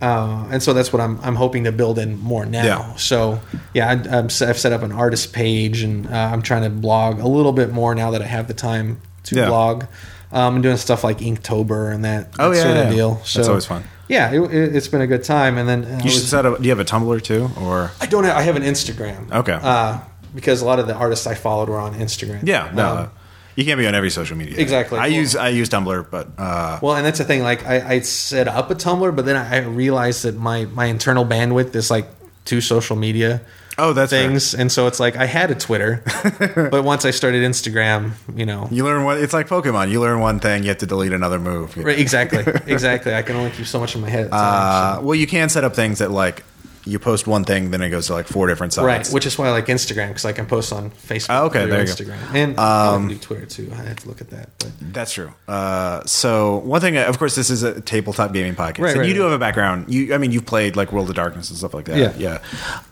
Uh, 0.00 0.46
and 0.50 0.62
so 0.62 0.72
that's 0.74 0.92
what 0.92 1.00
I'm 1.00 1.18
I'm 1.22 1.36
hoping 1.36 1.64
to 1.64 1.72
build 1.72 1.98
in 1.98 2.18
more 2.20 2.44
now. 2.44 2.64
Yeah. 2.64 2.94
So 2.96 3.40
yeah, 3.74 3.88
I, 3.90 4.18
I've 4.18 4.30
set 4.32 4.72
up 4.72 4.82
an 4.82 4.92
artist 4.92 5.32
page, 5.32 5.80
and 5.82 6.06
uh, 6.06 6.30
I'm 6.32 6.42
trying 6.42 6.62
to 6.64 6.70
blog 6.70 7.18
a 7.20 7.26
little 7.28 7.52
bit 7.52 7.72
more 7.72 7.94
now 7.94 8.10
that 8.10 8.20
I 8.20 8.26
have 8.26 8.46
the 8.48 8.54
time 8.54 9.00
to 9.24 9.36
Yeah. 9.36 9.46
blog. 9.48 9.84
Um, 10.32 10.56
I'm 10.56 10.62
doing 10.62 10.76
stuff 10.76 11.02
like 11.04 11.18
Inktober 11.18 11.94
and 11.94 12.04
that, 12.04 12.30
Oh, 12.38 12.50
that 12.50 12.56
yeah, 12.56 12.62
sort 12.64 12.76
of 12.76 12.84
yeah. 12.86 12.90
deal. 12.90 13.14
That's 13.14 13.30
So 13.30 13.42
always 13.48 13.64
fun. 13.64 13.84
Yeah, 14.08 14.32
it, 14.32 14.40
it, 14.52 14.76
it's 14.76 14.88
been 14.88 15.00
a 15.00 15.06
good 15.06 15.22
time. 15.24 15.56
And 15.56 15.68
then 15.68 15.84
uh, 15.84 15.88
I, 15.88 16.04
You 16.04 16.10
should 16.10 16.20
was- 16.22 16.28
set 16.28 16.44
up. 16.44 16.58
Do 16.58 16.64
you 16.64 16.70
have 16.70 16.80
a 16.80 16.84
Tumblr 16.84 17.22
too, 17.22 17.48
or 17.60 17.90
I 18.00 18.06
don't. 18.06 18.24
Have, 18.24 18.36
I 18.36 18.42
have 18.42 18.56
an 18.56 18.62
Instagram. 18.64 19.30
Okay. 19.32 19.58
Uh, 19.60 20.00
because 20.34 20.60
a 20.60 20.66
lot 20.66 20.78
of 20.78 20.86
the 20.88 20.94
artists 20.94 21.26
I 21.26 21.34
followed 21.34 21.68
were 21.70 21.78
on 21.78 21.94
Instagram. 21.94 22.40
yeah? 22.46 22.70
No, 22.74 22.96
Um, 22.96 23.10
you 23.56 23.64
can't 23.64 23.78
be 23.78 23.86
on 23.86 23.94
every 23.94 24.10
social 24.10 24.36
media. 24.36 24.56
Exactly. 24.58 24.98
I 24.98 25.08
Well- 25.08 25.10
use 25.10 25.34
I 25.36 25.48
use 25.48 25.68
Tumblr, 25.68 26.06
but 26.10 26.28
uh, 26.38 26.78
Well, 26.82 26.94
and 26.96 27.04
that's 27.04 27.18
the 27.18 27.24
thing. 27.24 27.42
Like, 27.42 27.66
I, 27.66 27.94
I 27.94 28.00
set 28.00 28.46
up 28.48 28.70
a 28.70 28.74
Tumblr, 28.74 29.16
but 29.16 29.24
then 29.24 29.36
I, 29.36 29.58
realized 29.66 30.22
that 30.24 30.36
my 30.36 30.66
my 30.66 30.84
internal 30.86 31.24
bandwidth 31.24 31.74
is 31.74 31.90
like 31.90 32.06
two 32.44 32.60
social 32.60 32.94
media 32.96 33.40
oh, 33.78 33.92
that's 33.92 34.10
fair. 34.12 34.28
things, 34.28 34.54
and 34.54 34.70
so 34.70 34.86
it's 34.86 35.00
like 35.00 35.16
I 35.16 35.26
had 35.26 35.50
a 35.50 35.54
Twitter, 35.54 36.02
but 36.70 36.84
once 36.84 37.04
I 37.04 37.10
started 37.10 37.42
Instagram, 37.42 38.12
you 38.34 38.46
know, 38.46 38.68
You 38.70 38.84
learn 38.84 39.04
what 39.04 39.18
it's 39.18 39.32
like 39.32 39.48
Pokemon. 39.48 39.90
You 39.90 40.00
learn 40.00 40.20
one 40.20 40.38
thing, 40.40 40.62
you 40.62 40.68
have 40.70 40.78
to 40.78 40.86
delete 40.86 41.12
another 41.12 41.38
move. 41.38 41.76
right, 41.76 41.98
exactly, 41.98 42.44
exactly. 42.66 43.14
I 43.14 43.22
can 43.22 43.36
only 43.36 43.50
keep 43.50 43.66
so 43.66 43.80
much 43.80 43.94
in 43.96 44.00
my 44.00 44.08
head. 44.10 44.26
At 44.26 44.32
Uh, 44.32 44.36
time, 44.38 44.96
so- 44.96 45.02
well, 45.06 45.14
you 45.16 45.26
can 45.26 45.48
set 45.48 45.64
up 45.64 45.74
things 45.74 45.98
that 45.98 46.10
like 46.10 46.44
you 46.86 46.98
post 46.98 47.26
one 47.26 47.44
thing, 47.44 47.72
then 47.72 47.82
it 47.82 47.90
goes 47.90 48.06
to 48.06 48.12
like 48.14 48.26
four 48.28 48.46
different 48.46 48.72
sites. 48.72 48.86
Right, 48.86 49.08
which 49.12 49.26
is 49.26 49.36
why 49.36 49.48
I 49.48 49.50
like 49.50 49.66
Instagram 49.66 50.08
because 50.08 50.24
I 50.24 50.32
can 50.32 50.46
post 50.46 50.72
on 50.72 50.90
Facebook. 50.90 51.26
Oh, 51.30 51.46
okay, 51.46 51.66
there 51.66 51.80
you 51.80 51.86
go. 51.86 51.92
Instagram, 51.92 52.34
and 52.34 52.58
I 52.60 52.96
can 52.96 53.08
do 53.08 53.18
Twitter 53.18 53.46
too. 53.46 53.70
I 53.72 53.82
have 53.82 53.96
to 53.96 54.08
look 54.08 54.20
at 54.20 54.30
that, 54.30 54.50
but 54.58 54.70
That's 54.80 55.12
true. 55.12 55.32
Uh, 55.48 56.04
so 56.06 56.58
one 56.58 56.80
thing, 56.80 56.96
of 56.96 57.18
course, 57.18 57.34
this 57.34 57.50
is 57.50 57.62
a 57.64 57.80
tabletop 57.80 58.32
gaming 58.32 58.54
podcast, 58.54 58.78
Right, 58.78 58.90
and 58.92 59.00
right, 59.00 59.08
you 59.08 59.14
do 59.14 59.22
right. 59.22 59.30
have 59.32 59.36
a 59.36 59.38
background. 59.38 59.92
You, 59.92 60.14
I 60.14 60.18
mean, 60.18 60.30
you've 60.32 60.46
played 60.46 60.76
like 60.76 60.92
World 60.92 61.08
of 61.10 61.16
Darkness 61.16 61.50
and 61.50 61.58
stuff 61.58 61.74
like 61.74 61.86
that. 61.86 62.18
Yeah. 62.18 62.38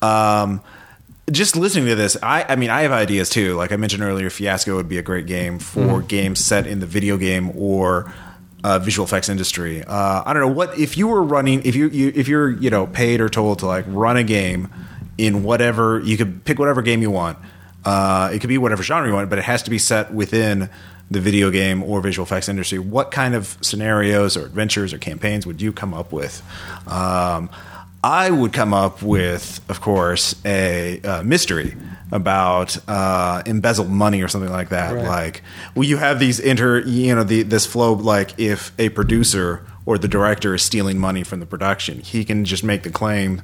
yeah. 0.03 0.43
Um, 0.43 0.61
just 1.31 1.57
listening 1.57 1.87
to 1.87 1.95
this, 1.95 2.17
I, 2.23 2.45
I 2.49 2.57
mean, 2.57 2.69
I 2.71 2.83
have 2.83 2.93
ideas 2.93 3.31
too. 3.31 3.55
Like 3.55 3.73
I 3.73 3.77
mentioned 3.77 4.03
earlier, 4.03 4.29
Fiasco 4.29 4.77
would 4.77 4.89
be 4.89 4.99
a 4.99 5.03
great 5.03 5.27
game 5.27 5.59
for 5.59 5.81
Mm-hmm. 5.81 6.07
games 6.09 6.45
set 6.45 6.67
in 6.67 6.81
the 6.81 6.87
video 6.87 7.17
game 7.17 7.51
or 7.57 8.13
uh, 8.65 8.79
visual 8.79 9.05
effects 9.05 9.29
industry. 9.29 9.85
Uh, 9.85 10.23
I 10.25 10.33
don't 10.33 10.41
know 10.41 10.49
what 10.49 10.79
if 10.79 10.97
you 10.97 11.07
were 11.07 11.23
running 11.23 11.63
if 11.65 11.77
you, 11.77 11.89
you 11.91 12.11
if 12.15 12.27
you're 12.27 12.51
you 12.51 12.71
know 12.71 12.87
paid 12.87 13.21
or 13.21 13.29
told 13.29 13.59
to 13.59 13.67
like 13.67 13.85
run 13.87 14.17
a 14.17 14.25
game 14.25 14.71
in 15.19 15.45
whatever 15.45 16.01
you 16.01 16.17
could 16.17 16.45
pick 16.45 16.59
whatever 16.59 16.81
game 16.81 17.03
you 17.03 17.11
want. 17.11 17.39
Uh, 17.85 18.31
it 18.33 18.41
could 18.41 18.49
be 18.49 18.57
whatever 18.57 18.83
genre 18.83 19.07
you 19.07 19.15
want, 19.15 19.29
but 19.29 19.39
it 19.39 19.45
has 19.45 19.63
to 19.65 19.71
be 19.71 19.79
set 19.79 20.15
within 20.15 20.71
the 21.11 21.21
video 21.21 21.51
game 21.51 21.83
or 21.83 22.01
visual 22.01 22.25
effects 22.25 22.49
industry. 22.49 22.79
What 22.79 23.11
kind 23.11 23.35
of 23.35 23.59
scenarios 23.61 24.39
or 24.39 24.47
adventures 24.47 24.95
or 24.95 24.99
campaigns 24.99 25.47
would 25.47 25.61
you 25.61 25.71
come 25.71 25.93
up 25.93 26.11
with? 26.11 26.43
Um, 26.89 27.51
I 28.05 28.31
would 28.31 28.53
come 28.53 28.75
up 28.75 29.03
with, 29.03 29.63
of 29.71 29.81
course, 29.81 30.37
a 30.45 31.01
uh, 31.01 31.23
mystery 31.23 31.75
about 32.13 32.77
uh, 32.87 33.43
embezzled 33.47 33.89
money 33.89 34.21
or 34.21 34.29
something 34.29 34.53
like 34.53 34.69
that. 34.69 34.95
Right. 34.95 35.07
Like, 35.07 35.43
well, 35.75 35.85
you 35.85 35.97
have 35.97 36.21
these 36.21 36.39
inter, 36.39 36.81
you 36.81 37.15
know, 37.15 37.25
the, 37.25 37.45
this 37.45 37.65
flow. 37.65 37.95
Like, 37.95 38.39
if 38.39 38.73
a 38.79 38.91
producer 38.91 39.65
or 39.87 39.97
the 39.97 40.07
director 40.07 40.55
is 40.55 40.63
stealing 40.63 40.99
money 40.99 41.25
from 41.25 41.41
the 41.41 41.47
production, 41.47 42.01
he 42.01 42.27
can 42.27 42.45
just 42.45 42.63
make 42.63 42.83
the 42.83 42.91
claim. 42.91 43.41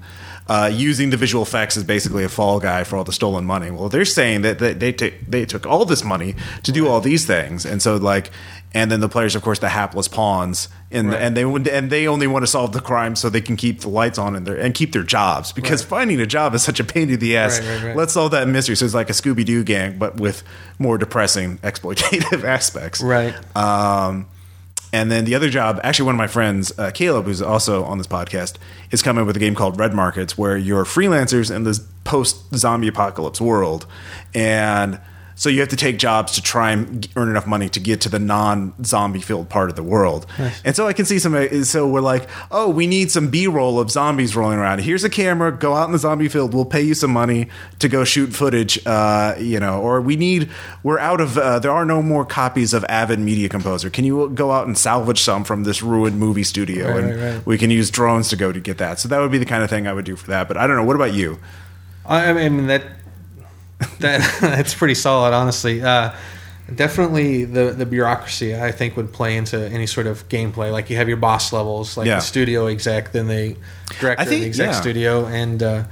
Uh, 0.48 0.66
using 0.66 1.10
the 1.10 1.16
visual 1.16 1.44
effects 1.44 1.76
as 1.76 1.84
basically 1.84 2.24
a 2.24 2.28
fall 2.28 2.58
guy 2.58 2.82
for 2.82 2.96
all 2.96 3.04
the 3.04 3.12
stolen 3.12 3.44
money. 3.44 3.70
Well, 3.70 3.88
they're 3.88 4.04
saying 4.04 4.42
that, 4.42 4.58
that 4.58 4.80
they 4.80 4.92
t- 4.92 5.14
they 5.28 5.44
took 5.44 5.64
all 5.64 5.84
this 5.84 6.02
money 6.02 6.34
to 6.64 6.72
do 6.72 6.88
all 6.88 7.00
these 7.00 7.24
things, 7.24 7.64
and 7.64 7.80
so 7.80 7.94
like, 7.94 8.32
and 8.72 8.90
then 8.90 9.00
the 9.00 9.08
players, 9.08 9.34
of 9.34 9.42
course, 9.42 9.58
the 9.58 9.68
hapless 9.68 10.06
pawns, 10.08 10.68
and 10.92 11.10
Right. 11.10 11.20
and 11.22 11.36
they 11.36 11.44
would 11.44 11.66
and 11.68 11.90
they 11.90 12.06
only 12.06 12.26
want 12.26 12.42
to 12.44 12.46
solve 12.46 12.72
the 12.72 12.80
crime 12.80 13.16
so 13.16 13.28
they 13.28 13.40
can 13.40 13.56
keep 13.56 13.80
the 13.80 13.88
lights 13.88 14.18
on 14.18 14.36
and 14.36 14.46
their 14.46 14.56
and 14.56 14.74
keep 14.74 14.92
their 14.92 15.02
jobs 15.02 15.52
because 15.52 15.82
finding 15.82 16.20
a 16.20 16.26
job 16.26 16.54
is 16.54 16.62
such 16.62 16.78
a 16.80 16.84
pain 16.84 17.10
in 17.10 17.18
the 17.18 17.36
ass. 17.36 17.58
Right, 17.60 17.68
right, 17.68 17.82
right. 17.84 17.96
Let's 17.96 18.12
solve 18.12 18.30
that 18.30 18.46
mystery. 18.48 18.76
So 18.76 18.84
it's 18.84 18.94
like 18.94 19.10
a 19.10 19.12
Scooby 19.12 19.44
Doo 19.44 19.64
gang, 19.64 19.98
but 19.98 20.18
with 20.20 20.42
more 20.78 20.98
depressing 20.98 21.58
exploitative 21.62 22.44
aspects. 22.44 23.00
Right. 23.02 23.34
Um, 23.56 24.26
and 24.92 25.08
then 25.08 25.24
the 25.24 25.36
other 25.36 25.48
job, 25.50 25.78
actually, 25.84 26.06
one 26.06 26.16
of 26.16 26.18
my 26.18 26.26
friends, 26.26 26.76
uh, 26.76 26.90
Caleb, 26.92 27.26
who's 27.26 27.40
also 27.40 27.84
on 27.84 27.98
this 27.98 28.08
podcast, 28.08 28.54
is 28.90 29.02
coming 29.02 29.24
with 29.24 29.36
a 29.36 29.38
game 29.38 29.54
called 29.54 29.78
Red 29.78 29.94
Markets, 29.94 30.36
where 30.36 30.56
you're 30.56 30.84
freelancers 30.84 31.54
in 31.54 31.62
this 31.62 31.78
post 32.02 32.52
zombie 32.56 32.88
apocalypse 32.88 33.40
world. 33.40 33.86
And 34.34 34.98
so 35.34 35.48
you 35.48 35.60
have 35.60 35.68
to 35.70 35.76
take 35.76 35.98
jobs 35.98 36.32
to 36.32 36.42
try 36.42 36.70
and 36.70 37.08
earn 37.16 37.28
enough 37.28 37.46
money 37.46 37.68
to 37.70 37.80
get 37.80 38.00
to 38.02 38.08
the 38.08 38.18
non 38.18 38.74
zombie 38.84 39.20
filled 39.20 39.48
part 39.48 39.70
of 39.70 39.76
the 39.76 39.82
world. 39.82 40.26
And 40.64 40.76
so 40.76 40.86
I 40.86 40.92
can 40.92 41.04
see 41.04 41.18
some, 41.18 41.34
uh, 41.34 41.64
so 41.64 41.88
we're 41.88 42.00
like, 42.00 42.28
oh, 42.50 42.68
we 42.68 42.86
need 42.86 43.10
some 43.10 43.30
B 43.30 43.46
roll 43.46 43.80
of 43.80 43.90
zombies 43.90 44.36
rolling 44.36 44.58
around. 44.58 44.80
Here's 44.80 45.04
a 45.04 45.10
camera, 45.10 45.52
go 45.52 45.74
out 45.74 45.86
in 45.86 45.92
the 45.92 45.98
zombie 45.98 46.28
field, 46.28 46.54
we'll 46.54 46.64
pay 46.64 46.82
you 46.82 46.94
some 46.94 47.10
money 47.10 47.48
to 47.78 47.88
go 47.88 48.04
shoot 48.04 48.34
footage, 48.34 48.84
uh, 48.86 49.34
you 49.38 49.60
know, 49.60 49.80
or 49.80 50.00
we 50.00 50.16
need, 50.16 50.50
we're 50.82 50.98
out 50.98 51.20
of, 51.20 51.38
uh, 51.38 51.58
there 51.58 51.72
are 51.72 51.84
no 51.84 52.02
more 52.02 52.24
copies 52.24 52.74
of 52.74 52.84
Avid 52.88 53.18
Media 53.18 53.48
Composer. 53.48 53.90
Can 53.90 54.04
you 54.04 54.30
go 54.30 54.52
out 54.52 54.66
and 54.66 54.76
salvage 54.76 55.20
some 55.20 55.44
from 55.44 55.64
this 55.64 55.82
ruined 55.82 56.18
movie 56.18 56.44
studio? 56.44 56.88
Right, 56.88 56.98
and 56.98 57.20
right, 57.20 57.34
right. 57.34 57.46
we 57.46 57.58
can 57.58 57.70
use 57.70 57.90
drones 57.90 58.28
to 58.30 58.36
go 58.36 58.52
to 58.52 58.60
get 58.60 58.78
that. 58.78 58.98
So 58.98 59.08
that 59.08 59.18
would 59.20 59.30
be 59.30 59.38
the 59.38 59.46
kind 59.46 59.62
of 59.62 59.70
thing 59.70 59.86
I 59.86 59.92
would 59.92 60.04
do 60.04 60.16
for 60.16 60.26
that. 60.28 60.48
But 60.48 60.56
I 60.56 60.66
don't 60.66 60.76
know. 60.76 60.84
What 60.84 60.96
about 60.96 61.14
you? 61.14 61.38
I, 62.06 62.30
I 62.30 62.48
mean 62.48 62.66
that 62.66 62.82
that 64.00 64.20
that's 64.40 64.74
pretty 64.74 64.94
solid, 64.94 65.32
honestly. 65.34 65.82
Uh, 65.82 66.12
definitely 66.74 67.44
the 67.44 67.72
the 67.72 67.86
bureaucracy 67.86 68.54
I 68.54 68.70
think 68.72 68.96
would 68.96 69.12
play 69.12 69.36
into 69.36 69.58
any 69.68 69.86
sort 69.86 70.06
of 70.06 70.28
gameplay. 70.28 70.70
Like 70.72 70.90
you 70.90 70.96
have 70.96 71.08
your 71.08 71.16
boss 71.16 71.52
levels, 71.52 71.96
like 71.96 72.06
Yeah. 72.06 72.16
the 72.16 72.20
studio 72.22 72.66
exec, 72.66 73.12
then 73.12 73.26
the 73.28 73.56
director, 73.98 74.24
think- 74.24 74.42
the 74.42 74.46
exec 74.46 74.66
yeah. 74.72 74.80
studio, 74.80 75.26
and 75.26 75.62
uh, 75.62 75.84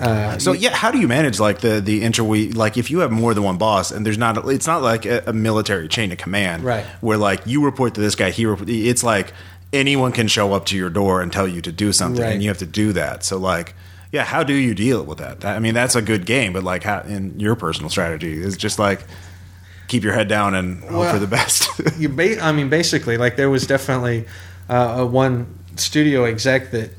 uh, 0.00 0.38
So 0.38 0.52
yeah, 0.52 0.74
how 0.74 0.90
do 0.90 0.98
you 0.98 1.06
manage 1.08 1.38
like 1.40 1.60
the 1.60 1.80
the 1.80 2.02
interweave? 2.02 2.56
Like 2.56 2.76
if 2.78 2.90
you 2.90 3.00
have 3.00 3.10
more 3.10 3.34
than 3.34 3.42
one 3.44 3.58
boss, 3.58 3.90
and 3.90 4.06
there's 4.06 4.16
not, 4.18 4.38
it's 4.48 4.66
not 4.66 4.82
like 4.82 5.04
a, 5.04 5.22
a 5.26 5.32
military 5.32 5.88
chain 5.88 6.10
of 6.12 6.18
command, 6.18 6.64
Right. 6.64 6.84
Where 7.00 7.18
like 7.18 7.42
you 7.46 7.64
report 7.64 7.94
to 7.94 8.00
this 8.00 8.14
guy, 8.14 8.30
he 8.30 8.46
report, 8.46 8.68
it's 8.70 9.02
like 9.04 9.32
anyone 9.72 10.12
can 10.12 10.26
show 10.28 10.52
up 10.54 10.64
to 10.66 10.76
your 10.76 10.90
door 10.90 11.20
and 11.20 11.30
tell 11.32 11.46
you 11.46 11.60
to 11.60 11.70
do 11.72 11.92
something, 11.92 12.22
Right. 12.22 12.32
and 12.32 12.42
you 12.42 12.48
have 12.48 12.58
to 12.58 12.66
do 12.66 12.92
that. 12.94 13.22
So 13.24 13.36
like, 13.36 13.74
yeah, 14.12 14.24
how 14.24 14.42
do 14.42 14.54
you 14.54 14.74
deal 14.74 15.04
with 15.04 15.18
that? 15.18 15.44
I 15.44 15.58
mean, 15.58 15.74
that's 15.74 15.94
a 15.94 16.02
good 16.02 16.26
game, 16.26 16.52
but 16.52 16.64
like, 16.64 16.82
how 16.82 17.00
in 17.00 17.38
your 17.38 17.54
personal 17.54 17.90
strategy 17.90 18.40
is 18.40 18.56
just 18.56 18.78
like 18.78 19.04
keep 19.90 20.04
your 20.04 20.12
head 20.12 20.28
down 20.28 20.54
and 20.54 20.82
hope 20.84 20.92
Well, 20.92 21.12
for 21.12 21.18
the 21.18 21.26
best. 21.26 21.68
you 21.98 22.08
ba- 22.08 22.40
I 22.40 22.52
mean, 22.52 22.68
basically, 22.68 23.16
like 23.16 23.36
there 23.36 23.50
was 23.50 23.66
definitely 23.66 24.26
uh, 24.68 24.96
a 24.98 25.06
one 25.06 25.58
studio 25.76 26.24
exec 26.24 26.70
that 26.70 26.90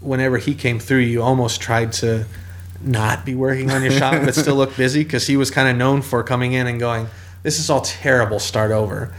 whenever 0.00 0.38
he 0.38 0.54
came 0.54 0.78
through, 0.78 0.98
you 1.00 1.22
almost 1.22 1.60
tried 1.60 1.92
to 1.92 2.26
not 2.82 3.24
be 3.24 3.34
working 3.34 3.70
on 3.70 3.82
your 3.82 3.90
shop 3.90 4.12
but 4.24 4.34
still 4.34 4.54
look 4.54 4.76
busy 4.76 5.02
because 5.02 5.26
he 5.26 5.36
was 5.36 5.50
kind 5.50 5.68
of 5.68 5.76
known 5.76 6.02
for 6.02 6.22
coming 6.22 6.52
in 6.52 6.66
and 6.66 6.78
going, 6.78 7.08
"This 7.42 7.58
is 7.58 7.68
all 7.70 7.80
terrible. 7.80 8.38
Start 8.38 8.70
over." 8.70 9.12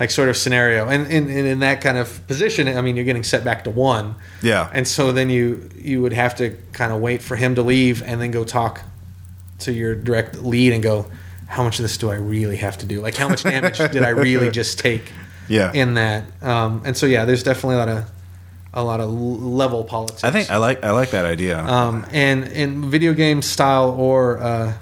Like 0.00 0.10
sort 0.10 0.28
of 0.30 0.36
scenario, 0.36 0.88
and 0.88 1.06
in, 1.12 1.28
in, 1.28 1.46
in 1.46 1.58
that 1.60 1.80
kind 1.82 1.96
of 1.98 2.26
position, 2.26 2.66
I 2.66 2.80
mean, 2.80 2.96
you're 2.96 3.04
getting 3.04 3.22
set 3.24 3.44
back 3.44 3.64
to 3.64 3.70
one, 3.70 4.14
Yeah. 4.42 4.68
and 4.72 4.88
so 4.88 5.12
then 5.12 5.28
you 5.30 5.68
you 5.76 6.00
would 6.02 6.12
have 6.14 6.34
to 6.36 6.56
kind 6.72 6.92
of 6.92 7.00
wait 7.00 7.22
for 7.22 7.36
him 7.36 7.54
to 7.56 7.62
leave 7.62 8.02
and 8.02 8.20
then 8.20 8.30
go 8.30 8.42
talk 8.44 8.80
to 9.60 9.72
your 9.72 9.94
direct 9.94 10.42
lead 10.42 10.72
and 10.72 10.82
go, 10.82 11.06
how 11.46 11.62
much 11.62 11.78
of 11.78 11.82
this 11.84 11.98
do 11.98 12.10
I 12.10 12.14
really 12.16 12.56
have 12.56 12.78
to 12.78 12.86
do? 12.86 13.00
Like, 13.02 13.14
how 13.16 13.28
much 13.28 13.42
damage 13.44 13.78
did 13.92 14.02
I 14.02 14.08
really 14.08 14.50
just 14.50 14.78
take? 14.78 15.12
Yeah. 15.48 15.70
In 15.72 15.94
that, 15.94 16.24
um, 16.42 16.82
and 16.84 16.96
so 16.96 17.04
yeah, 17.06 17.24
there's 17.26 17.42
definitely 17.42 17.74
a 17.76 17.78
lot 17.78 17.88
of 17.88 18.10
a 18.74 18.82
lot 18.82 19.00
of 19.00 19.10
level 19.10 19.84
politics. 19.84 20.24
I 20.24 20.30
think 20.30 20.50
I 20.50 20.56
like 20.56 20.82
I 20.82 20.92
like 20.92 21.10
that 21.10 21.26
idea. 21.26 21.58
um, 21.62 22.06
and 22.12 22.44
in 22.48 22.90
video 22.90 23.12
game 23.12 23.42
style 23.42 23.90
or 23.90 24.38
uh, 24.38 24.72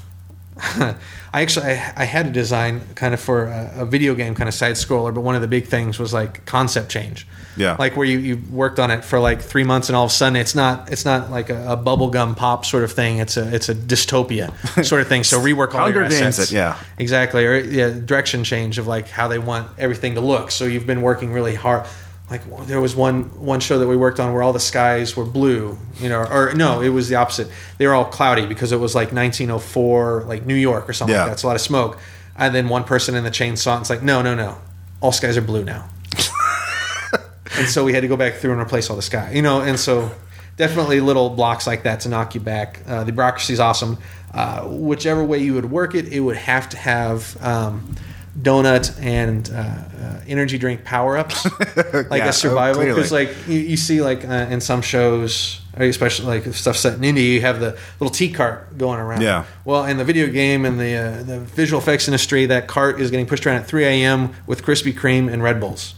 I 1.33 1.43
actually 1.43 1.67
I, 1.67 1.93
I 1.97 2.05
had 2.05 2.27
a 2.27 2.31
design 2.31 2.81
kind 2.95 3.15
of 3.15 3.21
for 3.21 3.47
a, 3.47 3.73
a 3.79 3.87
video 3.87 4.15
game 4.15 4.35
kind 4.35 4.49
of 4.49 4.55
side 4.55 4.75
scroller, 4.75 5.15
but 5.15 5.21
one 5.21 5.35
of 5.35 5.43
the 5.43 5.49
big 5.49 5.67
things 5.67 5.99
was 5.99 6.13
like 6.13 6.45
concept 6.47 6.91
change. 6.91 7.27
Yeah. 7.57 7.77
like 7.79 7.97
where 7.97 8.07
you, 8.07 8.19
you 8.19 8.43
worked 8.51 8.79
on 8.79 8.91
it 8.91 9.05
for 9.05 9.19
like 9.19 9.43
three 9.43 9.65
months 9.65 9.89
and 9.89 9.97
all 9.97 10.05
of 10.05 10.11
a 10.11 10.15
sudden 10.15 10.37
it's 10.37 10.55
not 10.55 10.91
it's 10.91 11.05
not 11.05 11.31
like 11.31 11.51
a, 11.51 11.73
a 11.73 11.77
bubblegum 11.77 12.37
pop 12.37 12.65
sort 12.65 12.85
of 12.85 12.93
thing. 12.93 13.19
It's 13.19 13.37
a 13.37 13.55
it's 13.55 13.69
a 13.69 13.75
dystopia 13.75 14.53
sort 14.85 15.03
of 15.03 15.09
thing. 15.09 15.25
So 15.25 15.41
rework 15.41 15.75
all 15.75 15.91
your 15.91 16.05
assets. 16.05 16.39
it, 16.39 16.53
yeah. 16.53 16.79
exactly. 16.99 17.45
Or 17.45 17.59
yeah, 17.59 17.91
direction 17.91 18.45
change 18.45 18.79
of 18.79 18.87
like 18.87 19.09
how 19.09 19.29
they 19.29 19.39
want 19.39 19.69
everything 19.79 20.15
to 20.15 20.21
look. 20.21 20.51
So 20.51 20.65
you've 20.65 20.87
been 20.87 21.03
working 21.03 21.33
really 21.33 21.55
hard. 21.55 21.87
Like 22.31 22.43
there 22.67 22.81
was 22.81 22.95
one 22.95 23.25
one 23.45 23.59
show 23.59 23.81
that 23.81 23.89
we 23.89 23.97
worked 23.97 24.21
on 24.21 24.33
where 24.33 24.43
all 24.43 24.53
the 24.53 24.61
skies 24.61 25.17
were 25.17 25.25
blue, 25.25 25.77
you 25.99 26.09
know, 26.09 26.21
or 26.23 26.53
no, 26.55 26.81
it 26.81 26.91
was 26.91 27.09
the 27.09 27.17
opposite. 27.17 27.49
They 27.79 27.87
were 27.89 27.95
all 27.95 28.05
cloudy 28.05 28.47
because 28.47 28.71
it 28.71 28.79
was 28.79 28.95
like 28.95 29.13
1904, 29.13 30.25
like 30.29 30.47
New 30.47 30.55
York 30.55 30.89
or 30.89 30.93
something 30.93 31.13
Yeah. 31.15 31.23
like 31.23 31.31
that. 31.31 31.33
It's 31.35 31.43
a 31.43 31.47
lot 31.49 31.57
of 31.57 31.63
smoke. 31.63 31.99
And 32.37 32.55
then 32.55 32.69
one 32.69 32.85
person 32.85 33.15
in 33.17 33.25
the 33.25 33.31
chain 33.33 33.57
saw 33.57 33.73
it 33.73 33.75
and 33.77 33.81
it's 33.83 33.91
like, 33.91 34.03
no, 34.03 34.23
no, 34.23 34.35
no, 34.37 34.59
all 35.01 35.11
skies 35.13 35.37
are 35.37 35.43
blue 35.43 35.65
now. 35.65 35.89
and 37.59 37.67
so 37.69 37.85
we 37.85 37.93
had 37.93 38.03
to 38.03 38.09
go 38.09 38.17
back 38.17 38.35
through 38.35 38.53
and 38.53 38.61
replace 38.61 38.89
all 38.91 38.97
the 38.97 39.03
sky, 39.03 39.33
you 39.33 39.43
know. 39.43 39.61
And 39.61 39.79
so 39.79 40.11
definitely 40.57 41.01
little 41.01 41.31
blocks 41.31 41.67
like 41.67 41.83
that 41.83 42.01
to 42.01 42.09
knock 42.09 42.35
you 42.35 42.41
back. 42.41 42.81
Uh, 42.87 43.03
the 43.05 43.13
bureaucracy 43.13 43.53
is 43.53 43.61
awesome. 43.61 43.99
Uh, 44.33 44.61
whichever 44.69 45.25
way 45.25 45.39
you 45.39 45.55
would 45.55 45.71
work 45.71 45.95
it, 45.97 46.07
it 46.13 46.21
would 46.21 46.37
have 46.37 46.69
to 46.69 46.77
have 46.77 47.37
um, 47.45 47.95
donut 48.39 48.97
and 49.03 49.51
uh, 49.51 49.55
uh, 49.57 50.21
energy 50.27 50.59
drink 50.59 50.85
power 50.85 51.17
ups, 51.17 51.45
like 51.75 52.21
Yeah, 52.21 52.27
oh, 52.27 52.29
a 52.29 52.33
survival. 52.33 52.83
clearly. 52.83 52.95
Because 52.95 53.13
like 53.13 53.35
you, 53.49 53.59
you 53.59 53.77
see 53.77 54.01
like 54.01 54.25
uh, 54.25 54.47
in 54.51 54.61
some 54.61 54.83
shows, 54.83 55.61
especially 55.75 56.27
like 56.27 56.55
stuff 56.55 56.77
set 56.77 56.95
in 56.95 57.05
India, 57.05 57.25
you 57.25 57.41
have 57.41 57.61
the 57.61 57.77
little 57.99 58.11
tea 58.11 58.33
cart 58.33 58.77
going 58.79 59.01
around. 59.01 59.23
Yeah. 59.23 59.45
Well, 59.65 59.85
in 59.85 59.97
the 59.97 60.05
video 60.05 60.27
game 60.29 60.65
and 60.65 60.79
the 60.79 60.97
uh, 60.97 61.23
the 61.23 61.41
visual 61.41 61.81
effects 61.81 62.09
industry, 62.09 62.47
that 62.47 62.69
cart 62.69 63.01
is 63.01 63.11
getting 63.11 63.27
pushed 63.27 63.47
around 63.47 63.57
at 63.57 63.67
3 63.67 63.85
a.m. 63.85 64.35
with 64.47 64.63
Krispy 64.63 64.93
Kreme 64.93 65.33
and 65.33 65.43
Red 65.43 65.61
Bulls 65.61 65.95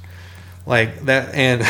like 0.66 1.01
that 1.07 1.35
and 1.35 1.62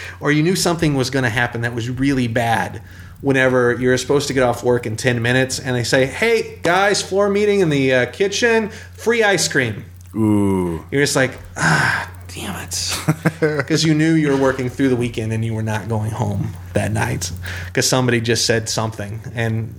or 0.20 0.30
you 0.30 0.42
knew 0.42 0.56
something 0.56 0.94
was 0.94 1.10
going 1.10 1.22
to 1.22 1.30
happen 1.30 1.62
that 1.62 1.74
was 1.74 1.88
really 1.88 2.28
bad 2.28 2.82
whenever 3.22 3.72
you're 3.74 3.96
supposed 3.96 4.28
to 4.28 4.34
get 4.34 4.42
off 4.42 4.62
work 4.62 4.84
in 4.84 4.94
10 4.94 5.22
minutes 5.22 5.58
and 5.58 5.74
they 5.74 5.84
say 5.84 6.04
hey 6.06 6.58
guys 6.62 7.00
floor 7.00 7.30
meeting 7.30 7.60
in 7.60 7.70
the 7.70 7.94
uh, 7.94 8.06
kitchen 8.12 8.68
free 8.68 9.22
ice 9.22 9.48
cream 9.48 9.84
Ooh. 10.16 10.84
you're 10.90 11.02
just 11.02 11.16
like 11.16 11.32
ah 11.56 12.10
damn 12.28 12.54
it 12.64 12.98
because 13.58 13.84
you 13.84 13.94
knew 13.94 14.14
you 14.14 14.28
were 14.30 14.36
working 14.36 14.68
through 14.68 14.88
the 14.88 14.96
weekend 14.96 15.32
and 15.32 15.44
you 15.44 15.54
were 15.54 15.62
not 15.62 15.88
going 15.88 16.10
home 16.10 16.52
that 16.74 16.90
night 16.92 17.30
because 17.66 17.88
somebody 17.88 18.20
just 18.20 18.44
said 18.46 18.68
something 18.68 19.20
and 19.34 19.74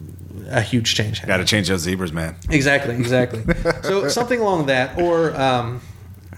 a 0.49 0.61
huge 0.61 0.95
change 0.95 1.17
happened. 1.19 1.27
Got 1.29 1.37
to 1.37 1.43
change 1.45 1.67
those 1.67 1.81
zebras, 1.81 2.13
man. 2.13 2.35
Exactly, 2.49 2.95
exactly. 2.95 3.43
so 3.83 4.07
something 4.19 4.39
along 4.39 4.67
that, 4.67 4.97
or 4.97 5.35
um, 5.35 5.81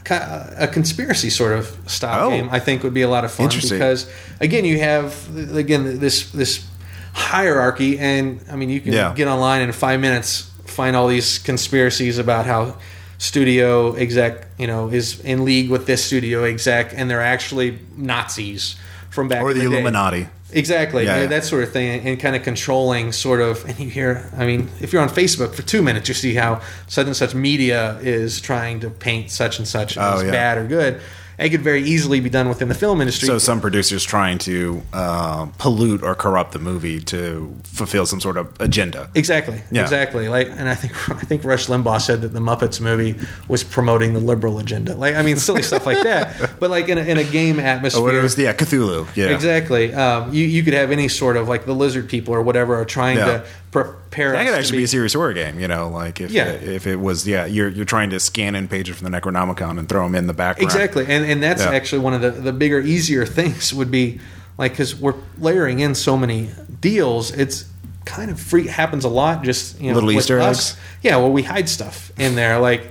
a 0.10 0.68
conspiracy 0.68 1.30
sort 1.30 1.54
of 1.54 1.78
style 1.86 2.28
Oh. 2.28 2.30
game, 2.32 2.50
I 2.52 2.60
think 2.60 2.82
would 2.82 2.94
be 2.96 3.04
a 3.04 3.08
lot 3.08 3.24
of 3.24 3.32
fun 3.32 3.50
because 3.50 4.12
again, 4.42 4.66
you 4.66 4.80
have 4.80 5.14
again 5.56 6.00
this 6.00 6.32
this 6.32 6.66
hierarchy, 7.14 8.00
and 8.00 8.44
I 8.52 8.56
mean, 8.56 8.70
you 8.70 8.82
can 8.82 8.94
Yeah. 8.94 9.14
get 9.14 9.28
online 9.28 9.62
in 9.62 9.72
five 9.74 10.00
minutes 10.00 10.50
find 10.66 10.96
all 10.96 11.08
these 11.08 11.38
conspiracies 11.38 12.18
about 12.18 12.46
how 12.48 12.78
studio 13.20 13.94
exec 13.96 14.48
you 14.58 14.66
know 14.66 14.88
is 14.90 15.20
in 15.22 15.46
league 15.46 15.70
with 15.70 15.86
this 15.86 16.04
studio 16.04 16.44
exec 16.46 16.94
and 16.96 17.10
they're 17.10 17.22
actually 17.22 17.78
nazis 17.98 18.76
from 19.12 19.28
back 19.28 19.44
Or 19.44 19.54
the 19.54 19.60
the 19.60 19.70
day. 19.70 19.76
Illuminati. 19.76 20.28
Exactly, 20.52 21.04
Yeah, 21.06 21.16
yeah, 21.18 21.22
yeah. 21.24 21.28
that 21.28 21.44
sort 21.46 21.62
of 21.64 21.72
thing, 21.72 22.08
and 22.08 22.20
kind 22.20 22.36
of 22.36 22.42
controlling, 22.42 23.12
sort 23.12 23.40
of. 23.40 23.64
And 23.70 23.78
you 23.80 23.88
hear, 23.90 24.28
I 24.36 24.48
mean, 24.48 24.68
if 24.82 24.92
you're 24.92 25.02
on 25.04 25.10
Facebook 25.10 25.54
for 25.54 25.62
two 25.62 25.84
minutes, 25.84 26.08
you 26.08 26.16
see 26.16 26.34
how 26.34 26.62
such 26.88 27.06
and 27.06 27.16
such 27.16 27.36
media 27.36 28.00
is 28.02 28.42
trying 28.42 28.80
to 28.80 28.90
paint 28.90 29.30
such 29.30 29.60
and 29.60 29.68
such 29.68 29.96
Oh, 29.96 30.02
as 30.18 30.24
yeah. 30.24 30.32
bad 30.32 30.58
or 30.58 30.66
good, 30.66 31.02
it 31.40 31.50
could 31.50 31.62
very 31.62 31.82
easily 31.84 32.20
be 32.20 32.30
done 32.30 32.50
within 32.50 32.68
the 32.68 32.76
film 32.76 33.02
industry. 33.02 33.28
So 33.28 33.38
some 33.38 33.62
producers 33.62 34.04
trying 34.04 34.38
to 34.40 34.82
uh, 34.94 35.46
pollute 35.58 36.04
or 36.04 36.16
corrupt 36.16 36.52
the 36.52 36.60
movie 36.60 37.00
to 37.02 37.56
fulfill 37.64 38.06
some 38.06 38.20
sort 38.20 38.38
of 38.38 38.54
agenda. 38.60 39.10
Exactly. 39.16 39.62
Yeah. 39.72 39.82
Exactly. 39.84 40.28
Like, 40.30 40.50
and 40.50 40.68
I 40.70 40.76
think 40.76 40.94
I 41.22 41.22
think 41.26 41.44
Rush 41.44 41.68
Limbaugh 41.68 42.02
said 42.02 42.22
that 42.22 42.30
the 42.30 42.40
Muppets 42.40 42.82
movie 42.82 43.16
was 43.48 43.64
promoting 43.64 44.14
the 44.14 44.20
liberal 44.20 44.60
agenda. 44.60 44.96
Like, 44.96 45.16
I 45.16 45.22
mean, 45.22 45.38
silly 45.38 45.62
stuff 45.64 45.86
like 45.86 46.04
that. 46.04 46.52
But 46.60 46.72
like 46.72 46.90
in 46.90 46.98
a, 46.98 47.02
in 47.02 47.18
a 47.18 47.24
game 47.24 47.60
atmosphere, 47.60 48.02
Oh, 48.04 48.08
it 48.08 48.22
was? 48.22 48.38
Yeah, 48.38 48.54
Cthulhu. 48.54 49.08
Yeah, 49.16 49.28
Exactly. 49.30 49.94
Um, 49.94 50.34
you 50.34 50.46
you 50.46 50.62
could 50.64 50.74
have 50.74 50.92
any 50.92 51.08
sort 51.08 51.38
of 51.38 51.48
like 51.48 51.66
the 51.66 51.74
lizard 51.74 52.10
people 52.10 52.34
or 52.34 52.42
whatever 52.42 52.76
are 52.76 52.86
trying 52.86 53.18
Yeah. 53.18 53.26
to 53.26 53.46
prepare. 53.72 54.32
That 54.32 54.46
could 54.46 54.56
actually 54.56 54.80
be 54.80 54.84
a 54.86 54.88
serious 54.88 55.14
horror 55.14 55.34
game. 55.34 55.60
You 55.60 55.68
know, 55.68 55.90
like 55.90 56.20
if 56.22 56.32
Yeah. 56.32 56.46
if 56.50 56.88
it 56.88 56.96
was 56.98 57.28
yeah, 57.28 57.46
you're 57.46 57.70
you're 57.70 57.86
trying 57.86 58.10
to 58.12 58.20
scan 58.20 58.56
in 58.56 58.68
pages 58.68 58.98
from 58.98 59.10
the 59.12 59.20
Necronomicon 59.22 59.78
and 59.80 59.88
throw 59.88 60.04
them 60.04 60.16
in 60.16 60.28
the 60.28 60.34
background. 60.34 60.72
Exactly, 60.72 61.06
and 61.08 61.26
and 61.26 61.42
that's 61.44 61.64
Yeah. 61.64 61.72
actually 61.72 62.00
one 62.00 62.14
of 62.14 62.22
the 62.22 62.32
the 62.32 62.54
bigger, 62.54 62.80
easier 62.80 63.26
things 63.26 63.74
would 63.74 63.92
be 63.92 64.20
like 64.58 64.72
because 64.74 64.96
we're 64.96 65.16
layering 65.38 65.80
in 65.80 65.96
so 65.96 66.18
many 66.18 66.50
deals. 66.82 67.32
It's 67.32 67.66
kind 68.06 68.32
of 68.32 68.40
free 68.40 68.68
happens 68.68 69.06
a 69.06 69.10
lot. 69.10 69.44
Just 69.44 69.80
you 69.80 69.90
know, 69.90 69.94
Little 69.96 70.12
Easter 70.12 70.40
us. 70.40 70.72
eggs? 70.72 70.80
Yeah, 71.04 71.18
well, 71.18 71.32
we 71.32 71.44
hide 71.44 71.70
stuff 71.70 72.12
in 72.18 72.36
there. 72.36 72.60
Like 72.60 72.88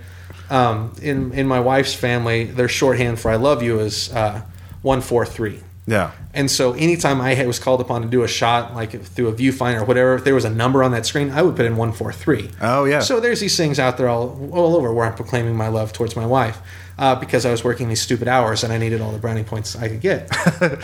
um, 0.50 0.92
in 1.02 1.32
in 1.32 1.46
my 1.48 1.60
wife's 1.60 1.94
family, 1.94 2.44
their 2.44 2.68
shorthand 2.68 3.18
for 3.18 3.30
"I 3.30 3.36
love 3.36 3.62
you" 3.62 3.80
is 3.80 4.12
uh, 4.12 4.42
one 4.82 5.00
four 5.00 5.26
three. 5.26 5.60
Yeah. 5.88 6.10
And 6.34 6.50
so 6.50 6.72
anytime 6.74 7.20
I 7.20 7.44
was 7.46 7.58
called 7.58 7.80
upon 7.80 8.02
to 8.02 8.08
do 8.08 8.22
a 8.22 8.28
shot, 8.28 8.74
like 8.74 8.90
through 9.02 9.28
a 9.28 9.32
viewfinder 9.32 9.80
or 9.80 9.84
whatever, 9.84 10.14
if 10.14 10.24
there 10.24 10.34
was 10.34 10.44
a 10.44 10.50
number 10.50 10.82
on 10.84 10.92
that 10.92 11.06
screen, 11.06 11.30
I 11.30 11.42
would 11.42 11.56
put 11.56 11.64
in 11.66 11.76
143. 11.76 12.50
Oh, 12.60 12.84
yeah. 12.84 13.00
So 13.00 13.18
there's 13.20 13.40
these 13.40 13.56
things 13.56 13.78
out 13.78 13.96
there 13.96 14.08
all, 14.08 14.50
all 14.52 14.76
over 14.76 14.92
where 14.92 15.06
I'm 15.06 15.14
proclaiming 15.14 15.56
my 15.56 15.68
love 15.68 15.92
towards 15.92 16.14
my 16.14 16.26
wife 16.26 16.58
uh, 16.98 17.14
because 17.16 17.46
I 17.46 17.50
was 17.50 17.64
working 17.64 17.88
these 17.88 18.02
stupid 18.02 18.28
hours 18.28 18.62
and 18.64 18.72
I 18.72 18.78
needed 18.78 19.00
all 19.00 19.12
the 19.12 19.18
brownie 19.18 19.44
points 19.44 19.74
I 19.76 19.88
could 19.88 20.00
get. 20.00 20.28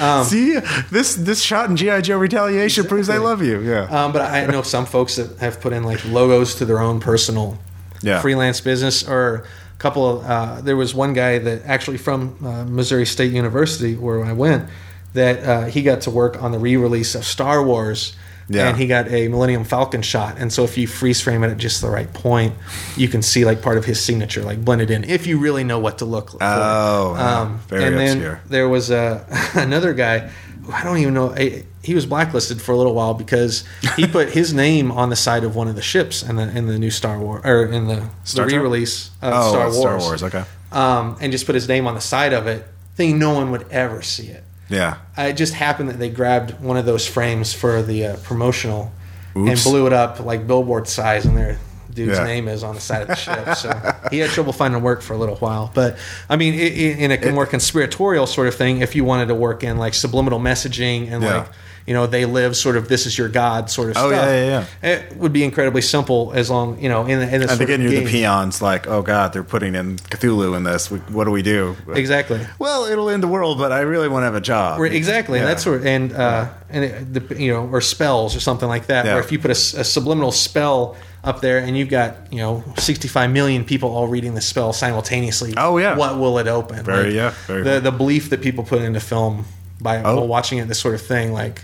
Um, 0.01 0.25
See 0.35 0.59
this 0.91 1.15
this 1.17 1.43
shot 1.43 1.69
in 1.71 1.77
GI 1.77 2.03
Joe 2.03 2.19
Retaliation 2.19 2.87
proves 2.87 3.11
I 3.11 3.19
love 3.19 3.43
you. 3.43 3.61
Yeah. 3.61 3.83
um, 3.91 4.13
but 4.13 4.23
I 4.23 4.47
know 4.47 4.63
some 4.63 4.87
folks 4.87 5.17
that 5.17 5.39
have 5.39 5.61
put 5.61 5.73
in 5.75 5.85
like 5.85 6.03
logos 6.07 6.55
to 6.57 6.65
their 6.65 6.81
own 6.81 6.99
personal 7.01 7.59
Yeah. 8.03 8.21
freelance 8.23 8.61
business 8.61 9.07
or 9.07 9.45
a 9.75 9.79
couple 9.79 10.09
of 10.09 10.25
uh, 10.25 10.61
there 10.63 10.77
was 10.77 10.95
one 10.95 11.13
guy 11.13 11.39
that 11.39 11.63
actually 11.67 11.99
from 11.99 12.37
uh, 12.45 12.65
missouri 12.65 13.05
state 13.07 13.33
university 13.33 13.97
where 13.97 14.25
i 14.25 14.33
went 14.33 14.69
that 15.15 15.43
uh, 15.45 15.65
he 15.67 15.83
got 15.83 16.03
to 16.03 16.11
work 16.11 16.43
on 16.43 16.53
the 16.53 16.59
re-release 16.59 17.15
of 17.15 17.25
star 17.25 17.63
wars 17.65 18.15
Yeah. 18.49 18.69
and 18.69 18.77
he 18.77 18.87
got 18.87 19.09
a 19.09 19.29
millennium 19.29 19.65
falcon 19.65 20.03
shot 20.03 20.37
and 20.39 20.53
so 20.53 20.65
if 20.65 20.77
you 20.77 20.87
freeze 20.87 21.21
frame 21.21 21.43
it 21.45 21.49
at 21.51 21.57
just 21.57 21.81
the 21.81 21.89
right 21.89 22.13
point 22.13 22.55
you 22.97 23.09
can 23.09 23.23
see 23.23 23.45
like 23.47 23.63
part 23.63 23.79
of 23.79 23.85
his 23.87 24.01
signature 24.03 24.43
like 24.43 24.63
blended 24.65 24.91
in 24.91 25.05
if 25.05 25.27
you 25.27 25.39
really 25.39 25.65
know 25.65 25.79
what 25.79 25.99
to 25.99 26.05
look 26.05 26.31
for 26.33 26.39
Oh, 26.43 27.15
um, 27.17 27.61
Very 27.69 27.85
and 27.85 27.97
then 27.97 28.17
obscure. 28.19 28.41
there 28.47 28.69
was 28.69 28.91
uh, 28.91 29.25
another 29.55 29.95
guy 29.95 30.29
who 30.65 30.73
I 30.73 30.83
don't 30.85 30.97
even 30.99 31.13
know. 31.15 31.31
eh, 31.31 31.63
He 31.83 31.95
was 31.95 32.07
blacklisted 32.07 32.61
for 32.61 32.73
a 32.73 32.77
little 32.77 32.95
while 32.95 33.13
because 33.15 33.65
he 33.97 34.07
put 34.17 34.31
his 34.31 34.53
name 34.55 34.91
on 34.91 35.11
the 35.11 35.17
side 35.17 35.45
of 35.45 35.55
one 35.55 35.69
of 35.69 35.77
the 35.77 35.83
ships 35.83 36.23
in 36.23 36.37
the 36.37 36.49
in 36.57 36.67
the 36.67 36.79
new 36.79 36.91
Star 36.91 37.19
Wars 37.19 37.43
or 37.45 37.67
in 37.67 37.87
the, 37.87 38.09
Star 38.25 38.47
the 38.47 38.57
re-release 38.57 39.11
of 39.21 39.33
oh, 39.35 39.49
Star 39.53 39.65
Wars. 39.67 39.79
Star 39.79 39.99
Wars. 39.99 40.23
Okay. 40.23 40.45
Um, 40.73 41.17
and 41.21 41.31
just 41.33 41.45
put 41.47 41.55
his 41.55 41.69
name 41.69 41.87
on 41.87 41.95
the 41.95 42.01
side 42.01 42.33
of 42.33 42.47
it, 42.47 42.67
thinking 42.97 43.19
no 43.19 43.33
one 43.35 43.51
would 43.51 43.67
ever 43.71 44.01
see 44.03 44.29
it. 44.29 44.44
Yeah. 44.69 44.97
It 45.17 45.35
just 45.35 45.55
happened 45.55 45.89
that 45.91 45.99
they 45.99 46.11
grabbed 46.11 46.61
one 46.61 46.77
of 46.77 46.87
those 46.87 47.07
frames 47.07 47.53
for 47.53 47.83
the 47.83 48.07
uh, 48.07 48.17
promotional 48.19 48.93
and 49.35 49.61
blew 49.65 49.87
it 49.87 49.93
up 49.93 50.21
like 50.21 50.47
billboard 50.47 50.87
size, 50.87 51.25
and 51.27 51.37
their 51.37 51.59
dude's 51.95 52.19
Yeah. 52.19 52.25
name 52.25 52.49
is 52.49 52.63
on 52.65 52.75
the 52.75 52.81
side 52.81 53.03
of 53.03 53.09
the 53.09 53.15
ship. 53.15 53.45
So 53.57 53.71
he 54.11 54.19
had 54.19 54.31
trouble 54.31 54.53
finding 54.53 54.83
work 54.83 55.01
for 55.03 55.15
a 55.15 55.19
little 55.19 55.37
while. 55.37 55.71
But 55.75 55.97
I 56.29 56.37
mean, 56.37 56.55
i- 56.55 56.57
i- 56.57 56.99
in 57.05 57.11
a 57.13 57.33
more 57.33 57.47
conspiratorial 57.47 58.27
sort 58.27 58.49
of 58.49 58.55
thing, 58.55 58.81
if 58.81 58.95
you 58.97 59.05
wanted 59.05 59.29
to 59.29 59.35
work 59.35 59.63
in 59.65 59.79
like 59.79 59.95
subliminal 59.95 60.41
messaging 60.41 61.11
and 61.13 61.23
Yeah. 61.23 61.37
like 61.39 61.47
you 61.87 61.93
know 61.93 62.07
they 62.07 62.25
live 62.25 62.57
sort 62.57 62.77
of 62.79 62.89
this 62.89 63.05
is 63.05 63.19
your 63.19 63.29
god 63.29 63.69
sort 63.71 63.91
of 63.91 63.99
Oh, 63.99 64.09
stuff. 64.09 64.25
yeah, 64.27 64.65
yeah, 64.83 64.89
It 64.91 65.17
would 65.19 65.35
be 65.35 65.45
incredibly 65.45 65.83
simple 65.83 66.33
as 66.35 66.49
long 66.49 66.79
you 66.81 66.89
know 66.89 67.03
in 67.05 67.19
the, 67.21 67.25
in 67.27 67.41
the 67.43 67.51
And 67.53 67.61
of 67.61 67.67
get 67.69 67.79
the 67.79 68.07
peons 68.07 68.63
like, 68.63 68.87
oh 68.87 69.03
god, 69.03 69.35
they're 69.35 69.45
putting 69.45 69.75
in 69.75 69.97
Cthulhu 69.99 70.57
in 70.57 70.63
this. 70.65 70.91
We- 70.91 71.01
What 71.13 71.25
do 71.25 71.31
we 71.31 71.43
do? 71.43 71.77
Exactly. 71.95 72.41
Well, 72.59 72.87
it'll 72.87 73.11
end 73.11 73.23
the 73.23 73.29
world, 73.29 73.59
but 73.59 73.71
I 73.71 73.81
really 73.81 74.09
want 74.09 74.23
to 74.23 74.25
have 74.25 74.35
a 74.35 74.41
job. 74.41 74.81
Right, 74.81 74.95
exactly. 74.95 75.37
Yeah. 75.39 75.43
And 75.45 75.51
that's 75.51 75.63
sort 75.63 75.85
and 75.85 76.13
uh, 76.15 76.47
and 76.71 76.85
it, 76.85 77.29
the, 77.29 77.37
you 77.43 77.53
know, 77.53 77.69
or 77.71 77.83
spells 77.83 78.35
or 78.35 78.41
something 78.41 78.69
like 78.69 78.87
that. 78.87 79.05
Yeah. 79.05 79.15
Where 79.15 79.23
if 79.23 79.31
you 79.31 79.39
put 79.39 79.51
a, 79.51 79.81
a 79.81 79.85
subliminal 79.85 80.33
spell 80.33 80.97
up 81.27 81.41
there 81.41 81.59
and 81.59 81.77
you've 81.77 81.89
got 81.89 82.33
you 82.33 82.39
know 82.39 82.63
65 82.79 83.31
million 83.31 83.65
people 83.65 83.91
all 83.95 84.07
reading 84.07 84.35
the 84.35 84.41
spell 84.41 84.73
simultaneously. 84.73 85.55
Oh, 85.57 85.79
yeah. 85.79 85.97
What 85.97 86.19
will 86.19 86.39
it 86.39 86.47
open? 86.49 86.85
Very, 86.85 87.15
yeah, 87.15 87.31
very 87.47 87.63
the 87.63 87.81
the 87.81 87.93
belief 87.93 88.31
that 88.31 88.41
people 88.43 88.65
put 88.65 88.83
into 88.83 89.01
film 89.01 89.45
by 89.81 90.03
Oh. 90.03 90.25
watching 90.25 90.59
it, 90.59 90.69
this 90.69 90.81
sort 90.81 90.95
of 90.95 91.03
thing, 91.03 91.33
like. 91.33 91.63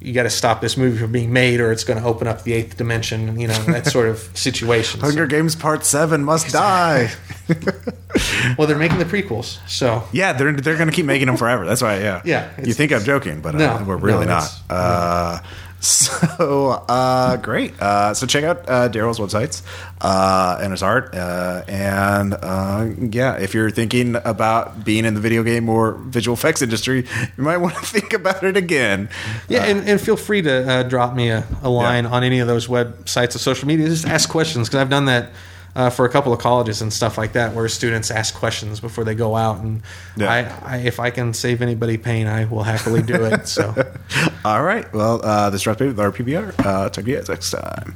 You 0.00 0.12
got 0.12 0.22
to 0.22 0.30
stop 0.30 0.60
this 0.60 0.76
movie 0.76 0.96
from 0.96 1.10
being 1.10 1.32
made, 1.32 1.58
or 1.58 1.72
it's 1.72 1.82
going 1.82 1.98
to 2.00 2.06
open 2.06 2.28
up 2.28 2.44
the 2.44 2.52
eighth 2.52 2.76
dimension. 2.76 3.36
You 3.36 3.48
know 3.48 3.58
that 3.64 3.84
sort 3.86 4.08
of 4.08 4.18
situation. 4.34 5.00
Hunger 5.00 5.26
Games 5.26 5.56
Part 5.56 5.84
Seven 5.84 6.22
must 6.22 6.52
die. 6.52 7.10
well, 8.56 8.68
they're 8.68 8.78
making 8.78 8.98
the 8.98 9.04
prequels, 9.04 9.58
so 9.68 10.04
yeah, 10.12 10.32
they're 10.34 10.52
they're 10.52 10.76
gonna 10.76 10.92
keep 10.92 11.04
making 11.04 11.26
them 11.26 11.36
forever. 11.36 11.66
That's 11.66 11.82
why. 11.82 11.98
Yeah. 11.98 12.22
Yeah, 12.24 12.48
You 12.62 12.74
think 12.74 12.92
I'm 12.92 13.02
joking, 13.02 13.40
but 13.40 13.60
uh, 13.60 13.82
we're 13.84 13.96
really 13.96 14.26
no, 14.26 14.34
not. 14.34 14.60
Uh, 14.70 15.38
so 15.80 16.70
uh, 16.88 17.36
great. 17.36 17.80
Uh, 17.80 18.12
so 18.14 18.26
check 18.26 18.42
out 18.44 18.68
uh, 18.68 18.88
Daryl's 18.88 19.18
websites 19.20 19.62
uh, 20.00 20.58
and 20.60 20.72
his 20.72 20.82
art, 20.82 21.14
uh, 21.14 21.62
and 21.68 22.34
uh, 22.34 22.88
yeah, 22.98 23.36
if 23.36 23.54
you're 23.54 23.70
thinking 23.70 24.16
about 24.24 24.84
being 24.84 25.04
in 25.04 25.14
the 25.14 25.20
video 25.20 25.42
game 25.44 25.68
or 25.68 25.92
visual 25.92 26.34
effects 26.34 26.62
industry, 26.62 27.06
you 27.36 27.44
might 27.44 27.58
want 27.58 27.74
to 27.76 27.80
think 27.84 28.12
about 28.12 28.42
it 28.42 28.56
again. 28.56 29.08
Yeah, 29.48 29.64
and, 29.66 29.88
and 29.88 30.00
feel 30.00 30.16
free 30.16 30.42
to 30.42 30.68
uh, 30.68 30.82
drop 30.82 31.14
me 31.14 31.30
a, 31.30 31.46
a 31.62 31.70
line 31.70 32.04
Yeah. 32.04 32.10
on 32.10 32.24
any 32.24 32.40
of 32.40 32.48
those 32.48 32.66
websites 32.66 33.34
of 33.36 33.40
social 33.40 33.68
media. 33.68 33.86
Just 33.88 34.06
ask 34.06 34.28
questions 34.28 34.68
because 34.68 34.80
I've 34.80 34.90
done 34.90 35.04
that 35.04 35.30
uh, 35.78 35.88
for 35.90 36.04
a 36.04 36.08
couple 36.08 36.32
of 36.32 36.40
colleges 36.40 36.82
and 36.82 36.92
stuff 36.92 37.16
like 37.16 37.32
that, 37.34 37.54
where 37.54 37.68
students 37.68 38.10
ask 38.10 38.34
questions 38.34 38.80
before 38.80 39.04
they 39.04 39.14
go 39.14 39.36
out. 39.36 39.58
And 39.60 39.80
Yeah. 40.16 40.60
I, 40.66 40.74
I, 40.74 40.76
if 40.78 40.98
I 40.98 41.10
can 41.10 41.32
save 41.32 41.62
anybody 41.62 41.96
pain, 41.96 42.26
I 42.26 42.46
will 42.46 42.64
happily 42.64 43.00
do 43.00 43.24
it. 43.24 43.46
So. 43.46 43.72
All 44.44 44.62
right. 44.62 44.92
Well, 44.92 45.24
uh, 45.24 45.50
this 45.50 45.60
is 45.60 45.66
Ross 45.68 45.76
Payton 45.76 45.94
with 45.94 46.14
RPPR. 46.14 46.52
Uh, 46.58 46.88
talk 46.90 47.04
to 47.04 47.10
you 47.10 47.16
guys 47.16 47.28
next 47.28 47.52
time. 47.52 47.94